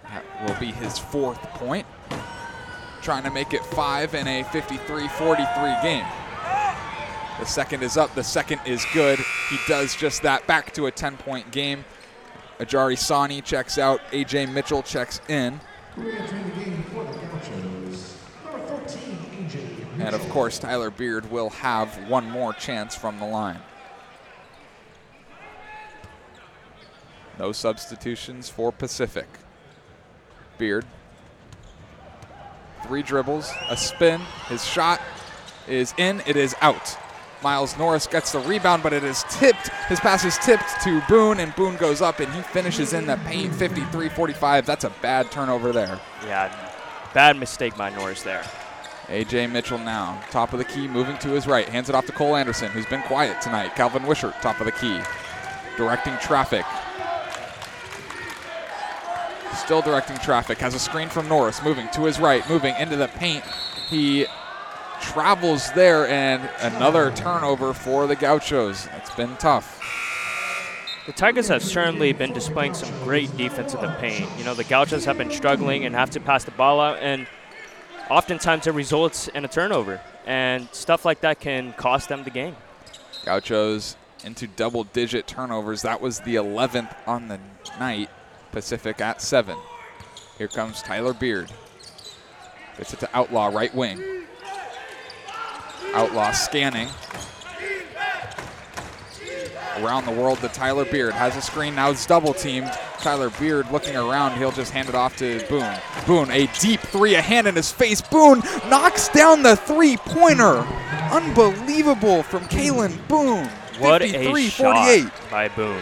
That 0.05 0.23
will 0.47 0.59
be 0.59 0.71
his 0.71 0.97
fourth 0.97 1.39
point. 1.53 1.85
Trying 3.03 3.25
to 3.25 3.29
make 3.29 3.53
it 3.53 3.63
five 3.63 4.15
in 4.15 4.27
a 4.27 4.43
53 4.45 5.07
43 5.07 5.81
game. 5.83 6.05
The 7.39 7.45
second 7.45 7.83
is 7.83 7.97
up, 7.97 8.13
the 8.13 8.23
second 8.23 8.61
is 8.65 8.85
good. 8.93 9.19
He 9.49 9.57
does 9.67 9.95
just 9.95 10.21
that. 10.23 10.45
Back 10.47 10.73
to 10.73 10.85
a 10.85 10.91
10 10.91 11.17
point 11.17 11.51
game. 11.51 11.85
Ajare 12.59 12.97
Sanni 12.97 13.41
checks 13.41 13.77
out, 13.79 13.99
AJ 14.11 14.53
Mitchell 14.53 14.83
checks 14.83 15.19
in. 15.27 15.59
Re-entering 15.97 16.43
the 16.43 16.63
game 16.63 16.83
for 16.83 17.03
the 17.03 17.11
Gauchos, 17.11 18.17
number 18.45 18.59
13, 18.67 19.17
AJ. 19.47 20.05
And 20.05 20.15
of 20.15 20.21
course, 20.29 20.59
Tyler 20.59 20.91
Beard 20.91 21.31
will 21.31 21.49
have 21.49 22.07
one 22.07 22.29
more 22.29 22.53
chance 22.53 22.95
from 22.95 23.19
the 23.19 23.25
line. 23.25 23.59
No 27.39 27.51
substitutions 27.51 28.49
for 28.49 28.71
Pacific. 28.71 29.27
Beard. 30.59 30.85
Three 32.83 33.01
dribbles, 33.01 33.51
a 33.67 33.75
spin. 33.75 34.21
His 34.47 34.63
shot 34.63 35.01
is 35.67 35.95
in, 35.97 36.21
it 36.27 36.35
is 36.35 36.55
out. 36.61 36.97
Miles 37.43 37.77
Norris 37.77 38.07
gets 38.07 38.31
the 38.31 38.39
rebound, 38.39 38.83
but 38.83 38.93
it 38.93 39.03
is 39.03 39.23
tipped. 39.29 39.69
His 39.87 39.99
pass 39.99 40.23
is 40.23 40.37
tipped 40.37 40.81
to 40.83 41.01
Boone, 41.09 41.39
and 41.39 41.55
Boone 41.55 41.75
goes 41.77 42.01
up 42.01 42.19
and 42.19 42.31
he 42.33 42.41
finishes 42.41 42.93
in 42.93 43.07
the 43.07 43.17
paint 43.25 43.53
53 43.55 44.09
45. 44.09 44.65
That's 44.65 44.83
a 44.83 44.91
bad 45.01 45.31
turnover 45.31 45.71
there. 45.71 45.99
Yeah, 46.25 46.53
bad 47.13 47.37
mistake 47.37 47.75
by 47.75 47.89
Norris 47.89 48.23
there. 48.23 48.43
AJ 49.07 49.51
Mitchell 49.51 49.79
now, 49.79 50.21
top 50.29 50.53
of 50.53 50.59
the 50.59 50.65
key, 50.65 50.87
moving 50.87 51.17
to 51.17 51.29
his 51.29 51.47
right. 51.47 51.67
Hands 51.67 51.89
it 51.89 51.95
off 51.95 52.05
to 52.05 52.11
Cole 52.11 52.35
Anderson, 52.35 52.69
who's 52.71 52.85
been 52.85 53.01
quiet 53.03 53.41
tonight. 53.41 53.75
Calvin 53.75 54.05
Wishart, 54.05 54.35
top 54.41 54.59
of 54.59 54.65
the 54.65 54.71
key, 54.71 54.99
directing 55.75 56.15
traffic. 56.19 56.65
Still 59.55 59.81
directing 59.81 60.17
traffic. 60.19 60.59
Has 60.59 60.75
a 60.75 60.79
screen 60.79 61.09
from 61.09 61.27
Norris, 61.27 61.61
moving 61.61 61.89
to 61.89 62.05
his 62.05 62.19
right, 62.19 62.47
moving 62.47 62.75
into 62.77 62.95
the 62.95 63.09
paint. 63.09 63.43
He 63.89 64.27
travels 65.01 65.71
there, 65.73 66.07
and 66.07 66.49
another 66.59 67.11
turnover 67.11 67.73
for 67.73 68.07
the 68.07 68.15
Gauchos. 68.15 68.87
It's 68.95 69.13
been 69.15 69.35
tough. 69.37 69.79
The 71.07 71.13
Tigers 71.13 71.47
have 71.47 71.63
certainly 71.63 72.13
been 72.13 72.31
displaying 72.31 72.73
some 72.73 72.89
great 73.03 73.35
defense 73.35 73.73
in 73.73 73.81
the 73.81 73.91
paint. 73.99 74.29
You 74.37 74.43
know, 74.43 74.53
the 74.53 74.63
Gauchos 74.63 75.03
have 75.05 75.17
been 75.17 75.31
struggling 75.31 75.85
and 75.85 75.95
have 75.95 76.11
to 76.11 76.19
pass 76.19 76.43
the 76.43 76.51
ball 76.51 76.79
out, 76.79 76.99
and 76.99 77.27
oftentimes 78.09 78.67
it 78.67 78.73
results 78.73 79.27
in 79.29 79.43
a 79.43 79.47
turnover. 79.47 79.99
And 80.25 80.69
stuff 80.71 81.03
like 81.03 81.21
that 81.21 81.39
can 81.39 81.73
cost 81.73 82.07
them 82.07 82.23
the 82.23 82.29
game. 82.29 82.55
Gauchos 83.25 83.95
into 84.23 84.47
double 84.47 84.83
digit 84.83 85.25
turnovers. 85.25 85.81
That 85.81 86.01
was 86.01 86.19
the 86.19 86.35
11th 86.35 86.95
on 87.07 87.27
the 87.27 87.39
night. 87.79 88.09
Pacific 88.51 89.01
at 89.01 89.21
seven. 89.21 89.57
Here 90.37 90.47
comes 90.47 90.81
Tyler 90.81 91.13
Beard. 91.13 91.51
Gets 92.77 92.93
it 92.93 92.99
to 92.99 93.09
Outlaw, 93.17 93.47
right 93.47 93.73
wing. 93.73 94.25
Outlaw 95.93 96.31
scanning. 96.31 96.89
Around 99.77 100.05
the 100.05 100.11
world 100.11 100.39
to 100.39 100.47
Tyler 100.49 100.85
Beard. 100.85 101.13
Has 101.13 101.35
a 101.35 101.41
screen, 101.41 101.75
now 101.75 101.89
it's 101.89 102.05
double 102.05 102.33
teamed. 102.33 102.71
Tyler 102.99 103.29
Beard 103.31 103.71
looking 103.71 103.95
around, 103.95 104.37
he'll 104.37 104.51
just 104.51 104.71
hand 104.71 104.89
it 104.89 104.95
off 104.95 105.17
to 105.17 105.43
Boone. 105.47 105.75
Boone, 106.05 106.29
a 106.29 106.47
deep 106.59 106.79
three, 106.81 107.15
a 107.15 107.21
hand 107.21 107.47
in 107.47 107.55
his 107.55 107.71
face. 107.71 108.01
Boone 108.01 108.41
knocks 108.69 109.09
down 109.09 109.43
the 109.43 109.55
three 109.55 109.97
pointer. 109.97 110.59
Unbelievable 111.11 112.23
from 112.23 112.43
Keylan 112.45 113.07
Boone. 113.07 113.47
What 113.79 114.01
a 114.01 114.11
53 114.11 114.49
shot 114.49 115.11
by 115.31 115.47
Boone. 115.49 115.81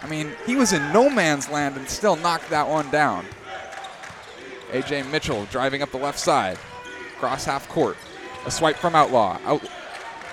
I 0.00 0.06
mean, 0.06 0.32
he 0.46 0.54
was 0.54 0.72
in 0.72 0.92
no 0.92 1.10
man's 1.10 1.48
land 1.48 1.76
and 1.76 1.88
still 1.88 2.16
knocked 2.16 2.48
that 2.50 2.68
one 2.68 2.88
down. 2.90 3.26
AJ 4.70 5.10
Mitchell 5.10 5.46
driving 5.46 5.82
up 5.82 5.90
the 5.90 5.98
left 5.98 6.18
side, 6.18 6.58
cross 7.18 7.44
half 7.44 7.68
court. 7.68 7.96
A 8.46 8.50
swipe 8.50 8.76
from 8.76 8.94
Outlaw. 8.94 9.38
Out, 9.44 9.62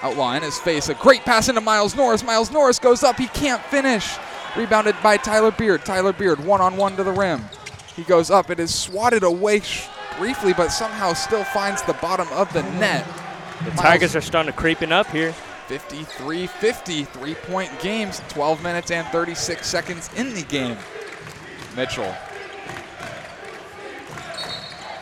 Outlaw 0.01 0.33
in 0.35 0.43
his 0.43 0.57
face. 0.59 0.89
A 0.89 0.93
great 0.95 1.21
pass 1.21 1.49
into 1.49 1.61
Miles 1.61 1.95
Norris. 1.95 2.23
Miles 2.23 2.51
Norris 2.51 2.79
goes 2.79 3.03
up. 3.03 3.17
He 3.17 3.27
can't 3.27 3.61
finish. 3.65 4.15
Rebounded 4.55 4.95
by 5.03 5.17
Tyler 5.17 5.51
Beard. 5.51 5.83
Tyler 5.85 6.13
Beard 6.13 6.39
one 6.45 6.61
on 6.61 6.77
one 6.77 6.95
to 6.97 7.03
the 7.03 7.11
rim. 7.11 7.43
He 7.95 8.03
goes 8.03 8.29
up. 8.31 8.49
It 8.49 8.59
is 8.59 8.73
swatted 8.73 9.23
away 9.23 9.59
sh- 9.61 9.87
briefly, 10.17 10.53
but 10.53 10.69
somehow 10.69 11.13
still 11.13 11.43
finds 11.43 11.81
the 11.83 11.93
bottom 11.93 12.27
of 12.29 12.51
the 12.53 12.63
net. 12.63 13.05
The 13.63 13.69
Miles- 13.71 13.79
Tigers 13.81 14.15
are 14.15 14.21
starting 14.21 14.51
to 14.51 14.57
creeping 14.57 14.91
up 14.91 15.07
here. 15.07 15.33
53 15.67 16.45
50, 16.47 17.03
three 17.05 17.33
point 17.33 17.71
games, 17.79 18.21
12 18.29 18.61
minutes 18.61 18.91
and 18.91 19.07
36 19.07 19.65
seconds 19.67 20.09
in 20.15 20.33
the 20.35 20.43
game. 20.43 20.77
Mitchell. 21.75 22.13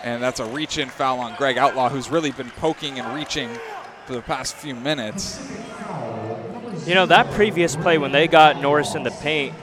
And 0.04 0.22
that's 0.22 0.40
a 0.40 0.46
reach 0.46 0.78
in 0.78 0.90
foul 0.90 1.20
on 1.20 1.36
Greg 1.38 1.58
Outlaw, 1.58 1.90
who's 1.90 2.10
really 2.10 2.32
been 2.32 2.52
poking 2.52 3.00
and 3.00 3.16
reaching 3.16 3.50
for 4.06 4.14
the 4.14 4.22
past 4.22 4.56
few 4.56 4.76
minutes. 4.76 5.40
You 6.86 6.94
know, 6.96 7.06
that 7.06 7.32
previous 7.32 7.78
play 7.78 7.98
when 7.98 8.12
they 8.12 8.28
got 8.28 8.62
Norris 8.62 8.96
in 8.96 9.04
the 9.04 9.12
paint, 9.12 9.56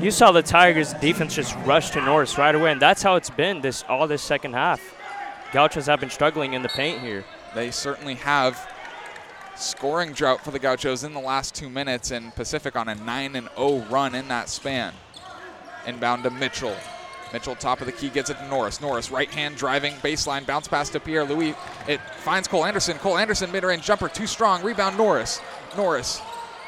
you 0.00 0.10
saw 0.10 0.32
the 0.32 0.42
Tigers 0.42 0.94
defense 0.94 1.34
just 1.34 1.54
rush 1.66 1.90
to 1.90 2.00
Norris 2.00 2.38
right 2.38 2.54
away, 2.54 2.72
and 2.72 2.80
that's 2.80 3.02
how 3.02 3.16
it's 3.16 3.28
been 3.28 3.60
this 3.60 3.84
all 3.88 4.06
this 4.06 4.22
second 4.22 4.54
half. 4.54 4.80
Gauchos 5.52 5.86
have 5.86 6.00
been 6.00 6.10
struggling 6.10 6.54
in 6.54 6.62
the 6.62 6.68
paint 6.70 7.00
here. 7.00 7.24
They 7.54 7.70
certainly 7.70 8.14
have 8.14 8.70
scoring 9.56 10.12
drought 10.12 10.42
for 10.42 10.50
the 10.50 10.58
Gauchos 10.58 11.04
in 11.04 11.12
the 11.12 11.20
last 11.20 11.54
two 11.54 11.68
minutes, 11.68 12.10
and 12.10 12.34
Pacific 12.34 12.76
on 12.76 12.88
a 12.88 12.94
9 12.94 13.36
and 13.36 13.48
0 13.56 13.84
run 13.90 14.14
in 14.14 14.28
that 14.28 14.48
span. 14.48 14.94
Inbound 15.86 16.24
to 16.24 16.30
Mitchell. 16.30 16.76
Mitchell, 17.34 17.56
top 17.56 17.80
of 17.80 17.86
the 17.86 17.92
key, 17.92 18.10
gets 18.10 18.30
it 18.30 18.38
to 18.38 18.48
Norris. 18.48 18.80
Norris, 18.80 19.10
right 19.10 19.28
hand 19.28 19.56
driving, 19.56 19.94
baseline, 19.94 20.46
bounce 20.46 20.68
pass 20.68 20.88
to 20.90 21.00
Pierre 21.00 21.24
Louis. 21.24 21.56
It 21.88 22.00
finds 22.18 22.46
Cole 22.46 22.64
Anderson. 22.64 22.96
Cole 22.98 23.18
Anderson, 23.18 23.50
mid 23.50 23.64
range 23.64 23.82
jumper, 23.82 24.08
too 24.08 24.28
strong. 24.28 24.62
Rebound, 24.62 24.96
Norris. 24.96 25.40
Norris 25.76 26.22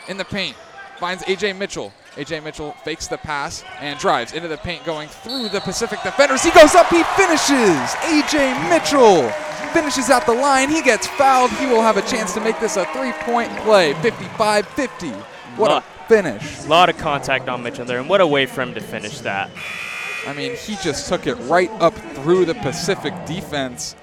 in 0.08 0.16
the 0.16 0.24
paint, 0.24 0.56
finds 0.98 1.22
AJ 1.22 1.56
Mitchell. 1.56 1.92
AJ 2.16 2.42
Mitchell 2.42 2.72
fakes 2.84 3.06
the 3.06 3.16
pass 3.16 3.62
and 3.78 3.96
drives 4.00 4.32
into 4.32 4.48
the 4.48 4.56
paint, 4.56 4.84
going 4.84 5.08
through 5.08 5.50
the 5.50 5.60
Pacific 5.60 6.02
defenders. 6.02 6.42
He 6.42 6.50
goes 6.50 6.74
up, 6.74 6.88
he 6.88 7.04
finishes. 7.14 7.94
AJ 8.02 8.68
Mitchell 8.68 9.30
finishes 9.72 10.10
out 10.10 10.26
the 10.26 10.34
line. 10.34 10.68
He 10.68 10.82
gets 10.82 11.06
fouled. 11.06 11.52
He 11.52 11.66
will 11.66 11.82
have 11.82 11.96
a 11.96 12.02
chance 12.02 12.34
to 12.34 12.40
make 12.40 12.58
this 12.58 12.76
a 12.76 12.86
three 12.86 13.12
point 13.20 13.56
play. 13.58 13.94
55 13.94 14.66
50. 14.66 15.10
What 15.56 15.70
a 15.70 16.08
finish. 16.08 16.64
A 16.64 16.68
lot 16.68 16.88
of 16.88 16.98
contact 16.98 17.48
on 17.48 17.62
Mitchell 17.62 17.84
there, 17.84 18.00
and 18.00 18.08
what 18.08 18.20
a 18.20 18.26
way 18.26 18.46
for 18.46 18.62
him 18.62 18.74
to 18.74 18.80
finish 18.80 19.20
that. 19.20 19.48
I 20.26 20.32
mean, 20.32 20.56
he 20.56 20.76
just 20.82 21.08
took 21.08 21.26
it 21.26 21.34
right 21.34 21.70
up 21.80 21.94
through 22.14 22.44
the 22.46 22.54
Pacific 22.54 23.14
defense. 23.26 23.94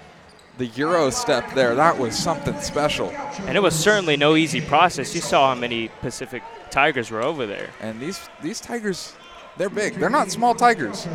The 0.57 0.67
Euro 0.67 1.09
step 1.09 1.53
there, 1.55 1.75
that 1.75 1.97
was 1.97 2.15
something 2.17 2.59
special. 2.61 3.09
And 3.47 3.57
it 3.57 3.59
was 3.61 3.75
certainly 3.75 4.15
no 4.17 4.35
easy 4.35 4.61
process. 4.61 5.13
You 5.15 5.21
saw 5.21 5.53
how 5.53 5.59
many 5.59 5.89
Pacific 6.01 6.43
Tigers 6.69 7.09
were 7.09 7.21
over 7.23 7.45
there. 7.47 7.69
And 7.81 7.99
these 7.99 8.29
these 8.41 8.61
Tigers, 8.61 9.13
they're 9.57 9.69
big. 9.69 9.95
They're 9.95 10.09
not 10.11 10.31
small 10.31 10.53
Tigers. 10.53 11.07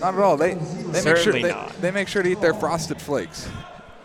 Not 0.00 0.14
at 0.14 0.20
all. 0.20 0.36
They 0.36 0.54
they 0.54 1.02
make 1.02 1.02
sure 1.02 1.16
Certainly 1.16 1.42
they, 1.42 1.50
not. 1.52 1.80
they 1.80 1.90
make 1.90 2.06
sure 2.08 2.22
to 2.22 2.28
eat 2.30 2.40
their 2.40 2.54
frosted 2.54 3.00
flakes. 3.00 3.48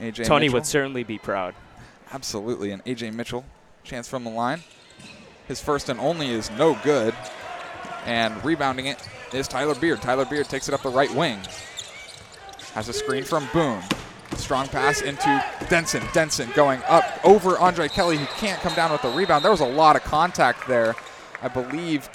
AJ 0.00 0.24
Tony 0.26 0.46
Mitchell. 0.46 0.54
would 0.54 0.66
certainly 0.66 1.04
be 1.04 1.18
proud. 1.18 1.54
Absolutely. 2.12 2.70
And 2.70 2.84
AJ 2.84 3.12
Mitchell, 3.14 3.44
chance 3.84 4.08
from 4.08 4.24
the 4.24 4.30
line. 4.30 4.62
His 5.46 5.60
first 5.60 5.88
and 5.88 5.98
only 6.00 6.28
is 6.30 6.50
no 6.52 6.74
good. 6.82 7.14
And 8.04 8.42
rebounding 8.44 8.86
it 8.86 8.98
is 9.32 9.48
Tyler 9.48 9.74
Beard. 9.74 10.00
Tyler 10.00 10.24
Beard 10.24 10.48
takes 10.48 10.68
it 10.68 10.74
up 10.74 10.82
the 10.82 10.88
right 10.88 11.12
wing. 11.14 11.38
Has 12.74 12.88
a 12.88 12.92
screen 12.92 13.24
from 13.24 13.48
Boone. 13.52 13.82
Strong 14.36 14.68
pass 14.68 15.00
into 15.00 15.44
Denson. 15.68 16.02
Denson 16.12 16.50
going 16.54 16.80
up 16.88 17.04
over 17.24 17.58
Andre 17.58 17.88
Kelly, 17.88 18.16
who 18.18 18.26
can't 18.26 18.60
come 18.60 18.74
down 18.74 18.92
with 18.92 19.02
the 19.02 19.08
rebound. 19.10 19.44
There 19.44 19.50
was 19.50 19.60
a 19.60 19.66
lot 19.66 19.96
of 19.96 20.04
contact 20.04 20.68
there. 20.68 20.94
I 21.42 21.48
believe 21.48 22.08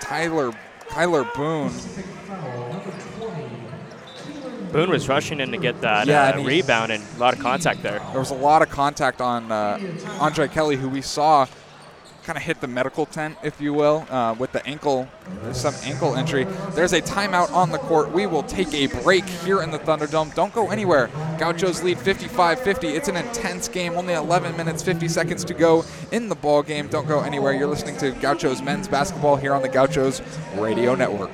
Tyler 0.00 0.52
Tyler 0.88 1.24
Boone. 1.34 1.72
Boone 4.72 4.90
was 4.90 5.08
rushing 5.08 5.40
in 5.40 5.50
to 5.52 5.58
get 5.58 5.80
that 5.80 6.06
Yeah, 6.06 6.24
uh, 6.24 6.32
and 6.38 6.46
rebound 6.46 6.92
and 6.92 7.02
a 7.16 7.18
lot 7.18 7.34
of 7.34 7.40
contact 7.40 7.82
there. 7.82 8.00
There 8.10 8.20
was 8.20 8.30
a 8.30 8.34
lot 8.34 8.62
of 8.62 8.68
contact 8.68 9.20
on 9.20 9.50
uh, 9.50 9.78
Andre 10.20 10.48
Kelly, 10.48 10.76
who 10.76 10.88
we 10.88 11.00
saw 11.00 11.46
kind 12.26 12.36
of 12.36 12.42
hit 12.42 12.60
the 12.60 12.66
medical 12.66 13.06
tent, 13.06 13.38
if 13.44 13.60
you 13.60 13.72
will, 13.72 14.04
uh, 14.10 14.34
with 14.36 14.50
the 14.50 14.64
ankle, 14.66 15.08
some 15.52 15.74
ankle 15.84 16.14
injury. 16.14 16.44
There's 16.72 16.92
a 16.92 17.00
timeout 17.00 17.52
on 17.52 17.70
the 17.70 17.78
court. 17.78 18.10
We 18.10 18.26
will 18.26 18.42
take 18.42 18.74
a 18.74 18.88
break 19.02 19.24
here 19.24 19.62
in 19.62 19.70
the 19.70 19.78
Thunderdome. 19.78 20.34
Don't 20.34 20.52
go 20.52 20.70
anywhere. 20.70 21.08
Gauchos 21.38 21.84
lead 21.84 21.98
55-50. 21.98 22.94
It's 22.96 23.06
an 23.08 23.16
intense 23.16 23.68
game. 23.68 23.94
Only 23.94 24.14
11 24.14 24.56
minutes, 24.56 24.82
50 24.82 25.06
seconds 25.06 25.44
to 25.44 25.54
go 25.54 25.84
in 26.10 26.28
the 26.28 26.34
ball 26.34 26.64
game. 26.64 26.88
Don't 26.88 27.06
go 27.06 27.20
anywhere. 27.20 27.52
You're 27.52 27.68
listening 27.68 27.96
to 27.98 28.10
Gauchos 28.10 28.60
men's 28.60 28.88
basketball 28.88 29.36
here 29.36 29.54
on 29.54 29.62
the 29.62 29.68
Gauchos 29.68 30.20
Radio 30.56 30.96
Network. 30.96 31.30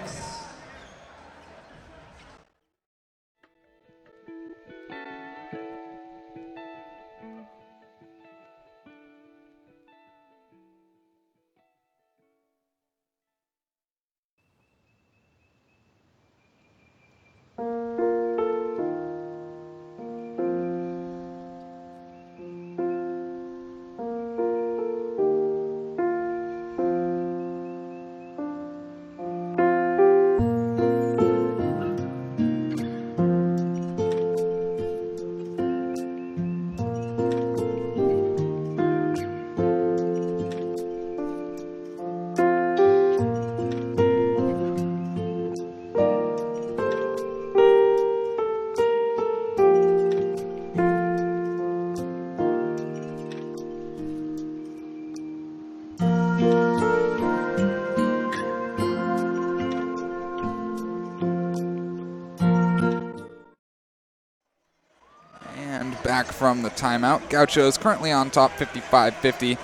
Back 66.23 66.33
from 66.33 66.63
the 66.63 66.71
timeout. 66.71 67.29
Gaucho 67.31 67.67
is 67.67 67.77
currently 67.77 68.13
on 68.13 68.31
top 68.31 68.53
55 68.53 69.17
50. 69.17 69.59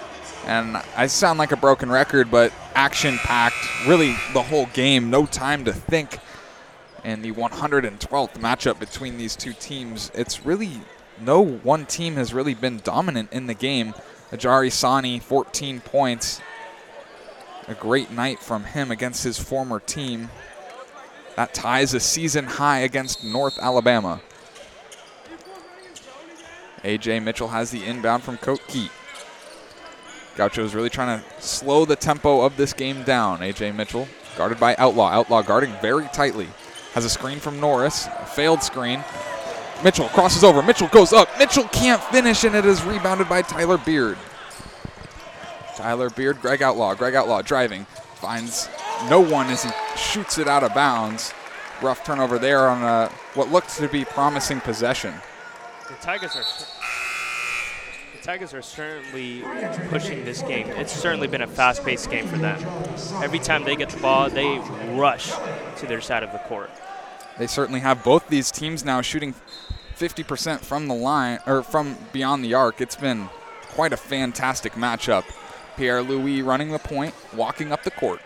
And 0.44 0.76
I 0.96 1.06
sound 1.06 1.38
like 1.38 1.52
a 1.52 1.56
broken 1.56 1.88
record, 1.88 2.32
but 2.32 2.52
action 2.74 3.16
packed, 3.18 3.54
really 3.86 4.16
the 4.32 4.42
whole 4.42 4.66
game, 4.66 5.08
no 5.08 5.24
time 5.24 5.64
to 5.66 5.72
think. 5.72 6.18
And 7.04 7.24
the 7.24 7.30
112th 7.30 8.32
matchup 8.40 8.80
between 8.80 9.18
these 9.18 9.36
two 9.36 9.52
teams, 9.52 10.10
it's 10.16 10.44
really 10.44 10.80
no 11.20 11.40
one 11.40 11.86
team 11.86 12.16
has 12.16 12.34
really 12.34 12.54
been 12.54 12.80
dominant 12.82 13.32
in 13.32 13.46
the 13.46 13.54
game. 13.54 13.94
Ajare 14.32 14.72
Sanni, 14.72 15.20
14 15.20 15.78
points. 15.78 16.40
A 17.68 17.74
great 17.74 18.10
night 18.10 18.40
from 18.40 18.64
him 18.64 18.90
against 18.90 19.22
his 19.22 19.38
former 19.38 19.78
team. 19.78 20.28
That 21.36 21.54
ties 21.54 21.94
a 21.94 22.00
season 22.00 22.46
high 22.46 22.80
against 22.80 23.22
North 23.22 23.60
Alabama. 23.60 24.20
AJ 26.84 27.22
Mitchell 27.22 27.48
has 27.48 27.70
the 27.70 27.84
inbound 27.84 28.22
from 28.22 28.36
Coat 28.38 28.60
Gaucho 30.36 30.64
is 30.64 30.74
really 30.74 30.90
trying 30.90 31.20
to 31.20 31.42
slow 31.42 31.84
the 31.84 31.96
tempo 31.96 32.42
of 32.42 32.56
this 32.56 32.72
game 32.72 33.02
down. 33.02 33.40
AJ 33.40 33.74
Mitchell 33.74 34.06
guarded 34.36 34.60
by 34.60 34.76
Outlaw. 34.76 35.08
Outlaw 35.08 35.42
guarding 35.42 35.72
very 35.82 36.06
tightly. 36.12 36.48
Has 36.94 37.04
a 37.04 37.10
screen 37.10 37.40
from 37.40 37.58
Norris, 37.60 38.06
a 38.06 38.26
failed 38.26 38.62
screen. 38.62 39.04
Mitchell 39.82 40.08
crosses 40.08 40.44
over. 40.44 40.62
Mitchell 40.62 40.88
goes 40.88 41.12
up. 41.12 41.28
Mitchell 41.38 41.64
can't 41.64 42.02
finish, 42.04 42.44
and 42.44 42.54
it 42.54 42.64
is 42.64 42.82
rebounded 42.84 43.28
by 43.28 43.42
Tyler 43.42 43.78
Beard. 43.78 44.16
Tyler 45.76 46.10
Beard, 46.10 46.40
Greg 46.40 46.62
Outlaw. 46.62 46.94
Greg 46.94 47.14
Outlaw 47.14 47.42
driving. 47.42 47.84
Finds 48.16 48.68
no 49.08 49.20
one 49.20 49.46
as 49.46 49.64
he 49.64 49.70
shoots 49.96 50.38
it 50.38 50.48
out 50.48 50.64
of 50.64 50.74
bounds. 50.74 51.32
Rough 51.82 52.04
turnover 52.04 52.38
there 52.38 52.68
on 52.68 52.82
a, 52.82 53.08
what 53.34 53.52
looked 53.52 53.76
to 53.76 53.88
be 53.88 54.04
promising 54.04 54.60
possession. 54.60 55.14
The 55.88 55.94
Tigers 56.02 56.36
are 56.36 56.44
the 58.14 58.22
Tigers 58.22 58.52
are 58.52 58.60
certainly 58.60 59.42
pushing 59.88 60.22
this 60.22 60.42
game. 60.42 60.68
It's 60.68 60.92
certainly 60.92 61.28
been 61.28 61.40
a 61.40 61.46
fast-paced 61.46 62.10
game 62.10 62.26
for 62.26 62.36
them. 62.36 62.62
Every 63.22 63.38
time 63.38 63.64
they 63.64 63.74
get 63.74 63.88
the 63.88 64.00
ball, 64.00 64.28
they 64.28 64.58
rush 64.92 65.32
to 65.78 65.86
their 65.86 66.02
side 66.02 66.22
of 66.22 66.32
the 66.32 66.38
court. 66.40 66.70
They 67.38 67.46
certainly 67.46 67.80
have 67.80 68.04
both 68.04 68.28
these 68.28 68.50
teams 68.50 68.84
now 68.84 69.00
shooting 69.00 69.34
50% 69.96 70.60
from 70.60 70.88
the 70.88 70.94
line 70.94 71.38
or 71.46 71.62
from 71.62 71.96
beyond 72.12 72.44
the 72.44 72.52
arc. 72.52 72.82
It's 72.82 72.96
been 72.96 73.30
quite 73.68 73.94
a 73.94 73.96
fantastic 73.96 74.74
matchup. 74.74 75.24
Pierre 75.78 76.02
Louis 76.02 76.42
running 76.42 76.70
the 76.70 76.78
point, 76.78 77.14
walking 77.32 77.72
up 77.72 77.84
the 77.84 77.92
court. 77.92 78.20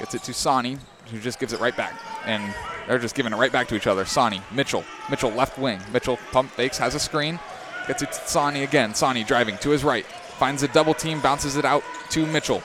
Gets 0.00 0.16
it 0.16 0.24
to 0.24 0.34
Sanni, 0.34 0.78
who 1.10 1.20
just 1.20 1.38
gives 1.38 1.52
it 1.52 1.60
right 1.60 1.76
back. 1.76 1.94
And 2.24 2.54
they're 2.86 2.98
just 2.98 3.14
giving 3.14 3.32
it 3.32 3.36
right 3.36 3.52
back 3.52 3.68
to 3.68 3.74
each 3.74 3.86
other. 3.86 4.04
Sanni, 4.04 4.40
Mitchell, 4.52 4.84
Mitchell 5.10 5.30
left 5.30 5.58
wing. 5.58 5.80
Mitchell 5.92 6.18
pump 6.32 6.50
fakes, 6.50 6.78
has 6.78 6.94
a 6.94 7.00
screen. 7.00 7.38
Gets 7.86 8.02
it 8.02 8.12
to 8.12 8.28
Sanni 8.28 8.62
again. 8.62 8.94
Sanni 8.94 9.24
driving 9.24 9.58
to 9.58 9.70
his 9.70 9.84
right. 9.84 10.06
Finds 10.38 10.62
a 10.62 10.68
double 10.68 10.94
team, 10.94 11.20
bounces 11.20 11.56
it 11.56 11.64
out 11.64 11.82
to 12.10 12.26
Mitchell. 12.26 12.62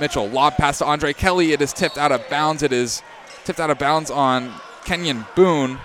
Mitchell, 0.00 0.28
lob 0.28 0.54
pass 0.54 0.78
to 0.78 0.86
Andre 0.86 1.12
Kelly. 1.12 1.52
It 1.52 1.60
is 1.60 1.72
tipped 1.72 1.98
out 1.98 2.12
of 2.12 2.26
bounds. 2.30 2.62
It 2.62 2.72
is 2.72 3.02
tipped 3.44 3.60
out 3.60 3.70
of 3.70 3.78
bounds 3.78 4.10
on 4.10 4.50
Keylan 4.84 5.26
Boone. 5.34 5.78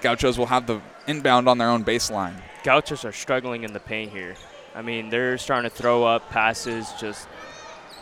Gauchos 0.00 0.38
will 0.38 0.46
have 0.46 0.66
the 0.66 0.80
inbound 1.06 1.48
on 1.48 1.58
their 1.58 1.68
own 1.68 1.84
baseline. 1.84 2.34
Gauchos 2.64 3.04
are 3.04 3.12
struggling 3.12 3.64
in 3.64 3.72
the 3.72 3.80
paint 3.80 4.12
here. 4.12 4.36
I 4.74 4.82
mean, 4.82 5.10
they're 5.10 5.38
starting 5.38 5.68
to 5.68 5.76
throw 5.76 6.04
up 6.04 6.30
passes, 6.30 6.92
just 7.00 7.28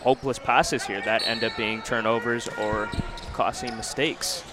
hopeless 0.01 0.39
passes 0.39 0.85
here 0.85 1.01
that 1.03 1.27
end 1.27 1.45
up 1.45 1.57
being 1.57 1.83
turnovers 1.83 2.49
or 2.61 2.89
costing 3.33 3.77
mistakes. 3.77 4.45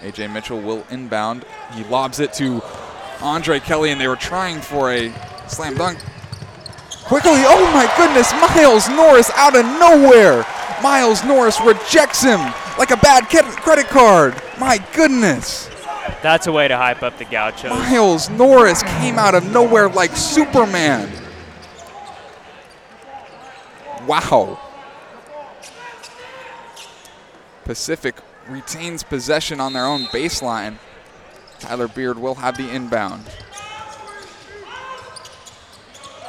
AJ 0.00 0.32
Mitchell 0.32 0.60
will 0.60 0.86
inbound. 0.90 1.44
He 1.74 1.84
lobs 1.84 2.20
it 2.20 2.32
to 2.34 2.62
Andre 3.20 3.60
Kelly, 3.60 3.90
and 3.90 4.00
they 4.00 4.08
were 4.08 4.16
trying 4.16 4.60
for 4.60 4.92
a 4.92 5.12
slam 5.46 5.74
dunk. 5.74 5.98
Quickly, 7.04 7.42
oh 7.44 7.70
my 7.74 7.92
goodness, 7.96 8.32
Miles 8.32 8.88
Norris 8.88 9.30
out 9.34 9.56
of 9.56 9.64
nowhere. 9.64 10.46
Miles 10.82 11.24
Norris 11.24 11.60
rejects 11.60 12.22
him 12.22 12.40
like 12.78 12.90
a 12.90 12.96
bad 12.96 13.28
credit 13.28 13.86
card. 13.88 14.40
My 14.58 14.78
goodness. 14.94 15.68
That's 16.22 16.46
a 16.46 16.52
way 16.52 16.68
to 16.68 16.76
hype 16.76 17.02
up 17.02 17.18
the 17.18 17.24
Gauchos. 17.24 17.70
Miles 17.70 18.30
Norris 18.30 18.82
came 18.82 19.18
out 19.18 19.34
of 19.34 19.50
nowhere 19.52 19.88
like 19.88 20.16
Superman. 20.16 21.10
Wow. 24.10 24.58
Pacific 27.62 28.16
retains 28.48 29.04
possession 29.04 29.60
on 29.60 29.72
their 29.72 29.86
own 29.86 30.06
baseline. 30.06 30.78
Tyler 31.60 31.86
Beard 31.86 32.18
will 32.18 32.34
have 32.34 32.56
the 32.56 32.68
inbound. 32.68 33.24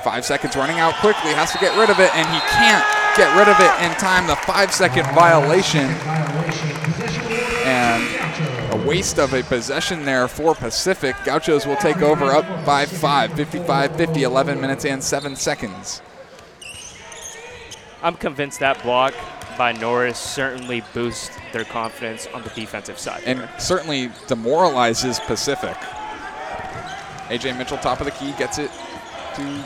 Five 0.04 0.26
seconds 0.26 0.56
running 0.56 0.78
out 0.78 0.94
quickly, 0.98 1.32
has 1.32 1.52
to 1.54 1.58
get 1.58 1.76
rid 1.76 1.90
of 1.90 2.00
it, 2.00 2.14
and 2.16 2.28
he 2.28 2.40
can't 2.52 2.86
get 3.18 3.36
rid 3.36 3.48
of 3.48 3.60
it 3.60 3.74
in 3.84 3.98
time. 3.98 4.28
The 4.28 4.36
five 4.36 4.72
second 4.72 5.08
violation. 5.16 5.90
And 7.66 8.74
a 8.80 8.88
waste 8.88 9.18
of 9.18 9.34
a 9.34 9.42
possession 9.42 10.06
there 10.06 10.28
for 10.28 10.54
Pacific. 10.54 11.16
Gauchos 11.26 11.66
will 11.66 11.78
take 11.78 12.04
over 12.04 12.26
up 12.26 12.46
by 12.64 12.86
five, 12.86 13.34
55 13.34 13.96
50, 13.96 14.22
11 14.22 14.62
minutes 14.62 14.86
and 14.86 15.04
seven 15.04 15.36
seconds. 15.36 16.04
I'm 18.04 18.16
convinced 18.16 18.60
that 18.60 18.82
block 18.82 19.14
by 19.58 19.74
Norris 19.74 20.18
certainly 20.18 20.84
boosts 20.94 21.30
their 21.54 21.66
confidence 21.66 22.28
on 22.34 22.42
the 22.42 22.50
defensive 22.50 22.98
side. 22.98 23.22
And 23.26 23.48
certainly 23.60 24.10
demoralizes 24.28 25.20
Pacific. 25.20 25.76
AJ 27.30 27.58
Mitchell, 27.58 27.78
top 27.78 28.00
of 28.00 28.06
the 28.06 28.12
key, 28.12 28.34
gets 28.34 28.58
it 28.58 28.72
to 29.36 29.66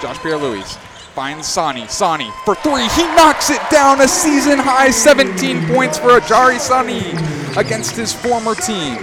Josh 0.00 0.18
Pierre 0.22 0.36
Louis. 0.36 0.76
Finds 1.14 1.46
Sanni. 1.46 1.86
Sanni 1.88 2.30
for 2.44 2.54
three. 2.54 2.88
He 2.88 3.04
knocks 3.14 3.50
it 3.50 3.60
down. 3.70 4.00
A 4.00 4.08
season 4.08 4.58
high 4.58 4.90
17 4.90 5.66
points 5.66 5.98
for 5.98 6.18
Ajare 6.20 6.58
Sanni 6.58 7.12
against 7.60 7.96
his 7.96 8.14
former 8.14 8.54
team. 8.54 8.96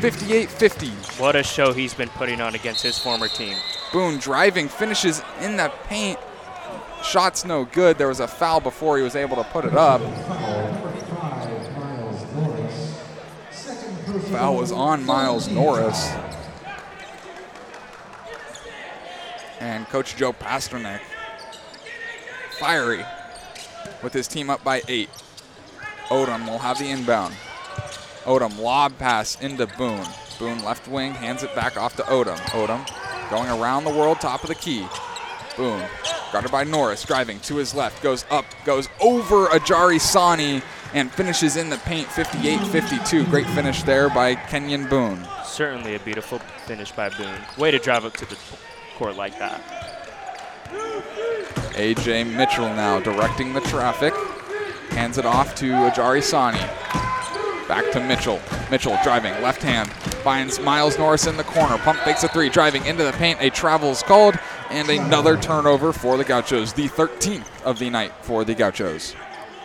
58 0.00 0.48
50. 0.48 0.86
What 1.20 1.34
a 1.34 1.42
show 1.42 1.72
he's 1.72 1.94
been 1.94 2.10
putting 2.10 2.40
on 2.40 2.54
against 2.54 2.84
his 2.84 2.96
former 2.96 3.26
team. 3.26 3.56
Boone 3.92 4.18
driving, 4.18 4.68
finishes 4.68 5.20
in 5.40 5.56
the 5.56 5.72
paint. 5.84 6.18
Shot's 7.02 7.44
no 7.44 7.64
good. 7.64 7.98
There 7.98 8.08
was 8.08 8.20
a 8.20 8.28
foul 8.28 8.60
before 8.60 8.96
he 8.96 9.02
was 9.02 9.16
able 9.16 9.36
to 9.36 9.44
put 9.44 9.64
it 9.64 9.74
up. 9.74 10.00
Foul 14.30 14.56
was 14.56 14.72
on 14.72 15.04
Miles 15.04 15.48
Norris. 15.48 16.12
And 19.60 19.86
Coach 19.88 20.16
Joe 20.16 20.32
Pasternack, 20.32 21.00
fiery, 22.58 23.04
with 24.02 24.12
his 24.12 24.28
team 24.28 24.50
up 24.50 24.62
by 24.62 24.82
eight. 24.86 25.10
Odum 26.08 26.48
will 26.48 26.58
have 26.58 26.78
the 26.78 26.90
inbound. 26.90 27.34
Odum 28.24 28.58
lob 28.60 28.98
pass 28.98 29.40
into 29.40 29.66
Boone. 29.66 30.06
Boone 30.38 30.62
left 30.64 30.86
wing, 30.86 31.12
hands 31.14 31.42
it 31.42 31.54
back 31.54 31.76
off 31.76 31.96
to 31.96 32.02
Odum. 32.04 32.36
Odum 32.50 32.86
going 33.30 33.50
around 33.50 33.84
the 33.84 33.90
world, 33.90 34.20
top 34.20 34.42
of 34.42 34.48
the 34.48 34.54
key. 34.54 34.86
Boone, 35.58 35.84
guarded 36.32 36.52
by 36.52 36.64
Norris, 36.64 37.02
driving 37.04 37.40
to 37.40 37.56
his 37.56 37.74
left, 37.74 38.00
goes 38.02 38.24
up, 38.30 38.46
goes 38.64 38.88
over 39.00 39.48
Ajare 39.48 40.00
Sanni, 40.00 40.62
and 40.94 41.10
finishes 41.10 41.56
in 41.56 41.68
the 41.68 41.78
paint 41.78 42.06
58 42.06 42.60
52. 42.68 43.24
Great 43.24 43.46
finish 43.48 43.82
there 43.82 44.08
by 44.08 44.36
Keylan 44.36 44.88
Boone. 44.88 45.26
Certainly 45.44 45.96
a 45.96 45.98
beautiful 45.98 46.38
finish 46.64 46.92
by 46.92 47.08
Boone. 47.10 47.40
Way 47.58 47.72
to 47.72 47.78
drive 47.78 48.04
up 48.04 48.14
to 48.14 48.24
the 48.24 48.38
court 48.96 49.16
like 49.16 49.38
that. 49.38 49.60
AJ 51.74 52.34
Mitchell 52.36 52.68
now 52.74 53.00
directing 53.00 53.52
the 53.52 53.60
traffic. 53.62 54.14
Hands 54.90 55.18
it 55.18 55.26
off 55.26 55.54
to 55.56 55.72
Ajare 55.72 56.22
Sanni. 56.22 56.58
Back 57.68 57.92
to 57.92 58.00
Mitchell. 58.00 58.40
Mitchell 58.70 58.98
driving 59.02 59.32
left 59.42 59.62
hand. 59.62 59.90
Finds 60.22 60.58
Miles 60.58 60.98
Norris 60.98 61.26
in 61.26 61.36
the 61.36 61.44
corner. 61.44 61.76
Pump 61.78 61.98
fakes 62.00 62.24
a 62.24 62.28
three. 62.28 62.48
Driving 62.48 62.86
into 62.86 63.04
the 63.04 63.12
paint. 63.12 63.38
A 63.42 63.50
travel's 63.50 64.02
called. 64.02 64.38
And 64.70 64.88
another 64.90 65.36
turnover 65.36 65.92
for 65.92 66.16
the 66.16 66.24
Gauchos. 66.24 66.74
The 66.74 66.88
13th 66.88 67.62
of 67.62 67.78
the 67.78 67.88
night 67.88 68.12
for 68.20 68.44
the 68.44 68.54
Gauchos. 68.54 69.14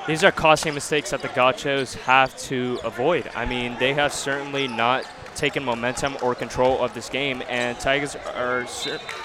These 0.08 0.24
are 0.24 0.32
costly 0.32 0.72
mistakes 0.72 1.12
that 1.12 1.22
the 1.22 1.30
Gauchos 1.30 1.96
have 1.96 2.38
to 2.40 2.80
avoid. 2.84 3.30
I 3.36 3.46
mean, 3.46 3.78
they 3.80 3.94
have 3.94 4.14
certainly 4.14 4.68
not 4.68 5.06
taken 5.36 5.64
momentum 5.64 6.18
or 6.22 6.36
control 6.36 6.82
of 6.84 6.94
this 6.94 7.10
game, 7.10 7.42
and 7.50 7.80
Tigers 7.80 8.16
are 8.16 8.66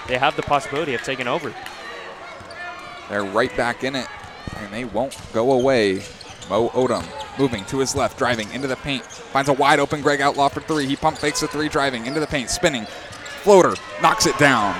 they 0.07 0.19
have 0.19 0.37
the 0.37 0.43
possibility 0.43 0.95
of 0.95 1.03
taking 1.03 1.29
over. 1.29 1.55
They're 3.09 3.25
right 3.25 3.55
back 3.57 3.85
in 3.85 3.97
it, 3.97 4.07
and 4.57 4.73
they 4.73 4.85
won't 4.85 5.17
go 5.33 5.53
away. 5.53 6.03
Mo 6.49 6.71
Odum 6.71 7.05
moving 7.39 7.65
to 7.67 7.79
his 7.79 7.95
left, 7.95 8.19
driving 8.19 8.51
into 8.53 8.67
the 8.67 8.77
paint. 8.77 9.05
Finds 9.05 9.49
a 9.49 9.53
wide 9.53 9.79
open 9.79 10.01
Greg 10.01 10.21
Outlaw 10.21 10.49
for 10.49 10.61
three. 10.61 10.87
He 10.87 10.97
pump 10.97 11.19
fakes 11.19 11.43
a 11.43 11.49
three, 11.49 11.69
driving 11.69 12.07
into 12.07 12.21
the 12.21 12.27
paint, 12.27 12.51
spinning. 12.51 12.87
Floater, 13.43 13.75
knocks 14.01 14.27
it 14.27 14.37
down. 14.39 14.75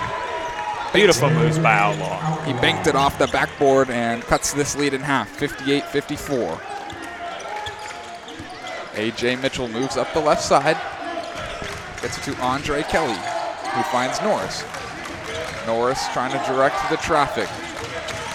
Beautiful 0.95 1.31
moves 1.31 1.59
by 1.59 1.75
Outlaw. 1.75 2.43
He 2.45 2.53
banked 2.55 2.87
it 2.87 2.97
off 2.97 3.19
the 3.19 3.27
backboard 3.27 3.91
and 3.91 4.23
cuts 4.23 4.55
this 4.55 4.75
lead 4.75 4.95
in 4.95 5.03
half, 5.03 5.29
58 5.29 5.85
54. 5.85 6.61
AJ 8.95 9.41
Mitchell 9.43 9.69
moves 9.69 9.97
up 9.97 10.13
the 10.15 10.21
left 10.21 10.43
side, 10.43 10.77
gets 12.01 12.17
it 12.19 12.23
to 12.23 12.41
Andre 12.41 12.83
Kelly, 12.85 13.15
who 13.15 13.83
finds 13.85 14.21
Norris. 14.23 14.65
Norris 15.67 16.09
trying 16.15 16.33
to 16.33 16.53
direct 16.53 16.77
the 16.91 16.97
traffic. 16.97 17.49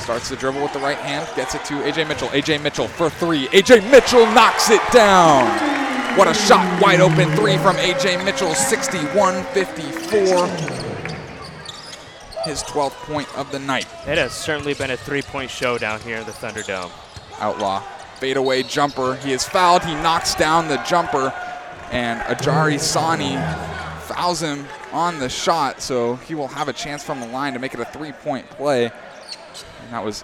Starts 0.02 0.30
the 0.30 0.36
dribble 0.36 0.62
with 0.62 0.74
the 0.74 0.80
right 0.80 0.98
hand, 0.98 1.28
gets 1.36 1.56
it 1.56 1.66
to 1.66 1.74
AJ 1.74 2.08
Mitchell. 2.08 2.30
AJ 2.30 2.62
Mitchell 2.62 2.88
for 2.88 3.10
three. 3.10 3.48
AJ 3.48 3.90
Mitchell 3.90 4.26
knocks 4.28 4.70
it 4.70 4.82
down. 4.92 5.48
What 6.18 6.28
a 6.28 6.34
shot, 6.34 6.82
wide 6.82 7.02
open 7.02 7.30
three 7.36 7.58
from 7.58 7.76
AJ 7.78 8.24
Mitchell, 8.24 8.54
61 8.54 9.44
54 9.46 10.83
his 12.44 12.64
12th 12.64 12.92
point 13.06 13.28
of 13.38 13.52
the 13.52 13.60
night. 13.60 13.88
It 14.08 14.18
has 14.18 14.34
certainly 14.34 14.74
been 14.74 14.92
a 14.92 14.98
three-point 14.98 15.50
show 15.50 15.78
down 15.78 16.02
here 16.02 16.18
in 16.18 16.26
the 16.26 16.32
Thunderdome. 16.32 16.92
Outlaw, 17.40 17.82
fadeaway 18.20 18.64
jumper. 18.64 19.16
He 19.16 19.32
is 19.32 19.44
fouled. 19.44 19.84
He 19.84 19.94
knocks 19.96 20.36
down 20.36 20.68
the 20.68 20.78
jumper, 20.88 21.34
and 21.92 22.20
Ajare 22.22 22.80
Sanni 22.80 23.36
fouls 24.04 24.42
him 24.42 24.66
on 24.92 25.20
the 25.20 25.30
shot, 25.30 25.82
so 25.82 26.16
he 26.18 26.36
will 26.36 26.48
have 26.48 26.68
a 26.68 26.74
chance 26.74 27.04
from 27.04 27.20
the 27.20 27.28
line 27.28 27.54
to 27.54 27.60
make 27.60 27.74
it 27.74 27.80
a 27.80 27.86
three-point 27.86 28.50
play. 28.52 28.86
And 28.86 29.92
that 29.92 30.04
was 30.04 30.24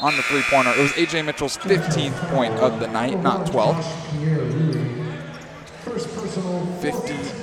on 0.00 0.16
the 0.16 0.22
three 0.22 0.42
pointer. 0.42 0.70
It 0.70 0.78
was 0.78 0.92
AJ 0.92 1.24
Mitchell's 1.24 1.56
15th 1.58 2.30
point 2.30 2.54
of 2.54 2.80
the 2.80 2.88
night, 2.88 3.22
not 3.22 3.46
12. 3.46 3.76
Pierre 4.20 4.38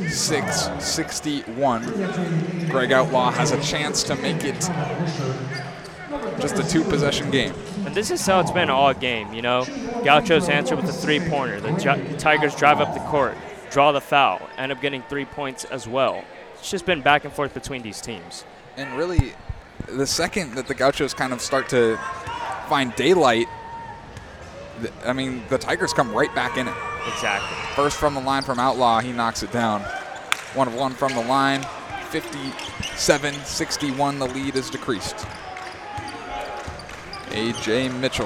Louis. 0.10 0.30
First 0.30 0.30
personal. 0.30 0.80
56 0.80 0.86
61. 0.86 2.68
Greg 2.70 2.92
Outlaw 2.92 3.32
has 3.32 3.52
a 3.52 3.62
chance 3.62 4.04
to 4.04 4.16
make 4.16 4.44
it 4.44 4.60
just 6.40 6.58
a 6.58 6.68
two 6.68 6.84
possession 6.84 7.30
game. 7.32 7.54
And 7.86 7.94
this 7.96 8.12
is 8.12 8.26
how 8.26 8.40
it's 8.40 8.52
been 8.52 8.70
all 8.70 8.94
game, 8.94 9.34
you 9.34 9.42
know. 9.42 9.66
Gauchos 10.04 10.48
answer 10.50 10.76
with 10.76 10.86
a 10.86 10.94
three-pointer. 10.94 11.60
The 11.62 11.72
Gi- 11.74 12.18
Tigers 12.18 12.56
drive 12.56 12.80
up 12.80 12.94
the 12.94 13.00
court, 13.02 13.36
draw 13.72 13.92
the 13.92 14.02
foul, 14.02 14.42
end 14.58 14.72
up 14.72 14.82
getting 14.82 15.02
three 15.04 15.26
points 15.26 15.66
as 15.66 15.88
well. 15.88 16.24
It's 16.56 16.70
just 16.72 16.86
been 16.86 17.02
back 17.02 17.26
and 17.26 17.34
forth 17.34 17.54
between 17.54 17.82
these 17.82 18.02
teams. 18.02 18.46
And 18.78 18.98
really, 18.98 19.34
the 19.88 20.08
second 20.08 20.56
that 20.56 20.68
the 20.68 20.76
Gauchos 20.76 21.14
kind 21.14 21.34
of 21.34 21.42
start 21.42 21.70
to 21.70 21.98
find 22.68 22.96
daylight, 22.96 23.48
th- 24.82 24.94
I 25.06 25.14
mean, 25.14 25.44
the 25.50 25.58
Tigers 25.58 25.94
come 25.94 26.14
right 26.14 26.34
back 26.36 26.58
in 26.58 26.68
it. 26.68 26.74
Exactly. 27.08 27.56
First 27.76 27.98
from 27.98 28.14
the 28.14 28.22
line 28.22 28.44
from 28.44 28.60
Outlaw, 28.60 29.00
he 29.00 29.12
knocks 29.12 29.42
it 29.44 29.52
down. 29.52 29.84
One 30.60 30.68
of 30.68 30.76
one 30.76 30.92
from 30.92 31.14
the 31.14 31.22
line, 31.22 31.66
57 32.10 33.34
61. 33.34 34.20
The 34.20 34.28
lead 34.28 34.58
is 34.58 34.70
decreased. 34.70 35.16
AJ 37.30 37.98
Mitchell. 37.98 38.26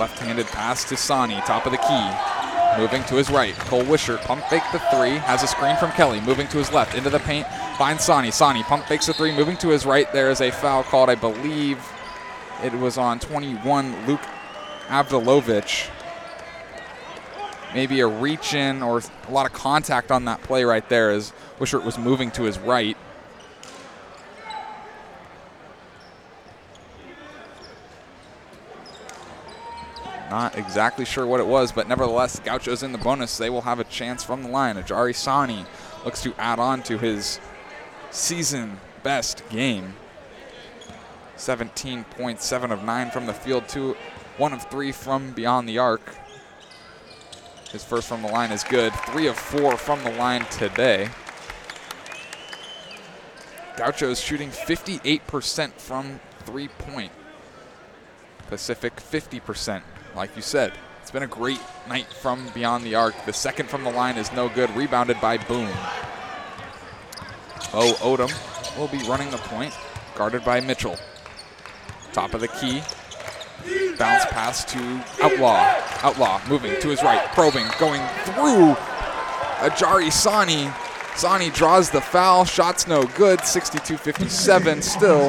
Left 0.00 0.18
handed 0.18 0.46
pass 0.46 0.82
to 0.88 0.96
Sanni, 0.96 1.36
top 1.42 1.66
of 1.66 1.70
the 1.70 1.78
key. 1.78 2.82
Moving 2.82 3.04
to 3.04 3.14
his 3.14 3.30
right. 3.30 3.54
Cole 3.54 3.84
Wisher 3.84 4.16
pump 4.16 4.42
fake 4.46 4.64
the 4.72 4.80
three. 4.90 5.18
Has 5.18 5.44
a 5.44 5.46
screen 5.46 5.76
from 5.76 5.92
Kelly. 5.92 6.20
Moving 6.20 6.48
to 6.48 6.58
his 6.58 6.72
left. 6.72 6.96
Into 6.96 7.10
the 7.10 7.20
paint. 7.20 7.46
Finds 7.78 8.02
Sanni. 8.02 8.32
Sanni 8.32 8.64
pump 8.64 8.86
fakes 8.86 9.06
the 9.06 9.14
three. 9.14 9.30
Moving 9.30 9.56
to 9.58 9.68
his 9.68 9.86
right. 9.86 10.12
There 10.12 10.32
is 10.32 10.40
a 10.40 10.50
foul 10.50 10.82
called, 10.82 11.08
I 11.08 11.14
believe 11.14 11.78
it 12.64 12.72
was 12.72 12.98
on 12.98 13.20
21, 13.20 14.04
Luke 14.08 14.26
Avdalovic 14.88 15.90
maybe 17.76 18.00
a 18.00 18.06
reach 18.06 18.54
in 18.54 18.82
or 18.82 19.02
a 19.28 19.30
lot 19.30 19.44
of 19.44 19.52
contact 19.52 20.10
on 20.10 20.24
that 20.24 20.40
play 20.42 20.64
right 20.64 20.88
there 20.88 21.10
as 21.10 21.34
Wishart 21.58 21.84
was 21.84 21.98
moving 21.98 22.30
to 22.30 22.44
his 22.44 22.58
right. 22.58 22.96
Not 30.30 30.56
exactly 30.56 31.04
sure 31.04 31.26
what 31.26 31.38
it 31.38 31.46
was, 31.46 31.70
but 31.70 31.86
nevertheless, 31.86 32.40
Gauchos 32.40 32.82
in 32.82 32.92
the 32.92 32.98
bonus. 32.98 33.36
They 33.36 33.50
will 33.50 33.60
have 33.60 33.78
a 33.78 33.84
chance 33.84 34.24
from 34.24 34.42
the 34.42 34.48
line. 34.48 34.76
Ajare 34.76 35.14
Sanni 35.14 35.66
looks 36.02 36.22
to 36.22 36.34
add 36.38 36.58
on 36.58 36.82
to 36.84 36.96
his 36.96 37.40
season 38.10 38.80
best 39.02 39.46
game. 39.50 39.96
17.7 41.36 42.72
of 42.72 42.82
9 42.82 43.10
from 43.10 43.26
the 43.26 43.34
field, 43.34 43.68
two, 43.68 43.94
one 44.38 44.54
of 44.54 44.64
three 44.70 44.92
from 44.92 45.32
beyond 45.32 45.68
the 45.68 45.76
arc. 45.76 46.16
His 47.72 47.84
first 47.84 48.08
from 48.08 48.22
the 48.22 48.28
line 48.28 48.52
is 48.52 48.64
good. 48.64 48.92
Three 49.06 49.26
of 49.26 49.36
four 49.36 49.76
from 49.76 50.02
the 50.04 50.12
line 50.12 50.44
today. 50.46 51.08
Gaucho 53.76 54.10
is 54.10 54.20
shooting 54.20 54.50
58% 54.50 55.72
from 55.72 56.20
three 56.44 56.68
point. 56.68 57.12
Pacific 58.48 58.96
50%. 58.96 59.82
Like 60.14 60.34
you 60.36 60.42
said, 60.42 60.72
it's 61.02 61.10
been 61.10 61.24
a 61.24 61.26
great 61.26 61.60
night 61.88 62.06
from 62.06 62.48
beyond 62.54 62.84
the 62.84 62.94
arc. 62.94 63.14
The 63.26 63.32
second 63.32 63.68
from 63.68 63.84
the 63.84 63.90
line 63.90 64.16
is 64.16 64.32
no 64.32 64.48
good. 64.48 64.74
Rebounded 64.74 65.20
by 65.20 65.36
Boone. 65.36 65.74
Bo 67.72 67.92
Odum 67.94 68.32
will 68.78 68.88
be 68.88 69.02
running 69.08 69.30
the 69.30 69.36
point, 69.36 69.74
guarded 70.14 70.44
by 70.44 70.60
Mitchell. 70.60 70.96
Top 72.12 72.32
of 72.32 72.40
the 72.40 72.48
key, 72.48 72.82
Bounce 73.98 74.26
pass 74.26 74.64
to 74.66 75.04
Outlaw. 75.22 75.74
Outlaw 76.02 76.40
moving 76.48 76.78
to 76.80 76.88
his 76.88 77.02
right, 77.02 77.26
probing, 77.32 77.66
going 77.78 78.02
through 78.24 78.74
Ajare 79.58 80.12
Sanni. 80.12 80.70
Sanni 81.16 81.50
draws 81.50 81.88
the 81.90 82.00
foul. 82.00 82.44
Shot's 82.44 82.86
no 82.86 83.04
good. 83.04 83.40
62 83.40 83.96
57 83.96 84.82
still. 84.82 85.28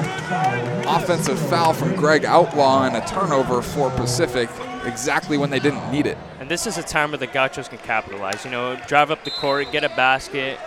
Offensive 0.85 1.39
foul 1.49 1.73
from 1.73 1.95
Greg 1.95 2.25
Outlaw 2.25 2.83
and 2.85 2.97
a 2.97 3.01
turnover 3.07 3.61
for 3.61 3.89
Pacific 3.91 4.49
exactly 4.85 5.37
when 5.37 5.49
they 5.49 5.59
didn't 5.59 5.89
need 5.91 6.05
it. 6.05 6.17
And 6.39 6.49
this 6.49 6.67
is 6.67 6.77
a 6.77 6.83
time 6.83 7.11
where 7.11 7.17
the 7.17 7.27
Gauchos 7.27 7.67
can 7.67 7.77
capitalize. 7.79 8.43
You 8.43 8.51
know, 8.51 8.75
drive 8.87 9.11
up 9.11 9.23
the 9.23 9.31
court, 9.31 9.71
get 9.71 9.83
a 9.83 9.89
basket. 9.89 10.59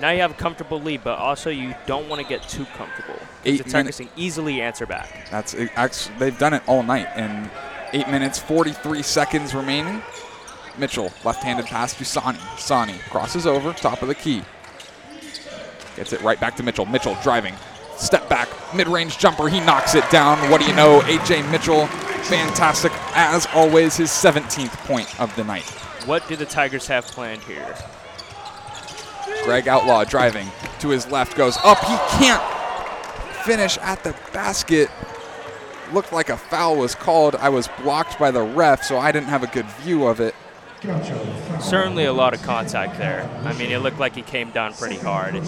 Now 0.00 0.10
you 0.10 0.20
have 0.20 0.32
a 0.32 0.34
comfortable 0.34 0.80
lead, 0.80 1.02
but 1.02 1.18
also 1.18 1.48
you 1.48 1.74
don't 1.86 2.08
want 2.08 2.20
to 2.20 2.28
get 2.28 2.42
too 2.42 2.66
comfortable. 2.76 3.18
Eight 3.46 3.58
the 3.58 3.70
Tigers 3.70 3.98
minutes. 3.98 3.98
can 3.98 4.08
easily 4.16 4.60
answer 4.60 4.86
back. 4.86 5.28
That's 5.30 5.54
actually 5.76 6.16
they've 6.18 6.38
done 6.38 6.54
it 6.54 6.62
all 6.66 6.82
night. 6.82 7.08
And 7.14 7.50
eight 7.92 8.08
minutes, 8.08 8.38
43 8.38 9.02
seconds 9.02 9.54
remaining. 9.54 10.02
Mitchell, 10.78 11.12
left-handed 11.24 11.66
pass 11.66 11.94
to 11.94 12.04
Sanni. 12.04 12.38
Sanni 12.58 12.98
crosses 13.08 13.46
over, 13.46 13.72
top 13.72 14.02
of 14.02 14.08
the 14.08 14.14
key. 14.14 14.42
Gets 15.96 16.12
it 16.12 16.20
right 16.20 16.38
back 16.38 16.56
to 16.56 16.62
Mitchell. 16.62 16.84
Mitchell 16.84 17.16
driving, 17.22 17.54
step 17.96 18.28
back, 18.28 18.48
mid-range 18.74 19.18
jumper. 19.18 19.48
He 19.48 19.60
knocks 19.60 19.94
it 19.94 20.08
down. 20.10 20.38
What 20.50 20.60
do 20.60 20.66
you 20.66 20.74
know? 20.74 21.00
AJ 21.00 21.50
Mitchell, 21.50 21.86
fantastic 21.86 22.92
as 23.14 23.46
always. 23.54 23.96
His 23.96 24.10
17th 24.10 24.76
point 24.86 25.18
of 25.20 25.34
the 25.36 25.44
night. 25.44 25.64
What 26.04 26.28
do 26.28 26.36
the 26.36 26.46
Tigers 26.46 26.86
have 26.88 27.06
planned 27.06 27.42
here? 27.44 27.74
Greg 29.44 29.68
Outlaw 29.68 30.04
driving 30.04 30.48
to 30.80 30.88
his 30.88 31.06
left, 31.08 31.36
goes 31.36 31.56
up. 31.64 31.78
He 31.78 31.96
can't 32.18 32.42
finish 33.46 33.78
at 33.78 34.02
the 34.02 34.14
basket. 34.32 34.90
Looked 35.92 36.12
like 36.12 36.28
a 36.28 36.36
foul 36.36 36.76
was 36.76 36.96
called. 36.96 37.36
I 37.36 37.48
was 37.48 37.68
blocked 37.80 38.18
by 38.18 38.32
the 38.32 38.42
ref, 38.42 38.82
so 38.82 38.98
I 38.98 39.12
didn't 39.12 39.28
have 39.28 39.44
a 39.44 39.46
good 39.46 39.66
view 39.82 40.06
of 40.06 40.20
it. 40.20 40.34
Certainly 41.60 42.06
a 42.06 42.12
lot 42.12 42.34
of 42.34 42.42
contact 42.42 42.98
there. 42.98 43.30
I 43.44 43.52
mean, 43.54 43.70
it 43.70 43.78
looked 43.78 44.00
like 44.00 44.16
he 44.16 44.22
came 44.22 44.50
down 44.50 44.74
pretty 44.74 44.98
hard. 44.98 45.40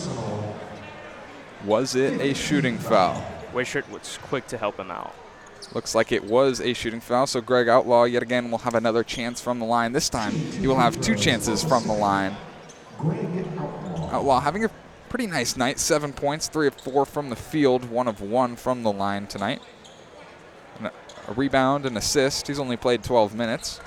Was 1.65 1.97
it 1.97 2.21
a 2.21 2.35
shooting 2.35 2.79
foul? 2.79 3.21
Wishart 3.53 3.91
was 3.91 4.17
quick 4.23 4.47
to 4.47 4.59
help 4.59 4.79
him 4.79 4.93
out. 4.93 5.13
Looks 5.75 5.95
like 5.95 6.13
it 6.13 6.25
was 6.25 6.61
a 6.61 6.73
shooting 6.75 7.01
foul, 7.01 7.27
so 7.27 7.41
Greg 7.41 7.69
Outlaw 7.69 8.05
yet 8.05 8.23
again 8.23 8.51
will 8.51 8.59
have 8.59 8.77
another 8.77 9.03
chance 9.03 9.41
from 9.41 9.59
the 9.59 9.67
line. 9.67 9.93
This 9.93 10.09
time 10.09 10.33
he 10.33 10.69
will 10.69 10.79
have 10.79 11.01
two 11.01 11.17
chances 11.17 11.65
from 11.65 11.85
the 11.87 11.93
line. 11.93 12.37
Outlaw 14.13 14.41
having 14.41 14.65
a 14.65 14.71
pretty 15.09 15.27
nice 15.27 15.57
night. 15.57 15.79
Seven 15.79 16.13
points, 16.13 16.49
three 16.49 16.67
of 16.67 16.75
four 16.75 17.05
from 17.05 17.31
the 17.31 17.37
field, 17.37 17.91
one 17.91 18.07
of 18.07 18.21
one 18.21 18.57
from 18.57 18.83
the 18.83 18.93
line 18.93 19.27
tonight. 19.27 19.61
And 20.79 20.87
a, 20.87 21.33
rebound, 21.33 21.87
an 21.87 21.97
assist. 21.97 22.47
He's 22.47 22.59
only 22.59 22.77
played 22.77 23.03
12 23.03 23.35
minutes. 23.35 23.81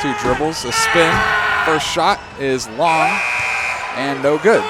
Two 0.00 0.14
dribbles, 0.20 0.64
a 0.64 0.72
spin. 0.72 1.14
First 1.64 1.86
shot 1.86 2.20
is 2.40 2.68
long 2.70 3.10
and 3.94 4.22
no 4.22 4.38
good. 4.38 4.64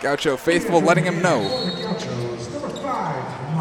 Gaucho 0.00 0.36
faithful 0.36 0.80
letting 0.80 1.04
him 1.04 1.22
know. 1.22 1.42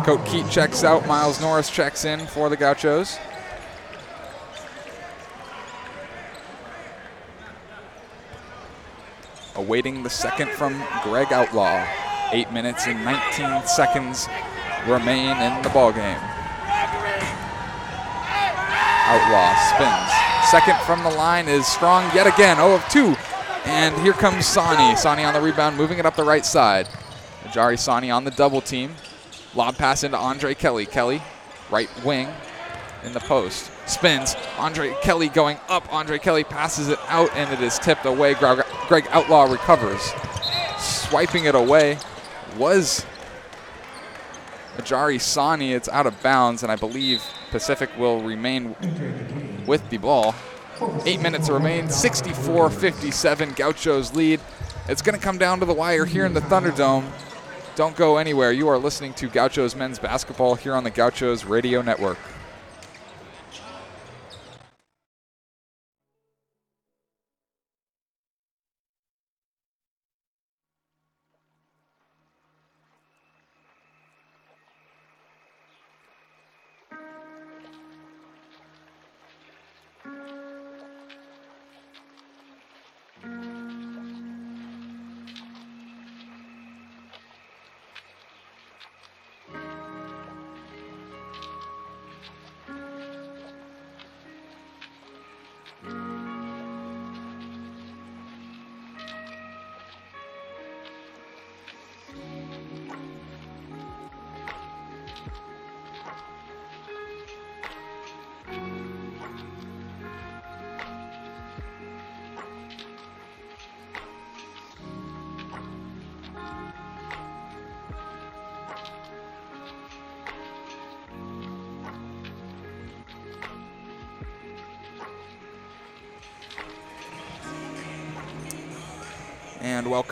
Coach 0.04 0.26
Keat 0.26 0.50
checks 0.50 0.84
out. 0.84 1.08
Miles 1.08 1.40
Norris 1.40 1.70
checks 1.70 2.04
in 2.04 2.26
for 2.28 2.50
the 2.50 2.58
Gauchos. 2.58 3.18
Awaiting 9.56 10.02
the 10.02 10.10
second 10.10 10.50
from 10.52 10.84
Greg 11.04 11.32
Outlaw. 11.32 11.86
Eight 12.32 12.52
minutes 12.52 12.88
and 12.88 13.06
19 13.06 13.68
seconds 13.68 14.28
remain 14.88 15.30
in 15.38 15.62
the 15.62 15.70
ballgame. 15.70 16.20
Outlaw 19.06 19.54
spins. 19.76 20.50
Second 20.50 20.78
from 20.86 21.04
the 21.04 21.16
line 21.16 21.48
is 21.48 21.68
strong 21.68 22.04
yet 22.16 22.26
again. 22.26 22.58
0 22.58 22.74
of 22.74 22.88
2. 22.90 23.16
And 23.66 23.96
here 24.02 24.14
comes 24.14 24.48
Sanni. 24.48 24.96
Sanni 24.96 25.24
on 25.24 25.34
the 25.34 25.42
rebound, 25.42 25.78
moving 25.78 26.00
it 26.00 26.06
up 26.06 26.16
the 26.16 26.24
right 26.24 26.46
side. 26.46 26.88
Ajare 27.44 27.78
Sanni 27.78 28.10
on 28.10 28.24
the 28.24 28.32
double 28.32 28.62
team. 28.62 28.96
Lob 29.54 29.78
pass 29.78 30.04
into 30.04 30.18
Andre 30.18 30.56
Kelly. 30.56 30.88
Kelly, 30.88 31.22
right 31.70 31.90
wing 32.04 32.28
in 33.04 33.14
the 33.14 33.20
post. 33.20 33.73
Spins. 33.86 34.36
Andre 34.58 34.96
Kelly 35.02 35.30
going 35.30 35.58
up. 35.68 35.92
Andre 35.94 36.18
Kelly 36.18 36.44
passes 36.44 36.90
it 36.90 37.00
out 37.08 37.34
and 37.36 37.52
it 37.54 37.62
is 37.62 37.80
tipped 37.80 38.06
away. 38.06 38.34
Greg, 38.34 39.08
Outlaw 39.10 39.44
recovers. 39.44 40.02
Swiping 40.78 41.46
it 41.46 41.56
away 41.56 41.98
was 42.58 43.06
Ajare 44.78 45.20
Sanni. 45.20 45.74
It's 45.74 45.90
out 45.90 46.08
of 46.08 46.22
bounds 46.22 46.64
and 46.64 46.72
I 46.72 46.76
believe 46.76 47.24
Pacific 47.52 47.90
will 47.98 48.22
remain 48.22 48.76
with 49.66 49.88
the 49.90 49.98
ball. 49.98 50.34
Eight 51.06 51.22
minutes 51.22 51.50
remain. 51.50 51.90
64 51.90 52.70
57. 52.70 53.54
Gauchos 53.54 54.14
lead. 54.14 54.40
It's 54.88 55.02
going 55.02 55.18
to 55.18 55.24
come 55.24 55.38
down 55.38 55.60
to 55.60 55.66
the 55.66 55.74
wire 55.74 56.06
here 56.06 56.26
in 56.26 56.34
the 56.34 56.42
Thunderdome. 56.42 57.06
Don't 57.76 57.96
go 57.96 58.18
anywhere. 58.18 58.52
You 58.52 58.68
are 58.68 58.78
listening 58.78 59.14
to 59.16 59.28
Gauchos 59.28 59.76
men's 59.76 59.98
basketball 59.98 60.56
here 60.56 60.76
on 60.76 60.84
the 60.84 60.92
Gauchos 60.92 61.46
Radio 61.46 61.82
Network. 61.82 62.18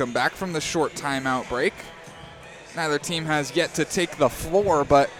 Welcome 0.02 0.14
back 0.16 0.32
from 0.32 0.52
the 0.52 0.60
short 0.60 0.96
timeout 0.96 1.48
break. 1.48 1.76
Neither 2.76 2.98
team 2.98 3.24
has 3.26 3.56
yet 3.56 3.76
to 3.76 3.86
take 3.86 4.18
the 4.18 4.30
floor, 4.30 4.84
but 4.84 5.12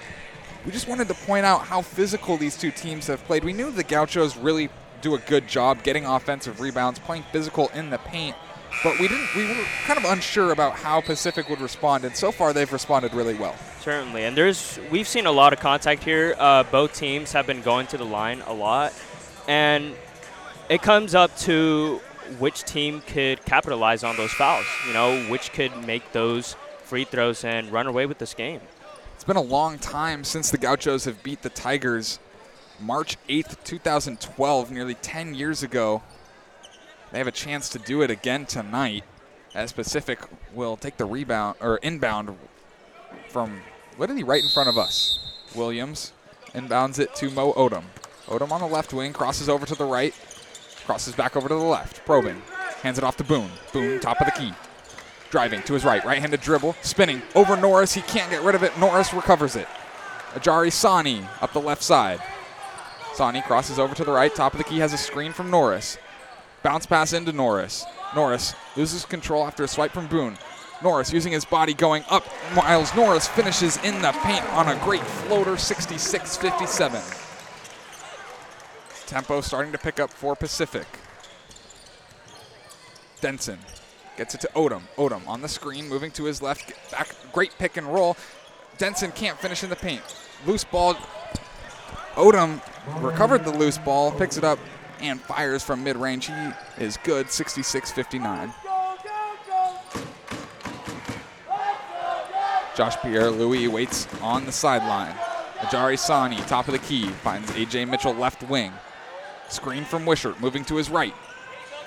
we 0.66 0.72
just 0.72 0.88
wanted 0.88 1.08
to 1.10 1.14
point 1.14 1.46
out 1.46 1.62
how 1.62 1.84
physical 1.84 2.36
these 2.36 2.58
two 2.58 2.72
teams 2.72 3.06
have 3.06 3.24
played. 3.26 3.44
We 3.44 3.54
knew 3.54 3.70
the 3.70 3.84
Gauchos 3.84 4.36
really 4.38 4.72
do 5.02 5.14
a 5.14 5.20
good 5.20 5.48
job 5.48 5.84
getting 5.84 6.08
offensive 6.08 6.60
rebounds, 6.60 6.98
playing 6.98 7.26
physical 7.32 7.68
in 7.76 7.92
the 7.92 8.00
paint, 8.00 8.36
but 8.84 9.00
we 9.00 9.08
didn't. 9.08 9.28
We 9.36 9.46
were 9.50 9.64
kind 9.86 10.00
of 10.00 10.06
unsure 10.06 10.52
about 10.52 10.74
how 10.74 11.00
Pacific 11.00 11.48
would 11.48 11.62
respond, 11.62 12.04
and 12.04 12.16
so 12.16 12.32
far 12.32 12.52
they've 12.52 12.74
responded 12.74 13.14
really 13.14 13.36
well. 13.36 13.54
Certainly, 13.82 14.24
and 14.24 14.36
there's 14.36 14.80
we've 14.90 15.08
seen 15.08 15.28
a 15.28 15.32
lot 15.32 15.54
of 15.54 15.60
contact 15.60 16.04
here. 16.04 16.34
Uh, 16.40 16.64
both 16.64 16.96
teams 16.96 17.34
have 17.34 17.46
been 17.46 17.62
going 17.62 17.86
to 17.86 17.98
the 17.98 18.06
line 18.06 18.42
a 18.48 18.54
lot, 18.54 18.94
and 19.48 19.94
it 20.70 20.82
comes 20.82 21.14
up 21.14 21.38
to 21.38 22.02
which 22.40 22.64
team 22.64 23.02
could 23.08 23.44
capitalize 23.46 24.04
on 24.04 24.18
those 24.18 24.32
fouls. 24.32 24.66
You 24.88 24.94
know, 24.94 25.24
which 25.30 25.52
could 25.54 25.86
make 25.86 26.12
those 26.12 26.56
free 26.84 27.04
throws 27.06 27.44
and 27.44 27.72
run 27.72 27.88
away 27.88 28.06
with 28.06 28.18
this 28.18 28.34
game. 28.34 28.62
It's 29.16 29.24
been 29.24 29.38
a 29.38 29.42
long 29.42 29.78
time 29.78 30.24
since 30.24 30.50
the 30.50 30.58
Gauchos 30.58 31.06
have 31.06 31.22
beat 31.24 31.42
the 31.42 31.50
Tigers. 31.50 32.20
March 32.80 33.18
8th, 33.30 33.64
2012, 33.64 34.72
nearly 34.72 34.96
10 34.96 35.36
years 35.36 35.62
ago. 35.62 36.02
They 37.12 37.20
have 37.20 37.28
a 37.28 37.32
chance 37.32 37.70
to 37.70 37.80
do 37.80 38.02
it 38.02 38.10
again 38.10 38.46
tonight 38.46 39.04
as 39.54 39.72
Pacific 39.72 40.20
will 40.54 40.78
take 40.78 40.98
the 40.98 41.06
rebound 41.06 41.58
or 41.60 41.78
inbound 41.78 42.36
from 43.30 43.62
literally 43.98 44.24
right 44.24 44.44
in 44.44 44.50
front 44.50 44.70
of 44.70 44.78
us. 44.78 45.20
Williams 45.56 46.14
inbounds 46.54 47.00
it 47.00 47.14
to 47.16 47.30
Mo 47.30 47.54
Odum. 47.54 47.84
Odum 48.28 48.52
on 48.52 48.62
the 48.62 48.68
left 48.68 48.94
wing 48.94 49.14
crosses 49.14 49.50
over 49.50 49.66
to 49.66 49.76
the 49.76 49.86
right, 49.86 50.16
crosses 50.92 51.16
back 51.16 51.38
over 51.38 51.48
to 51.48 51.56
the 51.56 51.62
left. 51.62 52.06
Probing, 52.06 52.42
hands 52.82 52.98
it 52.98 53.04
off 53.06 53.16
to 53.16 53.24
Boone. 53.24 53.50
Boone, 53.72 54.02
top 54.02 54.20
of 54.20 54.26
the 54.26 54.34
key. 54.34 54.52
Driving 55.30 55.64
to 55.64 55.74
his 55.74 55.86
right, 55.86 56.04
right 56.04 56.20
handed 56.20 56.42
dribble, 56.42 56.76
spinning 56.82 57.22
over 57.34 57.56
Norris. 57.56 57.94
He 57.94 58.02
can't 58.02 58.30
get 58.30 58.44
rid 58.44 58.56
of 58.56 58.64
it. 58.64 58.78
Norris 58.78 59.14
recovers 59.14 59.56
it. 59.56 59.70
Ajare 60.34 60.70
Sanni 60.70 61.26
up 61.40 61.54
the 61.54 61.62
left 61.62 61.82
side. 61.82 62.22
Sanni 63.14 63.42
crosses 63.42 63.80
over 63.80 63.96
to 63.96 64.04
the 64.04 64.12
right, 64.12 64.36
top 64.36 64.52
of 64.52 64.58
the 64.58 64.66
key, 64.66 64.80
has 64.80 64.92
a 64.92 64.98
screen 64.98 65.32
from 65.32 65.50
Norris. 65.50 65.98
Bounce 66.62 66.86
pass 66.86 67.14
into 67.14 67.32
Norris. 67.32 67.86
Norris 68.14 68.54
loses 68.76 69.06
control 69.06 69.48
after 69.48 69.64
a 69.64 69.70
swipe 69.70 69.94
from 69.94 70.08
Boone. 70.08 70.38
Norris 70.84 71.14
using 71.14 71.32
his 71.32 71.46
body 71.46 71.74
going 71.74 72.04
up. 72.10 72.26
Miles 72.54 72.94
Norris 72.96 73.30
finishes 73.30 73.78
in 73.86 74.02
the 74.02 74.12
paint 74.24 74.44
on 74.56 74.68
a 74.68 74.84
great 74.84 75.04
floater, 75.04 75.56
66 75.56 76.36
57. 76.36 77.21
Tempo 79.12 79.42
starting 79.42 79.74
to 79.74 79.78
pick 79.78 80.00
up 80.00 80.10
for 80.10 80.38
Pacific. 80.38 80.88
Denson 83.20 83.60
gets 84.16 84.36
it 84.36 84.40
to 84.40 84.50
Odum. 84.56 84.84
Odum 84.96 85.28
on 85.28 85.42
the 85.42 85.50
screen, 85.50 85.90
moving 85.90 86.12
to 86.12 86.24
his 86.24 86.42
left. 86.42 86.72
Back, 86.92 87.14
great 87.34 87.52
pick 87.60 87.76
and 87.76 87.94
roll. 87.94 88.16
Denson 88.78 89.12
can't 89.12 89.38
finish 89.38 89.66
in 89.66 89.70
the 89.70 89.76
paint. 89.76 90.02
Loose 90.46 90.64
ball. 90.64 90.96
Odum 92.14 92.62
recovered 93.04 93.44
the 93.44 93.52
loose 93.52 93.78
ball, 93.78 94.14
picks 94.14 94.38
it 94.38 94.46
up, 94.46 94.60
and 95.02 95.20
fires 95.20 95.62
from 95.62 95.84
mid 95.84 95.98
range. 95.98 96.28
He 96.28 96.54
is 96.82 96.96
good, 97.04 97.30
66 97.30 97.92
59. 97.92 98.54
Josh 102.78 102.96
Pierre 103.02 103.30
Louis 103.30 103.68
waits 103.68 104.08
on 104.22 104.46
the 104.46 104.54
sideline. 104.54 105.14
Ajare 105.58 106.00
Sanni, 106.00 106.38
top 106.48 106.70
of 106.70 106.72
the 106.72 106.80
key, 106.80 107.10
finds 107.10 107.52
AJ 107.52 107.90
Mitchell 107.90 108.14
left 108.14 108.42
wing. 108.44 108.72
Screen 109.52 109.84
from 109.84 110.06
Wishart, 110.06 110.40
moving 110.40 110.64
to 110.66 110.76
his 110.76 110.90
right. 110.90 111.14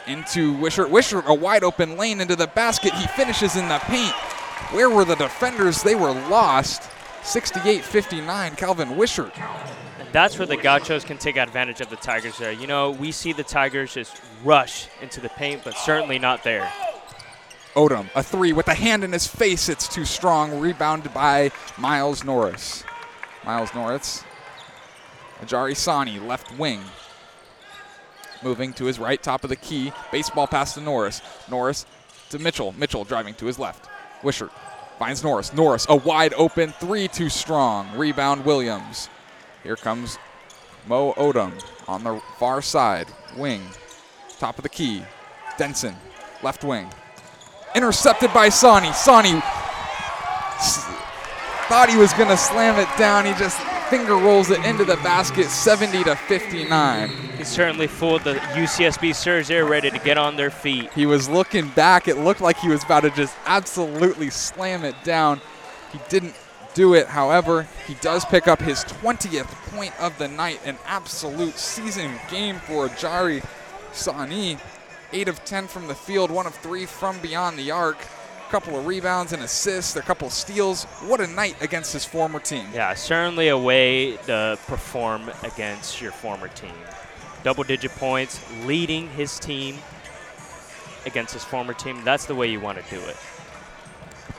Into 0.07 0.53
Wishart. 0.59 0.91
Wishart, 0.91 1.25
a 1.27 1.35
wide 1.35 1.65
open 1.65 1.97
lane 1.97 2.21
into 2.21 2.37
the 2.37 2.47
basket. 2.47 2.93
He 2.95 3.07
finishes 3.09 3.57
in 3.57 3.69
the 3.69 3.79
paint. 3.79 4.15
Where 4.73 4.91
were 4.91 5.05
the 5.05 5.17
defenders? 5.17 5.83
They 5.83 5.95
were 5.95 6.13
lost. 6.13 6.91
68 7.23 7.83
59, 7.83 8.57
Calvin 8.57 8.97
Wishart. 8.97 9.33
And 9.99 10.09
that's 10.13 10.39
where 10.39 10.47
the 10.47 10.59
Gauchos 10.59 11.05
can 11.05 11.17
take 11.17 11.37
advantage 11.37 11.81
of 11.81 11.89
the 11.89 11.97
Tigers 11.97 12.37
there. 12.37 12.53
You 12.53 12.67
know, 12.67 12.91
we 12.91 13.13
see 13.13 13.33
the 13.33 13.43
Tigers 13.43 13.95
just 13.95 14.21
rush 14.45 14.89
into 15.01 15.21
the 15.21 15.31
paint, 15.31 15.63
but 15.65 15.75
certainly 15.75 16.19
not 16.19 16.45
there. 16.45 16.71
Odum, 17.75 18.09
a 18.15 18.23
three 18.23 18.53
with 18.53 18.69
a 18.69 18.75
hand 18.75 19.03
in 19.03 19.13
his 19.13 19.27
face. 19.27 19.69
It's 19.69 19.89
too 19.89 20.05
strong. 20.05 20.61
Rebounded 20.61 21.13
by 21.13 21.51
Miles 21.77 22.23
Norris. 22.25 22.85
Miles 23.45 23.75
Norris. 23.75 24.23
Ajare 25.41 25.75
Sanni, 25.77 26.21
left 26.21 26.57
wing. 26.59 26.81
Moving 28.45 28.73
to 28.75 28.85
his 28.85 28.99
right, 28.99 29.21
top 29.23 29.43
of 29.43 29.51
the 29.51 29.57
key. 29.57 29.93
Baseball 30.13 30.47
pass 30.47 30.75
to 30.75 30.81
Norris. 30.81 31.23
Norris 31.51 31.87
to 32.31 32.39
Mitchell. 32.39 32.73
Mitchell 32.79 33.05
driving 33.05 33.35
to 33.35 33.47
his 33.47 33.59
left. 33.59 33.89
Wishart 34.23 34.53
finds 34.99 35.25
Norris. 35.25 35.53
Norris, 35.53 35.87
a 35.89 35.97
wide 35.97 36.35
open 36.35 36.71
three, 36.73 37.09
too 37.09 37.29
strong. 37.29 37.89
Rebound 37.97 38.45
Williams. 38.45 39.09
Here 39.63 39.77
comes 39.77 40.19
Mo 40.87 41.15
Odum 41.15 41.53
on 41.89 42.05
the 42.05 42.21
far 42.39 42.61
side. 42.63 43.09
Wing. 43.37 43.63
Top 44.39 44.59
of 44.59 44.63
the 44.63 44.69
key. 44.69 45.03
Denson, 45.59 45.97
left 46.43 46.63
wing 46.65 46.91
intercepted 47.75 48.33
by 48.33 48.49
Sanni. 48.49 48.93
Sanni 48.93 49.43
s- 50.57 50.87
thought 51.69 51.89
he 51.89 51.97
was 51.97 52.13
going 52.13 52.29
to 52.29 52.37
slam 52.37 52.79
it 52.79 52.89
down. 52.99 53.25
He 53.25 53.33
just 53.35 53.59
finger 53.89 54.15
rolls 54.17 54.51
it 54.51 54.65
into 54.65 54.85
the 54.85 54.97
basket, 54.97 55.47
70 55.47 56.05
to 56.05 56.17
59. 56.17 57.09
He 57.39 57.45
certainly 57.45 57.87
fooled 57.87 58.25
the 58.25 58.35
UCSB 58.35 59.15
Surge 59.15 59.49
there, 59.49 59.65
ready 59.65 59.91
to 59.91 59.99
get 59.99 60.19
on 60.19 60.37
their 60.37 60.51
feet. 60.51 60.93
He 60.93 61.07
was 61.07 61.29
looking 61.29 61.69
back. 61.69 62.09
It 62.09 62.19
looked 62.19 62.41
like 62.41 62.59
he 62.59 62.69
was 62.69 62.85
about 62.85 63.01
to 63.01 63.11
just 63.11 63.35
absolutely 63.47 64.31
slam 64.31 64.85
it 64.85 64.97
down. 65.05 65.41
He 65.93 66.01
didn't 66.09 66.35
do 66.75 66.95
it. 66.95 67.07
However, 67.07 67.67
he 67.87 67.95
does 67.95 68.25
pick 68.25 68.49
up 68.49 68.61
his 68.61 68.85
20th 68.85 69.47
point 69.71 69.99
of 70.01 70.19
the 70.19 70.29
night, 70.29 70.61
an 70.65 70.77
absolute 70.87 71.59
season 71.59 72.13
game 72.29 72.57
for 72.57 72.89
Jari 72.89 73.45
Sanni. 73.93 74.59
8 75.13 75.29
of 75.29 75.45
10 75.45 75.69
from 75.69 75.87
the 75.87 75.95
field, 75.95 76.31
1 76.31 76.47
of 76.47 76.55
3 76.57 76.87
from 76.87 77.21
beyond 77.21 77.57
the 77.59 77.71
arc. 77.71 77.99
A 78.47 78.51
couple 78.51 78.79
of 78.79 78.87
rebounds 78.87 79.33
and 79.33 79.43
assists, 79.43 79.97
a 79.97 80.03
couple 80.03 80.29
of 80.29 80.33
steals. 80.33 80.85
What 81.07 81.21
a 81.21 81.27
night 81.27 81.57
against 81.61 81.93
his 81.93 82.05
former 82.05 82.39
team. 82.39 82.67
Yeah, 82.73 82.95
certainly 82.95 83.49
a 83.49 83.59
way 83.59 84.17
to 84.27 84.59
perform 84.67 85.31
against 85.43 86.01
your 86.01 86.13
former 86.13 86.49
team. 86.49 86.75
Double 87.43 87.65
digit 87.65 87.91
points, 87.93 88.41
leading 88.65 89.09
his 89.11 89.39
team 89.39 89.79
against 91.05 91.35
his 91.35 91.45
former 91.45 91.75
team. 91.75 92.03
That's 92.05 92.27
the 92.27 92.35
way 92.35 92.51
you 92.51 92.61
want 92.61 92.79
to 92.83 92.91
do 92.95 93.01
it. 93.03 93.17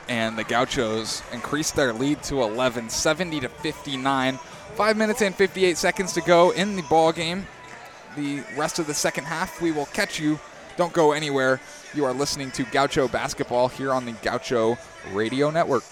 and 0.08 0.38
the 0.38 0.44
Gauchos 0.44 1.22
increased 1.32 1.74
their 1.74 1.92
lead 1.92 2.22
to 2.24 2.42
11, 2.42 2.88
70 2.90 3.40
to 3.40 3.48
59. 3.48 4.38
Five 4.76 4.96
minutes 4.96 5.20
and 5.20 5.34
58 5.34 5.76
seconds 5.76 6.12
to 6.12 6.20
go 6.20 6.50
in 6.50 6.76
the 6.76 6.82
ball 6.82 7.12
game. 7.12 7.46
The 8.16 8.42
rest 8.56 8.78
of 8.78 8.86
the 8.86 8.94
second 8.94 9.24
half, 9.24 9.60
we 9.60 9.72
will 9.72 9.86
catch 9.86 10.18
you. 10.20 10.38
Don't 10.76 10.92
go 10.92 11.12
anywhere. 11.12 11.60
You 11.96 12.04
are 12.04 12.12
listening 12.12 12.50
to 12.50 12.64
Gaucho 12.64 13.08
basketball 13.08 13.68
here 13.68 13.90
on 13.90 14.04
the 14.04 14.12
Gaucho 14.12 14.76
Radio 15.12 15.50
Network. 15.50 15.82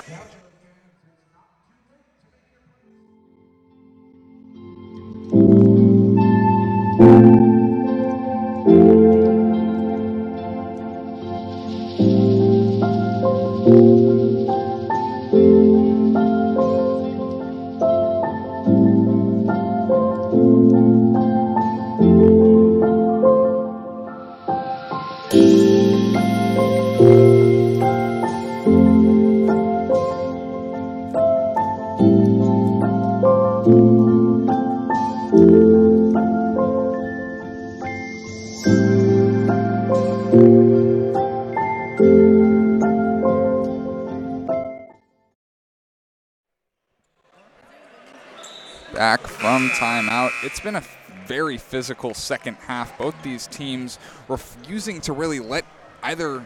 Been 50.64 50.76
a 50.76 50.84
very 51.26 51.58
physical 51.58 52.14
second 52.14 52.54
half. 52.54 52.96
Both 52.96 53.22
these 53.22 53.46
teams 53.46 53.98
refusing 54.28 55.02
to 55.02 55.12
really 55.12 55.38
let 55.38 55.66
either 56.02 56.42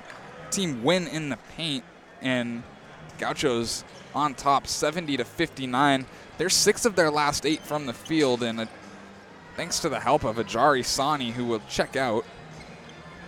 team 0.51 0.83
win 0.83 1.07
in 1.07 1.29
the 1.29 1.39
paint, 1.57 1.85
and 2.21 2.65
Gauchos 3.19 3.85
on 4.17 4.35
top, 4.35 4.67
70 4.67 5.19
to 5.19 5.25
59. 5.25 6.05
They're 6.37 6.49
six 6.49 6.85
of 6.85 6.97
their 6.97 7.13
last 7.13 7.47
eight 7.47 7.63
from 7.63 7.87
the 7.87 7.93
field, 7.93 8.43
and 8.43 8.59
uh 8.59 8.67
thanks 9.55 9.79
to 9.81 9.89
the 9.89 10.01
help 10.01 10.25
of 10.25 10.35
Ajare 10.35 10.85
Sanni, 10.85 11.31
who 11.31 11.45
will 11.45 11.63
check 11.69 11.95
out. 11.95 12.25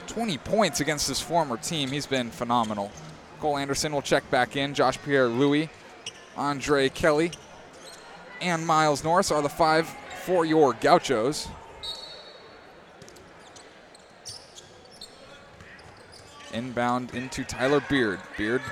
20 0.09 0.39
points 0.39 0.81
against 0.81 1.07
his 1.07 1.21
former 1.21 1.57
team. 1.57 1.89
He's 1.91 2.07
been 2.07 2.33
phenomenal. 2.33 2.91
Cole 3.39 3.59
Anderson 3.59 3.93
will 3.93 4.03
check 4.03 4.29
back 4.29 4.57
in. 4.57 4.75
Josh 4.75 4.99
Pierre 5.05 5.29
Louis, 5.29 5.71
Andre 6.37 6.89
Kelly, 6.89 7.31
and 8.41 8.67
Miles 8.67 9.05
Norris 9.05 9.31
are 9.31 9.41
the 9.41 9.49
five 9.49 9.89
for 10.31 10.45
your 10.45 10.75
Gauchos. 10.75 11.49
Inbound 16.55 17.13
into 17.17 17.43
Tyler 17.43 17.83
Beard. 17.89 18.21
Beard 18.39 18.63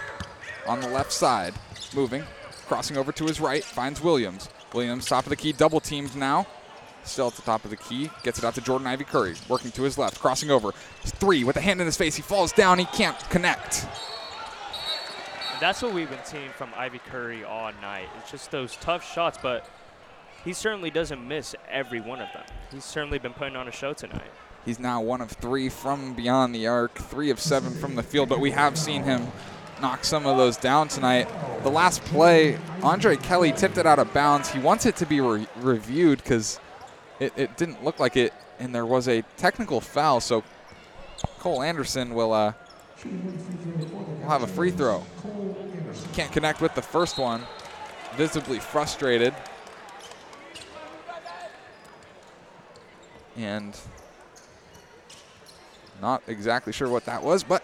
on 0.69 0.81
the 0.81 0.87
left 0.87 1.13
side, 1.13 1.55
moving, 1.97 2.23
crossing 2.69 2.97
over 2.97 3.11
to 3.11 3.25
his 3.25 3.41
right, 3.41 3.65
finds 3.65 4.01
Williams. 4.01 4.49
Williams, 4.73 5.07
top 5.07 5.25
of 5.25 5.31
the 5.31 5.37
key, 5.37 5.53
double 5.53 5.81
teamed 5.81 6.15
now. 6.15 6.47
Still 7.03 7.27
at 7.27 7.35
the 7.35 7.43
top 7.43 7.65
of 7.65 7.71
the 7.71 7.77
key, 7.77 8.09
gets 8.23 8.39
it 8.39 8.45
out 8.45 8.55
to 8.55 8.61
Jordan 8.61 8.87
Ivy 8.87 9.03
Curry, 9.03 9.35
working 9.49 9.73
to 9.73 9.83
his 9.83 9.99
left, 9.99 10.21
crossing 10.21 10.53
over. 10.53 10.71
Three 11.03 11.43
with 11.43 11.57
a 11.57 11.61
hand 11.61 11.81
in 11.81 11.87
his 11.87 11.97
face. 11.97 12.15
He 12.15 12.23
falls 12.23 12.53
down, 12.53 12.79
he 12.79 12.85
can't 12.85 13.19
connect. 13.31 13.85
That's 15.59 15.83
what 15.83 15.93
we've 15.93 16.09
been 16.09 16.25
seeing 16.25 16.51
from 16.51 16.71
Ivy 16.77 17.01
Curry 17.11 17.43
all 17.43 17.73
night. 17.83 18.09
It's 18.21 18.31
just 18.31 18.53
those 18.53 18.77
tough 18.77 19.05
shots, 19.05 19.41
but 19.43 19.69
he 20.45 20.53
certainly 20.53 20.91
doesn't 20.91 21.27
miss 21.27 21.55
every 21.71 22.01
one 22.01 22.21
of 22.21 22.33
them. 22.33 22.45
He's 22.73 22.85
certainly 22.85 23.19
been 23.19 23.33
putting 23.33 23.57
on 23.57 23.69
a 23.69 23.73
show 23.73 23.93
tonight. 23.93 24.31
He's 24.65 24.79
now 24.79 25.01
one 25.01 25.21
of 25.21 25.31
three 25.31 25.69
from 25.69 26.15
beyond 26.15 26.55
the 26.55 26.67
arc, 26.67 26.99
three 26.99 27.31
of 27.31 27.41
seven 27.41 27.73
from 27.73 27.95
the 27.95 28.03
field, 28.03 28.29
but 28.29 28.41
we 28.41 28.51
have 28.51 28.77
seen 28.77 29.03
him 29.03 29.27
knock 29.81 30.05
some 30.05 30.27
of 30.27 30.37
those 30.37 30.57
down 30.57 30.89
tonight. 30.89 31.29
The 31.63 31.71
last 31.71 32.05
play, 32.05 32.59
Andre 32.83 33.17
Kelly 33.17 33.53
tipped 33.53 33.79
it 33.79 33.87
out 33.87 33.99
of 33.99 34.13
bounds. 34.13 34.51
He 34.51 34.59
wants 34.59 34.87
it 34.87 34.97
to 34.97 35.07
be 35.07 35.21
re- 35.21 35.47
reviewed 35.57 36.19
because 36.19 36.61
it, 37.21 37.33
it 37.37 37.57
didn't 37.57 37.85
look 37.85 37.99
like 37.99 38.17
it, 38.17 38.33
and 38.59 38.75
there 38.75 38.87
was 38.87 39.09
a 39.09 39.23
technical 39.37 39.81
foul. 39.81 40.21
So 40.21 40.45
Cole 41.39 41.63
Anderson 41.63 42.15
will, 42.15 42.33
uh, 42.33 42.53
will 43.05 44.29
have 44.29 44.43
a 44.43 44.47
free 44.47 44.71
throw. 44.71 45.05
Can't 46.13 46.33
connect 46.33 46.61
with 46.61 46.75
the 46.75 46.83
first 46.83 47.19
one. 47.19 47.43
Visibly 48.17 48.59
frustrated. 48.59 49.35
And 53.39 53.79
not 56.03 56.23
exactly 56.27 56.73
sure 56.73 56.89
what 56.89 57.05
that 57.05 57.23
was, 57.23 57.45
but 57.45 57.63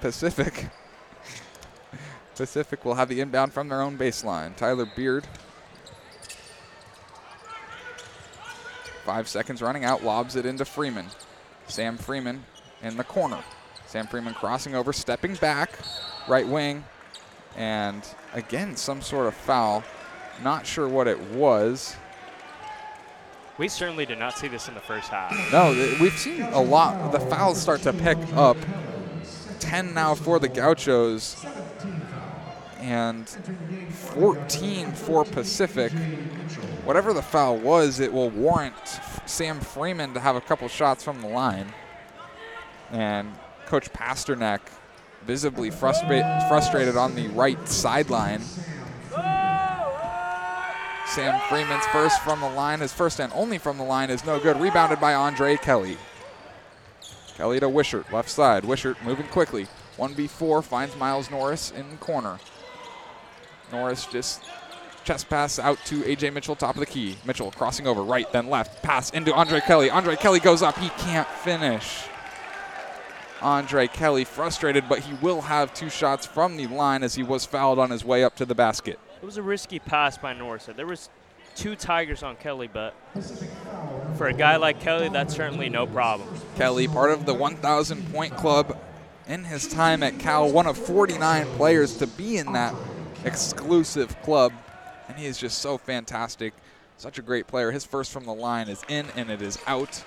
Pacific. 0.00 0.68
Pacific 2.34 2.84
will 2.84 2.96
have 2.96 3.08
the 3.08 3.20
inbound 3.20 3.52
from 3.52 3.68
their 3.68 3.80
own 3.80 3.96
baseline. 3.96 4.56
Tyler 4.56 4.84
Beard. 4.84 5.26
Five 9.04 9.28
seconds 9.28 9.62
running 9.62 9.84
out, 9.84 10.02
lobs 10.02 10.34
it 10.34 10.44
into 10.44 10.64
Freeman. 10.64 11.06
Sam 11.68 11.96
Freeman 11.96 12.44
in 12.82 12.96
the 12.96 13.04
corner. 13.04 13.44
Sam 13.86 14.08
Freeman 14.08 14.34
crossing 14.34 14.74
over, 14.74 14.92
stepping 14.92 15.36
back, 15.36 15.70
right 16.26 16.46
wing, 16.46 16.84
and 17.56 18.02
again, 18.34 18.74
some 18.74 19.00
sort 19.00 19.26
of 19.26 19.34
foul. 19.34 19.84
Not 20.42 20.66
sure 20.66 20.88
what 20.88 21.06
it 21.06 21.20
was. 21.30 21.96
We 23.58 23.68
certainly 23.68 24.04
did 24.04 24.18
not 24.18 24.36
see 24.36 24.48
this 24.48 24.68
in 24.68 24.74
the 24.74 24.80
first 24.80 25.08
half. 25.08 25.32
No, 25.50 25.70
we've 26.00 26.16
seen 26.18 26.42
a 26.42 26.60
lot. 26.60 27.12
The 27.12 27.20
fouls 27.20 27.60
start 27.60 27.82
to 27.82 27.92
pick 27.92 28.18
up. 28.34 28.56
10 29.60 29.94
now 29.94 30.14
for 30.14 30.38
the 30.38 30.48
Gauchos 30.48 31.44
and 32.78 33.26
14 33.28 34.92
for 34.92 35.24
Pacific. 35.24 35.90
Whatever 36.84 37.12
the 37.12 37.22
foul 37.22 37.56
was, 37.56 37.98
it 37.98 38.12
will 38.12 38.30
warrant 38.30 38.74
Sam 39.24 39.60
Freeman 39.60 40.14
to 40.14 40.20
have 40.20 40.36
a 40.36 40.40
couple 40.40 40.68
shots 40.68 41.02
from 41.02 41.22
the 41.22 41.28
line. 41.28 41.72
And 42.92 43.32
Coach 43.64 43.92
Pasternack 43.92 44.60
visibly 45.24 45.70
frustra- 45.70 46.46
frustrated 46.48 46.96
on 46.96 47.14
the 47.16 47.26
right 47.28 47.66
sideline. 47.68 48.42
Sam 51.06 51.40
Freeman's 51.48 51.86
first 51.86 52.20
from 52.22 52.40
the 52.40 52.50
line, 52.50 52.80
his 52.80 52.92
first 52.92 53.20
and 53.20 53.32
only 53.32 53.58
from 53.58 53.78
the 53.78 53.84
line 53.84 54.10
is 54.10 54.24
no 54.26 54.38
good. 54.38 54.60
Rebounded 54.60 55.00
by 55.00 55.14
Andre 55.14 55.56
Kelly. 55.56 55.96
Kelly 57.36 57.60
to 57.60 57.68
Wishart, 57.68 58.12
left 58.12 58.28
side. 58.28 58.64
Wishart 58.64 58.96
moving 59.04 59.26
quickly. 59.28 59.66
1v4 59.98 60.62
finds 60.64 60.96
Miles 60.96 61.30
Norris 61.30 61.70
in 61.70 61.96
corner. 61.98 62.38
Norris 63.72 64.06
just 64.06 64.42
chest 65.04 65.28
pass 65.28 65.58
out 65.58 65.78
to 65.86 66.02
AJ 66.02 66.32
Mitchell, 66.32 66.56
top 66.56 66.74
of 66.74 66.80
the 66.80 66.86
key. 66.86 67.16
Mitchell 67.24 67.50
crossing 67.52 67.86
over, 67.86 68.02
right, 68.02 68.30
then 68.32 68.50
left. 68.50 68.82
Pass 68.82 69.10
into 69.10 69.32
Andre 69.32 69.60
Kelly. 69.60 69.88
Andre 69.88 70.16
Kelly 70.16 70.40
goes 70.40 70.62
up. 70.62 70.76
He 70.78 70.88
can't 70.90 71.28
finish. 71.28 72.04
Andre 73.40 73.86
Kelly 73.86 74.24
frustrated, 74.24 74.88
but 74.88 75.00
he 75.00 75.14
will 75.14 75.42
have 75.42 75.72
two 75.72 75.90
shots 75.90 76.26
from 76.26 76.56
the 76.56 76.66
line 76.66 77.02
as 77.02 77.14
he 77.14 77.22
was 77.22 77.44
fouled 77.46 77.78
on 77.78 77.90
his 77.90 78.04
way 78.04 78.24
up 78.24 78.34
to 78.36 78.44
the 78.44 78.54
basket. 78.54 78.98
It 79.26 79.34
was 79.34 79.38
a 79.38 79.42
risky 79.42 79.80
pass 79.80 80.16
by 80.16 80.34
Norris. 80.34 80.68
There 80.76 80.86
was 80.86 81.10
two 81.56 81.74
Tigers 81.74 82.22
on 82.22 82.36
Kelly, 82.36 82.70
but 82.72 82.94
for 84.16 84.28
a 84.28 84.32
guy 84.32 84.54
like 84.54 84.78
Kelly, 84.78 85.08
that's 85.08 85.34
certainly 85.34 85.68
no 85.68 85.84
problem. 85.84 86.28
Kelly, 86.54 86.86
part 86.86 87.10
of 87.10 87.26
the 87.26 87.34
1,000 87.34 88.12
point 88.12 88.36
club 88.36 88.78
in 89.26 89.42
his 89.42 89.66
time 89.66 90.04
at 90.04 90.20
Cal, 90.20 90.48
one 90.48 90.68
of 90.68 90.78
49 90.78 91.44
players 91.56 91.96
to 91.96 92.06
be 92.06 92.36
in 92.38 92.52
that 92.52 92.72
exclusive 93.24 94.16
club. 94.22 94.52
And 95.08 95.18
he 95.18 95.26
is 95.26 95.38
just 95.38 95.58
so 95.58 95.76
fantastic. 95.76 96.54
Such 96.96 97.18
a 97.18 97.22
great 97.22 97.48
player. 97.48 97.72
His 97.72 97.84
first 97.84 98.12
from 98.12 98.26
the 98.26 98.34
line 98.34 98.68
is 98.68 98.84
in 98.88 99.06
and 99.16 99.28
it 99.28 99.42
is 99.42 99.58
out. 99.66 100.04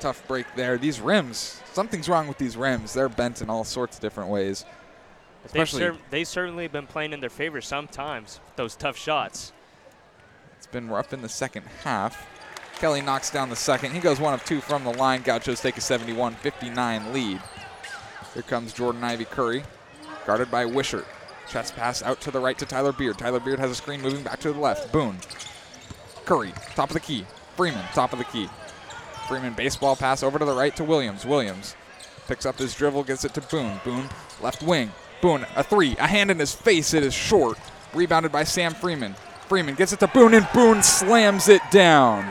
Tough 0.00 0.26
break 0.26 0.46
there. 0.56 0.78
These 0.78 1.00
rims, 1.00 1.62
something's 1.74 2.08
wrong 2.08 2.26
with 2.26 2.38
these 2.38 2.56
rims. 2.56 2.92
They're 2.92 3.08
bent 3.08 3.40
in 3.40 3.50
all 3.50 3.62
sorts 3.62 3.98
of 3.98 4.02
different 4.02 4.30
ways. 4.30 4.64
They've, 5.52 5.68
cer- 5.68 5.96
they've 6.10 6.28
certainly 6.28 6.68
been 6.68 6.86
playing 6.86 7.12
in 7.12 7.20
their 7.20 7.30
favor 7.30 7.60
sometimes, 7.60 8.40
those 8.56 8.76
tough 8.76 8.96
shots. 8.96 9.52
it's 10.56 10.66
been 10.66 10.88
rough 10.88 11.12
in 11.12 11.22
the 11.22 11.28
second 11.28 11.64
half. 11.84 12.28
Kelly 12.78 13.00
knocks 13.00 13.30
down 13.30 13.48
the 13.48 13.56
second. 13.56 13.92
He 13.92 14.00
goes 14.00 14.20
one 14.20 14.34
of 14.34 14.44
two 14.44 14.60
from 14.60 14.84
the 14.84 14.92
line. 14.92 15.22
Gauchos 15.22 15.60
take 15.60 15.78
a 15.78 15.80
71 15.80 16.34
59 16.34 17.12
lead. 17.12 17.40
Here 18.34 18.42
comes 18.42 18.74
Jordan 18.74 19.02
Ivy 19.02 19.24
Curry, 19.24 19.62
guarded 20.26 20.50
by 20.50 20.66
Wishart. 20.66 21.06
Chest 21.48 21.74
pass 21.74 22.02
out 22.02 22.20
to 22.22 22.30
the 22.30 22.40
right 22.40 22.58
to 22.58 22.66
Tyler 22.66 22.92
Beard. 22.92 23.16
Tyler 23.18 23.40
Beard 23.40 23.58
has 23.60 23.70
a 23.70 23.74
screen 23.74 24.02
moving 24.02 24.22
back 24.22 24.40
to 24.40 24.52
the 24.52 24.60
left. 24.60 24.92
Boone. 24.92 25.16
Curry, 26.26 26.52
top 26.74 26.90
of 26.90 26.94
the 26.94 27.00
key. 27.00 27.24
Freeman, 27.56 27.84
top 27.94 28.12
of 28.12 28.18
the 28.18 28.24
key. 28.26 28.48
Freeman, 29.28 29.54
baseball 29.54 29.96
pass 29.96 30.22
over 30.22 30.38
to 30.38 30.44
the 30.44 30.54
right 30.54 30.74
to 30.76 30.84
Williams. 30.84 31.24
Williams 31.24 31.74
picks 32.28 32.44
up 32.44 32.58
his 32.58 32.74
dribble, 32.74 33.04
gets 33.04 33.24
it 33.24 33.32
to 33.34 33.40
Boone. 33.40 33.80
Boone, 33.84 34.08
left 34.42 34.62
wing. 34.62 34.90
Boone, 35.20 35.46
a 35.54 35.62
three. 35.62 35.96
A 35.96 36.06
hand 36.06 36.30
in 36.30 36.38
his 36.38 36.54
face. 36.54 36.94
It 36.94 37.02
is 37.02 37.14
short. 37.14 37.58
Rebounded 37.94 38.32
by 38.32 38.44
Sam 38.44 38.74
Freeman. 38.74 39.14
Freeman 39.48 39.74
gets 39.74 39.92
it 39.92 40.00
to 40.00 40.08
Boone, 40.08 40.34
and 40.34 40.46
Boone 40.52 40.82
slams 40.82 41.48
it 41.48 41.62
down. 41.70 42.24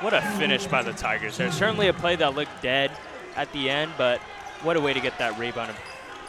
What 0.00 0.14
a 0.14 0.20
finish 0.38 0.66
by 0.66 0.82
the 0.82 0.92
Tigers. 0.92 1.36
There's 1.36 1.54
certainly 1.54 1.88
a 1.88 1.92
play 1.92 2.16
that 2.16 2.34
looked 2.34 2.62
dead 2.62 2.90
at 3.36 3.52
the 3.52 3.70
end, 3.70 3.92
but 3.96 4.20
what 4.62 4.76
a 4.76 4.80
way 4.80 4.92
to 4.92 5.00
get 5.00 5.18
that 5.18 5.38
rebound 5.38 5.70
and 5.70 5.78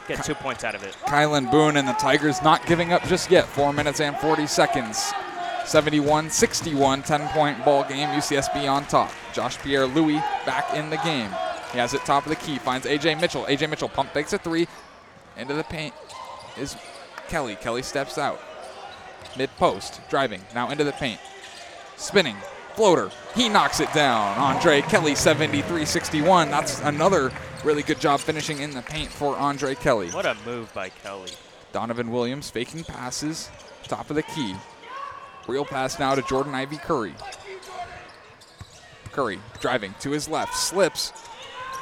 get 0.07 0.23
two 0.23 0.35
points 0.35 0.63
out 0.63 0.75
of 0.75 0.83
it. 0.83 0.95
Keylan 1.05 1.49
Boone 1.49 1.77
and 1.77 1.87
the 1.87 1.93
Tigers 1.93 2.41
not 2.41 2.65
giving 2.65 2.93
up 2.93 3.03
just 3.03 3.31
yet. 3.31 3.47
Four 3.47 3.73
minutes 3.73 3.99
and 3.99 4.17
40 4.17 4.47
seconds. 4.47 5.11
71 5.65 6.29
61, 6.29 7.03
10 7.03 7.27
point 7.29 7.63
ball 7.63 7.83
game. 7.85 8.09
UCSB 8.09 8.69
on 8.69 8.85
top. 8.85 9.11
Josh 9.33 9.57
Pierre 9.59 9.87
Louis 9.87 10.17
back 10.45 10.73
in 10.73 10.89
the 10.89 10.97
game. 10.97 11.29
He 11.71 11.79
has 11.79 11.93
it 11.93 12.01
top 12.01 12.25
of 12.25 12.29
the 12.29 12.35
key. 12.35 12.59
Finds 12.59 12.85
AJ 12.85 13.19
Mitchell. 13.19 13.45
AJ 13.45 13.69
Mitchell 13.69 13.89
pump 13.89 14.11
fakes 14.11 14.33
a 14.33 14.37
three. 14.37 14.67
Into 15.37 15.53
the 15.53 15.63
paint 15.63 15.93
is 16.57 16.75
Kelly. 17.27 17.55
Kelly 17.55 17.81
steps 17.81 18.17
out. 18.17 18.39
Mid 19.37 19.49
post. 19.57 20.01
Driving. 20.09 20.41
Now 20.53 20.69
into 20.69 20.83
the 20.83 20.91
paint. 20.93 21.19
Spinning. 21.97 22.35
Floater. 22.75 23.11
He 23.35 23.49
knocks 23.49 23.79
it 23.79 23.91
down. 23.93 24.37
Andre 24.37 24.81
Kelly 24.81 25.15
73 25.15 25.85
61. 25.85 26.49
That's 26.49 26.81
another 26.81 27.31
really 27.63 27.83
good 27.83 27.99
job 27.99 28.19
finishing 28.19 28.59
in 28.59 28.71
the 28.71 28.81
paint 28.81 29.11
for 29.11 29.35
Andre 29.37 29.75
Kelly. 29.75 30.09
What 30.09 30.25
a 30.25 30.35
move 30.45 30.73
by 30.73 30.89
Kelly. 30.89 31.31
Donovan 31.71 32.11
Williams 32.11 32.49
faking 32.49 32.83
passes, 32.83 33.49
top 33.87 34.09
of 34.09 34.15
the 34.15 34.23
key. 34.23 34.55
Real 35.47 35.65
pass 35.65 35.97
now 35.99 36.13
to 36.13 36.21
Jordan 36.21 36.53
Ivy 36.53 36.77
Curry. 36.77 37.13
Curry 39.11 39.39
driving 39.59 39.93
to 39.99 40.11
his 40.11 40.27
left, 40.27 40.55
slips, 40.55 41.13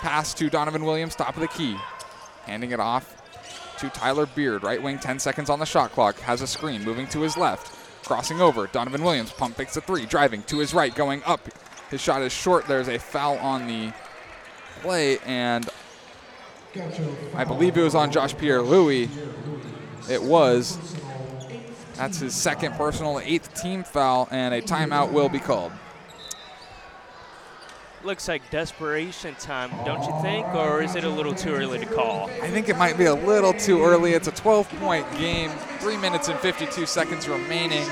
pass 0.01 0.33
to 0.35 0.49
Donovan 0.49 0.85
Williams, 0.85 1.15
top 1.15 1.35
of 1.35 1.41
the 1.41 1.47
key. 1.47 1.77
Handing 2.45 2.71
it 2.71 2.79
off 2.79 3.20
to 3.81 3.89
Tyler 3.89 4.27
Beard, 4.27 4.63
right 4.63 4.81
wing, 4.81 4.99
10 4.99 5.17
seconds 5.17 5.49
on 5.49 5.57
the 5.57 5.65
shot 5.65 5.91
clock, 5.91 6.19
has 6.19 6.41
a 6.41 6.47
screen, 6.47 6.83
moving 6.83 7.07
to 7.07 7.21
his 7.21 7.35
left, 7.35 7.75
crossing 8.05 8.39
over. 8.39 8.67
Donovan 8.67 9.03
Williams 9.03 9.31
pump 9.31 9.55
fakes 9.55 9.75
a 9.75 9.81
three, 9.81 10.05
driving 10.05 10.43
to 10.43 10.59
his 10.59 10.73
right, 10.73 10.93
going 10.93 11.23
up. 11.25 11.49
His 11.89 11.99
shot 11.99 12.21
is 12.21 12.31
short. 12.31 12.67
There's 12.67 12.87
a 12.87 12.99
foul 12.99 13.37
on 13.39 13.67
the 13.67 13.91
play, 14.81 15.17
and 15.25 15.67
I 17.35 17.43
believe 17.43 17.75
it 17.75 17.81
was 17.81 17.95
on 17.95 18.11
Josh 18.11 18.37
Pierre 18.37 18.61
Louis. 18.61 19.09
It 20.09 20.21
was. 20.21 20.77
That's 21.95 22.19
his 22.19 22.35
second 22.35 22.73
personal, 22.73 23.19
eighth 23.19 23.59
team 23.59 23.83
foul, 23.83 24.27
and 24.31 24.53
a 24.53 24.61
timeout 24.61 25.11
will 25.11 25.27
be 25.27 25.39
called. 25.39 25.71
Looks 28.05 28.27
like 28.27 28.49
desperation 28.49 29.35
time, 29.35 29.71
don't 29.85 30.03
you 30.03 30.21
think? 30.21 30.47
Or 30.55 30.81
is 30.81 30.95
it 30.95 31.03
a 31.03 31.09
little 31.09 31.33
too 31.33 31.53
early 31.53 31.79
to 31.79 31.85
call? 31.85 32.29
I 32.41 32.49
think 32.49 32.69
it 32.69 32.77
might 32.77 32.97
be 32.97 33.05
a 33.05 33.13
little 33.13 33.53
too 33.53 33.81
early. 33.83 34.13
It's 34.13 34.27
a 34.27 34.31
12 34.31 34.69
point 34.79 35.11
game, 35.17 35.51
3 35.79 35.97
minutes 35.97 36.27
and 36.27 36.39
52 36.39 36.85
seconds 36.85 37.27
remaining. 37.27 37.85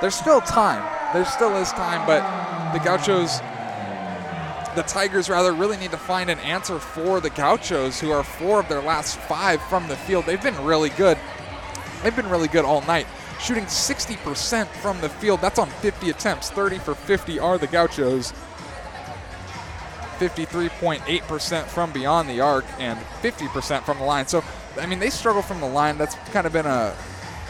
There's 0.00 0.14
still 0.14 0.40
time. 0.40 0.82
There 1.12 1.24
still 1.24 1.56
is 1.56 1.70
time, 1.72 2.06
but 2.06 2.22
the 2.72 2.78
Gauchos, 2.80 3.38
the 4.74 4.82
Tigers 4.82 5.30
rather, 5.30 5.52
really 5.52 5.76
need 5.76 5.92
to 5.92 5.96
find 5.96 6.30
an 6.30 6.38
answer 6.40 6.78
for 6.78 7.20
the 7.20 7.30
Gauchos, 7.30 8.00
who 8.00 8.10
are 8.10 8.24
four 8.24 8.60
of 8.60 8.68
their 8.68 8.82
last 8.82 9.16
five 9.20 9.62
from 9.62 9.88
the 9.88 9.96
field. 9.96 10.26
They've 10.26 10.42
been 10.42 10.62
really 10.64 10.90
good. 10.90 11.18
They've 12.02 12.14
been 12.14 12.28
really 12.28 12.48
good 12.48 12.64
all 12.64 12.82
night, 12.82 13.06
shooting 13.40 13.64
60% 13.64 14.66
from 14.66 15.00
the 15.00 15.08
field. 15.08 15.40
That's 15.40 15.58
on 15.58 15.68
50 15.68 16.10
attempts. 16.10 16.50
30 16.50 16.78
for 16.78 16.94
50 16.94 17.38
are 17.38 17.56
the 17.56 17.66
Gauchos. 17.66 18.32
53.8% 20.18 21.64
from 21.66 21.92
beyond 21.92 22.28
the 22.28 22.40
arc 22.40 22.64
and 22.78 22.98
50% 23.22 23.82
from 23.84 23.98
the 23.98 24.04
line. 24.04 24.26
So, 24.26 24.42
I 24.80 24.86
mean, 24.86 24.98
they 24.98 25.10
struggle 25.10 25.42
from 25.42 25.60
the 25.60 25.68
line. 25.68 25.98
That's 25.98 26.14
kind 26.32 26.46
of 26.46 26.52
been 26.52 26.66
a, 26.66 26.94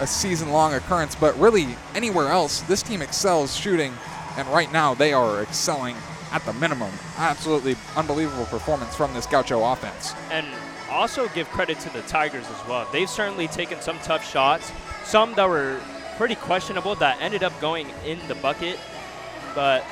a 0.01 0.07
season 0.07 0.51
long 0.51 0.74
occurrence, 0.74 1.15
but 1.15 1.39
really 1.39 1.77
anywhere 1.95 2.28
else, 2.28 2.61
this 2.62 2.82
team 2.82 3.03
excels 3.03 3.57
shooting, 3.57 3.95
and 4.36 4.47
right 4.49 4.73
now 4.73 4.95
they 4.95 5.12
are 5.12 5.43
excelling 5.43 5.97
at 6.32 6.45
the 6.45 6.53
minimum. 6.55 6.91
Absolutely 7.16 7.77
unbelievable 7.97 8.47
performance 8.47 8.95
from 8.97 9.15
this 9.15 9.27
Gaucho 9.27 9.62
offense. 9.65 10.15
And 10.31 10.47
also 10.91 11.28
give 11.28 11.49
credit 11.51 11.78
to 11.81 11.93
the 11.93 12.03
Tigers 12.03 12.47
as 12.51 12.69
well. 12.69 12.86
They've 12.93 13.09
certainly 13.09 13.49
taken 13.49 13.81
some 13.81 13.99
tough 14.01 14.28
shots, 14.28 14.73
some 15.05 15.35
that 15.35 15.49
were 15.49 15.81
pretty 16.16 16.35
questionable 16.35 16.95
that 16.97 17.20
ended 17.20 17.43
up 17.43 17.59
going 17.61 17.89
in 18.05 18.19
the 18.28 18.35
bucket. 18.36 18.78
But, 19.55 19.85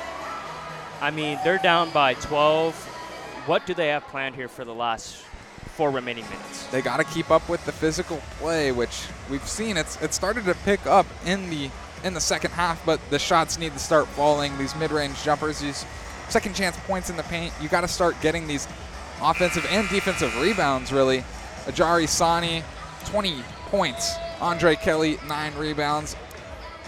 I 1.03 1.11
mean, 1.11 1.37
they're 1.43 1.57
down 1.57 1.89
by 1.89 2.13
12. 2.13 2.73
What 3.45 3.65
do 3.65 3.73
they 3.73 3.89
have 3.89 4.07
planned 4.07 4.35
here 4.35 4.47
for 4.47 4.63
the 4.63 4.73
last 4.73 5.17
four 5.75 5.91
remaining 5.91 6.23
minutes? 6.29 6.65
They 6.67 6.81
got 6.81 6.95
to 6.95 7.03
keep 7.03 7.29
up 7.29 7.49
with 7.49 7.65
the 7.65 7.73
physical 7.73 8.21
play, 8.39 8.71
which 8.71 9.07
we've 9.29 9.45
seen. 9.45 9.75
It's 9.75 10.01
it 10.01 10.13
started 10.13 10.45
to 10.45 10.55
pick 10.63 10.85
up 10.85 11.05
in 11.25 11.49
the 11.49 11.69
in 12.05 12.13
the 12.13 12.21
second 12.21 12.51
half, 12.51 12.85
but 12.85 13.01
the 13.09 13.19
shots 13.19 13.59
need 13.59 13.73
to 13.73 13.79
start 13.79 14.07
falling. 14.07 14.57
These 14.57 14.77
mid-range 14.77 15.21
jumpers, 15.23 15.59
these 15.59 15.85
second 16.29 16.55
chance 16.55 16.77
points 16.87 17.09
in 17.09 17.17
the 17.17 17.23
paint. 17.23 17.53
You 17.59 17.67
got 17.67 17.81
to 17.81 17.89
start 17.89 18.15
getting 18.21 18.47
these 18.47 18.65
offensive 19.21 19.67
and 19.71 19.89
defensive 19.89 20.33
rebounds. 20.39 20.93
Really, 20.93 21.25
Ajare 21.65 22.07
Sanni, 22.07 22.63
20 23.07 23.43
points. 23.65 24.15
Andre 24.39 24.77
Kelly, 24.77 25.17
nine 25.27 25.53
rebounds. 25.55 26.15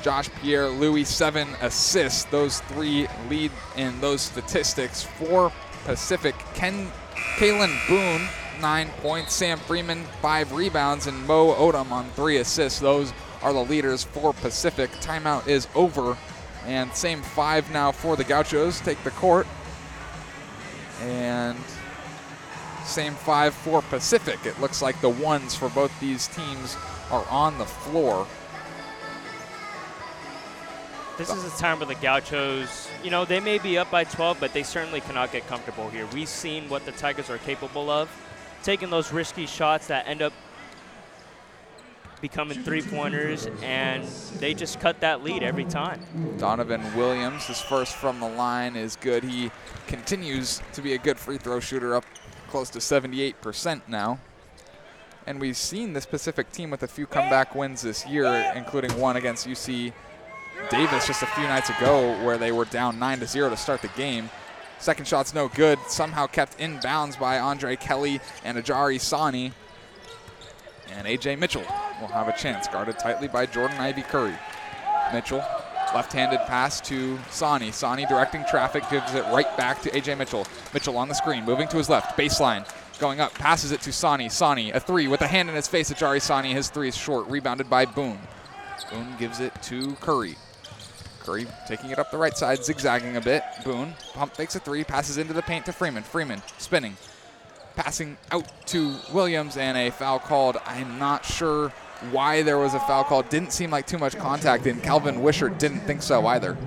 Josh 0.05 0.29
Pierre 0.39 0.69
Louis, 0.69 1.03
seven 1.03 1.47
assists. 1.61 2.25
Those 2.25 2.59
three 2.59 3.07
lead 3.27 3.51
in 3.75 3.99
those 4.01 4.21
statistics 4.21 5.01
for 5.01 5.51
Pacific. 5.83 6.35
Ken 6.53 6.91
Keylan 7.37 7.75
Boone, 7.87 8.29
nine 8.61 8.89
points. 9.01 9.33
Sam 9.33 9.57
Freeman, 9.57 10.03
five 10.21 10.51
rebounds. 10.51 11.07
And 11.07 11.25
Mo 11.25 11.55
Odum 11.55 11.89
on 11.91 12.07
three 12.11 12.37
assists. 12.37 12.79
Those 12.79 13.13
are 13.41 13.51
the 13.51 13.63
leaders 13.63 14.03
for 14.03 14.31
Pacific. 14.31 14.91
Timeout 15.01 15.47
is 15.47 15.67
over. 15.73 16.15
And 16.67 16.93
same 16.93 17.23
five 17.23 17.71
now 17.71 17.91
for 17.91 18.15
the 18.15 18.23
Gauchos. 18.23 18.81
Take 18.81 19.03
the 19.03 19.09
court. 19.09 19.47
And 21.01 21.57
same 22.83 23.15
five 23.15 23.55
for 23.55 23.81
Pacific. 23.81 24.45
It 24.45 24.61
looks 24.61 24.83
like 24.83 25.01
the 25.01 25.09
ones 25.09 25.55
for 25.55 25.69
both 25.69 25.99
these 25.99 26.27
teams 26.27 26.77
are 27.09 27.25
on 27.31 27.57
the 27.57 27.65
floor. 27.65 28.27
This 31.17 31.31
is 31.31 31.45
a 31.45 31.57
time 31.57 31.79
where 31.79 31.87
the 31.87 31.95
Gauchos, 31.95 32.89
you 33.01 33.09
know, 33.09 33.23
they 33.23 33.39
may 33.39 33.57
be 33.57 33.77
up 33.77 33.89
by 33.89 34.03
12, 34.03 34.37
but 34.37 34.51
they 34.51 34.63
certainly 34.63 34.99
cannot 34.99 35.31
get 35.31 35.47
comfortable 35.47 35.89
here. 35.89 36.05
We've 36.07 36.27
seen 36.27 36.67
what 36.67 36.85
the 36.85 36.91
Tigers 36.91 37.29
are 37.29 37.37
capable 37.37 37.89
of, 37.89 38.09
taking 38.63 38.89
those 38.89 39.13
risky 39.13 39.45
shots 39.45 39.87
that 39.87 40.05
end 40.09 40.21
up 40.21 40.33
becoming 42.19 42.61
three 42.63 42.81
pointers, 42.81 43.47
and 43.61 44.03
they 44.39 44.53
just 44.53 44.81
cut 44.81 44.99
that 44.99 45.23
lead 45.23 45.41
every 45.41 45.63
time. 45.63 46.01
Donovan 46.37 46.81
Williams, 46.97 47.45
his 47.45 47.61
first 47.61 47.95
from 47.95 48.19
the 48.19 48.27
line 48.27 48.75
is 48.75 48.97
good. 48.97 49.23
He 49.23 49.51
continues 49.87 50.61
to 50.73 50.81
be 50.81 50.95
a 50.95 50.97
good 50.97 51.17
free 51.17 51.37
throw 51.37 51.61
shooter, 51.61 51.95
up 51.95 52.03
close 52.49 52.69
to 52.71 52.79
78% 52.79 53.83
now. 53.87 54.19
And 55.27 55.39
we've 55.39 55.57
seen 55.57 55.93
this 55.93 56.05
Pacific 56.05 56.51
team 56.51 56.71
with 56.71 56.83
a 56.83 56.87
few 56.87 57.07
comeback 57.07 57.55
wins 57.55 57.81
this 57.83 58.05
year, 58.05 58.51
including 58.53 58.95
one 58.99 59.15
against 59.15 59.47
UC 59.47 59.93
Davis 60.69 61.07
just 61.07 61.21
a 61.21 61.27
few 61.27 61.43
nights 61.43 61.69
ago 61.69 62.11
where 62.23 62.37
they 62.37 62.51
were 62.51 62.65
down 62.65 62.97
9 62.97 63.19
to 63.19 63.27
0 63.27 63.49
to 63.49 63.57
start 63.57 63.81
the 63.81 63.87
game. 63.89 64.29
Second 64.79 65.07
shot's 65.07 65.33
no 65.33 65.47
good, 65.47 65.79
somehow 65.87 66.27
kept 66.27 66.59
in 66.59 66.79
bounds 66.79 67.15
by 67.15 67.39
Andre 67.39 67.75
Kelly 67.75 68.19
and 68.43 68.57
Ajare 68.57 68.99
Sanni. 68.99 69.53
And 70.91 71.07
AJ 71.07 71.39
Mitchell 71.39 71.65
will 71.99 72.07
have 72.07 72.27
a 72.27 72.37
chance, 72.37 72.67
guarded 72.67 72.99
tightly 72.99 73.27
by 73.27 73.45
Jordan 73.45 73.77
Ivy 73.77 74.03
Curry. 74.03 74.35
Mitchell, 75.13 75.43
left-handed 75.93 76.39
pass 76.41 76.81
to 76.81 77.17
Sanni. 77.29 77.71
Sanni 77.71 78.05
directing 78.05 78.43
traffic, 78.45 78.83
gives 78.89 79.13
it 79.13 79.23
right 79.25 79.55
back 79.57 79.81
to 79.81 79.89
AJ 79.91 80.17
Mitchell. 80.17 80.45
Mitchell 80.73 80.97
on 80.97 81.07
the 81.07 81.15
screen, 81.15 81.45
moving 81.45 81.67
to 81.69 81.77
his 81.77 81.89
left, 81.89 82.17
baseline, 82.17 82.67
going 82.99 83.19
up, 83.19 83.33
passes 83.33 83.71
it 83.71 83.81
to 83.81 83.91
Sanni. 83.91 84.29
Sanni, 84.29 84.71
a 84.71 84.79
three 84.79 85.07
with 85.07 85.21
a 85.21 85.27
hand 85.27 85.49
in 85.49 85.55
his 85.55 85.67
face. 85.67 85.91
Ajare 85.91 86.21
Sanni, 86.21 86.53
his 86.53 86.69
three 86.69 86.87
is 86.87 86.97
short, 86.97 87.27
rebounded 87.27 87.69
by 87.69 87.85
Boone. 87.85 88.19
Boone 88.91 89.15
gives 89.17 89.39
it 89.39 89.53
to 89.63 89.93
Curry. 89.95 90.35
Curry 91.25 91.47
taking 91.67 91.89
it 91.89 91.99
up 91.99 92.11
the 92.11 92.17
right 92.17 92.37
side, 92.37 92.63
zigzagging 92.63 93.17
a 93.17 93.21
bit. 93.21 93.43
Boone 93.63 93.93
pump 94.13 94.35
fakes 94.35 94.55
a 94.55 94.59
three, 94.59 94.83
passes 94.83 95.17
into 95.17 95.33
the 95.33 95.41
paint 95.41 95.65
to 95.65 95.73
Freeman. 95.73 96.03
Freeman 96.03 96.41
spinning, 96.57 96.95
passing 97.75 98.17
out 98.31 98.49
to 98.67 98.95
Williams, 99.11 99.57
and 99.57 99.77
a 99.77 99.89
foul 99.89 100.19
called. 100.19 100.57
I'm 100.65 100.99
not 100.99 101.25
sure 101.25 101.73
why 102.11 102.43
there 102.43 102.57
was 102.57 102.73
a 102.73 102.79
foul 102.81 103.05
called. 103.05 103.29
Didn't 103.29 103.53
seem 103.53 103.71
like 103.71 103.87
too 103.87 103.97
much 103.97 104.17
contact, 104.17 104.67
and 104.67 104.83
Calvin 104.83 105.21
Wishart 105.21 105.57
didn't 105.57 105.79
think 105.81 106.01
so 106.01 106.27
either. 106.27 106.57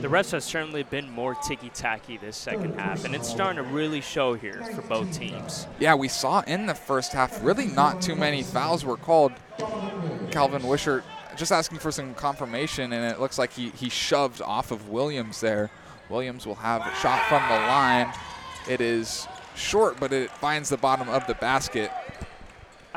The 0.00 0.08
refs 0.08 0.32
have 0.32 0.42
certainly 0.44 0.82
been 0.82 1.10
more 1.10 1.34
ticky-tacky 1.34 2.18
this 2.18 2.36
second 2.36 2.78
half, 2.78 3.04
and 3.06 3.14
it's 3.14 3.28
starting 3.28 3.64
to 3.64 3.68
really 3.68 4.02
show 4.02 4.34
here 4.34 4.62
for 4.74 4.82
both 4.82 5.10
teams. 5.12 5.66
Yeah, 5.80 5.94
we 5.94 6.08
saw 6.08 6.42
in 6.42 6.66
the 6.66 6.74
first 6.74 7.12
half, 7.12 7.42
really 7.42 7.66
not 7.66 8.02
too 8.02 8.14
many 8.14 8.42
fouls 8.42 8.84
were 8.84 8.98
called. 8.98 9.32
Calvin 10.30 10.66
Wishart 10.66 11.02
just 11.36 11.52
asking 11.52 11.78
for 11.78 11.92
some 11.92 12.14
confirmation, 12.14 12.92
and 12.92 13.04
it 13.12 13.20
looks 13.20 13.38
like 13.38 13.52
he, 13.52 13.70
he 13.70 13.88
shoved 13.88 14.40
off 14.42 14.70
of 14.70 14.88
Williams 14.88 15.40
there. 15.40 15.70
Williams 16.08 16.46
will 16.46 16.56
have 16.56 16.82
a 16.82 16.94
shot 16.96 17.22
from 17.28 17.42
the 17.48 17.66
line. 17.66 18.12
It 18.68 18.80
is 18.80 19.26
short, 19.54 19.98
but 19.98 20.12
it 20.12 20.30
finds 20.30 20.68
the 20.68 20.76
bottom 20.76 21.08
of 21.08 21.26
the 21.26 21.34
basket. 21.34 21.90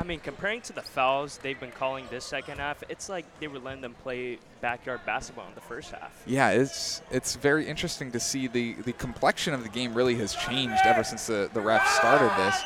I 0.00 0.04
mean, 0.04 0.20
comparing 0.20 0.60
to 0.62 0.72
the 0.72 0.82
fouls 0.82 1.38
they've 1.38 1.58
been 1.58 1.72
calling 1.72 2.06
this 2.08 2.24
second 2.24 2.58
half, 2.58 2.84
it's 2.88 3.08
like 3.08 3.24
they 3.40 3.48
were 3.48 3.58
letting 3.58 3.80
them 3.80 3.94
play 4.04 4.38
backyard 4.60 5.00
basketball 5.04 5.48
in 5.48 5.54
the 5.56 5.60
first 5.60 5.90
half. 5.90 6.22
Yeah, 6.24 6.50
it's 6.50 7.02
it's 7.10 7.34
very 7.34 7.66
interesting 7.66 8.12
to 8.12 8.20
see 8.20 8.46
the, 8.46 8.74
the 8.84 8.92
complexion 8.92 9.54
of 9.54 9.64
the 9.64 9.68
game 9.68 9.94
really 9.94 10.14
has 10.16 10.36
changed 10.36 10.80
ever 10.84 11.02
since 11.02 11.26
the, 11.26 11.50
the 11.52 11.60
refs 11.60 11.88
started 11.96 12.30
this. 12.36 12.62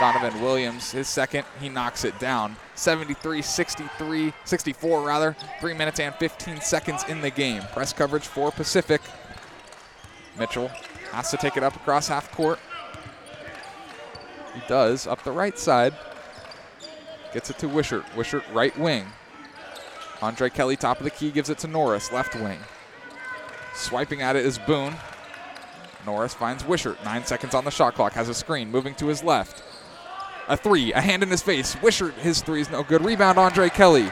Donovan 0.00 0.40
Williams, 0.40 0.90
his 0.90 1.06
second, 1.06 1.44
he 1.60 1.68
knocks 1.68 2.04
it 2.04 2.18
down. 2.18 2.56
73 2.76 3.42
63, 3.42 4.32
64 4.44 5.02
rather. 5.02 5.36
Three 5.60 5.74
minutes 5.74 6.00
and 6.00 6.14
15 6.14 6.62
seconds 6.62 7.04
in 7.08 7.20
the 7.20 7.30
game. 7.30 7.62
Press 7.74 7.92
coverage 7.92 8.26
for 8.26 8.50
Pacific. 8.50 9.02
Mitchell 10.38 10.68
has 11.12 11.30
to 11.30 11.36
take 11.36 11.58
it 11.58 11.62
up 11.62 11.76
across 11.76 12.08
half 12.08 12.32
court. 12.32 12.58
He 14.54 14.62
does, 14.66 15.06
up 15.06 15.22
the 15.24 15.32
right 15.32 15.58
side. 15.58 15.92
Gets 17.32 17.50
it 17.50 17.58
to 17.58 17.68
Wishart. 17.68 18.04
Wishart, 18.16 18.44
right 18.52 18.76
wing. 18.78 19.06
Andre 20.22 20.50
Kelly, 20.50 20.76
top 20.76 20.98
of 20.98 21.04
the 21.04 21.10
key, 21.10 21.30
gives 21.30 21.48
it 21.48 21.58
to 21.58 21.68
Norris, 21.68 22.12
left 22.12 22.34
wing. 22.34 22.58
Swiping 23.74 24.20
at 24.20 24.36
it 24.36 24.44
is 24.44 24.58
Boone. 24.58 24.94
Norris 26.04 26.34
finds 26.34 26.64
Wishart. 26.64 27.02
Nine 27.04 27.24
seconds 27.24 27.54
on 27.54 27.64
the 27.64 27.70
shot 27.70 27.94
clock. 27.94 28.12
Has 28.12 28.28
a 28.28 28.34
screen. 28.34 28.70
Moving 28.70 28.94
to 28.96 29.06
his 29.06 29.22
left. 29.22 29.62
A 30.48 30.56
three. 30.56 30.92
A 30.92 31.00
hand 31.00 31.22
in 31.22 31.30
his 31.30 31.42
face. 31.42 31.80
Wishart, 31.82 32.14
his 32.14 32.42
three 32.42 32.60
is 32.60 32.70
no 32.70 32.82
good. 32.82 33.04
Rebound, 33.04 33.38
Andre 33.38 33.68
Kelly. 33.68 34.10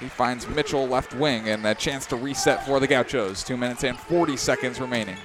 He 0.00 0.08
finds 0.08 0.48
Mitchell 0.48 0.86
left 0.86 1.14
wing 1.14 1.48
and 1.48 1.64
a 1.66 1.74
chance 1.74 2.06
to 2.06 2.16
reset 2.16 2.64
for 2.66 2.80
the 2.80 2.86
Gauchos. 2.86 3.42
Two 3.44 3.56
minutes 3.56 3.84
and 3.84 3.98
40 3.98 4.36
seconds 4.36 4.80
remaining. 4.80 5.16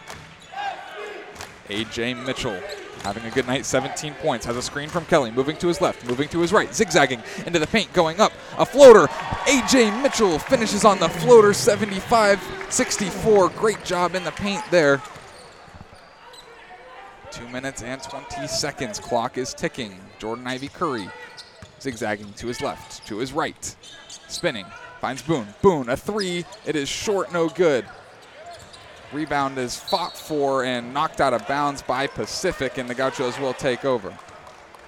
A.J. 1.69 2.15
Mitchell 2.15 2.59
having 3.03 3.25
a 3.25 3.31
good 3.31 3.47
night, 3.47 3.65
17 3.65 4.13
points. 4.15 4.45
Has 4.45 4.57
a 4.57 4.61
screen 4.61 4.89
from 4.89 5.05
Kelly, 5.05 5.31
moving 5.31 5.57
to 5.57 5.67
his 5.67 5.81
left, 5.81 6.05
moving 6.05 6.29
to 6.29 6.39
his 6.39 6.51
right, 6.51 6.73
zigzagging 6.73 7.21
into 7.45 7.59
the 7.59 7.67
paint, 7.67 7.91
going 7.93 8.19
up. 8.19 8.31
A 8.57 8.65
floater. 8.65 9.07
A.J. 9.47 10.01
Mitchell 10.01 10.39
finishes 10.39 10.85
on 10.85 10.99
the 10.99 11.09
floater, 11.09 11.53
75 11.53 12.41
64. 12.69 13.49
Great 13.49 13.83
job 13.83 14.15
in 14.15 14.23
the 14.23 14.31
paint 14.31 14.63
there. 14.71 15.01
Two 17.31 17.47
minutes 17.49 17.83
and 17.83 18.01
20 18.01 18.47
seconds. 18.47 18.99
Clock 18.99 19.37
is 19.37 19.53
ticking. 19.53 19.99
Jordan 20.17 20.47
Ivy 20.47 20.67
Curry 20.67 21.09
zigzagging 21.81 22.33
to 22.33 22.47
his 22.47 22.61
left, 22.61 23.05
to 23.07 23.17
his 23.17 23.33
right. 23.33 23.75
Spinning. 24.27 24.65
Finds 24.99 25.21
Boone. 25.21 25.47
Boone, 25.61 25.89
a 25.89 25.95
three. 25.95 26.45
It 26.65 26.75
is 26.75 26.89
short, 26.89 27.31
no 27.31 27.47
good. 27.47 27.85
Rebound 29.11 29.57
is 29.57 29.75
fought 29.75 30.15
for 30.15 30.63
and 30.63 30.93
knocked 30.93 31.19
out 31.19 31.33
of 31.33 31.47
bounds 31.47 31.81
by 31.81 32.05
Pacific, 32.05 32.77
and 32.77 32.87
the 32.87 32.93
Gauchos 32.93 33.39
will 33.39 33.53
take 33.53 33.83
over. 33.83 34.15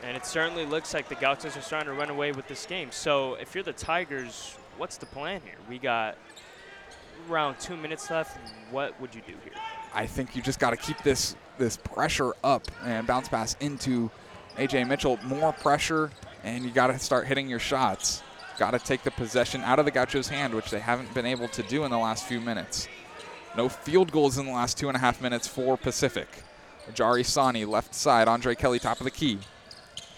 And 0.04 0.16
it 0.16 0.26
certainly 0.26 0.66
looks 0.66 0.94
like 0.94 1.10
the 1.10 1.16
Gauchos 1.16 1.58
are 1.58 1.62
starting 1.62 1.88
to 1.88 2.00
run 2.00 2.10
away 2.10 2.32
with 2.32 2.48
this 2.48 2.66
game. 2.66 2.90
So 2.92 3.36
if 3.36 3.56
you're 3.56 3.64
the 3.64 3.74
Tigers, 3.74 4.58
what's 4.78 4.98
the 4.98 5.08
plan 5.08 5.42
here? 5.44 5.56
We 5.68 5.80
got 5.80 6.18
around 7.30 7.60
two 7.60 7.76
minutes 7.76 8.10
left. 8.10 8.38
What 8.70 9.00
would 9.02 9.16
you 9.16 9.22
do 9.26 9.34
here? 9.44 9.54
I 9.94 10.06
think 10.06 10.36
you 10.36 10.42
just 10.42 10.60
got 10.60 10.72
to 10.72 10.78
keep 10.78 11.02
this 11.04 11.36
this 11.58 11.78
pressure 11.78 12.34
up 12.44 12.64
and 12.84 13.06
bounce 13.06 13.28
pass 13.28 13.56
into 13.60 14.10
AJ 14.58 14.88
Mitchell. 14.88 15.20
More 15.24 15.54
pressure, 15.54 16.12
and 16.44 16.64
you 16.64 16.72
got 16.72 16.88
to 16.88 16.98
start 17.00 17.28
hitting 17.28 17.50
your 17.50 17.60
shots. 17.60 18.24
Got 18.58 18.72
to 18.72 18.80
take 18.80 19.04
the 19.04 19.12
possession 19.12 19.62
out 19.62 19.80
of 19.80 19.86
the 19.86 19.92
Gauchos' 19.92 20.28
hand, 20.28 20.54
which 20.54 20.70
they 20.70 20.80
haven't 20.80 21.14
been 21.14 21.26
able 21.26 21.48
to 21.50 21.64
do 21.64 21.84
in 21.84 21.92
the 21.92 21.98
last 21.98 22.26
few 22.26 22.40
minutes. 22.40 22.88
No 23.56 23.68
field 23.68 24.12
goals 24.12 24.38
in 24.38 24.46
the 24.46 24.52
last 24.52 24.78
two 24.78 24.88
and 24.88 24.96
a 24.96 25.00
half 25.00 25.22
minutes 25.22 25.48
for 25.48 25.78
Pacific. 25.78 26.28
Jari 26.94 27.26
Sanni, 27.26 27.66
left 27.66 27.94
side. 27.94 28.28
Andre 28.28 28.56
Kelly, 28.56 28.80
top 28.80 29.00
of 29.00 29.04
the 29.04 29.12
key. 29.12 29.40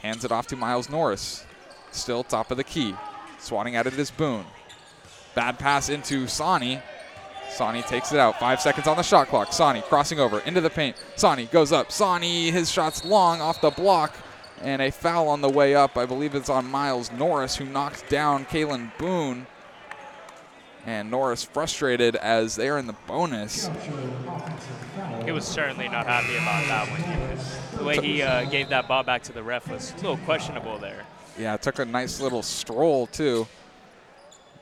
Hands 0.01 0.23
it 0.23 0.31
off 0.31 0.47
to 0.47 0.55
Miles 0.55 0.89
Norris. 0.89 1.45
Still 1.91 2.23
top 2.23 2.51
of 2.51 2.57
the 2.57 2.64
key. 2.64 2.95
Swatting 3.39 3.76
at 3.76 3.88
it 3.88 3.97
is 3.97 4.11
Boone. 4.11 4.45
Bad 5.35 5.57
pass 5.57 5.89
into 5.89 6.27
Sanni. 6.27 6.80
Sanni 7.49 7.81
takes 7.84 8.11
it 8.11 8.19
out. 8.19 8.39
Five 8.39 8.61
seconds 8.61 8.88
on 8.88 8.97
the 8.97 9.03
shot 9.03 9.27
clock. 9.27 9.51
Sanni 9.51 9.81
crossing 9.81 10.19
over 10.19 10.39
into 10.39 10.61
the 10.61 10.69
paint. 10.69 10.95
Sanni 11.15 11.45
goes 11.45 11.72
up. 11.72 11.91
Sanni, 11.91 12.51
his 12.51 12.72
shot's 12.72 13.03
long 13.03 13.41
off 13.41 13.61
the 13.61 13.72
block. 13.72 14.15
And 14.61 14.81
a 14.81 14.91
foul 14.91 15.27
on 15.27 15.41
the 15.41 15.49
way 15.49 15.76
up. 15.76 15.97
I 15.97 16.05
believe 16.05 16.35
it's 16.35 16.49
on 16.49 16.69
Miles 16.69 17.11
Norris, 17.11 17.55
who 17.55 17.65
knocked 17.65 18.10
down 18.10 18.45
Keylan 18.45 18.97
Boone. 18.97 19.45
And 20.85 21.10
Norris 21.10 21.43
frustrated 21.43 22.15
as 22.18 22.55
they're 22.55 22.77
in 22.77 22.88
the 22.88 22.95
bonus. 23.07 23.69
He 25.23 25.31
was 25.31 25.45
certainly 25.45 25.88
not 25.88 26.05
happy 26.05 26.35
about 26.35 26.68
that 26.68 26.89
one. 26.89 27.77
The 27.77 27.84
way 27.85 27.97
he 28.05 28.22
uh, 28.22 28.45
gave 28.49 28.69
that 28.69 28.88
ball 28.88 29.03
back 29.03 29.23
to 29.23 29.34
the 29.34 29.41
ref 29.41 29.69
was 29.69 29.91
a 29.93 29.95
little 29.95 30.18
questionable 30.18 30.77
there. 30.80 31.05
Yeah, 31.39 31.55
took 31.57 31.80
a 31.80 31.85
nice 31.85 32.19
little 32.19 32.43
stroll, 32.43 33.07
too. 33.07 33.47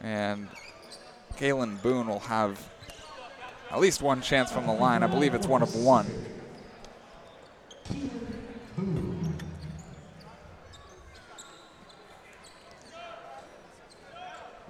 And 0.01 0.47
Keylan 1.37 1.81
Boone 1.81 2.07
will 2.07 2.19
have 2.19 2.63
at 3.71 3.79
least 3.79 4.01
one 4.01 4.21
chance 4.21 4.51
from 4.51 4.67
the 4.67 4.73
line. 4.73 5.01
I 5.01 5.07
believe 5.07 5.33
it's 5.33 5.47
one 5.47 5.63
of 5.63 5.73
one. 5.75 6.05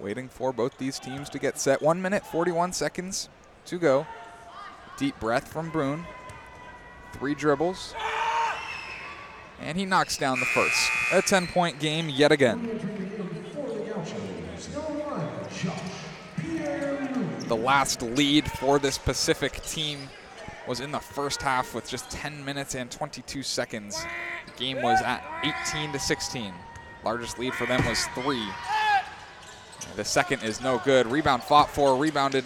Waiting 0.01 0.29
for 0.29 0.51
both 0.51 0.79
these 0.79 0.97
teams 0.97 1.29
to 1.29 1.37
get 1.37 1.59
set. 1.59 1.79
One 1.79 2.01
minute, 2.01 2.25
41 2.25 2.73
seconds 2.73 3.29
to 3.65 3.77
go. 3.77 4.07
Deep 4.97 5.19
breath 5.19 5.47
from 5.47 5.69
Boone. 5.69 6.05
Three 7.13 7.35
dribbles. 7.35 7.93
And 9.59 9.77
he 9.77 9.85
knocks 9.85 10.17
down 10.17 10.39
the 10.39 10.45
first. 10.47 10.89
A 11.13 11.21
10 11.21 11.45
point 11.47 11.79
game 11.79 12.09
yet 12.09 12.31
again. 12.31 12.79
The 17.47 17.55
last 17.55 18.01
lead 18.01 18.49
for 18.49 18.79
this 18.79 18.97
Pacific 18.97 19.61
team 19.61 19.99
was 20.67 20.79
in 20.79 20.91
the 20.91 20.99
first 20.99 21.43
half 21.43 21.75
with 21.75 21.87
just 21.87 22.09
10 22.09 22.43
minutes 22.43 22.73
and 22.73 22.89
22 22.89 23.43
seconds. 23.43 24.03
The 24.47 24.63
game 24.63 24.81
was 24.81 24.99
at 25.03 25.23
18 25.73 25.91
to 25.91 25.99
16. 25.99 26.53
Largest 27.03 27.37
lead 27.37 27.53
for 27.53 27.67
them 27.67 27.85
was 27.85 28.03
three. 28.15 28.47
The 29.95 30.05
second 30.05 30.43
is 30.43 30.61
no 30.61 30.79
good. 30.79 31.07
Rebound 31.07 31.43
fought 31.43 31.69
for, 31.69 31.95
rebounded 31.97 32.45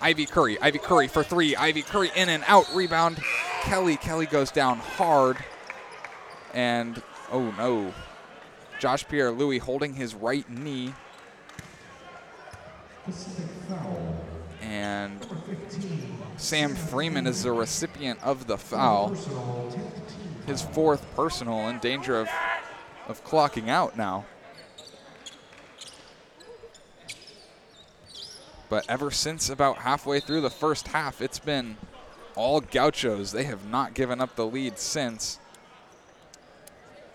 Ivy 0.00 0.26
Curry. 0.26 0.60
Ivy 0.60 0.78
Curry 0.78 1.08
for 1.08 1.24
three. 1.24 1.56
Ivy 1.56 1.82
Curry 1.82 2.10
in 2.14 2.28
and 2.28 2.44
out. 2.46 2.66
Rebound. 2.74 3.18
Kelly. 3.62 3.96
Kelly 3.96 4.26
goes 4.26 4.50
down 4.50 4.78
hard. 4.78 5.38
And 6.52 7.02
oh 7.32 7.52
no. 7.56 7.92
Josh 8.78 9.06
Pierre 9.08 9.30
Louis 9.30 9.58
holding 9.58 9.94
his 9.94 10.14
right 10.14 10.48
knee. 10.48 10.92
And 14.60 15.26
Sam 16.36 16.74
Freeman 16.74 17.26
is 17.26 17.42
the 17.42 17.52
recipient 17.52 18.22
of 18.22 18.46
the 18.46 18.58
foul. 18.58 19.10
Personal, 19.10 19.72
10th 19.72 19.76
team. 19.76 20.36
His 20.46 20.62
fourth 20.62 21.06
personal 21.14 21.68
in 21.68 21.78
danger 21.78 22.20
of, 22.20 22.28
of 23.08 23.24
clocking 23.24 23.68
out 23.68 23.96
now. 23.96 24.26
But 28.68 28.84
ever 28.88 29.10
since 29.10 29.50
about 29.50 29.78
halfway 29.78 30.20
through 30.20 30.40
the 30.40 30.50
first 30.50 30.88
half, 30.88 31.20
it's 31.20 31.38
been 31.38 31.76
all 32.34 32.60
gauchos. 32.60 33.32
They 33.32 33.44
have 33.44 33.68
not 33.68 33.94
given 33.94 34.20
up 34.20 34.36
the 34.36 34.46
lead 34.46 34.78
since. 34.78 35.38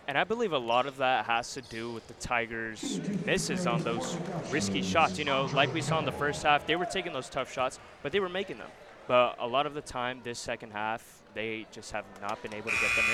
And 0.08 0.18
I 0.18 0.24
believe 0.24 0.54
a 0.54 0.58
lot 0.58 0.88
of 0.88 0.98
that 0.98 1.26
has 1.26 1.54
to 1.54 1.62
do 1.62 1.92
with 1.92 2.08
the 2.08 2.16
Tigers' 2.16 3.00
misses 3.26 3.68
on 3.68 3.84
those 3.84 4.18
risky 4.50 4.82
shots. 4.82 5.20
You 5.20 5.26
know, 5.26 5.48
like 5.54 5.72
we 5.72 5.82
saw 5.82 6.00
in 6.00 6.06
the 6.06 6.12
first 6.12 6.42
half, 6.42 6.66
they 6.66 6.76
were 6.76 6.86
taking 6.86 7.14
those 7.14 7.30
tough 7.30 7.54
shots, 7.54 7.80
but 8.02 8.12
they 8.12 8.20
were 8.20 8.30
making 8.30 8.58
them. 8.58 8.70
But 9.08 9.36
a 9.40 9.46
lot 9.46 9.68
of 9.68 9.76
the 9.76 9.82
time, 9.82 10.22
this 10.24 10.40
second 10.40 10.72
half, 10.72 11.22
they 11.36 11.68
just 11.72 11.92
have 11.92 12.06
not 12.22 12.42
been 12.42 12.54
able 12.56 12.72
to 12.72 12.78
get 12.78 12.96
them 12.96 13.06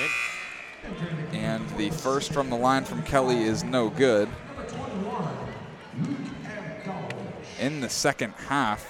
in. 1.33 1.37
And 1.37 1.69
the 1.71 1.89
first 1.89 2.31
from 2.31 2.49
the 2.49 2.55
line 2.55 2.85
from 2.85 3.03
Kelly 3.03 3.43
is 3.43 3.63
no 3.63 3.89
good. 3.89 4.29
In 7.60 7.80
the 7.80 7.90
second 7.90 8.34
half, 8.49 8.86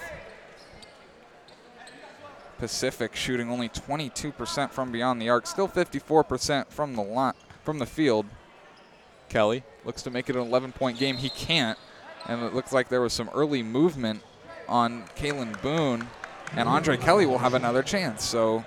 Pacific 2.58 3.14
shooting 3.14 3.50
only 3.50 3.68
22% 3.68 4.70
from 4.72 4.90
beyond 4.90 5.20
the 5.20 5.28
arc, 5.28 5.46
still 5.46 5.68
54% 5.68 6.68
from 6.68 6.96
the 6.96 7.02
line, 7.02 7.34
from 7.64 7.78
the 7.78 7.86
field. 7.86 8.26
Kelly 9.28 9.62
looks 9.84 10.02
to 10.02 10.10
make 10.10 10.28
it 10.28 10.36
an 10.36 10.42
11-point 10.42 10.98
game. 10.98 11.16
He 11.16 11.28
can't, 11.28 11.78
and 12.26 12.42
it 12.42 12.54
looks 12.54 12.72
like 12.72 12.88
there 12.88 13.00
was 13.00 13.12
some 13.12 13.30
early 13.34 13.62
movement 13.62 14.22
on 14.68 15.04
Keylan 15.16 15.60
Boone, 15.62 16.08
and 16.52 16.68
Andre 16.68 16.96
Kelly 16.96 17.26
will 17.26 17.38
have 17.38 17.54
another 17.54 17.82
chance. 17.82 18.24
So 18.24 18.64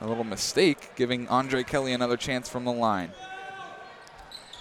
a 0.00 0.06
little 0.06 0.24
mistake 0.24 0.90
giving 0.96 1.28
Andre 1.28 1.62
Kelly 1.62 1.92
another 1.92 2.16
chance 2.16 2.48
from 2.48 2.64
the 2.64 2.72
line. 2.72 3.12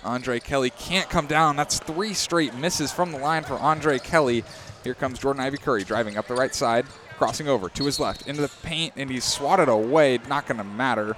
Andre 0.04 0.40
Kelly 0.40 0.72
can't 0.72 1.10
come 1.10 1.28
down. 1.28 1.56
That's 1.56 1.80
three 1.80 2.14
straight 2.14 2.54
misses 2.56 2.92
from 2.92 3.12
the 3.12 3.20
line 3.20 3.44
for 3.44 3.56
Andre 3.56 4.00
Kelly. 4.00 4.44
Here 4.84 4.94
comes 4.94 5.20
Jordan 5.20 5.42
Ivy 5.42 5.58
Curry 5.58 5.84
driving 5.84 6.18
up 6.18 6.28
the 6.28 6.34
right 6.36 6.56
side, 6.56 6.86
crossing 7.18 7.48
over 7.48 7.70
to 7.70 7.86
his 7.86 8.00
left 8.00 8.28
into 8.28 8.42
the 8.42 8.52
paint, 8.64 8.94
and 8.98 9.10
he's 9.10 9.24
swatted 9.24 9.70
away. 9.70 10.20
Not 10.28 10.48
going 10.48 10.58
to 10.58 10.64
matter. 10.64 11.16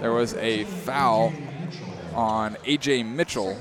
There 0.00 0.12
was 0.12 0.34
a 0.34 0.64
foul 0.64 1.32
on 2.14 2.56
AJ 2.56 3.06
Mitchell. 3.10 3.56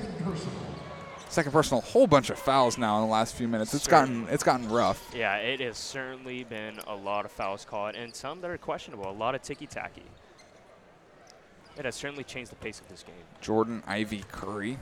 Second 1.30 1.52
personal, 1.52 1.81
whole 1.81 2.07
bunch 2.07 2.30
of 2.30 2.39
fouls 2.39 2.77
now 2.77 2.98
in 2.98 3.07
the 3.07 3.11
last 3.11 3.35
few 3.35 3.48
minutes. 3.48 3.73
It's 3.73 3.88
gotten 3.88 4.27
it's 4.30 4.44
gotten 4.44 4.69
rough. 4.69 5.11
Yeah, 5.15 5.35
it 5.38 5.60
has 5.60 5.77
certainly 5.77 6.44
been 6.45 6.80
a 6.88 6.95
lot 6.95 7.26
of 7.26 7.31
fouls 7.31 7.65
called, 7.65 7.95
and 7.95 8.15
some 8.15 8.41
that 8.41 8.49
are 8.49 8.57
questionable, 8.57 9.10
a 9.10 9.11
lot 9.11 9.35
of 9.35 9.41
ticky 9.41 9.68
tacky. 9.68 10.03
It 11.78 11.86
has 11.86 11.95
certainly 11.95 12.24
changed 12.24 12.52
the 12.52 12.56
pace 12.56 12.80
of 12.80 12.88
this 12.88 13.04
game. 13.04 13.16
Jordan 13.40 13.84
Ivy 13.86 14.24
Curry 14.32 14.80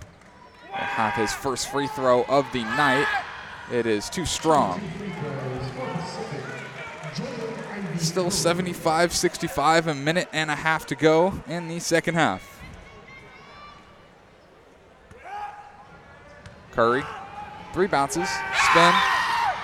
will 0.70 0.78
have 0.78 1.14
his 1.14 1.34
first 1.34 1.70
free 1.70 1.88
throw 1.88 2.24
of 2.24 2.46
the 2.54 2.64
night. 2.64 3.08
It 3.72 3.86
is 3.86 4.10
too 4.10 4.26
strong. 4.26 4.82
Still 7.98 8.32
75 8.32 9.14
65, 9.14 9.88
a 9.88 9.96
minute 9.96 10.30
and 10.32 10.50
a 10.50 10.56
half 10.56 10.86
to 10.88 10.96
go 10.96 11.42
in 11.48 11.68
the 11.68 11.80
second 11.80 12.16
half. 12.16 12.62
Curry, 16.72 17.04
three 17.74 17.88
bounces, 17.88 18.30
spin, 18.30 18.94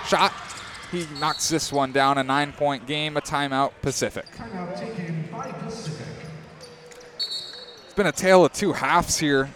shot. 0.06 0.34
He 0.92 1.08
knocks 1.20 1.48
this 1.50 1.72
one 1.72 1.94
down. 1.94 2.18
A 2.18 2.24
nine 2.24 2.52
point 2.52 2.88
game, 2.88 3.16
a 3.16 3.22
timeout, 3.22 3.72
Pacific. 3.82 4.26
Timeout 4.36 4.78
taken 4.78 5.28
by 5.32 5.52
Pacific. 5.52 6.08
It's 7.92 7.98
been 7.98 8.08
a 8.08 8.14
tale 8.14 8.46
of 8.46 8.54
two 8.54 8.72
halves 8.72 9.20
here, 9.20 9.50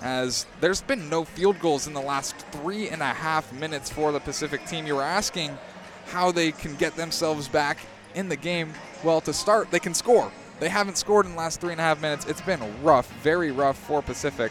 as 0.00 0.46
there's 0.62 0.80
been 0.80 1.10
no 1.10 1.26
field 1.26 1.60
goals 1.60 1.86
in 1.86 1.92
the 1.92 2.00
last 2.00 2.34
three 2.50 2.88
and 2.88 3.02
a 3.02 3.12
half 3.12 3.52
minutes 3.52 3.90
for 3.90 4.10
the 4.10 4.20
Pacific 4.20 4.64
team. 4.64 4.86
You 4.86 4.94
were 4.94 5.02
asking 5.02 5.58
how 6.06 6.32
they 6.32 6.52
can 6.52 6.76
get 6.76 6.96
themselves 6.96 7.48
back 7.48 7.80
in 8.14 8.30
the 8.30 8.36
game. 8.36 8.72
Well, 9.04 9.20
to 9.20 9.34
start, 9.34 9.70
they 9.70 9.80
can 9.80 9.92
score. 9.92 10.32
They 10.60 10.70
haven't 10.70 10.96
scored 10.96 11.26
in 11.26 11.32
the 11.32 11.36
last 11.36 11.60
three 11.60 11.72
and 11.72 11.80
a 11.82 11.84
half 11.84 12.00
minutes. 12.00 12.24
It's 12.24 12.40
been 12.40 12.62
rough, 12.82 13.12
very 13.20 13.50
rough 13.50 13.76
for 13.76 14.00
Pacific, 14.00 14.50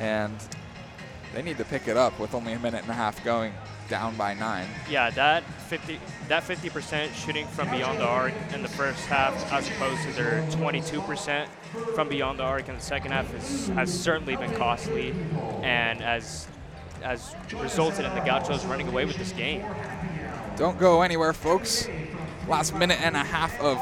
and 0.00 0.34
they 1.32 1.40
need 1.40 1.58
to 1.58 1.64
pick 1.64 1.86
it 1.86 1.96
up 1.96 2.18
with 2.18 2.34
only 2.34 2.54
a 2.54 2.58
minute 2.58 2.82
and 2.82 2.90
a 2.90 2.94
half 2.94 3.22
going, 3.22 3.52
down 3.92 4.16
by 4.16 4.32
nine. 4.32 4.66
Yeah, 4.88 5.10
that 5.10 5.44
50 5.68 6.00
that 6.28 6.44
50% 6.44 7.12
shooting 7.12 7.46
from 7.48 7.70
beyond 7.70 8.00
the 8.00 8.06
arc 8.06 8.32
in 8.54 8.62
the 8.62 8.68
first 8.68 9.04
half, 9.04 9.34
as 9.52 9.68
opposed 9.68 10.02
to 10.04 10.12
their 10.14 10.40
22% 10.48 11.46
from 11.94 12.08
beyond 12.08 12.38
the 12.38 12.42
arc 12.42 12.70
in 12.70 12.74
the 12.74 12.80
second 12.80 13.12
half, 13.12 13.34
is, 13.34 13.68
has 13.68 13.92
certainly 13.92 14.34
been 14.34 14.54
costly. 14.54 15.14
And 15.62 16.02
as 16.02 16.48
has 17.02 17.34
resulted 17.52 18.06
in 18.06 18.14
the 18.14 18.22
Gauchos 18.22 18.64
running 18.64 18.88
away 18.88 19.04
with 19.04 19.16
this 19.16 19.32
game. 19.32 19.62
Don't 20.56 20.78
go 20.78 21.02
anywhere, 21.02 21.34
folks. 21.34 21.86
Last 22.48 22.74
minute 22.74 22.98
and 23.02 23.14
a 23.14 23.24
half 23.24 23.60
of 23.60 23.76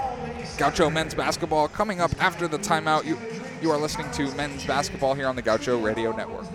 Gaucho 0.59 0.91
men's 0.91 1.15
basketball 1.15 1.69
coming 1.69 2.01
up 2.01 2.11
after 2.21 2.49
the 2.49 2.59
timeout. 2.59 3.05
You, 3.05 3.17
you 3.63 3.71
are 3.71 3.79
listening 3.79 4.11
to 4.13 4.35
men's 4.35 4.65
basketball 4.67 5.15
here 5.15 5.29
on 5.29 5.37
the 5.37 5.43
Gaucho 5.43 5.79
Radio 5.79 6.11
Network. 6.17 6.47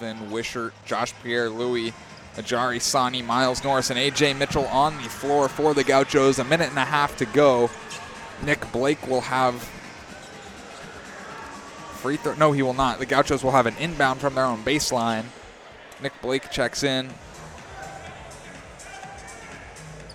Calvin 0.00 0.30
Wishart, 0.30 0.72
Josh 0.86 1.12
Pierre 1.22 1.50
Louis, 1.50 1.92
Ajare 2.36 2.80
Sanni, 2.80 3.20
Miles 3.20 3.62
Norris, 3.62 3.90
and 3.90 3.98
AJ 3.98 4.38
Mitchell 4.38 4.66
on 4.66 4.96
the 4.96 5.08
floor 5.08 5.48
for 5.48 5.74
the 5.74 5.84
Gauchos. 5.84 6.38
A 6.38 6.44
minute 6.44 6.70
and 6.70 6.78
a 6.78 6.84
half 6.84 7.16
to 7.18 7.26
go. 7.26 7.70
Nick 8.42 8.72
Blake 8.72 9.06
will 9.06 9.20
have 9.20 9.54
free 12.00 12.16
throw. 12.16 12.34
No, 12.34 12.52
he 12.52 12.62
will 12.62 12.72
not. 12.72 12.98
The 12.98 13.04
Gauchos 13.04 13.44
will 13.44 13.50
have 13.50 13.66
an 13.66 13.76
inbound 13.76 14.20
from 14.20 14.34
their 14.34 14.46
own 14.46 14.62
baseline. 14.62 15.24
Nick 16.02 16.18
Blake 16.22 16.50
checks 16.50 16.82
in. 16.82 17.10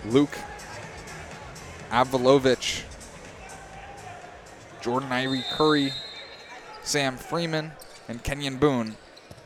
Luke 0.04 0.36
Avdalovic, 1.90 2.82
Jordan 4.80 5.12
Ivy 5.12 5.44
Curry, 5.52 5.92
Sam 6.82 7.16
Freeman, 7.16 7.72
and 8.08 8.22
Keylan 8.24 8.58
Boone 8.58 8.96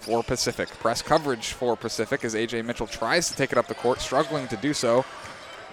for 0.01 0.23
Pacific. 0.23 0.69
Press 0.69 1.03
coverage 1.03 1.53
for 1.53 1.77
Pacific 1.77 2.25
as 2.25 2.35
AJ 2.35 2.65
Mitchell 2.65 2.87
tries 2.87 3.29
to 3.29 3.37
take 3.37 3.53
it 3.53 3.59
up 3.59 3.67
the 3.69 3.75
court, 3.75 4.01
struggling 4.01 4.49
to 4.49 4.57
do 4.57 4.73
so. 4.73 5.05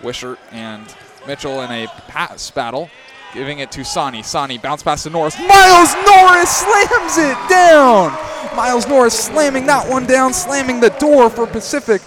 Wishart 0.03 0.39
and 0.51 0.93
Mitchell 1.25 1.61
in 1.61 1.71
a 1.71 1.87
pass 2.07 2.51
battle, 2.51 2.89
giving 3.33 3.59
it 3.59 3.71
to 3.71 3.83
Sanni. 3.83 4.21
Sanni 4.21 4.57
bounce 4.57 4.83
pass 4.83 5.03
to 5.03 5.09
Norris. 5.09 5.37
Miles 5.39 5.93
Norris 6.05 6.57
slams 6.57 7.17
it 7.17 7.49
down. 7.49 8.11
Miles 8.55 8.87
Norris 8.87 9.17
slamming 9.17 9.65
that 9.65 9.89
one 9.89 10.05
down, 10.05 10.33
slamming 10.33 10.79
the 10.79 10.89
door 10.91 11.29
for 11.29 11.47
Pacific. 11.47 12.01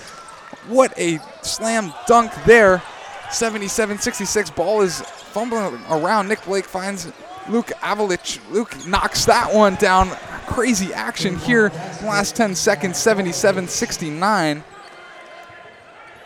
What 0.69 0.97
a 0.99 1.19
slam 1.43 1.93
dunk 2.07 2.33
there. 2.45 2.83
77 3.31 3.99
66. 3.99 4.51
Ball 4.51 4.83
is 4.83 5.01
fumbling 5.01 5.81
around. 5.89 6.29
Nick 6.29 6.45
Blake 6.45 6.65
finds 6.65 7.11
Luke 7.49 7.69
Avdalovic. 7.81 8.41
Luke 8.51 8.75
knocks 8.87 9.25
that 9.27 9.53
one 9.55 9.77
down. 9.77 10.11
Crazy 10.51 10.93
action 10.93 11.37
here 11.37 11.71
last 12.03 12.35
10 12.35 12.55
seconds. 12.55 12.99
77 12.99 13.69
69. 13.69 14.65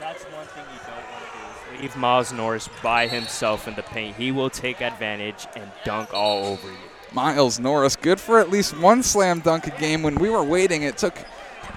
That's 0.01 0.25
one 0.25 0.47
thing 0.47 0.65
you 0.73 0.81
don't 0.87 0.97
want 0.97 1.25
to 1.25 1.75
do 1.75 1.75
is 1.77 1.83
leave 1.83 1.97
Miles 1.97 2.33
Norris 2.33 2.69
by 2.83 3.07
himself 3.07 3.69
in 3.69 3.75
the 3.75 3.83
paint. 3.83 4.17
He 4.17 4.33
will 4.33 4.51
take 4.51 4.81
advantage 4.81 5.47
and 5.55 5.71
dunk 5.85 6.15
all 6.15 6.47
over 6.47 6.69
you. 6.69 6.79
Miles 7.13 7.61
Norris, 7.61 7.97
good 7.97 8.19
for 8.19 8.41
at 8.41 8.51
least 8.51 8.77
one 8.79 9.03
slam 9.03 9.41
dunk 9.41 9.67
a 9.67 9.79
game. 9.79 10.03
When 10.03 10.17
we 10.17 10.31
were 10.31 10.43
waiting, 10.43 10.83
it 10.83 10.97
took 10.97 11.17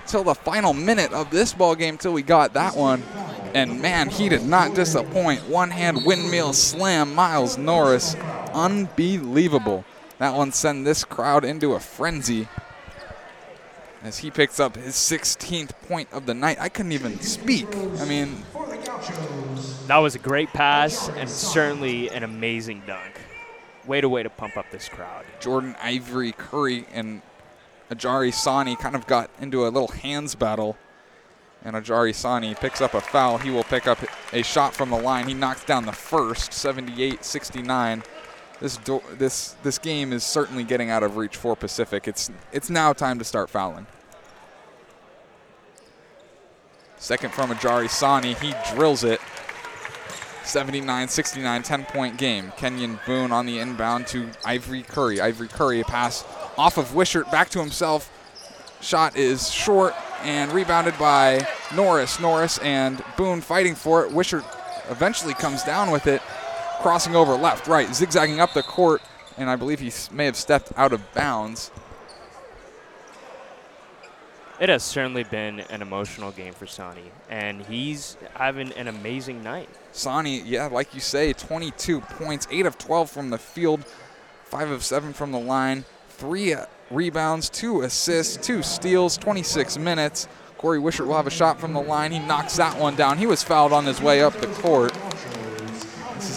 till 0.07 0.23
the 0.23 0.33
final 0.33 0.73
minute 0.73 1.11
of 1.11 1.29
this 1.29 1.53
ball 1.53 1.75
game 1.75 1.97
till 1.97 2.13
we 2.13 2.23
got 2.23 2.53
that 2.53 2.75
one. 2.75 3.03
And 3.53 3.81
man, 3.81 4.09
he 4.09 4.29
did 4.29 4.45
not 4.45 4.73
disappoint. 4.73 5.47
One 5.47 5.69
hand 5.69 6.05
windmill 6.05 6.53
slam, 6.53 7.13
Miles 7.13 7.57
Norris. 7.57 8.15
Unbelievable. 8.53 9.85
That 10.19 10.33
one 10.35 10.51
sent 10.51 10.85
this 10.85 11.03
crowd 11.03 11.45
into 11.45 11.73
a 11.73 11.79
frenzy 11.79 12.47
as 14.03 14.19
he 14.19 14.31
picks 14.31 14.59
up 14.59 14.75
his 14.75 14.95
16th 14.95 15.71
point 15.87 16.07
of 16.11 16.25
the 16.25 16.33
night. 16.33 16.57
I 16.59 16.69
couldn't 16.69 16.91
even 16.91 17.19
speak. 17.19 17.67
I 17.99 18.05
mean, 18.05 18.43
That 19.87 19.97
was 19.97 20.15
a 20.15 20.19
great 20.19 20.49
pass 20.49 21.09
and 21.09 21.29
certainly 21.29 22.09
an 22.09 22.23
amazing 22.23 22.83
dunk. 22.87 23.19
Way 23.85 24.01
to 24.01 24.09
way 24.09 24.23
to 24.23 24.29
pump 24.29 24.57
up 24.57 24.65
this 24.71 24.89
crowd. 24.89 25.25
Jordan 25.39 25.75
Ivory 25.81 26.31
Curry 26.31 26.85
and 26.91 27.21
Ajare 27.89 28.33
Sanni 28.33 28.75
kind 28.75 28.95
of 28.95 29.07
got 29.07 29.29
into 29.39 29.65
a 29.65 29.69
little 29.69 29.87
hands 29.87 30.35
battle. 30.35 30.77
And 31.63 31.75
Ajare 31.75 32.13
Sanni 32.13 32.53
picks 32.55 32.81
up 32.81 32.93
a 32.93 33.01
foul. 33.01 33.37
He 33.37 33.49
will 33.49 33.63
pick 33.63 33.87
up 33.87 33.99
a 34.33 34.41
shot 34.41 34.73
from 34.73 34.89
the 34.89 34.99
line. 34.99 35.27
He 35.27 35.33
knocks 35.33 35.63
down 35.63 35.85
the 35.85 35.91
first, 35.91 36.51
78-69. 36.51 38.03
This 38.59 38.77
do- 38.77 39.03
this 39.17 39.55
this 39.63 39.77
game 39.77 40.11
is 40.11 40.23
certainly 40.23 40.63
getting 40.63 40.89
out 40.89 41.03
of 41.03 41.15
reach 41.17 41.37
for 41.37 41.55
Pacific. 41.55 42.07
It's 42.07 42.31
it's 42.51 42.69
now 42.69 42.93
time 42.93 43.19
to 43.19 43.25
start 43.25 43.49
fouling. 43.49 43.85
Second 46.97 47.31
from 47.33 47.51
Ajare 47.51 47.89
Sanni. 47.89 48.33
He 48.33 48.53
drills 48.73 49.03
it. 49.03 49.21
79-69, 50.43 51.65
10-point 51.65 52.17
game. 52.17 52.53
Keylan 52.57 53.05
Boone 53.05 53.33
on 53.33 53.45
the 53.45 53.59
inbound 53.59 54.07
to 54.07 54.29
Ivory 54.45 54.81
Curry. 54.81 55.19
Ivory 55.19 55.49
Curry, 55.49 55.81
a 55.81 55.83
pass 55.83 56.23
off 56.57 56.77
of 56.77 56.95
Wishart 56.95 57.29
back 57.31 57.49
to 57.49 57.59
himself. 57.59 58.09
Shot 58.79 59.17
is 59.17 59.51
short 59.51 59.93
and 60.23 60.51
rebounded 60.53 60.97
by 60.97 61.45
Norris. 61.75 62.19
Norris 62.19 62.57
and 62.59 63.03
Boone 63.17 63.41
fighting 63.41 63.75
for 63.75 64.05
it. 64.05 64.11
Wishart 64.13 64.45
eventually 64.89 65.33
comes 65.33 65.63
down 65.63 65.91
with 65.91 66.07
it, 66.07 66.21
crossing 66.81 67.15
over 67.15 67.35
left, 67.35 67.67
right, 67.67 67.93
zigzagging 67.93 68.39
up 68.39 68.53
the 68.53 68.63
court, 68.63 69.01
and 69.37 69.49
I 69.49 69.55
believe 69.55 69.79
he 69.79 69.91
may 70.11 70.25
have 70.25 70.35
stepped 70.35 70.71
out 70.75 70.93
of 70.93 71.13
bounds. 71.13 71.71
It 74.59 74.69
has 74.69 74.81
certainly 74.81 75.23
been 75.23 75.59
an 75.59 75.83
emotional 75.83 76.31
game 76.31 76.53
for 76.53 76.65
Sanni, 76.65 77.11
and 77.29 77.61
he's 77.65 78.17
having 78.33 78.71
an 78.73 78.87
amazing 78.87 79.43
night. 79.43 79.69
Sanni, 79.91 80.41
yeah, 80.41 80.65
like 80.65 80.95
you 80.95 80.99
say, 80.99 81.31
22 81.33 82.01
points, 82.01 82.47
8 82.49 82.65
of 82.65 82.77
12 82.79 83.11
from 83.11 83.29
the 83.29 83.37
field, 83.37 83.85
5 84.45 84.71
of 84.71 84.83
7 84.83 85.13
from 85.13 85.31
the 85.31 85.39
line, 85.39 85.85
3 86.09 86.53
uh, 86.55 86.65
rebounds, 86.89 87.49
2 87.49 87.81
assists, 87.81 88.37
2 88.47 88.63
steals, 88.63 89.15
26 89.17 89.77
minutes. 89.77 90.27
Corey 90.57 90.79
Wishart 90.79 91.07
will 91.07 91.17
have 91.17 91.27
a 91.27 91.31
shot 91.31 91.59
from 91.59 91.73
the 91.73 91.81
line. 91.81 92.11
He 92.11 92.17
knocks 92.17 92.57
that 92.57 92.79
one 92.79 92.95
down. 92.95 93.19
He 93.19 93.27
was 93.27 93.43
fouled 93.43 93.73
on 93.73 93.85
his 93.85 94.01
way 94.01 94.23
up 94.23 94.33
the 94.33 94.47
court. 94.47 94.91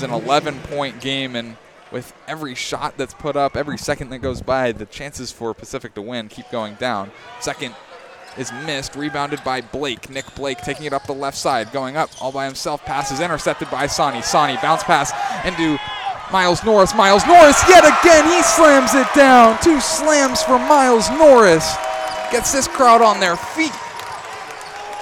Is 0.00 0.04
an 0.04 0.12
11 0.12 0.58
point 0.60 0.98
game, 1.02 1.36
and 1.36 1.58
with 1.92 2.14
every 2.26 2.54
shot 2.54 2.96
that's 2.96 3.12
put 3.12 3.36
up, 3.36 3.54
every 3.54 3.76
second 3.76 4.08
that 4.08 4.20
goes 4.20 4.40
by, 4.40 4.72
the 4.72 4.86
chances 4.86 5.30
for 5.30 5.52
Pacific 5.52 5.92
to 5.92 6.00
win 6.00 6.30
keep 6.30 6.50
going 6.50 6.72
down. 6.76 7.10
Second 7.38 7.74
is 8.38 8.50
missed, 8.64 8.96
rebounded 8.96 9.44
by 9.44 9.60
Blake. 9.60 10.08
Nick 10.08 10.24
Blake 10.34 10.56
taking 10.62 10.86
it 10.86 10.94
up 10.94 11.06
the 11.06 11.12
left 11.12 11.36
side, 11.36 11.70
going 11.70 11.98
up 11.98 12.08
all 12.18 12.32
by 12.32 12.46
himself. 12.46 12.82
Pass 12.86 13.12
is 13.12 13.20
intercepted 13.20 13.70
by 13.70 13.86
Sanni. 13.86 14.22
Sanni 14.22 14.56
bounce 14.62 14.82
pass 14.84 15.12
into 15.44 15.76
Miles 16.32 16.64
Norris. 16.64 16.94
Miles 16.94 17.26
Norris 17.26 17.62
yet 17.68 17.84
again, 17.84 18.24
he 18.24 18.42
slams 18.42 18.94
it 18.94 19.06
down. 19.14 19.60
Two 19.60 19.80
slams 19.80 20.42
for 20.42 20.58
Miles 20.58 21.10
Norris. 21.10 21.76
Gets 22.32 22.54
this 22.54 22.68
crowd 22.68 23.02
on 23.02 23.20
their 23.20 23.36
feet. 23.36 23.74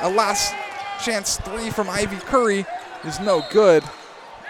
A 0.00 0.10
last 0.10 0.56
chance 1.00 1.36
three 1.36 1.70
from 1.70 1.88
Ivy 1.88 2.16
Curry 2.16 2.66
is 3.04 3.20
no 3.20 3.44
good. 3.52 3.84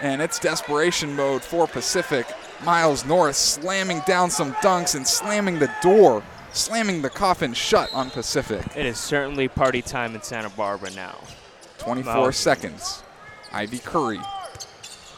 And 0.01 0.21
it's 0.21 0.39
desperation 0.39 1.15
mode 1.15 1.41
for 1.43 1.67
Pacific. 1.67 2.25
Miles 2.63 3.05
Norris 3.05 3.37
slamming 3.37 4.01
down 4.05 4.29
some 4.29 4.53
dunks 4.55 4.95
and 4.95 5.05
slamming 5.07 5.59
the 5.59 5.71
door, 5.81 6.23
slamming 6.53 7.01
the 7.01 7.09
coffin 7.09 7.53
shut 7.53 7.93
on 7.93 8.09
Pacific. 8.09 8.65
It 8.75 8.85
is 8.85 8.97
certainly 8.97 9.47
party 9.47 9.81
time 9.81 10.15
in 10.15 10.21
Santa 10.21 10.49
Barbara 10.49 10.91
now. 10.91 11.17
24 11.79 12.13
Wow. 12.15 12.31
seconds. 12.31 13.03
Ivy 13.51 13.79
Curry 13.79 14.19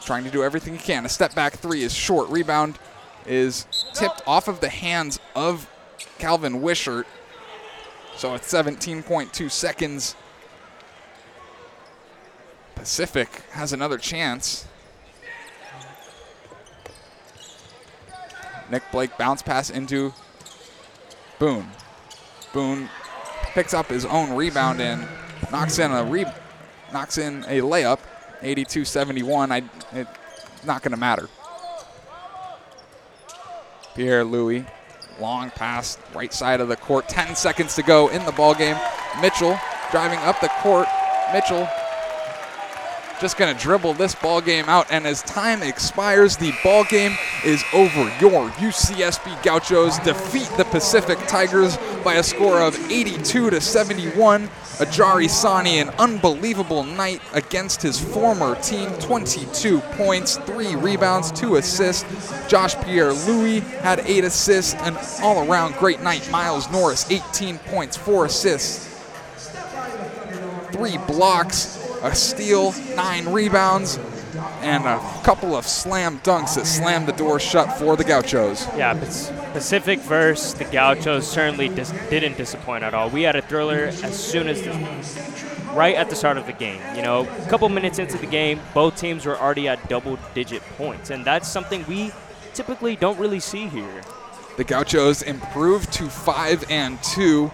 trying 0.04 0.24
to 0.24 0.30
do 0.30 0.42
everything 0.42 0.74
he 0.74 0.80
can. 0.80 1.06
A 1.06 1.08
step 1.08 1.34
back 1.34 1.54
three 1.54 1.82
is 1.84 1.94
short. 1.94 2.28
Rebound 2.28 2.78
is 3.26 3.66
tipped 3.94 4.20
off 4.26 4.48
of 4.48 4.58
the 4.60 4.68
hands 4.68 5.20
of 5.36 5.68
Calvin 6.18 6.60
Wishart. 6.60 7.06
So 8.16 8.34
it's 8.34 8.52
17.2 8.52 9.48
seconds. 9.50 10.16
Pacific 12.74 13.42
has 13.52 13.72
another 13.72 13.98
chance. 13.98 14.66
Nick 18.72 18.90
Blake 18.90 19.16
bounce 19.18 19.42
pass 19.42 19.68
into 19.68 20.14
Boone. 21.38 21.68
Boone 22.54 22.88
picks 23.52 23.74
up 23.74 23.88
his 23.88 24.06
own 24.06 24.34
rebound 24.34 24.80
and 24.80 25.06
knocks 25.50 25.78
in 25.78 25.92
a 25.92 26.02
re- 26.02 26.24
knocks 26.90 27.18
in 27.18 27.44
a 27.44 27.60
layup, 27.60 27.98
82-71. 28.40 29.50
I 29.50 29.62
it's 29.98 30.64
not 30.64 30.82
going 30.82 30.92
to 30.92 30.96
matter. 30.96 31.28
Pierre 33.94 34.24
Louis, 34.24 34.64
long 35.20 35.50
pass, 35.50 35.98
right 36.14 36.32
side 36.32 36.62
of 36.62 36.68
the 36.68 36.76
court. 36.76 37.10
10 37.10 37.36
seconds 37.36 37.74
to 37.74 37.82
go 37.82 38.08
in 38.08 38.24
the 38.24 38.32
ball 38.32 38.54
game. 38.54 38.76
Mitchell 39.20 39.60
driving 39.90 40.18
up 40.20 40.40
the 40.40 40.48
court. 40.48 40.88
Mitchell 41.30 41.68
just 43.22 43.38
going 43.38 43.56
to 43.56 43.62
dribble 43.62 43.94
this 43.94 44.16
ball 44.16 44.40
game 44.40 44.64
out, 44.66 44.90
and 44.90 45.06
as 45.06 45.22
time 45.22 45.62
expires, 45.62 46.36
the 46.36 46.52
ball 46.64 46.82
game 46.82 47.16
is 47.44 47.62
over. 47.72 48.02
Your 48.20 48.50
UCSB 48.50 49.44
Gauchos 49.44 50.00
defeat 50.00 50.50
the 50.56 50.64
Pacific 50.64 51.16
Tigers 51.28 51.78
by 52.02 52.14
a 52.14 52.22
score 52.22 52.60
of 52.60 52.74
82 52.90 53.50
to 53.50 53.60
71. 53.60 54.48
Ajare 54.78 55.30
Sanni, 55.30 55.78
an 55.78 55.90
unbelievable 56.00 56.82
night 56.82 57.22
against 57.32 57.80
his 57.80 58.00
former 58.00 58.56
team 58.56 58.90
22 58.98 59.78
points, 59.92 60.38
three 60.38 60.74
rebounds, 60.74 61.30
two 61.30 61.54
assists. 61.54 62.04
Josh 62.48 62.74
Pierre 62.84 63.12
Louis 63.12 63.60
had 63.60 64.00
eight 64.00 64.24
assists, 64.24 64.74
an 64.74 64.96
all 65.22 65.48
around 65.48 65.74
great 65.76 66.02
night. 66.02 66.28
Miles 66.32 66.68
Norris, 66.72 67.08
18 67.08 67.58
points, 67.58 67.96
four 67.96 68.24
assists, 68.24 68.88
three 70.72 70.98
blocks, 71.06 71.81
a 72.02 72.14
steal, 72.14 72.74
nine 72.96 73.32
rebounds, 73.32 73.98
and 74.60 74.84
a 74.84 74.98
couple 75.22 75.54
of 75.54 75.66
slam 75.66 76.18
dunks 76.20 76.54
that 76.56 76.66
slammed 76.66 77.06
the 77.06 77.12
door 77.12 77.38
shut 77.38 77.72
for 77.78 77.96
the 77.96 78.04
Gauchos. 78.04 78.66
Yeah, 78.76 78.94
Pacific 79.52 80.00
versus 80.00 80.54
the 80.54 80.64
Gauchos 80.64 81.28
certainly 81.28 81.68
dis- 81.68 81.92
didn't 82.10 82.36
disappoint 82.36 82.82
at 82.82 82.94
all. 82.94 83.10
We 83.10 83.22
had 83.22 83.36
a 83.36 83.42
thriller 83.42 83.90
as 84.02 84.18
soon 84.18 84.48
as 84.48 84.62
the, 84.62 84.72
right 85.74 85.94
at 85.94 86.10
the 86.10 86.16
start 86.16 86.38
of 86.38 86.46
the 86.46 86.52
game. 86.52 86.80
You 86.96 87.02
know, 87.02 87.20
a 87.20 87.48
couple 87.48 87.68
minutes 87.68 87.98
into 87.98 88.18
the 88.18 88.26
game, 88.26 88.60
both 88.74 88.96
teams 88.96 89.26
were 89.26 89.38
already 89.38 89.68
at 89.68 89.88
double-digit 89.88 90.62
points, 90.76 91.10
and 91.10 91.24
that's 91.24 91.48
something 91.48 91.84
we 91.86 92.12
typically 92.54 92.96
don't 92.96 93.18
really 93.18 93.40
see 93.40 93.68
here. 93.68 94.02
The 94.56 94.64
Gauchos 94.64 95.22
improved 95.22 95.92
to 95.94 96.08
five 96.08 96.64
and 96.68 97.02
two, 97.02 97.50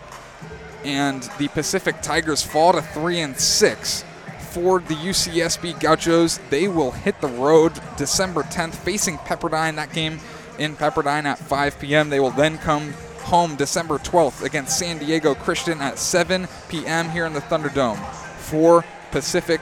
and 0.85 1.23
the 1.39 1.49
Pacific 1.49 2.02
Tigers 2.02 2.43
fall 2.43 2.73
to 2.73 2.83
three 2.83 3.20
and 3.20 3.39
six 3.39 4.05
for 4.49 4.81
the 4.81 4.94
UCSB 4.94 5.81
Gauchos. 5.81 6.39
They 6.51 6.68
will 6.68 6.91
hit 6.91 7.20
the 7.20 7.28
road 7.28 7.81
December 7.97 8.43
10th 8.43 8.75
facing 8.75 9.18
Pepperdine. 9.18 9.77
That 9.77 9.93
game 9.93 10.20
in 10.59 10.77
Pepperdine 10.77 11.25
at 11.25 11.39
5 11.39 11.78
p.m. 11.78 12.10
They 12.10 12.20
will 12.20 12.31
then 12.31 12.59
come 12.59 12.93
home 13.23 13.57
December 13.57 13.99
12th 13.99 14.43
against 14.43 14.78
San 14.78 14.99
Diego 14.99 15.35
Christian 15.35 15.81
at 15.81 15.99
7 15.99 16.49
p.m. 16.68 17.10
here 17.10 17.27
in 17.27 17.35
the 17.35 17.41
Thunderdome. 17.41 17.99
For 18.39 18.85
Pacific, 19.10 19.60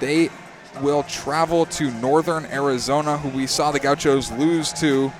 they 0.00 0.30
will 0.80 1.02
travel 1.04 1.66
to 1.66 1.90
Northern 1.90 2.46
Arizona, 2.46 3.18
who 3.18 3.28
we 3.28 3.46
saw 3.46 3.70
the 3.70 3.80
Gauchos 3.80 4.30
lose 4.32 4.72
to 4.74 5.12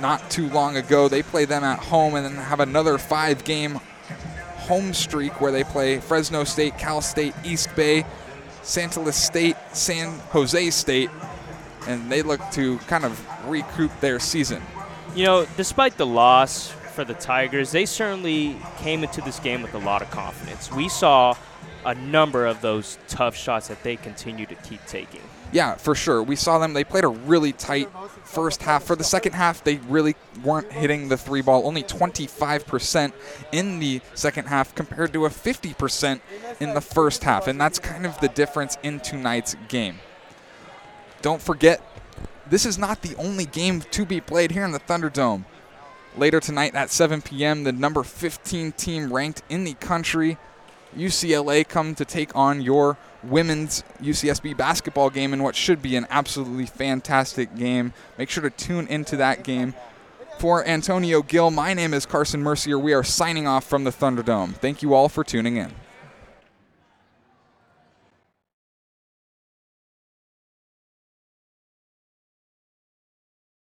not 0.00 0.30
too 0.30 0.48
long 0.48 0.76
ago. 0.76 1.08
They 1.08 1.22
play 1.22 1.44
them 1.44 1.64
at 1.64 1.78
home 1.78 2.14
and 2.14 2.24
then 2.24 2.36
have 2.36 2.60
another 2.60 2.98
five 2.98 3.44
game 3.44 3.80
home 4.66 4.92
streak 4.92 5.40
where 5.40 5.52
they 5.52 5.64
play 5.64 5.98
Fresno 5.98 6.44
State, 6.44 6.76
Cal 6.78 7.00
State, 7.00 7.34
East 7.44 7.74
Bay, 7.76 8.04
Santa 8.62 9.00
Lucia 9.00 9.12
State, 9.12 9.56
San 9.72 10.18
Jose 10.30 10.70
State, 10.70 11.10
and 11.86 12.10
they 12.10 12.22
look 12.22 12.40
to 12.52 12.78
kind 12.80 13.04
of 13.04 13.48
recoup 13.48 13.92
their 14.00 14.18
season. 14.18 14.62
You 15.14 15.24
know, 15.24 15.46
despite 15.56 15.96
the 15.96 16.06
loss 16.06 16.68
for 16.68 17.04
the 17.04 17.14
Tigers, 17.14 17.70
they 17.70 17.86
certainly 17.86 18.56
came 18.78 19.04
into 19.04 19.20
this 19.20 19.38
game 19.38 19.62
with 19.62 19.74
a 19.74 19.78
lot 19.78 20.02
of 20.02 20.10
confidence. 20.10 20.70
We 20.72 20.88
saw 20.88 21.36
a 21.84 21.94
number 21.94 22.46
of 22.46 22.60
those 22.60 22.98
tough 23.06 23.36
shots 23.36 23.68
that 23.68 23.82
they 23.84 23.96
continue 23.96 24.46
to 24.46 24.54
keep 24.56 24.84
taking. 24.86 25.22
Yeah, 25.52 25.76
for 25.76 25.94
sure. 25.94 26.22
We 26.22 26.36
saw 26.36 26.58
them. 26.58 26.72
They 26.72 26.84
played 26.84 27.04
a 27.04 27.08
really 27.08 27.52
tight 27.52 27.88
first 28.24 28.62
half. 28.62 28.84
For 28.84 28.96
the 28.96 29.04
second 29.04 29.32
half, 29.32 29.62
they 29.62 29.76
really 29.88 30.16
weren't 30.42 30.72
hitting 30.72 31.08
the 31.08 31.16
three 31.16 31.40
ball. 31.40 31.66
Only 31.66 31.82
25% 31.82 33.12
in 33.52 33.78
the 33.78 34.00
second 34.14 34.46
half 34.46 34.74
compared 34.74 35.12
to 35.12 35.24
a 35.26 35.30
50% 35.30 36.20
in 36.60 36.74
the 36.74 36.80
first 36.80 37.24
half. 37.24 37.46
And 37.46 37.60
that's 37.60 37.78
kind 37.78 38.04
of 38.04 38.18
the 38.20 38.28
difference 38.28 38.76
in 38.82 39.00
tonight's 39.00 39.56
game. 39.68 40.00
Don't 41.22 41.40
forget, 41.40 41.80
this 42.48 42.66
is 42.66 42.78
not 42.78 43.02
the 43.02 43.16
only 43.16 43.46
game 43.46 43.80
to 43.80 44.04
be 44.04 44.20
played 44.20 44.50
here 44.50 44.64
in 44.64 44.72
the 44.72 44.80
Thunderdome. 44.80 45.44
Later 46.16 46.40
tonight 46.40 46.74
at 46.74 46.90
7 46.90 47.22
p.m., 47.22 47.64
the 47.64 47.72
number 47.72 48.02
15 48.02 48.72
team 48.72 49.12
ranked 49.12 49.42
in 49.48 49.64
the 49.64 49.74
country, 49.74 50.38
UCLA, 50.96 51.66
come 51.66 51.94
to 51.94 52.04
take 52.04 52.34
on 52.34 52.60
your 52.60 52.96
women's 53.22 53.84
UCSB 54.00 54.56
basketball 54.56 55.10
game 55.10 55.32
in 55.32 55.42
what 55.42 55.54
should 55.54 55.82
be 55.82 55.96
an 55.96 56.06
absolutely 56.10 56.66
fantastic 56.66 57.54
game. 57.56 57.92
Make 58.18 58.30
sure 58.30 58.42
to 58.42 58.50
tune 58.50 58.86
into 58.88 59.16
that 59.16 59.44
game. 59.44 59.74
For 60.38 60.66
Antonio 60.66 61.22
Gill, 61.22 61.50
my 61.50 61.72
name 61.72 61.94
is 61.94 62.04
Carson 62.04 62.42
Mercier. 62.42 62.78
We 62.78 62.92
are 62.92 63.02
signing 63.02 63.46
off 63.46 63.64
from 63.64 63.84
the 63.84 63.90
Thunderdome. 63.90 64.54
Thank 64.54 64.82
you 64.82 64.92
all 64.92 65.08
for 65.08 65.24
tuning 65.24 65.56
in. 65.56 65.72